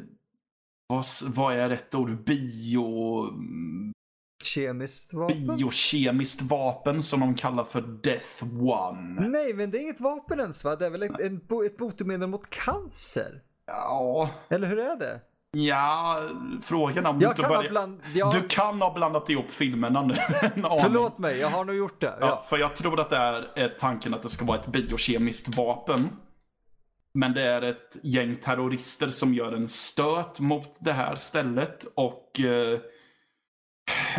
vad, 0.87 1.05
vad 1.35 1.55
är 1.55 1.69
rätt 1.69 1.95
ord, 1.95 2.25
bio, 2.25 3.27
Kemiskt 4.45 5.13
vapen? 5.15 5.47
biokemiskt 5.57 6.43
vapen 6.43 7.03
som 7.03 7.21
de 7.21 7.35
kallar 7.35 7.65
för 7.65 7.81
Death 7.81 8.45
One. 8.63 9.29
Nej 9.29 9.55
men 9.55 9.71
det 9.71 9.79
är 9.79 9.83
inget 9.83 10.01
vapen 10.01 10.41
ens 10.41 10.65
va? 10.65 10.77
Det 10.77 10.87
är 10.87 10.91
väl 10.91 11.03
ett, 11.03 11.21
en, 11.21 11.37
ett 11.67 11.77
botemedel 11.77 12.29
mot 12.29 12.51
cancer? 12.51 13.41
Ja, 13.67 14.31
Eller 14.49 14.67
hur 14.69 14.79
är 14.79 14.97
det? 14.97 15.21
ja 15.51 16.23
frågan 16.63 17.07
om 17.07 17.21
Jag 17.21 17.37
du 17.37 17.43
kan 17.43 17.51
ha 17.51 17.57
börjar... 17.57 17.71
bland... 17.71 18.01
Ja, 18.15 18.31
Du 18.35 18.49
kan 18.49 18.83
ha 18.83 18.95
blandat 18.95 19.31
ihop 19.31 19.51
filmerna 19.51 20.03
nu. 20.03 20.15
förlåt 20.83 21.19
mig, 21.19 21.39
jag 21.39 21.49
har 21.49 21.65
nog 21.65 21.77
gjort 21.77 22.01
det. 22.01 22.17
Ja, 22.21 22.27
Ja. 22.27 22.45
för 22.49 22.59
jag 22.59 22.77
tror 22.77 23.01
att 23.01 23.11
det 23.11 23.17
är, 23.17 23.59
är 23.59 23.69
tanken 23.81 24.15
att 24.15 24.23
det 24.23 24.29
ska 24.29 24.45
vara 24.45 24.61
ett 24.61 24.67
biokemiskt 24.67 25.57
vapen. 25.57 26.09
Men 27.15 27.33
det 27.33 27.43
är 27.43 27.63
ett 27.63 27.97
gäng 28.03 28.37
terrorister 28.37 29.09
som 29.09 29.35
gör 29.35 29.53
en 29.53 29.69
stöt 29.69 30.41
mot 30.41 30.77
det 30.81 30.93
här 30.93 31.17
stället 31.17 31.85
och 31.95 32.41
eh, 32.41 32.81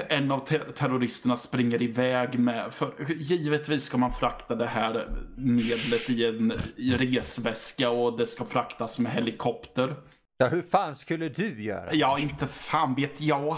en 0.10 0.32
av 0.32 0.40
te- 0.48 0.72
terroristerna 0.76 1.36
springer 1.36 1.82
iväg 1.82 2.40
med, 2.40 2.74
för 2.74 3.12
givetvis 3.12 3.84
ska 3.84 3.98
man 3.98 4.12
frakta 4.12 4.56
det 4.56 4.66
här 4.66 5.10
medlet 5.38 6.10
i 6.10 6.26
en 6.26 6.52
i 6.76 6.92
resväska 6.98 7.90
och 7.90 8.18
det 8.18 8.26
ska 8.26 8.46
fraktas 8.46 9.00
med 9.00 9.12
helikopter. 9.12 9.96
ja, 10.38 10.48
hur 10.48 10.62
fan 10.62 10.96
skulle 10.96 11.30
du 11.30 11.64
göra? 11.64 11.94
Ja, 11.94 12.20
inte 12.20 12.48
fan 12.48 12.96
vet 12.96 13.22
jag. 13.22 13.58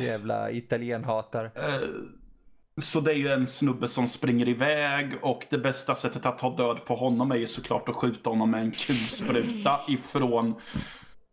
Jävla 0.00 0.50
italienhatar. 0.50 1.44
Eh, 1.54 1.88
Så 2.80 3.00
det 3.00 3.12
är 3.12 3.16
ju 3.16 3.28
en 3.28 3.46
snubbe 3.46 3.88
som 3.88 4.08
springer 4.08 4.48
iväg 4.48 5.14
och 5.22 5.46
det 5.50 5.58
bästa 5.58 5.94
sättet 5.94 6.26
att 6.26 6.38
ta 6.38 6.56
död 6.56 6.84
på 6.84 6.94
honom 6.96 7.30
är 7.30 7.36
ju 7.36 7.46
såklart 7.46 7.88
att 7.88 7.96
skjuta 7.96 8.30
honom 8.30 8.50
med 8.50 8.60
en 8.62 8.70
kulspruta 8.72 9.80
ifrån 9.88 10.54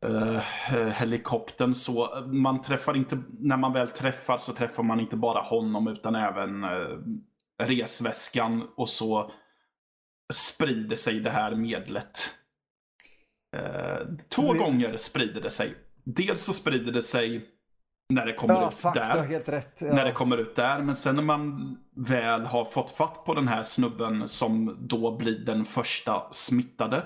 eh, 0.06 0.40
helikoptern. 0.92 1.76
Så 1.76 2.24
man 2.26 2.62
träffar 2.62 2.96
inte, 2.98 3.24
när 3.40 3.58
man 3.58 3.74
väl 3.74 3.88
träffar 3.88 4.38
så 4.38 4.54
träffar 4.54 4.84
man 4.84 5.00
inte 5.00 5.16
bara 5.16 5.42
honom 5.42 5.88
utan 5.88 6.16
även 6.16 6.64
uh, 6.64 7.00
resväskan 7.64 8.68
och 8.76 8.90
så 8.90 9.32
sprider 10.34 10.96
sig 10.96 11.20
det 11.20 11.30
här 11.30 11.56
medlet. 11.56 12.20
Eh, 13.56 14.08
två 14.30 14.54
Vi- 14.54 14.60
gånger 14.60 14.98
sprider 14.98 15.42
det 15.42 15.50
sig. 15.50 15.76
Dels 16.04 16.44
så 16.44 16.54
sprider 16.54 16.92
det 16.92 17.02
sig 17.04 17.50
när 18.14 18.26
det 18.26 18.34
kommer 18.34 18.54
Ja, 18.54 18.68
ut 18.68 18.74
fuck, 18.74 18.94
där 18.94 19.24
helt 19.24 19.50
rätt. 19.50 19.78
Ja. 19.82 19.94
när 19.94 20.06
det 20.06 20.12
kommer 20.12 20.38
ut 20.38 20.56
där. 20.56 20.82
Men 20.82 20.96
sen 20.96 21.16
när 21.16 21.24
man 21.24 21.78
väl 21.96 22.42
har 22.46 22.66
fått 22.66 22.90
fatt 22.92 23.26
på 23.26 23.34
den 23.34 23.48
här 23.48 23.64
snubben 23.64 24.28
som 24.28 24.78
då 24.80 25.18
blir 25.18 25.40
den 25.46 25.66
första 25.66 26.24
smittade. 26.32 27.04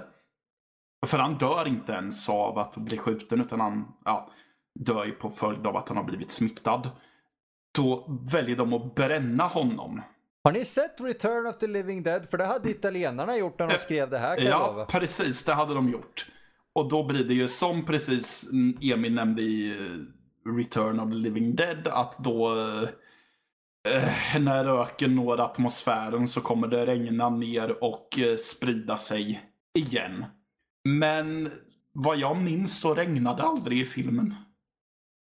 För 1.06 1.18
han 1.18 1.38
dör 1.38 1.68
inte 1.68 1.92
ens 1.92 2.30
av 2.30 2.58
att 2.60 2.76
bli 2.78 2.98
skjuten 2.98 3.42
utan 3.42 3.60
han 3.60 3.86
ja, 4.06 4.30
dör 4.80 5.06
ju 5.06 5.12
på 5.12 5.30
följd 5.30 5.68
av 5.68 5.78
att 5.78 5.88
han 5.88 5.98
har 5.98 6.04
blivit 6.04 6.32
smittad. 6.32 6.90
Då 7.78 8.06
väljer 8.32 8.56
de 8.56 8.74
att 8.74 8.96
bränna 8.96 9.48
honom. 9.48 10.02
Har 10.44 10.52
ni 10.52 10.64
sett 10.66 11.02
Return 11.02 11.48
of 11.48 11.58
the 11.58 11.68
Living 11.68 12.04
Dead? 12.04 12.30
För 12.30 12.38
det 12.38 12.46
hade 12.46 12.70
italienarna 12.70 13.38
gjort 13.38 13.60
när 13.60 13.68
de 13.68 13.74
Eh, 13.74 13.78
skrev 13.78 14.10
det 14.10 14.18
här 14.18 14.36
kan 14.38 14.46
Ja, 14.46 14.68
lova. 14.68 14.86
precis. 14.86 15.46
Det 15.46 15.54
hade 15.54 15.74
de 15.74 15.90
gjort. 15.90 16.26
Och 16.74 16.90
då 16.90 17.04
blir 17.08 17.24
det 17.24 17.34
ju 17.34 17.48
som 17.48 17.86
precis 17.86 18.50
Emil 18.82 19.14
nämnde 19.14 19.42
i 19.42 19.76
Return 20.58 21.00
of 21.00 21.10
the 21.10 21.16
Living 21.16 21.56
Dead 21.56 21.88
att 21.88 22.18
då 22.18 22.52
eh, 23.88 24.40
när 24.40 24.64
röken 24.64 25.16
når 25.16 25.40
atmosfären 25.42 26.28
så 26.28 26.42
kommer 26.42 26.68
det 26.68 26.86
regna 26.86 27.30
ner 27.30 27.84
och 27.84 28.20
eh, 28.20 28.36
sprida 28.38 28.98
sig 28.98 29.50
igen. 29.74 30.26
Men 30.84 31.52
vad 31.94 32.18
jag 32.18 32.38
minns 32.38 32.80
så 32.82 32.94
regnade 32.94 33.44
aldrig 33.44 33.80
i 33.82 33.86
filmen. 33.86 34.36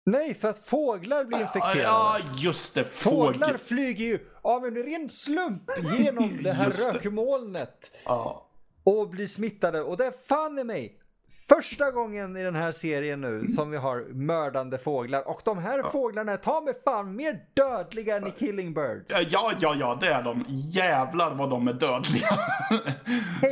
Nej, 0.06 0.34
för 0.34 0.48
att 0.48 0.58
fåglar 0.58 1.24
blir 1.24 1.40
infekterade. 1.40 1.80
Ja, 1.82 2.18
just 2.38 2.74
det. 2.74 2.84
Fåglar 2.84 3.46
Fågel. 3.48 3.58
flyger 3.58 4.04
ju 4.04 4.18
av 4.42 4.66
en 4.66 4.74
ren 4.74 5.08
slump 5.10 5.62
genom 5.98 6.36
det 6.42 6.52
här 6.52 6.70
rökmolnet 6.92 8.02
Ja. 8.04 8.48
och 8.84 9.08
blir 9.10 9.26
smittade. 9.26 9.82
Och 9.82 9.96
det 9.96 10.12
fan 10.28 10.58
i 10.58 10.64
mig 10.64 11.00
första 11.48 11.90
gången 11.90 12.36
i 12.36 12.42
den 12.42 12.54
här 12.54 12.70
serien 12.70 13.20
nu 13.20 13.48
som 13.48 13.70
vi 13.70 13.76
har 13.76 14.06
mördande 14.12 14.78
fåglar. 14.78 15.28
Och 15.28 15.40
de 15.44 15.58
här 15.58 15.82
fåglarna 15.82 16.32
är 16.32 16.36
ta 16.36 16.60
med 16.60 16.74
fan 16.84 17.16
mer 17.16 17.40
dödliga 17.54 18.16
än 18.16 18.26
i 18.26 18.30
Killing 18.30 18.74
Birds. 18.74 19.30
Ja, 19.30 19.52
ja, 19.60 19.74
ja, 19.80 19.98
det 20.00 20.08
är 20.08 20.22
de. 20.22 20.44
Jävlar 20.48 21.34
vad 21.34 21.50
de 21.50 21.68
är 21.68 21.72
dödliga. 21.72 22.38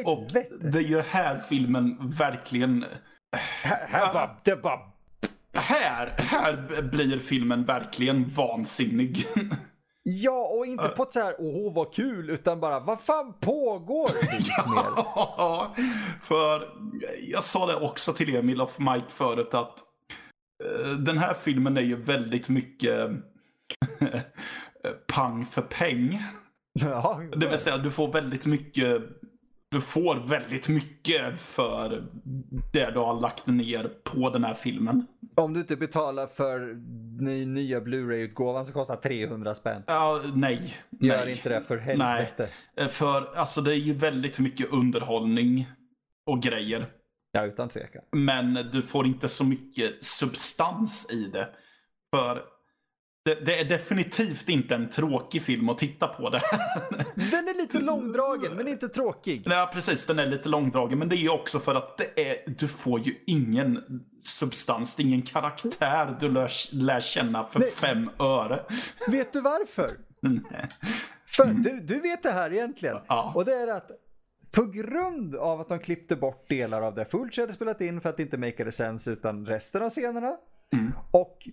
och 0.05 0.27
det 0.73 0.79
är 0.79 0.83
ju 0.83 1.01
här 1.01 1.43
filmen 1.49 1.97
verkligen 2.19 2.85
här, 3.63 3.87
här 3.89 4.13
bara, 4.13 4.31
det 4.43 4.63
bara... 4.63 4.79
Här, 5.55 6.15
här 6.19 6.83
blir 6.83 7.19
filmen 7.19 7.65
verkligen 7.65 8.29
vansinnig. 8.29 9.27
Ja, 10.09 10.49
och 10.59 10.67
inte 10.67 10.89
på 10.89 11.03
ett 11.03 11.13
så 11.13 11.21
här, 11.21 11.35
åh 11.39 11.75
vad 11.75 11.95
kul, 11.95 12.31
utan 12.31 12.61
bara, 12.61 12.81
vad 12.81 13.01
fan 13.01 13.33
pågår? 13.41 14.11
Mer. 14.71 14.83
Ja, 14.97 15.75
för 16.23 16.69
jag 17.21 17.45
sa 17.45 17.67
det 17.67 17.77
också 17.77 18.13
till 18.13 18.37
Emil 18.37 18.61
och 18.61 18.71
Mike 18.79 19.11
förut 19.11 19.55
att 19.55 19.79
uh, 20.65 20.91
den 20.91 21.19
här 21.19 21.35
filmen 21.35 21.77
är 21.77 21.81
ju 21.81 21.97
väldigt 21.97 22.49
mycket 22.49 23.11
pang 25.07 25.47
för 25.47 25.63
peng. 25.63 26.23
Ja, 26.73 27.23
det 27.37 27.49
vill 27.49 27.59
säga 27.59 27.79
du 27.79 27.91
får 27.91 28.13
väldigt 28.13 28.47
mycket 28.47 29.03
du 29.71 29.81
får 29.81 30.17
väldigt 30.17 30.69
mycket 30.69 31.41
för 31.41 32.05
det 32.73 32.91
du 32.91 32.99
har 32.99 33.21
lagt 33.21 33.47
ner 33.47 33.91
på 34.05 34.31
den 34.31 34.45
här 34.45 34.55
filmen. 34.55 35.07
Om 35.35 35.53
du 35.53 35.61
inte 35.61 35.77
betalar 35.77 36.27
för 36.27 36.75
nya 37.47 37.81
Blu-ray-utgåvan 37.81 38.67
som 38.67 38.75
kostar 38.75 38.97
300 38.97 39.55
spänn. 39.55 39.83
Ja, 39.87 40.23
nej. 40.35 40.77
Gör 41.01 41.25
nej. 41.25 41.35
inte 41.35 41.49
det 41.49 41.63
för 41.63 41.79
helvete. 41.79 42.49
Nej. 42.77 42.89
För 42.89 43.37
alltså 43.37 43.61
det 43.61 43.73
är 43.73 43.79
ju 43.79 43.93
väldigt 43.93 44.39
mycket 44.39 44.73
underhållning 44.73 45.69
och 46.27 46.43
grejer. 46.43 46.87
Ja, 47.33 47.45
utan 47.45 47.69
tvekan. 47.69 48.03
Men 48.13 48.55
du 48.73 48.83
får 48.83 49.07
inte 49.07 49.29
så 49.29 49.45
mycket 49.45 50.05
substans 50.05 51.13
i 51.13 51.25
det. 51.25 51.49
För 52.15 52.43
det, 53.27 53.35
det, 53.45 53.61
är 53.61 53.65
definitivt 53.65 54.49
inte 54.49 54.75
en 54.75 54.89
tråkig 54.89 55.43
film 55.43 55.69
att 55.69 55.79
titta 55.79 56.09
på 56.09 56.31
det. 56.31 56.41
Den 57.15 57.49
är 57.49 57.57
lite 57.57 57.81
långdragen 57.81 58.57
men 58.57 58.69
inte 58.69 58.89
tråkig. 58.89 59.43
Nej 59.47 59.67
precis, 59.73 60.07
den 60.07 60.19
är 60.19 60.27
lite 60.27 60.49
långdragen. 60.49 60.99
Men 60.99 61.09
det 61.09 61.17
är 61.17 61.33
också 61.33 61.59
för 61.59 61.75
att 61.75 61.99
det 61.99 62.31
är, 62.31 62.37
du 62.47 62.69
får 62.69 63.01
ju 63.01 63.15
ingen 63.27 63.83
substans, 64.23 65.01
ingen 65.01 65.23
karaktär 65.23 66.17
du 66.21 66.29
lär, 66.29 66.53
lär 66.75 67.01
känna 67.01 67.47
för 67.47 67.61
Nej. 67.61 67.71
fem 67.71 68.11
öre. 68.19 68.61
Vet 69.09 69.33
du 69.33 69.41
varför? 69.41 69.97
Nej. 70.21 70.69
För 71.27 71.47
du, 71.47 71.81
du 71.81 72.01
vet 72.01 72.23
det 72.23 72.33
här 72.33 72.53
egentligen. 72.53 72.97
Ja. 73.09 73.33
Och 73.35 73.45
det 73.45 73.55
är 73.55 73.69
att 73.69 73.91
på 74.51 74.65
grund 74.65 75.37
av 75.37 75.61
att 75.61 75.69
de 75.69 75.79
klippte 75.79 76.17
bort 76.17 76.49
delar 76.49 76.83
av 76.83 76.95
det 76.95 77.05
Fulci 77.05 77.41
hade 77.41 77.53
spelat 77.53 77.81
in 77.81 78.01
för 78.01 78.09
att 78.09 78.21
inte 78.21 78.37
make 78.37 78.73
sense 78.73 79.11
utan 79.11 79.47
resten 79.47 79.83
av 79.83 79.91
scenerna. 79.91 80.37
Mm. 80.73 80.93
Och 81.11 81.49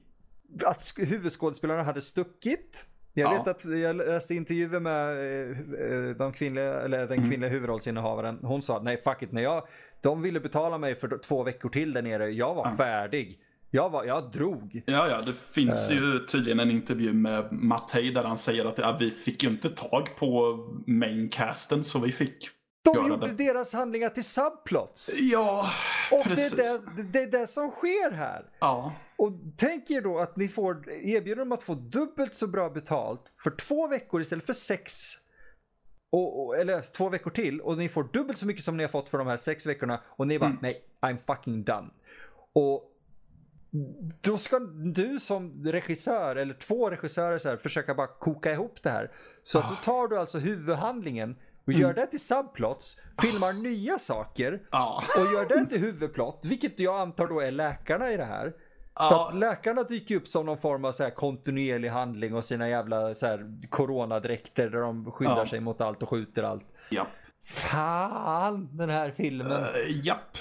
att 0.65 0.93
huvudskådespelarna 0.97 1.83
hade 1.83 2.01
stuckit. 2.01 2.85
Jag 3.13 3.33
ja. 3.33 3.37
vet 3.37 3.47
att 3.47 3.65
jag 3.65 3.95
läste 3.95 4.35
intervjuer 4.35 4.79
med 4.79 5.09
eh, 5.09 6.09
eh, 6.09 6.15
de 6.15 6.33
kvinnliga, 6.33 6.81
eller 6.81 6.97
den 6.97 7.17
mm. 7.17 7.29
kvinnliga 7.29 7.49
mm. 7.49 7.51
huvudrollsinnehavaren. 7.51 8.39
Hon 8.41 8.61
sa 8.61 8.81
nej 8.83 9.01
fuck 9.03 9.21
it, 9.21 9.31
när 9.31 9.41
jag, 9.41 9.67
de 10.01 10.21
ville 10.21 10.39
betala 10.39 10.77
mig 10.77 10.95
för 10.95 11.17
två 11.17 11.43
veckor 11.43 11.69
till 11.69 11.93
där 11.93 12.01
nere. 12.01 12.29
Jag 12.29 12.55
var 12.55 12.65
ja. 12.67 12.75
färdig. 12.77 13.39
Jag, 13.75 13.89
var, 13.89 14.03
jag 14.03 14.31
drog. 14.31 14.83
Ja, 14.85 15.07
ja, 15.07 15.21
det 15.21 15.33
finns 15.33 15.91
uh. 15.91 15.95
ju 15.95 16.19
tydligen 16.19 16.59
en 16.59 16.71
intervju 16.71 17.13
med 17.13 17.51
Mattei 17.51 18.11
där 18.11 18.23
han 18.23 18.37
säger 18.37 18.65
att 18.65 18.77
ja, 18.77 18.97
vi 18.99 19.11
fick 19.11 19.43
ju 19.43 19.49
inte 19.49 19.69
tag 19.69 20.09
på 20.17 20.57
maincasten 20.87 21.83
så 21.83 21.99
vi 21.99 22.11
fick 22.11 22.49
de 22.83 23.07
gjorde 23.07 23.27
det. 23.27 23.33
deras 23.33 23.73
handlingar 23.73 24.09
till 24.09 24.23
subplots. 24.23 25.15
Ja, 25.19 25.69
Och 26.11 26.23
precis. 26.23 26.51
det 26.51 26.63
är 26.63 26.95
det, 26.95 27.03
det 27.03 27.19
är 27.19 27.41
det 27.41 27.47
som 27.47 27.71
sker 27.71 28.11
här. 28.11 28.45
Ja. 28.59 28.93
Och 29.23 29.33
tänk 29.57 29.91
er 29.91 30.01
då 30.01 30.19
att 30.19 30.35
ni 30.37 30.47
får 30.47 30.89
erbjuda 30.89 31.39
dem 31.39 31.51
att 31.51 31.63
få 31.63 31.75
dubbelt 31.75 32.33
så 32.33 32.47
bra 32.47 32.69
betalt 32.69 33.21
för 33.43 33.49
två 33.49 33.87
veckor 33.87 34.21
istället 34.21 34.45
för 34.45 34.53
sex. 34.53 34.93
Och, 36.09 36.45
och, 36.45 36.57
eller 36.57 36.81
två 36.81 37.09
veckor 37.09 37.31
till 37.31 37.61
och 37.61 37.77
ni 37.77 37.89
får 37.89 38.09
dubbelt 38.13 38.37
så 38.37 38.47
mycket 38.47 38.63
som 38.63 38.77
ni 38.77 38.83
har 38.83 38.89
fått 38.89 39.09
för 39.09 39.17
de 39.17 39.27
här 39.27 39.37
sex 39.37 39.65
veckorna 39.65 40.01
och 40.07 40.27
ni 40.27 40.39
bara 40.39 40.49
mm. 40.49 40.59
nej, 40.61 40.81
I'm 41.01 41.17
fucking 41.27 41.63
done. 41.63 41.89
Och 42.53 42.91
då 44.21 44.37
ska 44.37 44.59
du 44.93 45.19
som 45.19 45.65
regissör 45.65 46.35
eller 46.35 46.53
två 46.53 46.89
regissörer 46.89 47.37
så 47.37 47.49
här, 47.49 47.57
försöka 47.57 47.93
bara 47.93 48.07
koka 48.07 48.51
ihop 48.51 48.83
det 48.83 48.89
här. 48.89 49.11
Så 49.43 49.59
ah. 49.59 49.63
att 49.63 49.69
då 49.69 49.75
tar 49.75 50.07
du 50.07 50.17
alltså 50.17 50.39
huvudhandlingen 50.39 51.35
och 51.65 51.69
mm. 51.69 51.81
gör 51.81 51.93
det 51.93 52.07
till 52.07 52.19
subplots, 52.19 52.97
filmar 53.21 53.53
nya 53.53 53.99
saker 53.99 54.61
ah. 54.69 55.03
och 55.17 55.33
gör 55.33 55.45
det 55.45 55.65
till 55.65 55.79
huvudplott, 55.79 56.45
vilket 56.45 56.79
jag 56.79 56.99
antar 56.99 57.27
då 57.27 57.39
är 57.39 57.51
läkarna 57.51 58.11
i 58.11 58.17
det 58.17 58.25
här. 58.25 58.53
Ja. 58.95 59.09
För 59.09 59.27
att 59.27 59.39
läkarna 59.39 59.83
dyker 59.83 60.15
upp 60.15 60.27
som 60.27 60.45
någon 60.45 60.57
form 60.57 60.85
av 60.85 60.91
så 60.91 61.03
här 61.03 61.09
kontinuerlig 61.09 61.89
handling 61.89 62.35
och 62.35 62.43
sina 62.43 62.69
jävla 62.69 63.15
så 63.15 63.25
här 63.25 63.67
coronadräkter 63.69 64.69
där 64.69 64.79
de 64.79 65.11
skyddar 65.11 65.37
ja. 65.37 65.47
sig 65.47 65.59
mot 65.59 65.81
allt 65.81 66.03
och 66.03 66.09
skjuter 66.09 66.43
allt. 66.43 66.65
Ja. 66.89 67.07
Fan, 67.43 68.69
den 68.77 68.89
här 68.89 69.11
filmen. 69.11 69.51
Uh, 69.51 70.05
japp. 70.05 70.37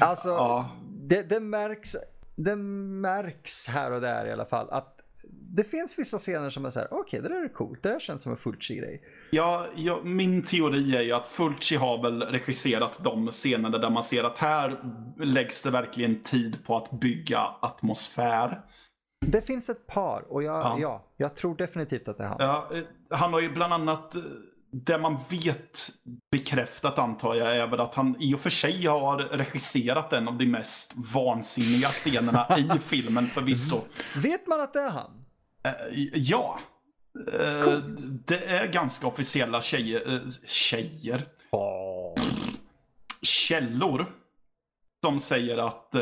alltså, 0.00 0.28
ja. 0.28 0.70
det, 0.88 1.22
det, 1.22 1.40
märks, 1.40 1.96
det 2.36 2.56
märks 2.56 3.68
här 3.68 3.90
och 3.90 4.00
där 4.00 4.26
i 4.26 4.32
alla 4.32 4.46
fall 4.46 4.70
att 4.70 4.99
det 5.52 5.64
finns 5.64 5.98
vissa 5.98 6.18
scener 6.18 6.50
som 6.50 6.64
är 6.64 6.70
så 6.70 6.80
här, 6.80 6.88
okej, 6.90 7.00
okay, 7.00 7.20
det 7.20 7.28
där 7.28 7.44
är 7.44 7.48
coolt, 7.48 7.82
det 7.82 7.88
där 7.88 7.98
känns 7.98 8.22
som 8.22 8.32
en 8.32 8.38
Fulci-grej. 8.38 9.02
Ja, 9.30 9.66
ja, 9.76 10.00
min 10.04 10.44
teori 10.44 10.96
är 10.96 11.00
ju 11.00 11.12
att 11.12 11.26
Fulci 11.26 11.76
har 11.76 12.02
väl 12.02 12.22
regisserat 12.22 13.04
de 13.04 13.30
scenerna 13.30 13.78
där 13.78 13.90
man 13.90 14.04
ser 14.04 14.24
att 14.24 14.38
här 14.38 14.80
läggs 15.18 15.62
det 15.62 15.70
verkligen 15.70 16.22
tid 16.22 16.64
på 16.64 16.76
att 16.76 16.90
bygga 16.90 17.40
atmosfär. 17.60 18.60
Det 19.26 19.46
finns 19.46 19.70
ett 19.70 19.86
par 19.86 20.32
och 20.32 20.42
jag, 20.42 20.56
ja. 20.56 20.78
ja 20.80 21.06
jag 21.16 21.36
tror 21.36 21.56
definitivt 21.56 22.08
att 22.08 22.18
det 22.18 22.24
är 22.24 22.28
han. 22.28 22.36
Ja, 22.40 22.70
eh, 22.72 22.84
han 23.10 23.32
har 23.32 23.40
ju 23.40 23.52
bland 23.52 23.72
annat 23.72 24.14
eh, 24.14 24.22
det 24.72 24.98
man 24.98 25.18
vet 25.30 25.78
bekräftat 26.30 26.98
antar 26.98 27.34
jag 27.34 27.56
är 27.56 27.66
väl 27.66 27.80
att 27.80 27.94
han 27.94 28.16
i 28.20 28.34
och 28.34 28.40
för 28.40 28.50
sig 28.50 28.86
har 28.86 29.18
regisserat 29.18 30.12
en 30.12 30.28
av 30.28 30.38
de 30.38 30.46
mest 30.46 30.92
vansinniga 31.14 31.88
scenerna 31.88 32.58
i 32.58 32.78
filmen 32.82 33.26
förvisso. 33.26 33.80
Vet 34.16 34.46
man 34.46 34.60
att 34.60 34.72
det 34.72 34.80
är 34.80 34.90
han? 34.90 35.24
Uh, 35.66 35.98
ja. 36.14 36.58
Uh, 37.18 37.78
det 38.26 38.44
är 38.44 38.66
ganska 38.66 39.06
officiella 39.06 39.60
tjejer. 39.60 40.08
Uh, 40.08 40.28
tjejer? 40.46 41.28
Oh. 41.50 42.14
Källor. 43.22 44.06
Som 45.04 45.20
säger 45.20 45.58
att 45.58 45.92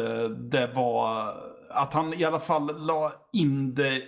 det 0.50 0.70
var... 0.74 1.34
Att 1.70 1.92
han 1.92 2.14
i 2.14 2.24
alla 2.24 2.40
fall 2.40 2.86
la 2.86 3.12
in 3.32 3.74
det 3.74 4.02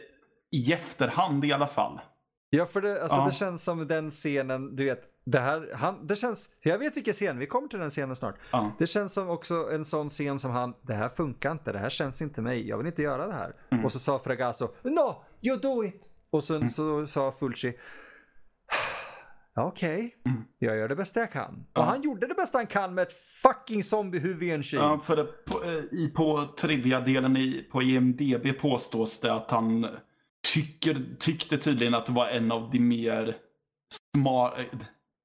i 0.51 0.73
efterhand 0.73 1.45
i 1.45 1.53
alla 1.53 1.67
fall. 1.67 2.01
Ja, 2.51 2.67
för 2.67 2.81
det, 2.81 3.03
alltså, 3.03 3.19
ja. 3.19 3.25
det 3.25 3.33
känns 3.33 3.65
som 3.65 3.87
den 3.87 4.11
scenen, 4.11 4.77
du 4.77 4.85
vet, 4.85 5.03
det 5.25 5.39
här, 5.39 5.71
han, 5.75 6.07
det 6.07 6.17
känns, 6.17 6.49
jag 6.61 6.79
vet 6.79 6.97
vilken 6.97 7.15
scen, 7.15 7.39
vi 7.39 7.47
kommer 7.47 7.69
till 7.69 7.79
den 7.79 7.91
scenen 7.91 8.17
snart. 8.17 8.35
Ja. 8.51 8.73
Det 8.79 8.87
känns 8.87 9.13
som 9.13 9.29
också 9.29 9.71
en 9.73 9.85
sån 9.85 10.09
scen 10.09 10.39
som 10.39 10.51
han, 10.51 10.75
det 10.83 10.95
här 10.95 11.09
funkar 11.09 11.53
inte, 11.53 11.73
det 11.73 11.79
här 11.79 11.89
känns 11.89 12.23
inte 12.23 12.43
mig, 12.43 12.69
jag 12.69 12.79
vill 12.79 12.87
inte 12.87 13.03
göra 13.03 13.27
det 13.27 13.33
här. 13.33 13.55
Mm. 13.71 13.85
Och 13.85 13.93
så 13.93 13.99
sa 13.99 14.19
Fragasso, 14.19 14.69
no, 14.83 15.25
you 15.43 15.59
do 15.59 15.85
it. 15.85 16.11
Och 16.31 16.45
sen 16.45 16.57
mm. 16.57 16.69
så 16.69 17.07
sa 17.07 17.33
Fulci, 17.33 17.73
okej, 19.57 19.97
okay. 19.97 20.33
mm. 20.33 20.45
jag 20.59 20.77
gör 20.77 20.89
det 20.89 20.97
bästa 20.97 21.21
jag 21.21 21.33
kan. 21.33 21.67
Ja. 21.75 21.81
Och 21.81 21.87
han 21.87 22.03
gjorde 22.03 22.27
det 22.27 22.35
bästa 22.35 22.59
han 22.59 22.67
kan 22.67 22.95
med 22.95 23.03
ett 23.03 23.13
fucking 23.13 23.85
zombiehuvud 23.85 24.43
i 24.43 24.51
en 24.51 24.63
kyl. 24.63 24.79
Ja, 24.79 24.99
för 24.99 25.17
det, 25.17 25.25
på, 25.25 25.65
eh, 25.65 25.99
i, 25.99 26.13
på 26.17 26.49
trivia-delen 26.59 27.65
på 27.71 27.83
IMDB 27.83 28.59
påstås 28.61 29.21
det 29.21 29.35
att 29.35 29.51
han 29.51 29.87
tycker, 30.55 30.97
tyckte 31.19 31.59
tydligen 31.59 31.95
att 31.95 32.07
det 32.07 32.13
var 32.13 32.27
en 32.27 32.53
av 32.53 32.71
de 32.71 32.79
mer 32.79 33.37
smart... 34.17 34.55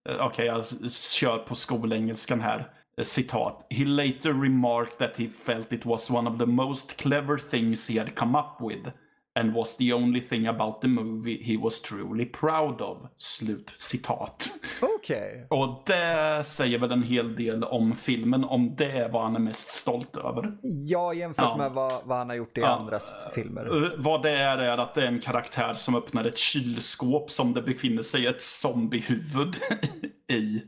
Eh, 0.10 0.16
okej, 0.16 0.26
okay, 0.28 0.46
jag 0.46 0.92
kör 0.92 1.38
på 1.38 1.56
skolengelskan 1.56 2.42
här. 2.42 2.72
Eh, 2.98 3.04
citat. 3.04 3.68
He 3.70 3.86
later 3.86 4.34
remarked 4.34 4.98
that 4.98 5.18
he 5.18 5.30
felt 5.46 5.74
it 5.74 5.86
was 5.86 6.10
one 6.10 6.30
of 6.30 6.40
the 6.40 6.46
most 6.46 6.98
clever 6.98 7.38
things 7.38 7.90
he 7.90 8.00
had 8.00 8.16
come 8.16 8.40
up 8.40 8.72
with 8.72 8.90
and 9.36 9.54
was 9.54 9.78
the 9.78 9.94
only 9.94 10.22
thing 10.22 10.48
about 10.48 10.82
the 10.82 10.88
movie 10.88 11.44
he 11.44 11.58
was 11.58 11.82
truly 11.82 12.26
proud 12.26 12.82
of. 12.82 12.98
Slut 13.18 13.74
citat. 13.78 14.48
Okej. 14.82 15.46
Okay. 15.48 15.58
Och 15.60 15.84
det 15.86 16.44
säger 16.46 16.80
väl 16.80 16.92
en 16.92 17.04
hel 17.04 17.36
del 17.36 17.64
om 17.64 17.96
filmen, 17.96 18.44
om 18.44 18.76
det 18.76 19.10
vad 19.12 19.24
han 19.24 19.36
är 19.36 19.40
mest 19.40 19.72
stolt 19.72 20.18
över. 20.18 20.58
Ja, 20.62 21.14
jämfört 21.14 21.46
ja. 21.46 21.58
med 21.58 21.72
vad, 21.72 21.94
vad, 22.06 22.18
han 22.18 22.30
har 22.30 22.36
gjort 22.36 22.58
i 22.58 22.62
ja. 22.62 22.68
andras 22.68 23.26
filmer. 23.36 23.76
Uh, 23.76 23.92
vad 23.98 24.24
det 24.24 24.32
är, 24.32 24.58
är 24.58 24.78
att 24.78 24.94
det 24.94 25.04
är 25.04 25.08
en 25.08 25.22
karaktär 25.22 25.74
som 25.74 25.96
öppnar 25.96 26.26
ett 26.26 26.38
kylskåp 26.38 27.32
som 27.32 27.54
det 27.54 27.62
befinner 27.62 28.04
sig 28.04 28.28
ett 28.28 28.42
zombiehuvud 28.42 29.56
i. 30.32 30.62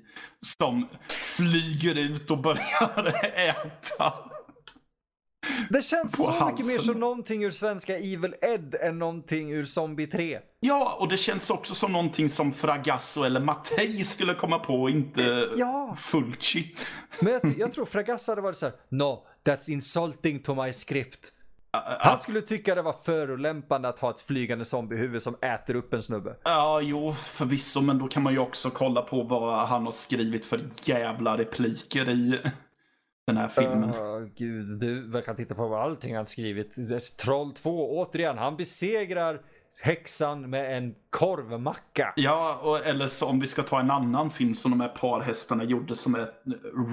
Som 0.59 0.87
flyger 1.09 1.95
ut 1.95 2.31
och 2.31 2.37
börjar 2.37 3.15
äta. 3.35 4.13
Det 5.69 5.81
känns 5.81 6.17
så 6.17 6.31
halsen. 6.31 6.47
mycket 6.47 6.65
mer 6.65 6.77
som 6.77 6.99
någonting 6.99 7.43
ur 7.43 7.51
svenska 7.51 7.97
Evil 7.97 8.35
Ed 8.41 8.75
än 8.81 8.99
någonting 8.99 9.51
ur 9.51 9.65
Zombie 9.65 10.07
3. 10.07 10.39
Ja, 10.59 10.97
och 10.99 11.07
det 11.07 11.17
känns 11.17 11.49
också 11.49 11.75
som 11.75 11.91
någonting 11.91 12.29
som 12.29 12.53
Fragasso 12.53 13.23
eller 13.23 13.39
Mattei 13.39 14.05
skulle 14.05 14.33
komma 14.33 14.59
på 14.59 14.81
och 14.81 14.89
inte 14.89 15.49
ja. 15.57 15.97
Fulci. 15.99 16.75
Men 17.19 17.33
jag, 17.33 17.55
jag 17.57 17.71
tror 17.71 17.85
Fragasso 17.85 18.31
hade 18.31 18.41
varit 18.41 18.57
så 18.57 18.65
här, 18.65 18.75
no, 18.89 19.25
that's 19.45 19.71
insulting 19.71 20.39
to 20.39 20.63
my 20.63 20.73
script. 20.73 21.33
Han 21.99 22.19
skulle 22.19 22.41
tycka 22.41 22.75
det 22.75 22.81
var 22.81 22.93
förolämpande 22.93 23.89
att 23.89 23.99
ha 23.99 24.09
ett 24.09 24.21
flygande 24.21 24.65
zombiehuvud 24.65 25.21
som 25.21 25.35
äter 25.41 25.75
upp 25.75 25.93
en 25.93 26.03
snubbe. 26.03 26.35
Ja, 26.43 26.81
jo, 26.81 27.13
förvisso, 27.13 27.81
men 27.81 27.97
då 27.97 28.07
kan 28.07 28.23
man 28.23 28.33
ju 28.33 28.39
också 28.39 28.69
kolla 28.69 29.01
på 29.01 29.23
vad 29.23 29.67
han 29.67 29.85
har 29.85 29.91
skrivit 29.91 30.45
för 30.45 30.61
jävla 30.83 31.37
repliker 31.37 32.09
i 32.09 32.39
den 33.27 33.37
här 33.37 33.47
filmen. 33.47 33.95
Åh, 33.95 34.27
gud, 34.35 34.79
du 34.79 35.09
verkar 35.09 35.33
titta 35.33 35.55
på 35.55 35.75
allting 35.75 36.15
han 36.15 36.25
skrivit. 36.25 36.75
Troll 37.17 37.53
2, 37.53 37.97
återigen, 37.97 38.37
han 38.37 38.57
besegrar 38.57 39.41
häxan 39.81 40.49
med 40.49 40.77
en 40.77 40.95
korvmacka. 41.09 42.13
Ja, 42.15 42.59
och, 42.63 42.85
eller 42.85 43.07
så 43.07 43.25
om 43.25 43.39
vi 43.39 43.47
ska 43.47 43.63
ta 43.63 43.79
en 43.79 43.91
annan 43.91 44.31
film 44.31 44.55
som 44.55 44.71
de 44.71 44.81
här 44.81 44.89
parhästarna 44.89 45.63
gjorde 45.63 45.95
som 45.95 46.15
är 46.15 46.31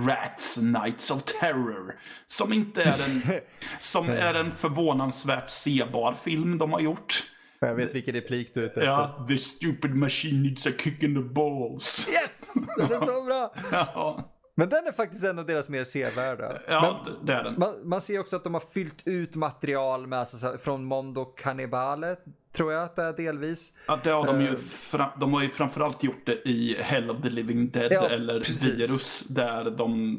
Rats 0.06 0.58
Nights 0.58 1.10
of 1.10 1.22
Terror. 1.22 1.98
Som 2.26 2.52
inte 2.52 2.82
är 2.82 3.04
en, 3.04 3.40
som 3.80 4.08
är 4.08 4.34
en 4.34 4.52
förvånansvärt 4.52 5.50
sebar 5.50 6.14
film 6.14 6.58
de 6.58 6.72
har 6.72 6.80
gjort. 6.80 7.22
Jag 7.58 7.74
vet 7.74 7.94
vilken 7.94 8.14
replik 8.14 8.54
du 8.54 8.60
är 8.60 8.64
ute 8.64 8.80
efter. 8.80 8.82
Ja, 8.82 9.26
the 9.28 9.38
stupid 9.38 9.94
machine 9.94 10.42
needs 10.42 10.66
a 10.66 10.70
kick 10.78 11.02
in 11.02 11.14
the 11.14 11.20
balls. 11.20 12.08
Yes! 12.08 12.54
Den 12.76 12.92
är 12.92 13.00
så 13.06 13.22
bra! 13.22 13.54
Ja, 13.72 14.33
Men 14.56 14.68
den 14.68 14.86
är 14.86 14.92
faktiskt 14.92 15.24
en 15.24 15.38
av 15.38 15.46
deras 15.46 15.68
mer 15.68 15.84
sevärda. 15.84 16.58
ja 16.68 17.00
Men 17.04 17.26
det 17.26 17.32
är 17.32 17.44
den. 17.44 17.54
man, 17.58 17.74
man 17.88 18.00
ser 18.00 18.20
också 18.20 18.36
att 18.36 18.44
de 18.44 18.54
har 18.54 18.60
fyllt 18.74 19.02
ut 19.06 19.36
material 19.36 20.06
med, 20.06 20.18
alltså, 20.18 20.56
från 20.62 20.84
Mondo 20.84 21.24
Cannibale, 21.24 22.16
tror 22.56 22.72
jag 22.72 22.82
att 22.82 22.96
det 22.96 23.02
är 23.02 23.12
delvis. 23.12 23.72
Ja, 23.86 23.98
det 24.04 24.10
har 24.10 24.26
de 24.26 24.40
ju, 24.40 24.48
Eh. 24.48 24.56
fra, 24.56 25.10
de 25.20 25.34
har 25.34 25.42
ju 25.42 25.50
framförallt 25.50 26.02
gjort 26.02 26.26
det 26.26 26.48
i 26.48 26.76
Hell 26.82 27.10
of 27.10 27.22
the 27.22 27.30
Living 27.30 27.70
Dead 27.70 27.92
Ja, 27.92 28.08
eller 28.08 28.38
precis. 28.38 28.68
Virus 28.68 29.20
där 29.28 29.70
de 29.70 30.18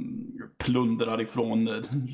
plundrar 0.58 1.22
ifrån 1.22 1.66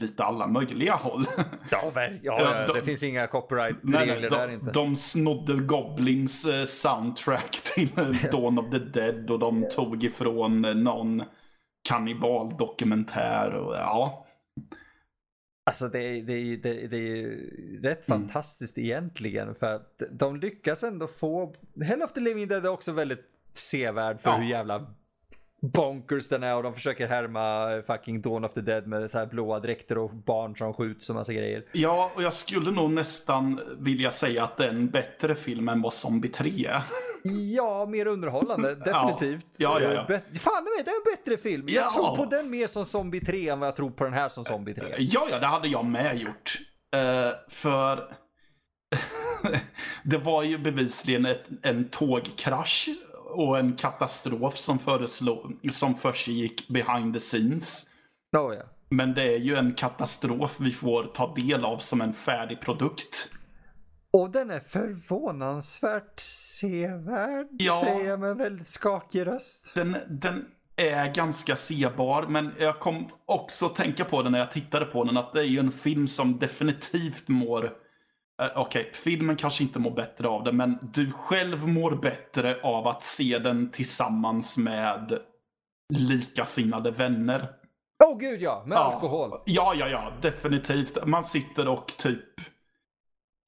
lite 0.02 0.24
alla 0.24 0.48
möjliga 0.48 0.94
håll. 0.96 1.26
Ja, 1.70 1.92
väl, 1.96 2.20
ja, 2.24 2.66
de- 2.68 2.74
det 2.74 2.82
finns 2.86 3.04
inga 3.04 3.28
copyright-regler 3.28 4.30
där 4.30 4.48
de, 4.48 4.54
inte. 4.54 4.72
de 4.72 4.96
snodde 4.96 5.54
Goblins 5.54 6.46
eh, 6.46 6.64
soundtrack 6.64 7.52
till 7.76 7.90
Dawn 8.32 8.60
of 8.60 8.72
the 8.72 8.80
Dead 8.80 9.30
och 9.32 9.40
de 9.40 9.70
tog 9.76 10.04
ifrån 10.04 10.66
eh, 10.66 10.76
någon 10.76 11.24
kannibaldokumentär 11.84 13.54
och 13.54 13.76
ja. 13.76 14.28
Alltså 15.66 15.88
det 15.88 16.00
är, 16.04 16.22
det 16.22 16.34
är, 16.34 16.58
det 16.58 16.84
är, 16.84 16.88
det 16.88 16.98
är 16.98 17.26
rätt 17.82 18.08
Mm. 18.10 18.22
fantastiskt 18.22 18.78
egentligen 18.78 19.56
för 19.56 19.74
att 19.76 20.02
de 20.12 20.36
lyckas 20.40 20.84
ändå 20.84 21.08
få, 21.08 21.56
Hell 21.84 22.02
of 22.02 22.14
the 22.14 22.20
Living 22.20 22.48
Dead 22.48 22.66
är 22.66 22.70
också 22.70 22.92
väldigt 22.92 23.26
sevärd 23.54 24.20
för 24.22 24.30
Ja. 24.30 24.36
hur 24.38 24.50
jävla 24.50 24.94
bonkers 25.62 26.30
den 26.30 26.44
är 26.44 26.56
och 26.56 26.64
de 26.64 26.74
försöker 26.74 27.08
härma 27.08 27.68
fucking 27.88 28.22
Dawn 28.22 28.46
of 28.46 28.54
the 28.54 28.62
Dead 28.62 28.88
med 28.88 29.12
så 29.12 29.18
här 29.18 29.26
blåa 29.26 29.60
dräkter 29.60 29.98
och 29.98 30.10
barn 30.16 30.56
som 30.56 30.74
skjuts 30.74 31.10
och 31.10 31.16
massa 31.16 31.34
grejer. 31.34 31.66
Ja, 31.72 32.12
och 32.16 32.24
jag 32.24 32.34
skulle 32.34 32.72
nog 32.72 32.92
nästan 32.92 33.60
vilja 33.80 34.12
säga 34.12 34.44
att 34.44 34.58
det 34.58 34.66
är 34.66 34.70
en 34.70 34.90
bättre 34.90 35.36
film 35.36 35.70
än 35.70 35.82
vad 35.82 35.94
Zombie 35.94 36.30
3 36.30 36.66
är. 36.66 36.82
Ja, 37.54 37.86
mer 37.86 38.06
underhållande, 38.08 38.76
definitivt. 38.86 39.48
Ja, 39.58 39.80
ja, 39.82 39.94
ja. 39.94 40.00
Eh, 40.02 40.08
bet- 40.08 40.40
Fan, 40.40 40.66
det 40.86 40.92
är 40.92 40.96
en 40.96 41.16
bättre 41.18 41.38
film. 41.38 41.66
Jag 41.70 41.84
Ja. 41.86 41.92
tror 41.92 42.16
på 42.16 42.26
den 42.26 42.50
mer 42.50 42.68
som 42.68 42.86
Zombie 42.86 43.20
3 43.26 43.50
än 43.50 43.60
vad 43.60 43.68
jag 43.68 43.76
tror 43.76 43.90
på 43.92 44.04
den 44.04 44.14
här 44.14 44.30
som 44.30 44.46
Zombie 44.46 44.74
3. 44.74 44.96
Ja, 45.00 45.28
ja, 45.32 45.40
det 45.40 45.46
hade 45.48 45.68
jag 45.68 45.86
med 45.86 46.18
gjort. 46.18 46.58
Eh, 46.96 47.32
för 47.50 48.14
det 50.04 50.18
var 50.18 50.44
ju 50.44 50.58
bevisligen 50.58 51.26
ett, 51.26 51.46
en 51.62 51.90
tågkrasch 51.90 52.90
och 53.34 53.60
en 53.60 53.76
katastrof 53.76 54.58
som, 54.58 54.80
föreslå, 54.80 55.52
som 55.72 55.96
försiggick 55.96 56.68
behind 56.68 57.14
the 57.14 57.20
scenes. 57.20 57.90
Oh, 58.38 58.56
ja. 58.56 58.64
Men 58.90 59.14
det 59.14 59.24
är 59.24 59.38
ju 59.38 59.56
en 59.56 59.74
katastrof 59.74 60.56
vi 60.60 60.72
får 60.72 61.04
ta 61.04 61.34
del 61.36 61.66
av 61.66 61.78
som 61.78 62.02
en 62.02 62.14
färdig 62.14 62.62
produkt. 62.62 63.30
Och 64.14 64.30
den 64.30 64.50
är 64.52 64.60
förvånansvärt 64.60 66.20
sevärd, 66.20 67.48
Ja. 67.52 67.82
säger 67.84 68.10
jag 68.10 68.20
med 68.20 68.38
väldigt 68.38 68.68
skakig 68.68 69.28
röst. 69.28 69.72
Den, 69.76 69.98
den 70.10 70.46
är 70.76 71.14
ganska 71.14 71.56
sebar, 71.56 72.28
men 72.28 72.52
jag 72.60 72.80
kom 72.80 73.10
också 73.26 73.70
tänka 73.70 74.06
på 74.06 74.22
den 74.24 74.32
när 74.32 74.40
jag 74.40 74.52
tittade 74.52 74.86
på 74.86 75.04
den, 75.04 75.18
att 75.18 75.34
det 75.34 75.40
är 75.40 75.44
ju 75.44 75.60
en 75.60 75.72
film 75.72 76.08
som 76.08 76.40
definitivt 76.40 77.28
mår 77.28 77.66
eh, 78.42 78.48
Okej, 78.56 78.92
filmen 78.94 79.36
kanske 79.36 79.64
inte 79.64 79.80
mår 79.80 79.92
bättre 79.92 80.28
av 80.28 80.44
det, 80.44 80.52
men 80.52 80.78
du 80.94 81.12
själv 81.12 81.68
mår 81.68 81.96
bättre 81.96 82.62
av 82.64 82.88
att 82.88 83.04
se 83.04 83.40
den 83.40 83.72
tillsammans 83.72 84.58
med 84.58 85.20
likasinnade 85.94 86.92
vänner. 86.92 87.50
Åh 88.04 88.14
oh, 88.14 88.18
gud 88.18 88.42
ja, 88.42 88.64
med 88.66 88.78
alkohol. 88.78 89.32
Ja, 89.46 89.74
ja, 89.76 89.88
ja, 89.88 90.12
definitivt. 90.22 91.06
Man 91.06 91.24
sitter 91.24 91.68
och 91.68 91.88
typ 91.98 92.24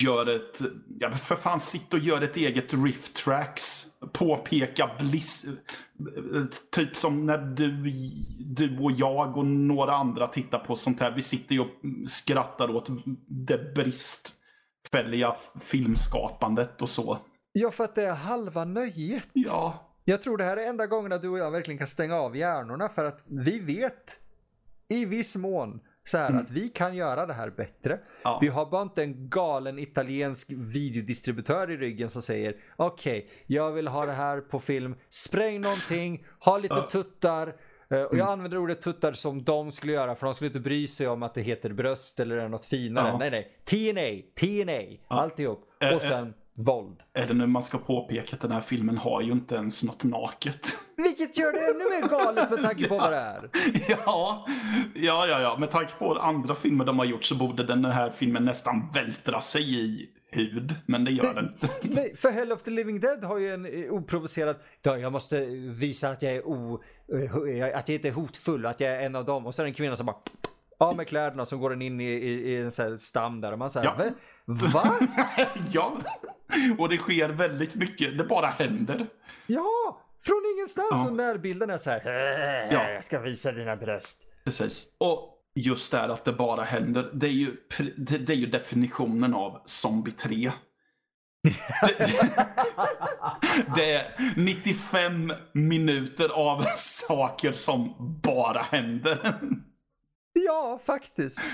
gör 0.03 0.35
ett, 0.35 0.59
ja 0.99 1.11
för 1.11 1.35
fan 1.35 1.59
sitt 1.59 1.93
och 1.93 1.99
gör 1.99 2.21
ett 2.21 2.37
eget 2.37 2.73
riff 2.73 3.13
tracks. 3.13 3.85
Påpeka 4.13 4.91
bliss, 4.99 5.45
typ 6.71 6.95
som 6.95 7.25
när 7.25 7.37
du, 7.37 7.91
du 8.39 8.79
och 8.79 8.91
jag 8.91 9.37
och 9.37 9.45
några 9.45 9.95
andra 9.95 10.27
tittar 10.27 10.59
på 10.59 10.75
sånt 10.75 10.99
här. 10.99 11.11
Vi 11.11 11.21
sitter 11.21 11.55
ju 11.55 11.61
och 11.61 11.69
skrattar 12.07 12.75
åt 12.75 12.89
det 13.27 13.73
bristfälliga 13.75 15.35
filmskapandet 15.61 16.81
och 16.81 16.89
så. 16.89 17.17
Ja, 17.51 17.71
för 17.71 17.83
att 17.83 17.95
det 17.95 18.03
är 18.03 18.13
halva 18.13 18.65
nöjet. 18.65 19.29
Ja, 19.33 19.89
Jag 20.05 20.21
tror 20.21 20.37
det 20.37 20.43
här 20.43 20.57
är 20.57 20.69
enda 20.69 20.87
gången 20.87 21.19
du 21.21 21.29
och 21.29 21.37
jag 21.37 21.51
verkligen 21.51 21.77
kan 21.77 21.87
stänga 21.87 22.15
av 22.15 22.37
hjärnorna 22.37 22.89
för 22.89 23.05
att 23.05 23.23
vi 23.25 23.59
vet 23.59 24.19
i 24.89 25.05
viss 25.05 25.35
mån 25.35 25.79
så 26.03 26.17
här 26.17 26.33
att 26.39 26.51
vi 26.51 26.69
kan 26.69 26.95
göra 26.95 27.25
det 27.25 27.33
här 27.33 27.49
bättre. 27.49 27.99
Ja. 28.23 28.37
Vi 28.41 28.47
har 28.47 28.65
bara 28.65 28.81
inte 28.81 29.03
en 29.03 29.29
galen 29.29 29.79
italiensk 29.79 30.47
videodistributör 30.51 31.71
i 31.71 31.77
ryggen 31.77 32.09
som 32.09 32.21
säger 32.21 32.55
okej, 32.75 33.29
jag 33.45 33.71
vill 33.71 33.87
ha 33.87 34.05
det 34.05 34.11
här 34.11 34.41
på 34.41 34.59
film, 34.59 34.95
spräng 35.09 35.61
någonting, 35.61 36.25
ha 36.39 36.57
lite 36.57 36.75
Ja. 36.77 36.87
tuttar. 36.91 37.55
Eh, 37.89 38.01
Och 38.01 38.17
jag 38.17 38.27
använder 38.29 38.57
ordet 38.57 38.81
tuttar 38.81 39.13
som 39.13 39.43
de 39.43 39.71
skulle 39.71 39.93
göra 39.93 40.15
för 40.15 40.25
de 40.25 40.33
skulle 40.33 40.47
inte 40.47 40.59
bry 40.59 40.87
sig 40.87 41.07
om 41.07 41.23
att 41.23 41.33
det 41.33 41.41
heter 41.41 41.73
bröst 41.73 42.19
eller 42.19 42.37
är 42.37 42.49
något 42.49 42.65
finare. 42.65 43.07
Ja. 43.07 43.17
Nej, 43.17 43.31
nej. 43.31 43.51
TNA, 43.63 44.21
TNA, 44.39 44.97
alltihop. 45.07 45.65
Eh, 45.79 45.95
Och 45.95 46.01
sen 46.01 46.33
våld. 46.55 46.99
är 47.13 47.27
det 47.27 47.33
nu 47.33 47.47
man 47.47 47.63
ska 47.63 47.77
påpeka 47.77 48.35
att 48.35 48.41
den 48.41 48.51
här 48.51 48.61
filmen 48.61 48.97
har 48.97 49.21
ju 49.21 49.31
inte 49.31 49.55
ens 49.55 49.83
något 49.83 50.03
naket. 50.03 50.67
Vilket 50.97 51.37
gör 51.37 51.51
det 51.51 51.59
ännu 51.59 52.01
mer 52.01 52.07
galet 52.09 52.49
med 52.49 52.61
tanke 52.61 52.87
på 52.87 52.97
vad 52.97 53.11
det 53.11 53.17
är. 53.17 53.49
Ja, 53.87 54.45
ja, 54.95 55.27
ja, 55.27 55.41
ja. 55.41 55.57
Med 55.59 55.71
tanke 55.71 55.93
på 55.99 56.13
andra 56.15 56.55
filmer 56.55 56.85
de 56.85 56.99
har 56.99 57.05
gjort 57.05 57.23
så 57.23 57.35
borde 57.35 57.63
den 57.63 57.85
här 57.85 58.09
filmen 58.09 58.45
nästan 58.45 58.91
vältra 58.93 59.41
sig 59.41 59.79
i 59.79 60.09
hud. 60.31 60.75
Men 60.85 61.05
det 61.05 61.11
gör 61.11 61.33
den 61.33 61.45
inte. 61.53 61.69
Nej, 61.95 62.15
för 62.15 62.29
Hell 62.29 62.51
of 62.51 62.63
the 62.63 62.71
Living 62.71 62.99
Dead 62.99 63.23
har 63.23 63.37
ju 63.37 63.51
en 63.53 63.65
eh, 63.65 63.93
oprovocerad, 63.93 64.55
"Ja, 64.81 64.97
jag 64.97 65.11
måste 65.11 65.45
visa 65.79 66.09
att 66.09 66.21
jag 66.21 66.31
är 66.31 66.47
o, 66.47 66.83
eh, 67.13 67.77
att 67.77 67.89
jag 67.89 67.95
inte 67.95 68.07
är 68.07 68.11
hotfull, 68.11 68.65
att 68.65 68.79
jag 68.79 68.91
är 68.91 69.01
en 69.01 69.15
av 69.15 69.25
dem. 69.25 69.45
Och 69.47 69.55
så 69.55 69.61
är 69.61 69.63
det 69.63 69.69
en 69.69 69.73
kvinna 69.73 69.95
som 69.95 70.05
bara 70.05 70.15
av 70.77 70.95
med 70.95 71.07
kläderna 71.07 71.45
så 71.45 71.57
går 71.57 71.69
den 71.69 71.81
in 71.81 72.01
i, 72.01 72.03
i, 72.03 72.51
i 72.51 72.57
en 72.61 72.71
sån 72.71 72.85
här 72.85 72.97
stam 72.97 73.41
där 73.41 73.51
och 73.51 73.59
man 73.59 73.71
säger 73.71 73.93
Ja. 73.97 74.09
Va? 74.45 74.99
Ja, 75.71 75.97
och 76.77 76.89
det 76.89 76.97
sker 76.97 77.29
väldigt 77.29 77.75
mycket. 77.75 78.17
Det 78.17 78.23
bara 78.23 78.47
händer. 78.47 79.07
Ja! 79.47 79.99
Från 80.25 80.41
ingenstans 80.57 80.89
Ja. 80.91 81.07
och 81.07 81.13
närbilden 81.15 81.69
är 81.69 81.77
så 81.77 81.89
här. 81.89 82.67
Ja. 82.71 82.89
Jag 82.89 83.03
ska 83.03 83.19
visa 83.19 83.51
dina 83.51 83.75
bröst. 83.75 84.21
Precis. 84.45 84.87
Och 84.97 85.29
just 85.55 85.91
där 85.91 86.09
att 86.09 86.25
det 86.25 86.33
bara 86.33 86.63
händer. 86.63 87.11
Det 87.13 87.27
är 87.27 87.31
ju, 87.31 87.55
det, 87.97 88.17
det 88.17 88.33
är 88.33 88.37
ju 88.37 88.45
definitionen 88.45 89.33
av 89.33 89.61
Zombie 89.65 90.11
3. 90.11 90.51
Det, 91.87 91.97
det 93.75 93.91
är 93.91 94.33
95 94.35 95.33
minuter 95.53 96.29
av 96.29 96.65
saker 96.77 97.51
som 97.53 97.93
bara 98.23 98.61
händer. 98.61 99.39
Ja, 100.33 100.79
faktiskt. 100.85 101.45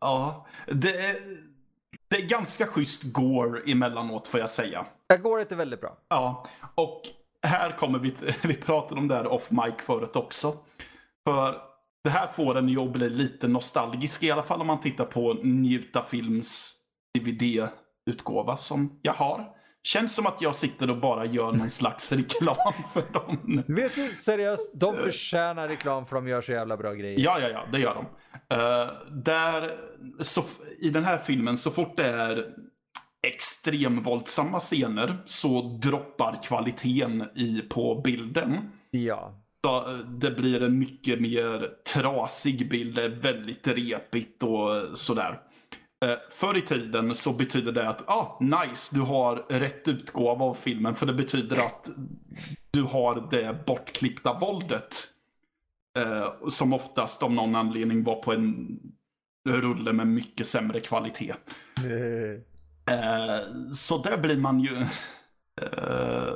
Ja, 0.00 0.46
det 0.66 0.96
är, 1.06 1.16
det 2.08 2.16
är 2.16 2.26
ganska 2.26 2.66
schysst 2.66 3.02
gore 3.02 3.62
emellanåt 3.72 4.28
får 4.28 4.40
jag 4.40 4.50
säga. 4.50 4.86
Jag 5.06 5.22
går 5.22 5.40
inte 5.40 5.56
väldigt 5.56 5.80
bra. 5.80 5.96
Ja, 6.08 6.46
och 6.74 7.02
här 7.42 7.70
kommer 7.72 7.98
vi, 7.98 8.14
vi 8.42 8.54
pratade 8.54 9.00
om 9.00 9.08
det 9.08 9.14
här 9.14 9.26
off 9.26 9.50
mic 9.50 9.74
förut 9.78 10.16
också. 10.16 10.52
För 11.28 11.62
det 12.04 12.10
här 12.10 12.26
får 12.26 12.58
en 12.58 12.68
ju 12.68 12.78
att 12.78 12.92
bli 12.92 13.10
lite 13.10 13.48
nostalgisk 13.48 14.22
i 14.22 14.30
alla 14.30 14.42
fall 14.42 14.60
om 14.60 14.66
man 14.66 14.80
tittar 14.80 15.04
på 15.04 15.34
Njuta 15.42 16.02
Films 16.02 16.76
DVD-utgåva 17.18 18.56
som 18.56 18.98
jag 19.02 19.12
har. 19.12 19.55
Känns 19.86 20.14
som 20.14 20.26
att 20.26 20.42
jag 20.42 20.56
sitter 20.56 20.90
och 20.90 20.96
bara 20.96 21.24
gör 21.24 21.52
någon 21.52 21.70
slags 21.70 22.12
reklam 22.12 22.72
för 22.92 23.12
dem. 23.12 23.62
Vet 23.66 23.94
du, 23.94 24.14
seriöst, 24.14 24.72
de 24.74 24.96
förtjänar 24.96 25.68
reklam 25.68 26.06
för 26.06 26.16
de 26.16 26.28
gör 26.28 26.40
så 26.40 26.52
jävla 26.52 26.76
bra 26.76 26.92
grejer. 26.94 27.20
Ja, 27.20 27.40
ja, 27.40 27.48
ja, 27.48 27.64
det 27.72 27.78
gör 27.78 27.94
de. 27.94 28.06
Eh, 28.56 28.88
där, 29.10 29.70
så, 30.20 30.42
I 30.78 30.90
den 30.90 31.04
här 31.04 31.18
filmen, 31.18 31.56
så 31.58 31.70
fort 31.70 31.96
det 31.96 32.06
är 32.06 32.46
extremvåldsamma 33.26 34.60
scener 34.60 35.18
så 35.26 35.78
droppar 35.82 36.42
kvaliteten 36.42 37.28
i, 37.34 37.60
på 37.60 38.00
bilden. 38.04 38.70
Ja. 38.90 39.42
Så, 39.64 39.90
eh, 39.90 39.98
det 39.98 40.30
blir 40.30 40.62
en 40.62 40.78
mycket 40.78 41.20
mer 41.20 41.70
trasig 41.94 42.70
bild, 42.70 42.94
det 42.94 43.04
är 43.04 43.08
väldigt 43.08 43.68
repigt 43.68 44.42
och 44.42 44.98
sådär. 44.98 45.40
Eh, 46.04 46.14
Förr 46.30 46.56
i 46.56 46.62
tiden 46.62 47.14
så 47.14 47.32
betyder 47.32 47.72
det 47.72 47.88
att, 47.88 48.08
ah, 48.08 48.38
nice, 48.40 48.94
du 48.94 49.00
har 49.00 49.36
rätt 49.36 49.88
utgåva 49.88 50.44
av 50.44 50.54
filmen. 50.54 50.94
För 50.94 51.06
det 51.06 51.14
betyder 51.14 51.56
att 51.56 51.88
du 52.70 52.82
har 52.82 53.28
det 53.30 53.64
bortklippta 53.66 54.38
våldet. 54.38 55.04
Eh, 55.98 56.48
som 56.48 56.72
oftast 56.72 57.22
av 57.22 57.32
någon 57.32 57.54
anledning 57.56 58.04
var 58.04 58.22
på 58.22 58.32
en 58.32 58.78
rulle 59.48 59.92
med 59.92 60.06
mycket 60.06 60.46
sämre 60.46 60.80
kvalitet. 60.80 61.34
Eh, 62.90 63.40
så 63.74 63.98
där 63.98 64.18
blir 64.18 64.36
man 64.36 64.60
ju... 64.60 64.76
Eh, 65.62 66.34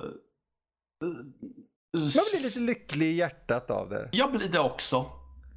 Man 1.02 2.10
blir 2.32 2.42
lite 2.42 2.60
lycklig 2.60 3.06
i 3.06 3.14
hjärtat 3.16 3.70
av 3.70 3.88
det. 3.88 4.08
Jag 4.12 4.32
blir 4.32 4.48
det 4.48 4.58
också. 4.60 5.06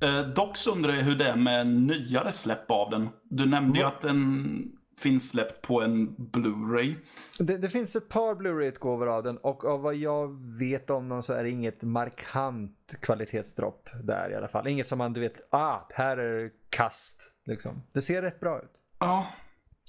Eh, 0.04 0.22
dock 0.28 0.58
så 0.58 0.72
undrar 0.72 0.94
jag 0.94 1.04
hur 1.04 1.16
det 1.16 1.26
är 1.28 1.36
med 1.36 1.68
nyare 1.68 2.32
släpp 2.32 2.72
av 2.72 2.90
den. 2.90 3.10
Du 3.24 3.46
nämnde 3.46 3.78
ju 3.80 3.84
Mm. 3.84 3.96
att 3.96 4.02
den 4.02 4.72
finns 5.02 5.30
släppt 5.30 5.62
på 5.62 5.82
en 5.82 6.16
Blu-ray. 6.18 6.96
Det, 7.40 7.58
det 7.58 7.70
finns 7.70 7.96
ett 7.96 8.10
par 8.10 8.36
Blu-ray-utgåvor 8.36 9.08
av 9.10 9.24
den 9.24 9.38
och 9.38 9.66
av 9.66 9.82
vad 9.82 9.96
jag 9.96 10.46
vet 10.60 10.90
om 10.90 11.10
dem 11.10 11.24
så 11.24 11.34
är 11.34 11.44
det 11.44 11.50
inget 11.50 11.82
markant 11.84 12.96
kvalitetsdropp 13.02 13.90
där 14.04 14.30
i 14.32 14.36
alla 14.36 14.48
fall. 14.48 14.68
Inget 14.68 14.88
som 14.88 14.98
man, 14.98 15.14
du 15.14 15.20
vet, 15.22 15.48
ah, 15.54 15.80
här 15.94 16.18
är 16.18 16.52
kast. 16.70 17.30
Liksom. 17.46 17.84
Det 17.94 18.02
ser 18.02 18.22
rätt 18.22 18.40
bra 18.40 18.60
ut. 18.60 18.72
Ja. 19.00 19.28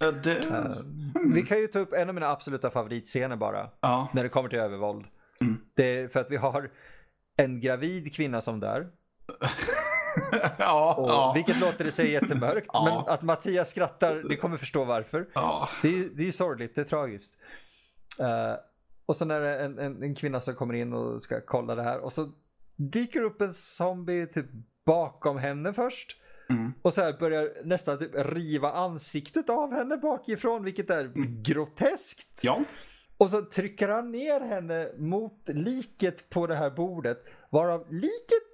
eh, 0.00 0.08
Det... 0.12 0.36
Eh, 0.38 0.64
Vi 1.34 1.42
kan 1.42 1.58
ju 1.58 1.66
ta 1.66 1.78
upp 1.78 1.92
en 1.92 2.08
av 2.08 2.14
mina 2.14 2.28
absoluta 2.30 2.70
favoritscener 2.70 3.36
bara. 3.36 3.70
Ja. 3.80 4.08
När 4.12 4.22
det 4.22 4.28
kommer 4.28 4.48
till 4.48 4.58
övervåld. 4.58 5.04
Mm. 5.40 5.56
Det 5.74 5.84
är 5.98 6.08
för 6.08 6.20
att 6.20 6.30
vi 6.30 6.36
har 6.36 6.70
en 7.36 7.60
gravid 7.60 8.14
kvinna 8.14 8.40
som 8.40 8.60
dör. 8.60 8.86
ja. 10.58 10.94
Och, 10.94 11.08
ja. 11.08 11.32
Vilket 11.34 11.60
låter 11.60 11.84
i 11.84 11.90
sig 11.90 12.10
jättemörkt. 12.10 12.70
Ja. 12.72 12.84
Men 12.84 13.14
att 13.14 13.22
Mattias 13.22 13.70
skrattar, 13.70 14.14
det 14.28 14.36
kommer 14.36 14.56
förstå 14.56 14.84
varför. 14.84 15.28
ja. 15.34 15.68
Det 15.82 15.88
är 15.88 15.92
ju 15.92 16.08
det 16.08 16.22
är 16.22 16.26
ju 16.26 16.32
sorgligt, 16.32 16.74
det 16.74 16.80
är 16.80 16.84
tragiskt. 16.84 17.38
Eh, 18.20 18.54
och 19.06 19.16
sen 19.16 19.30
är 19.30 19.40
det 19.40 19.58
en, 19.58 19.78
en, 19.78 20.02
en 20.02 20.14
kvinna 20.14 20.40
som 20.40 20.54
kommer 20.54 20.74
in 20.74 20.92
och 20.92 21.22
ska 21.22 21.40
kolla 21.40 21.74
det 21.74 21.82
här. 21.82 21.98
Och 21.98 22.12
så 22.12 22.32
dyker 22.76 23.22
upp 23.22 23.40
en 23.40 23.52
zombie 23.52 24.26
typ 24.26 24.46
bakom 24.86 25.38
henne 25.38 25.72
först. 25.72 26.16
Mm. 26.50 26.72
Och 26.82 26.94
så 26.94 27.02
här 27.02 27.12
börjar 27.12 27.48
nästan 27.64 27.98
typ 27.98 28.10
riva 28.14 28.72
ansiktet 28.72 29.50
av 29.50 29.74
henne 29.74 29.96
bakifrån, 29.96 30.64
vilket 30.64 30.90
är 30.90 31.12
groteskt. 31.42 32.40
Ja. 32.42 32.64
Och 33.16 33.30
så 33.30 33.42
trycker 33.42 33.88
han 33.88 34.10
ner 34.10 34.40
henne 34.40 34.88
mot 34.98 35.48
liket 35.48 36.30
på 36.30 36.46
det 36.46 36.56
här 36.56 36.70
bordet. 36.70 37.24
Varav 37.50 37.86
liket 37.92 38.53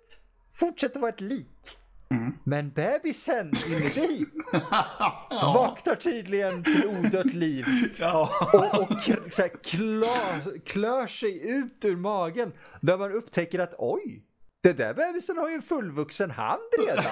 fortsätter 0.61 1.01
vara 1.01 1.13
ett 1.13 1.21
lik. 1.21 1.77
Mm. 2.15 2.33
Men 2.45 2.71
bebisen 2.71 3.53
inuti 3.67 4.27
ja. 4.53 5.53
vaknar 5.55 5.95
tydligen 5.95 6.65
till 6.65 6.87
odött 6.87 7.35
liv. 7.35 7.65
ja. 7.99 8.31
Och, 8.53 8.81
och 8.83 9.03
så 9.33 9.43
här, 9.43 9.63
klör, 9.65 10.59
klör 10.59 11.07
sig 11.07 11.49
ut 11.49 11.85
ur 11.85 11.97
magen. 11.97 12.53
Där 12.81 12.99
man 12.99 13.13
upptäcker 13.13 13.59
att 13.59 13.75
oj, 13.79 14.23
det 14.63 14.73
där 14.73 14.95
bebisen 14.95 15.39
har 15.39 15.49
ju 15.49 15.55
en 15.55 15.63
fullvuxen 15.63 16.31
hand 16.31 16.61
redan. 16.79 17.05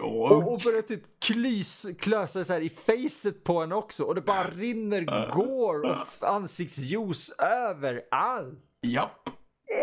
Och, 0.00 0.52
och 0.52 0.60
börjar 0.60 0.82
typ 0.82 1.02
klys, 1.20 1.86
klö 1.98 2.26
sig 2.26 2.44
så 2.44 2.52
här 2.52 2.60
i 2.60 2.68
facet 2.68 3.44
på 3.44 3.60
henne 3.60 3.74
också. 3.74 4.04
Och 4.04 4.14
det 4.14 4.20
bara 4.20 4.44
rinner 4.50 5.30
går 5.34 5.80
och 5.84 5.96
f- 6.02 6.22
ansiktsjuice 6.22 7.32
överallt. 7.38 8.58
Japp. 8.82 9.30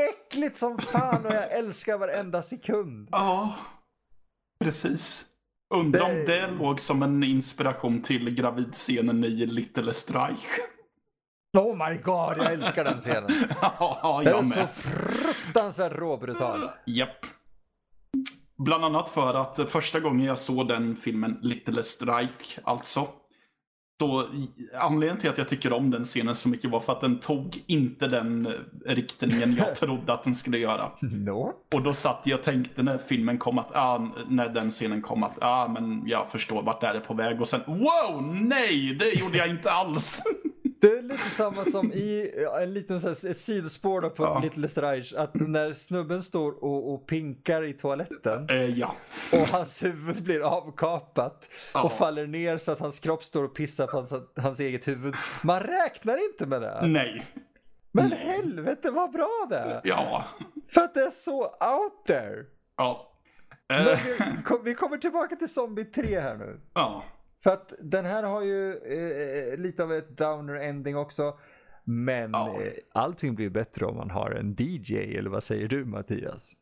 Äckligt 0.09 0.57
som 0.57 0.77
fan 0.77 1.25
och 1.25 1.33
jag 1.33 1.51
älskar 1.51 1.97
varenda 1.97 2.41
sekund. 2.41 3.09
Ja. 3.11 3.55
Precis. 4.59 5.25
Undrar 5.75 6.01
om 6.01 6.09
Det- 6.15 6.25
det 6.25 6.47
låg 6.47 6.79
som 6.79 7.03
en 7.03 7.23
inspiration 7.23 8.01
till 8.01 8.29
gravidscenen 8.29 9.23
i 9.23 9.29
Little 9.29 9.93
Strike. 9.93 10.61
Oh 11.57 11.89
my 11.89 11.97
god, 11.97 12.37
jag 12.37 12.53
älskar 12.53 12.83
den 12.83 12.97
scenen. 12.99 13.29
ja, 13.61 14.21
Den 14.23 14.33
är 14.33 14.37
jag 14.37 14.45
så 14.45 14.59
med. 14.59 14.69
fruktansvärt 14.69 15.91
råbrutal. 15.91 16.69
Japp. 16.85 17.25
Bland 18.57 18.85
annat 18.85 19.09
för 19.09 19.33
att 19.33 19.69
första 19.69 19.99
gången 19.99 20.25
jag 20.25 20.37
såg 20.37 20.67
den 20.67 20.95
filmen, 20.95 21.37
Little 21.41 21.83
Strike 21.83 22.61
alltså. 22.63 23.07
Så 23.99 24.29
anledningen 24.73 25.17
till 25.17 25.29
att 25.29 25.37
jag 25.37 25.47
tycker 25.47 25.73
om 25.73 25.91
den 25.91 26.03
scenen 26.03 26.35
så 26.35 26.49
mycket 26.49 26.69
var 26.69 26.79
för 26.79 26.93
att 26.93 27.01
den 27.01 27.19
tog 27.19 27.63
inte 27.67 28.07
den 28.07 28.45
eh, 28.45 28.51
riktningen 28.85 29.55
jag 29.55 29.75
trodde 29.79 30.13
att 30.13 30.23
den 30.23 30.35
skulle 30.35 30.57
göra. 30.57 30.91
No. 31.01 31.53
Och 31.73 31.81
då 31.83 31.93
satt 31.93 32.21
jag 32.23 32.39
och 32.39 32.45
tänkte 32.45 32.83
när 32.83 32.97
filmen 32.97 33.37
kom 33.37 33.59
att, 33.59 33.75
ah, 33.75 34.07
när 34.27 34.49
den 34.49 34.69
scenen 34.69 35.01
kom 35.01 35.23
att, 35.23 35.37
ah, 35.41 35.67
men 35.67 36.03
jag 36.07 36.31
förstår 36.31 36.61
vart 36.61 36.81
det 36.81 36.87
är 36.87 36.99
på 36.99 37.13
väg. 37.13 37.41
Och 37.41 37.47
sen, 37.47 37.61
wow, 37.67 38.23
nej, 38.33 38.95
det 38.95 39.19
gjorde 39.19 39.37
jag 39.37 39.49
inte 39.49 39.71
alls. 39.71 40.21
Det 40.85 40.97
är 40.97 41.01
lite 41.01 41.29
samma 41.29 41.65
som 41.65 41.93
i 41.93 42.31
en 42.61 42.73
liten 42.73 42.99
så 43.01 43.07
här, 43.07 43.31
ett 43.31 43.37
sidospår 43.37 44.01
då 44.01 44.09
på 44.09 44.23
Ja. 44.23 44.39
Little 44.43 44.67
Strange. 44.69 45.11
Att 45.17 45.33
när 45.33 45.73
snubben 45.73 46.21
står 46.21 46.63
och, 46.63 46.93
och 46.93 47.07
pinkar 47.07 47.63
i 47.63 47.73
toaletten 47.73 48.49
eh, 48.49 48.55
ja. 48.55 48.95
och 49.31 49.39
hans 49.39 49.83
huvud 49.83 50.23
blir 50.23 50.41
avkapat 50.57 51.49
Ja. 51.73 51.83
och 51.83 51.91
faller 51.91 52.27
ner 52.27 52.57
så 52.57 52.71
att 52.71 52.79
hans 52.79 52.99
kropp 52.99 53.23
står 53.23 53.43
och 53.43 53.55
pissar 53.55 53.87
på 53.87 53.97
hans, 53.97 54.13
hans 54.37 54.59
eget 54.59 54.87
huvud. 54.87 55.13
Man 55.43 55.59
räknar 55.59 56.31
inte 56.31 56.45
med 56.45 56.61
det. 56.61 56.87
Nej. 56.87 57.25
Men 57.91 58.11
helvete 58.11 58.91
vad 58.91 59.11
bra 59.11 59.47
det 59.49 59.55
är. 59.57 59.81
Ja. 59.83 60.25
För 60.67 60.81
att 60.81 60.93
det 60.93 61.01
är 61.01 61.09
så 61.09 61.43
out 61.43 62.05
there. 62.07 62.43
Ja. 62.77 63.11
Men 63.69 63.87
Eh, 63.87 63.99
vi, 64.05 64.43
kom, 64.43 64.63
vi 64.63 64.73
kommer 64.73 64.97
tillbaka 64.97 65.35
till 65.35 65.53
Zombie 65.53 65.85
3 65.85 66.19
här 66.19 66.35
nu. 66.35 66.59
ja. 66.73 67.03
För 67.45 67.53
att 67.53 67.73
den 67.79 68.05
här 68.05 68.23
har 68.23 68.41
ju 68.41 68.73
eh, 68.77 69.57
lite 69.57 69.83
av 69.83 69.93
ett 69.93 70.17
downer 70.17 70.55
ending 70.55 70.97
också. 70.97 71.37
Men 71.83 72.31
Ja. 72.33 72.61
eh, 72.61 72.71
allting 72.93 73.35
blir 73.35 73.49
bättre 73.49 73.85
om 73.85 73.95
man 73.97 74.09
har 74.11 74.31
en 74.31 74.55
DJ, 74.59 75.17
eller 75.17 75.29
vad 75.29 75.43
säger 75.43 75.67
du 75.67 75.85
Mattias? 75.85 76.53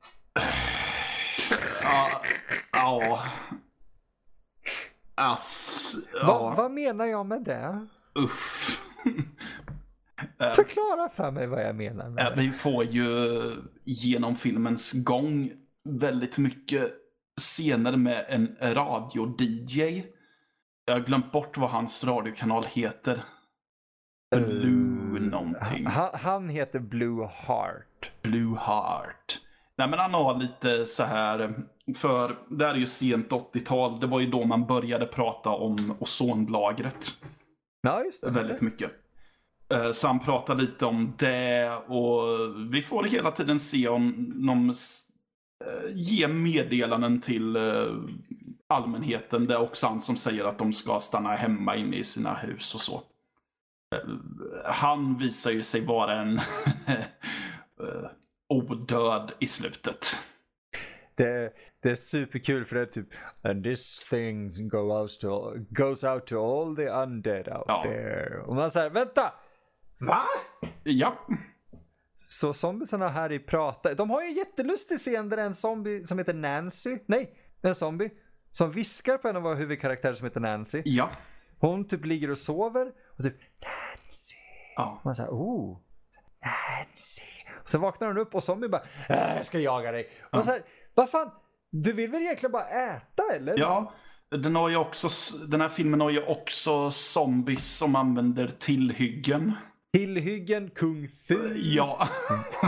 Ja. 1.83 2.07
Ja. 2.73 3.23
Ass. 5.15 5.95
Va, 6.13 6.19
Ja. 6.21 6.53
vad 6.57 6.71
menar 6.71 7.05
jag 7.05 7.25
med 7.25 7.43
det? 7.43 7.87
Uff. 8.15 8.79
Förklara 10.55 11.09
för 11.09 11.31
mig 11.31 11.47
vad 11.47 11.63
jag 11.65 11.75
menar 11.75 12.09
med 12.09 12.25
Eh, 12.27 12.35
det. 12.35 12.41
Vi 12.41 12.51
får 12.51 12.83
ju 12.83 13.55
genom 13.83 14.35
filmens 14.35 14.91
gång 15.03 15.51
väldigt 15.83 16.37
mycket 16.37 16.91
scener 17.41 17.97
med 17.97 18.25
en 18.29 18.55
radio-DJ. 18.61 20.03
Jag 20.85 20.93
har 20.93 20.99
glömt 21.01 21.31
bort 21.31 21.57
vad 21.57 21.69
hans 21.69 22.03
radiokanal 22.03 22.65
heter. 22.65 23.23
Blue 24.35 25.19
någonting. 25.19 25.85
Han, 25.85 26.09
han 26.13 26.49
heter 26.49 26.79
Blue 26.79 27.27
Heart. 27.47 28.11
Blue 28.21 28.57
Heart. 28.59 29.39
Nej 29.77 29.87
men 29.89 29.99
han 29.99 30.13
har 30.13 30.37
lite 30.37 30.85
så 30.85 31.03
här, 31.03 31.53
för 31.95 32.35
det 32.49 32.65
här 32.65 32.73
är 32.73 32.77
ju 32.77 32.87
sent 32.87 33.29
80-tal, 33.29 33.99
det 33.99 34.07
var 34.07 34.19
ju 34.19 34.27
då 34.27 34.45
man 34.45 34.65
började 34.65 35.05
prata 35.05 35.49
om 35.49 35.95
ozonlagret 35.99 37.09
Ja, 37.81 38.03
just 38.03 38.23
det. 38.23 38.29
väldigt 38.29 38.61
mycket. 38.61 38.91
Eh, 39.73 39.91
Så 39.91 40.07
han 40.07 40.19
pratar 40.19 40.55
lite 40.55 40.85
om 40.85 41.13
det 41.17 41.69
och 41.87 42.21
vi 42.73 42.81
får 42.81 43.03
hela 43.03 43.31
tiden 43.31 43.59
se 43.59 43.87
om 43.87 44.33
de 44.47 44.69
eh, 44.69 45.91
ger 45.95 46.27
meddelanden 46.27 47.21
till 47.21 47.55
eh, 47.55 47.85
allmänheten. 48.73 49.47
Det 49.47 49.53
är 49.53 49.61
också 49.61 49.87
han 49.87 50.01
som 50.01 50.15
säger 50.15 50.43
att 50.45 50.57
de 50.57 50.73
ska 50.73 50.99
stanna 50.99 51.35
hemma 51.35 51.75
inne 51.75 51.95
i 51.97 52.03
sina 52.03 52.33
hus 52.33 52.75
och 52.75 52.81
så. 52.81 52.95
Eh, 53.95 54.09
Han 54.65 55.17
visar 55.17 55.51
ju 55.51 55.63
sig 55.63 55.85
vara 55.85 56.21
en 56.21 56.37
eh, 56.87 58.09
odöd 58.49 59.31
i 59.39 59.47
slutet. 59.47 60.15
Det, 61.15 61.53
det 61.79 61.89
är 61.91 61.95
superkul 61.95 62.65
för 62.65 62.75
det 62.75 62.81
är 62.81 62.85
typ 62.85 63.07
And 63.41 63.63
this 63.63 64.07
thing 64.09 64.67
go 64.69 64.77
out 64.99 65.19
to, 65.19 65.53
goes 65.69 66.03
out 66.03 66.27
to 66.27 66.37
all 66.61 66.75
the 66.75 66.89
undead 66.89 67.47
out 67.47 67.65
Ja. 67.67 67.83
there. 67.83 68.41
Och 68.41 68.55
man 68.55 68.71
säger 68.71 68.89
vänta! 68.89 69.33
Va? 69.99 70.23
Ja, 70.83 71.17
Så 72.19 72.53
zombiesarna 72.53 73.07
här 73.07 73.31
i 73.31 73.39
pratar. 73.39 73.95
De 73.95 74.09
har 74.09 74.21
ju 74.21 74.27
en 74.27 74.33
jättelustig 74.33 74.97
scen 74.97 75.29
där 75.29 75.37
en 75.37 75.53
zombie 75.53 76.05
som 76.05 76.17
heter 76.17 76.33
Nancy, 76.33 76.97
nej, 77.05 77.33
en 77.61 77.75
zombie 77.75 78.09
som 78.53 78.71
viskar 78.71 79.17
på 79.17 79.27
en 79.27 79.35
av 79.35 79.41
våra 79.41 79.55
huvudkaraktärer 79.55 80.13
som 80.13 80.25
heter 80.27 80.39
Nancy. 80.39 80.81
ja, 80.85 81.09
Hon 81.59 81.87
typ 81.87 82.05
ligger 82.05 82.31
och 82.31 82.37
sover 82.37 82.91
och 83.17 83.23
typ 83.23 83.35
Nancy. 83.41 84.35
ja. 84.75 85.01
Man 85.03 85.15
säger 85.15 85.29
oh, 85.29 85.77
Nancy. 86.45 87.23
Och 87.61 87.69
så 87.69 87.77
vaknar 87.77 88.07
hon 88.07 88.17
upp 88.17 88.35
och 88.35 88.43
zombien 88.43 88.71
bara 88.71 88.83
äh, 89.09 89.35
jag 89.35 89.45
ska 89.45 89.59
jaga 89.59 89.91
dig. 89.91 90.09
Och 90.23 90.33
man 90.33 90.43
säger 90.43 90.63
vad 90.93 91.09
fan, 91.09 91.31
du 91.71 91.93
vill 91.93 92.11
väl 92.11 92.21
egentligen 92.21 92.51
bara 92.51 92.67
äta 92.67 93.23
eller? 93.35 93.57
Ja, 93.59 93.93
den, 94.29 94.55
har 94.55 94.69
ju 94.69 94.75
också, 94.77 95.37
den 95.47 95.61
här 95.61 95.69
filmen 95.69 96.01
har 96.01 96.09
ju 96.09 96.25
också 96.25 96.91
zombies 96.91 97.77
som 97.77 97.95
använder 97.95 98.47
tillhyggen. 98.47 99.51
Tillhyggen, 99.93 100.69
kung 100.69 101.07
fu, 101.27 101.53
Ja. 101.57 102.07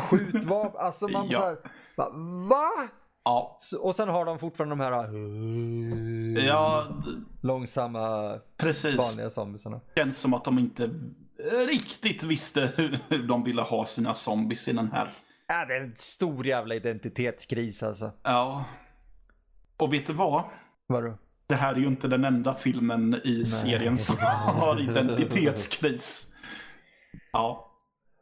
skjutvapen. 0.09 0.81
Alltså 0.81 1.07
man 1.07 1.27
Ja. 1.31 1.39
så 1.39 1.45
här, 1.45 1.57
va? 2.49 2.87
Ja. 3.25 3.57
Och 3.81 3.95
sen 3.95 4.09
har 4.09 4.25
de 4.25 4.39
fortfarande 4.39 4.75
de 4.75 4.79
här 4.83 4.91
Ja, 6.47 6.83
d- 7.05 7.11
långsamma 7.41 8.35
precis. 8.57 8.97
vanliga 8.97 9.29
zombiesarna. 9.29 9.81
Känns 9.95 10.17
som 10.17 10.33
att 10.33 10.43
de 10.43 10.59
inte 10.59 10.89
riktigt 11.67 12.23
visste 12.23 12.71
hur 13.09 13.27
de 13.27 13.43
ville 13.43 13.61
ha 13.61 13.85
sina 13.85 14.13
zombies 14.13 14.67
i 14.67 14.73
den 14.73 14.91
här 14.91 15.09
Ja, 15.47 15.65
det 15.65 15.75
är 15.75 15.81
en 15.81 15.93
stor 15.95 16.47
jävla 16.47 16.75
identitetskris 16.75 17.83
alltså. 17.83 18.11
Ja. 18.23 18.65
Och 19.77 19.93
vet 19.93 20.07
du 20.07 20.13
vad? 20.13 20.43
Vadå? 20.87 21.17
Det 21.47 21.55
här 21.55 21.73
är 21.73 21.79
ju 21.79 21.87
inte 21.87 22.07
den 22.07 22.25
enda 22.25 22.53
filmen 22.55 23.21
i 23.23 23.45
serien 23.45 23.97
som 23.97 24.15
har 24.45 24.79
identitetskris. 24.81 26.31
Ja. 27.33 27.71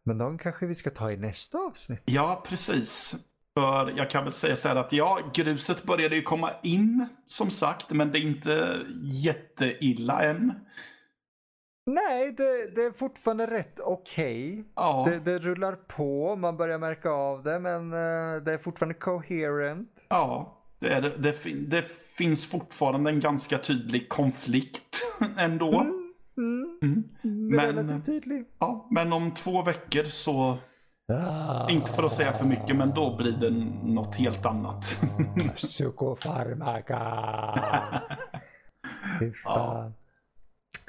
Men 0.03 0.17
de 0.17 0.37
kanske 0.37 0.65
vi 0.65 0.75
ska 0.75 0.89
ta 0.89 1.11
i 1.11 1.17
nästa 1.17 1.57
avsnitt. 1.57 2.01
Ja, 2.05 2.43
precis. 2.47 3.15
För 3.59 3.93
jag 3.97 4.09
kan 4.09 4.23
väl 4.23 4.33
säga 4.33 4.55
så 4.55 4.67
här 4.67 4.75
att 4.75 4.93
ja, 4.93 5.19
gruset 5.33 5.83
började 5.83 6.15
ju 6.15 6.21
komma 6.21 6.49
in 6.63 7.05
som 7.27 7.51
sagt, 7.51 7.89
men 7.89 8.11
det 8.11 8.19
är 8.19 8.21
inte 8.21 8.79
jätteilla 9.23 10.23
än. 10.23 10.53
Nej, 11.85 12.31
det, 12.37 12.75
det 12.75 12.81
är 12.81 12.91
fortfarande 12.91 13.45
rätt 13.47 13.79
okej. 13.79 14.63
Ja, 14.75 15.07
Det, 15.09 15.19
det 15.19 15.39
rullar 15.39 15.75
på, 15.75 16.35
man 16.35 16.57
börjar 16.57 16.77
märka 16.77 17.09
av 17.09 17.43
det, 17.43 17.59
men 17.59 17.93
eh, 17.93 18.43
det 18.43 18.53
är 18.53 18.57
fortfarande 18.57 18.93
coherent. 18.93 20.05
ja 20.09 20.59
det, 20.79 20.99
det, 20.99 21.09
det, 21.17 21.33
fin- 21.33 21.69
det 21.69 21.85
finns 22.17 22.51
fortfarande 22.51 23.09
en 23.09 23.19
ganska 23.19 23.57
tydlig 23.57 24.09
konflikt 24.09 25.01
ändå. 25.37 25.81
Mm, 25.81 25.99
mm, 26.37 27.03
Mm. 27.23 27.47
men, 27.47 27.55
Men- 27.55 27.75
relativt 27.75 28.05
tydlig. 28.05 28.45
Ja, 28.59 28.87
men 28.91 29.13
om 29.13 29.31
två 29.31 29.61
veckor 29.61 30.03
så, 30.03 30.57
Ah, 31.07 31.69
inte 31.69 31.91
för 31.91 32.03
att 32.03 32.13
säga 32.13 32.33
för 32.33 32.45
mycket, 32.45 32.75
men 32.75 32.93
då 32.93 33.15
blir 33.15 33.31
det 33.31 33.49
något 33.93 34.15
helt 34.15 34.45
annat. 34.45 34.99
Psykofarmaka. 35.55 36.99
Fy 39.19 39.31
fan. 39.33 39.93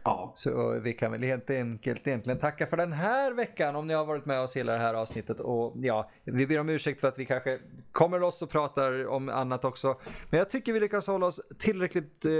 ja. 0.04 0.32
Så 0.34 0.80
vi 0.80 0.92
kan 0.92 1.12
väl 1.12 1.22
helt 1.22 1.50
enkelt 1.50 2.06
egentligen 2.06 2.38
tacka 2.38 2.66
för 2.66 2.76
den 2.76 2.92
här 2.92 3.32
veckan 3.32 3.76
om 3.76 3.86
ni 3.86 3.94
har 3.94 4.04
varit 4.04 4.26
med 4.26 4.40
oss 4.40 4.56
hela 4.56 4.72
det 4.72 4.78
här 4.78 4.94
avsnittet. 4.94 5.40
Och 5.40 5.72
ja, 5.76 6.10
vi 6.24 6.46
ber 6.46 6.60
om 6.60 6.68
ursäkt 6.68 7.00
för 7.00 7.08
att 7.08 7.18
vi 7.18 7.26
kanske 7.26 7.58
kommer 7.92 8.18
loss 8.20 8.42
och 8.42 8.50
pratar 8.50 9.06
om 9.06 9.28
annat 9.28 9.64
också. 9.64 9.96
Men 10.30 10.38
jag 10.38 10.50
tycker 10.50 10.72
vi 10.72 10.80
lyckas 10.80 11.06
hålla 11.06 11.26
oss 11.26 11.40
tillräckligt 11.58 12.24
eh, 12.24 12.30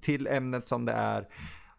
till 0.00 0.26
ämnet 0.26 0.68
som 0.68 0.84
det 0.84 0.92
är. 0.92 1.28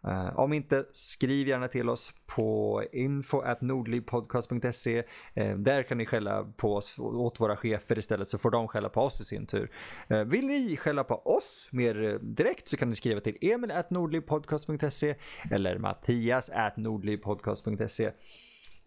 Uh, 0.06 0.38
om 0.38 0.52
inte, 0.52 0.84
skriv 0.92 1.48
gärna 1.48 1.68
till 1.68 1.88
oss 1.88 2.14
på 2.26 2.82
info.nordlivpodcast.se. 2.92 4.98
Uh, 4.98 5.04
eh, 5.34 5.56
där 5.56 5.82
kan 5.82 5.98
ni 5.98 6.06
skälla 6.06 6.44
på 6.56 6.74
oss 6.74 6.98
åt 6.98 7.40
våra 7.40 7.56
chefer 7.56 7.98
istället 7.98 8.28
så 8.28 8.38
får 8.38 8.50
de 8.50 8.68
skälla 8.68 8.88
på 8.88 9.00
oss 9.00 9.20
i 9.20 9.24
sin 9.24 9.46
tur. 9.46 9.70
Uh, 10.10 10.22
vill 10.22 10.46
ni 10.46 10.76
skälla 10.76 11.04
på 11.04 11.14
oss 11.14 11.68
mer 11.72 12.18
direkt 12.22 12.68
så 12.68 12.76
kan 12.76 12.88
ni 12.88 12.94
skriva 12.94 13.20
till 13.20 13.38
emil.nordlivpodcast.se 13.40 15.14
eller 15.50 15.78
mattias.nordlivpodcast.se. 15.78 16.82
nordlivpodcast.se. 16.82 18.10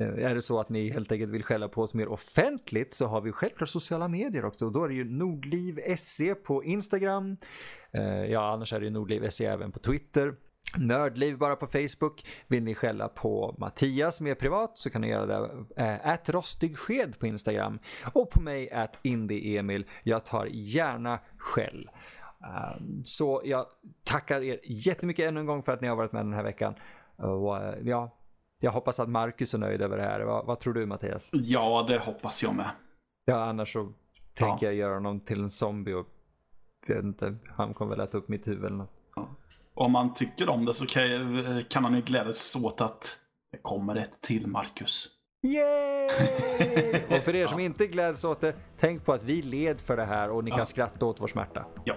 Är 0.01 0.35
det 0.35 0.41
så 0.41 0.59
att 0.59 0.69
ni 0.69 0.89
helt 0.89 1.11
enkelt 1.11 1.31
vill 1.31 1.43
skälla 1.43 1.67
på 1.67 1.81
oss 1.81 1.93
mer 1.93 2.07
offentligt 2.07 2.93
så 2.93 3.07
har 3.07 3.21
vi 3.21 3.31
självklart 3.31 3.69
sociala 3.69 4.07
medier 4.07 4.45
också. 4.45 4.65
Och 4.65 4.71
då 4.71 4.83
är 4.83 4.87
det 4.87 4.93
ju 4.93 5.03
nordliv.se 5.03 6.35
på 6.35 6.63
Instagram. 6.63 7.37
Ja, 8.29 8.53
annars 8.53 8.73
är 8.73 8.79
det 8.79 8.85
ju 8.85 8.91
nordliv.se 8.91 9.45
även 9.45 9.71
på 9.71 9.79
Twitter. 9.79 10.35
Nördliv 10.77 11.37
bara 11.37 11.55
på 11.55 11.67
Facebook. 11.67 12.25
Vill 12.47 12.63
ni 12.63 12.75
skälla 12.75 13.07
på 13.07 13.55
Mattias 13.57 14.21
mer 14.21 14.35
privat 14.35 14.77
så 14.77 14.89
kan 14.89 15.01
ni 15.01 15.07
göra 15.09 15.25
det. 15.25 15.65
Ät 16.03 16.29
rostig 16.29 16.77
sked 16.77 17.19
på 17.19 17.27
Instagram. 17.27 17.79
Och 18.13 18.29
på 18.29 18.41
mig 18.41 18.71
at 18.71 18.99
Emil. 19.03 19.85
Jag 20.03 20.25
tar 20.25 20.45
gärna 20.45 21.19
skäll. 21.37 21.89
Eh, 22.43 22.81
Så 23.03 23.41
jag 23.45 23.65
tackar 24.03 24.41
er 24.41 24.59
jättemycket 24.63 25.25
ännu 25.27 25.39
en 25.39 25.45
gång 25.45 25.63
för 25.63 25.71
att 25.71 25.81
ni 25.81 25.87
har 25.87 25.95
varit 25.95 26.11
med 26.11 26.25
den 26.25 26.33
här 26.33 26.43
veckan. 26.43 26.73
Och 27.15 27.57
eh, 27.57 27.75
ja, 27.83 28.15
jag 28.59 28.71
hoppas 28.71 28.99
att 28.99 29.09
Marcus 29.09 29.53
är 29.53 29.57
nöjd 29.57 29.81
över 29.81 29.97
det 29.97 30.03
här. 30.03 30.21
Vad, 30.21 30.45
vad 30.45 30.59
tror 30.59 30.73
du 30.73 30.85
Mattias? 30.85 31.29
ja, 31.33 31.85
det 31.87 31.97
hoppas 31.99 32.43
jag 32.43 32.55
med. 32.55 32.69
Ja, 33.25 33.43
annars 33.43 33.73
så 33.73 33.93
tänker 34.33 34.65
jag 34.65 34.75
göra 34.75 34.93
honom 34.93 35.19
till 35.19 35.39
en 35.41 35.49
zombie 35.49 35.93
och 35.93 36.07
jag 36.87 36.95
vet 36.95 37.03
inte, 37.05 37.37
han 37.49 37.73
kommer 37.73 37.95
väl 37.95 38.07
äta 38.07 38.17
upp 38.17 38.27
mitt 38.27 38.47
huvud 38.47 38.65
eller 38.65 38.77
något. 38.77 38.93
Om 39.79 39.91
man 39.91 40.13
tycker 40.13 40.49
om 40.49 40.65
det 40.65 40.73
så 40.73 40.85
kan, 40.85 41.63
kan 41.69 41.83
han 41.83 41.95
ju 41.95 42.01
glädjas 42.01 42.55
åt 42.55 42.81
att 42.81 43.17
det 43.51 43.57
kommer 43.57 43.95
ett 43.95 44.21
till 44.21 44.47
Marcus. 44.47 45.07
Yay! 45.47 47.17
och 47.17 47.23
för 47.23 47.35
er 47.35 47.47
som 47.47 47.59
inte 47.59 47.87
gläds 47.87 48.23
åt 48.23 48.41
det, 48.41 48.55
tänk 48.79 49.05
på 49.05 49.13
att 49.13 49.23
vi 49.23 49.41
led 49.41 49.79
för 49.81 49.97
det 49.97 50.05
här 50.05 50.29
och 50.29 50.43
ni 50.43 50.49
kan 50.51 50.59
Ja. 50.59 50.65
skratta 50.65 51.05
åt 51.05 51.21
vår 51.21 51.27
smärta. 51.27 51.65
Ja. 51.83 51.95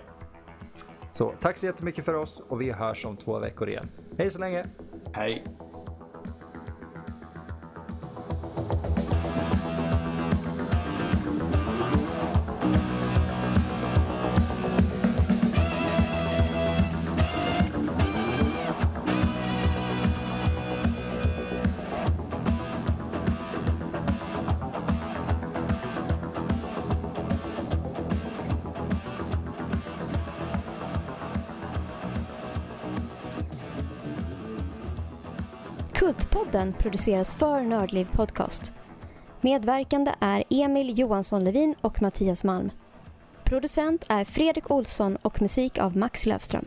Så 1.10 1.34
tack 1.40 1.56
så 1.59 1.66
jättemycket 1.66 2.04
för 2.04 2.14
oss 2.14 2.40
och 2.48 2.60
vi 2.60 2.70
hörs 2.72 3.04
om 3.04 3.16
två 3.16 3.38
veckor 3.38 3.68
igen. 3.68 3.90
Hej 4.18 4.30
så 4.30 4.38
länge! 4.40 4.64
Hej. 5.12 5.44
Podden 36.62 36.72
produceras 36.72 37.34
för 37.34 37.60
Nördliv 37.60 38.09
Podcast. 38.12 38.72
Medverkande 39.40 40.14
är 40.20 40.44
Emil 40.51 40.98
Johansson 40.98 41.44
Levin 41.44 41.74
och 41.80 42.02
Mattias 42.02 42.44
Malm. 42.44 42.70
Producent 43.44 44.06
är 44.09 44.24
Fredrik 44.24 44.70
Olsson 44.70 45.16
och 45.22 45.43
musik 45.43 45.78
av 45.78 45.97
Max 45.97 46.26
Löfström. 46.26 46.64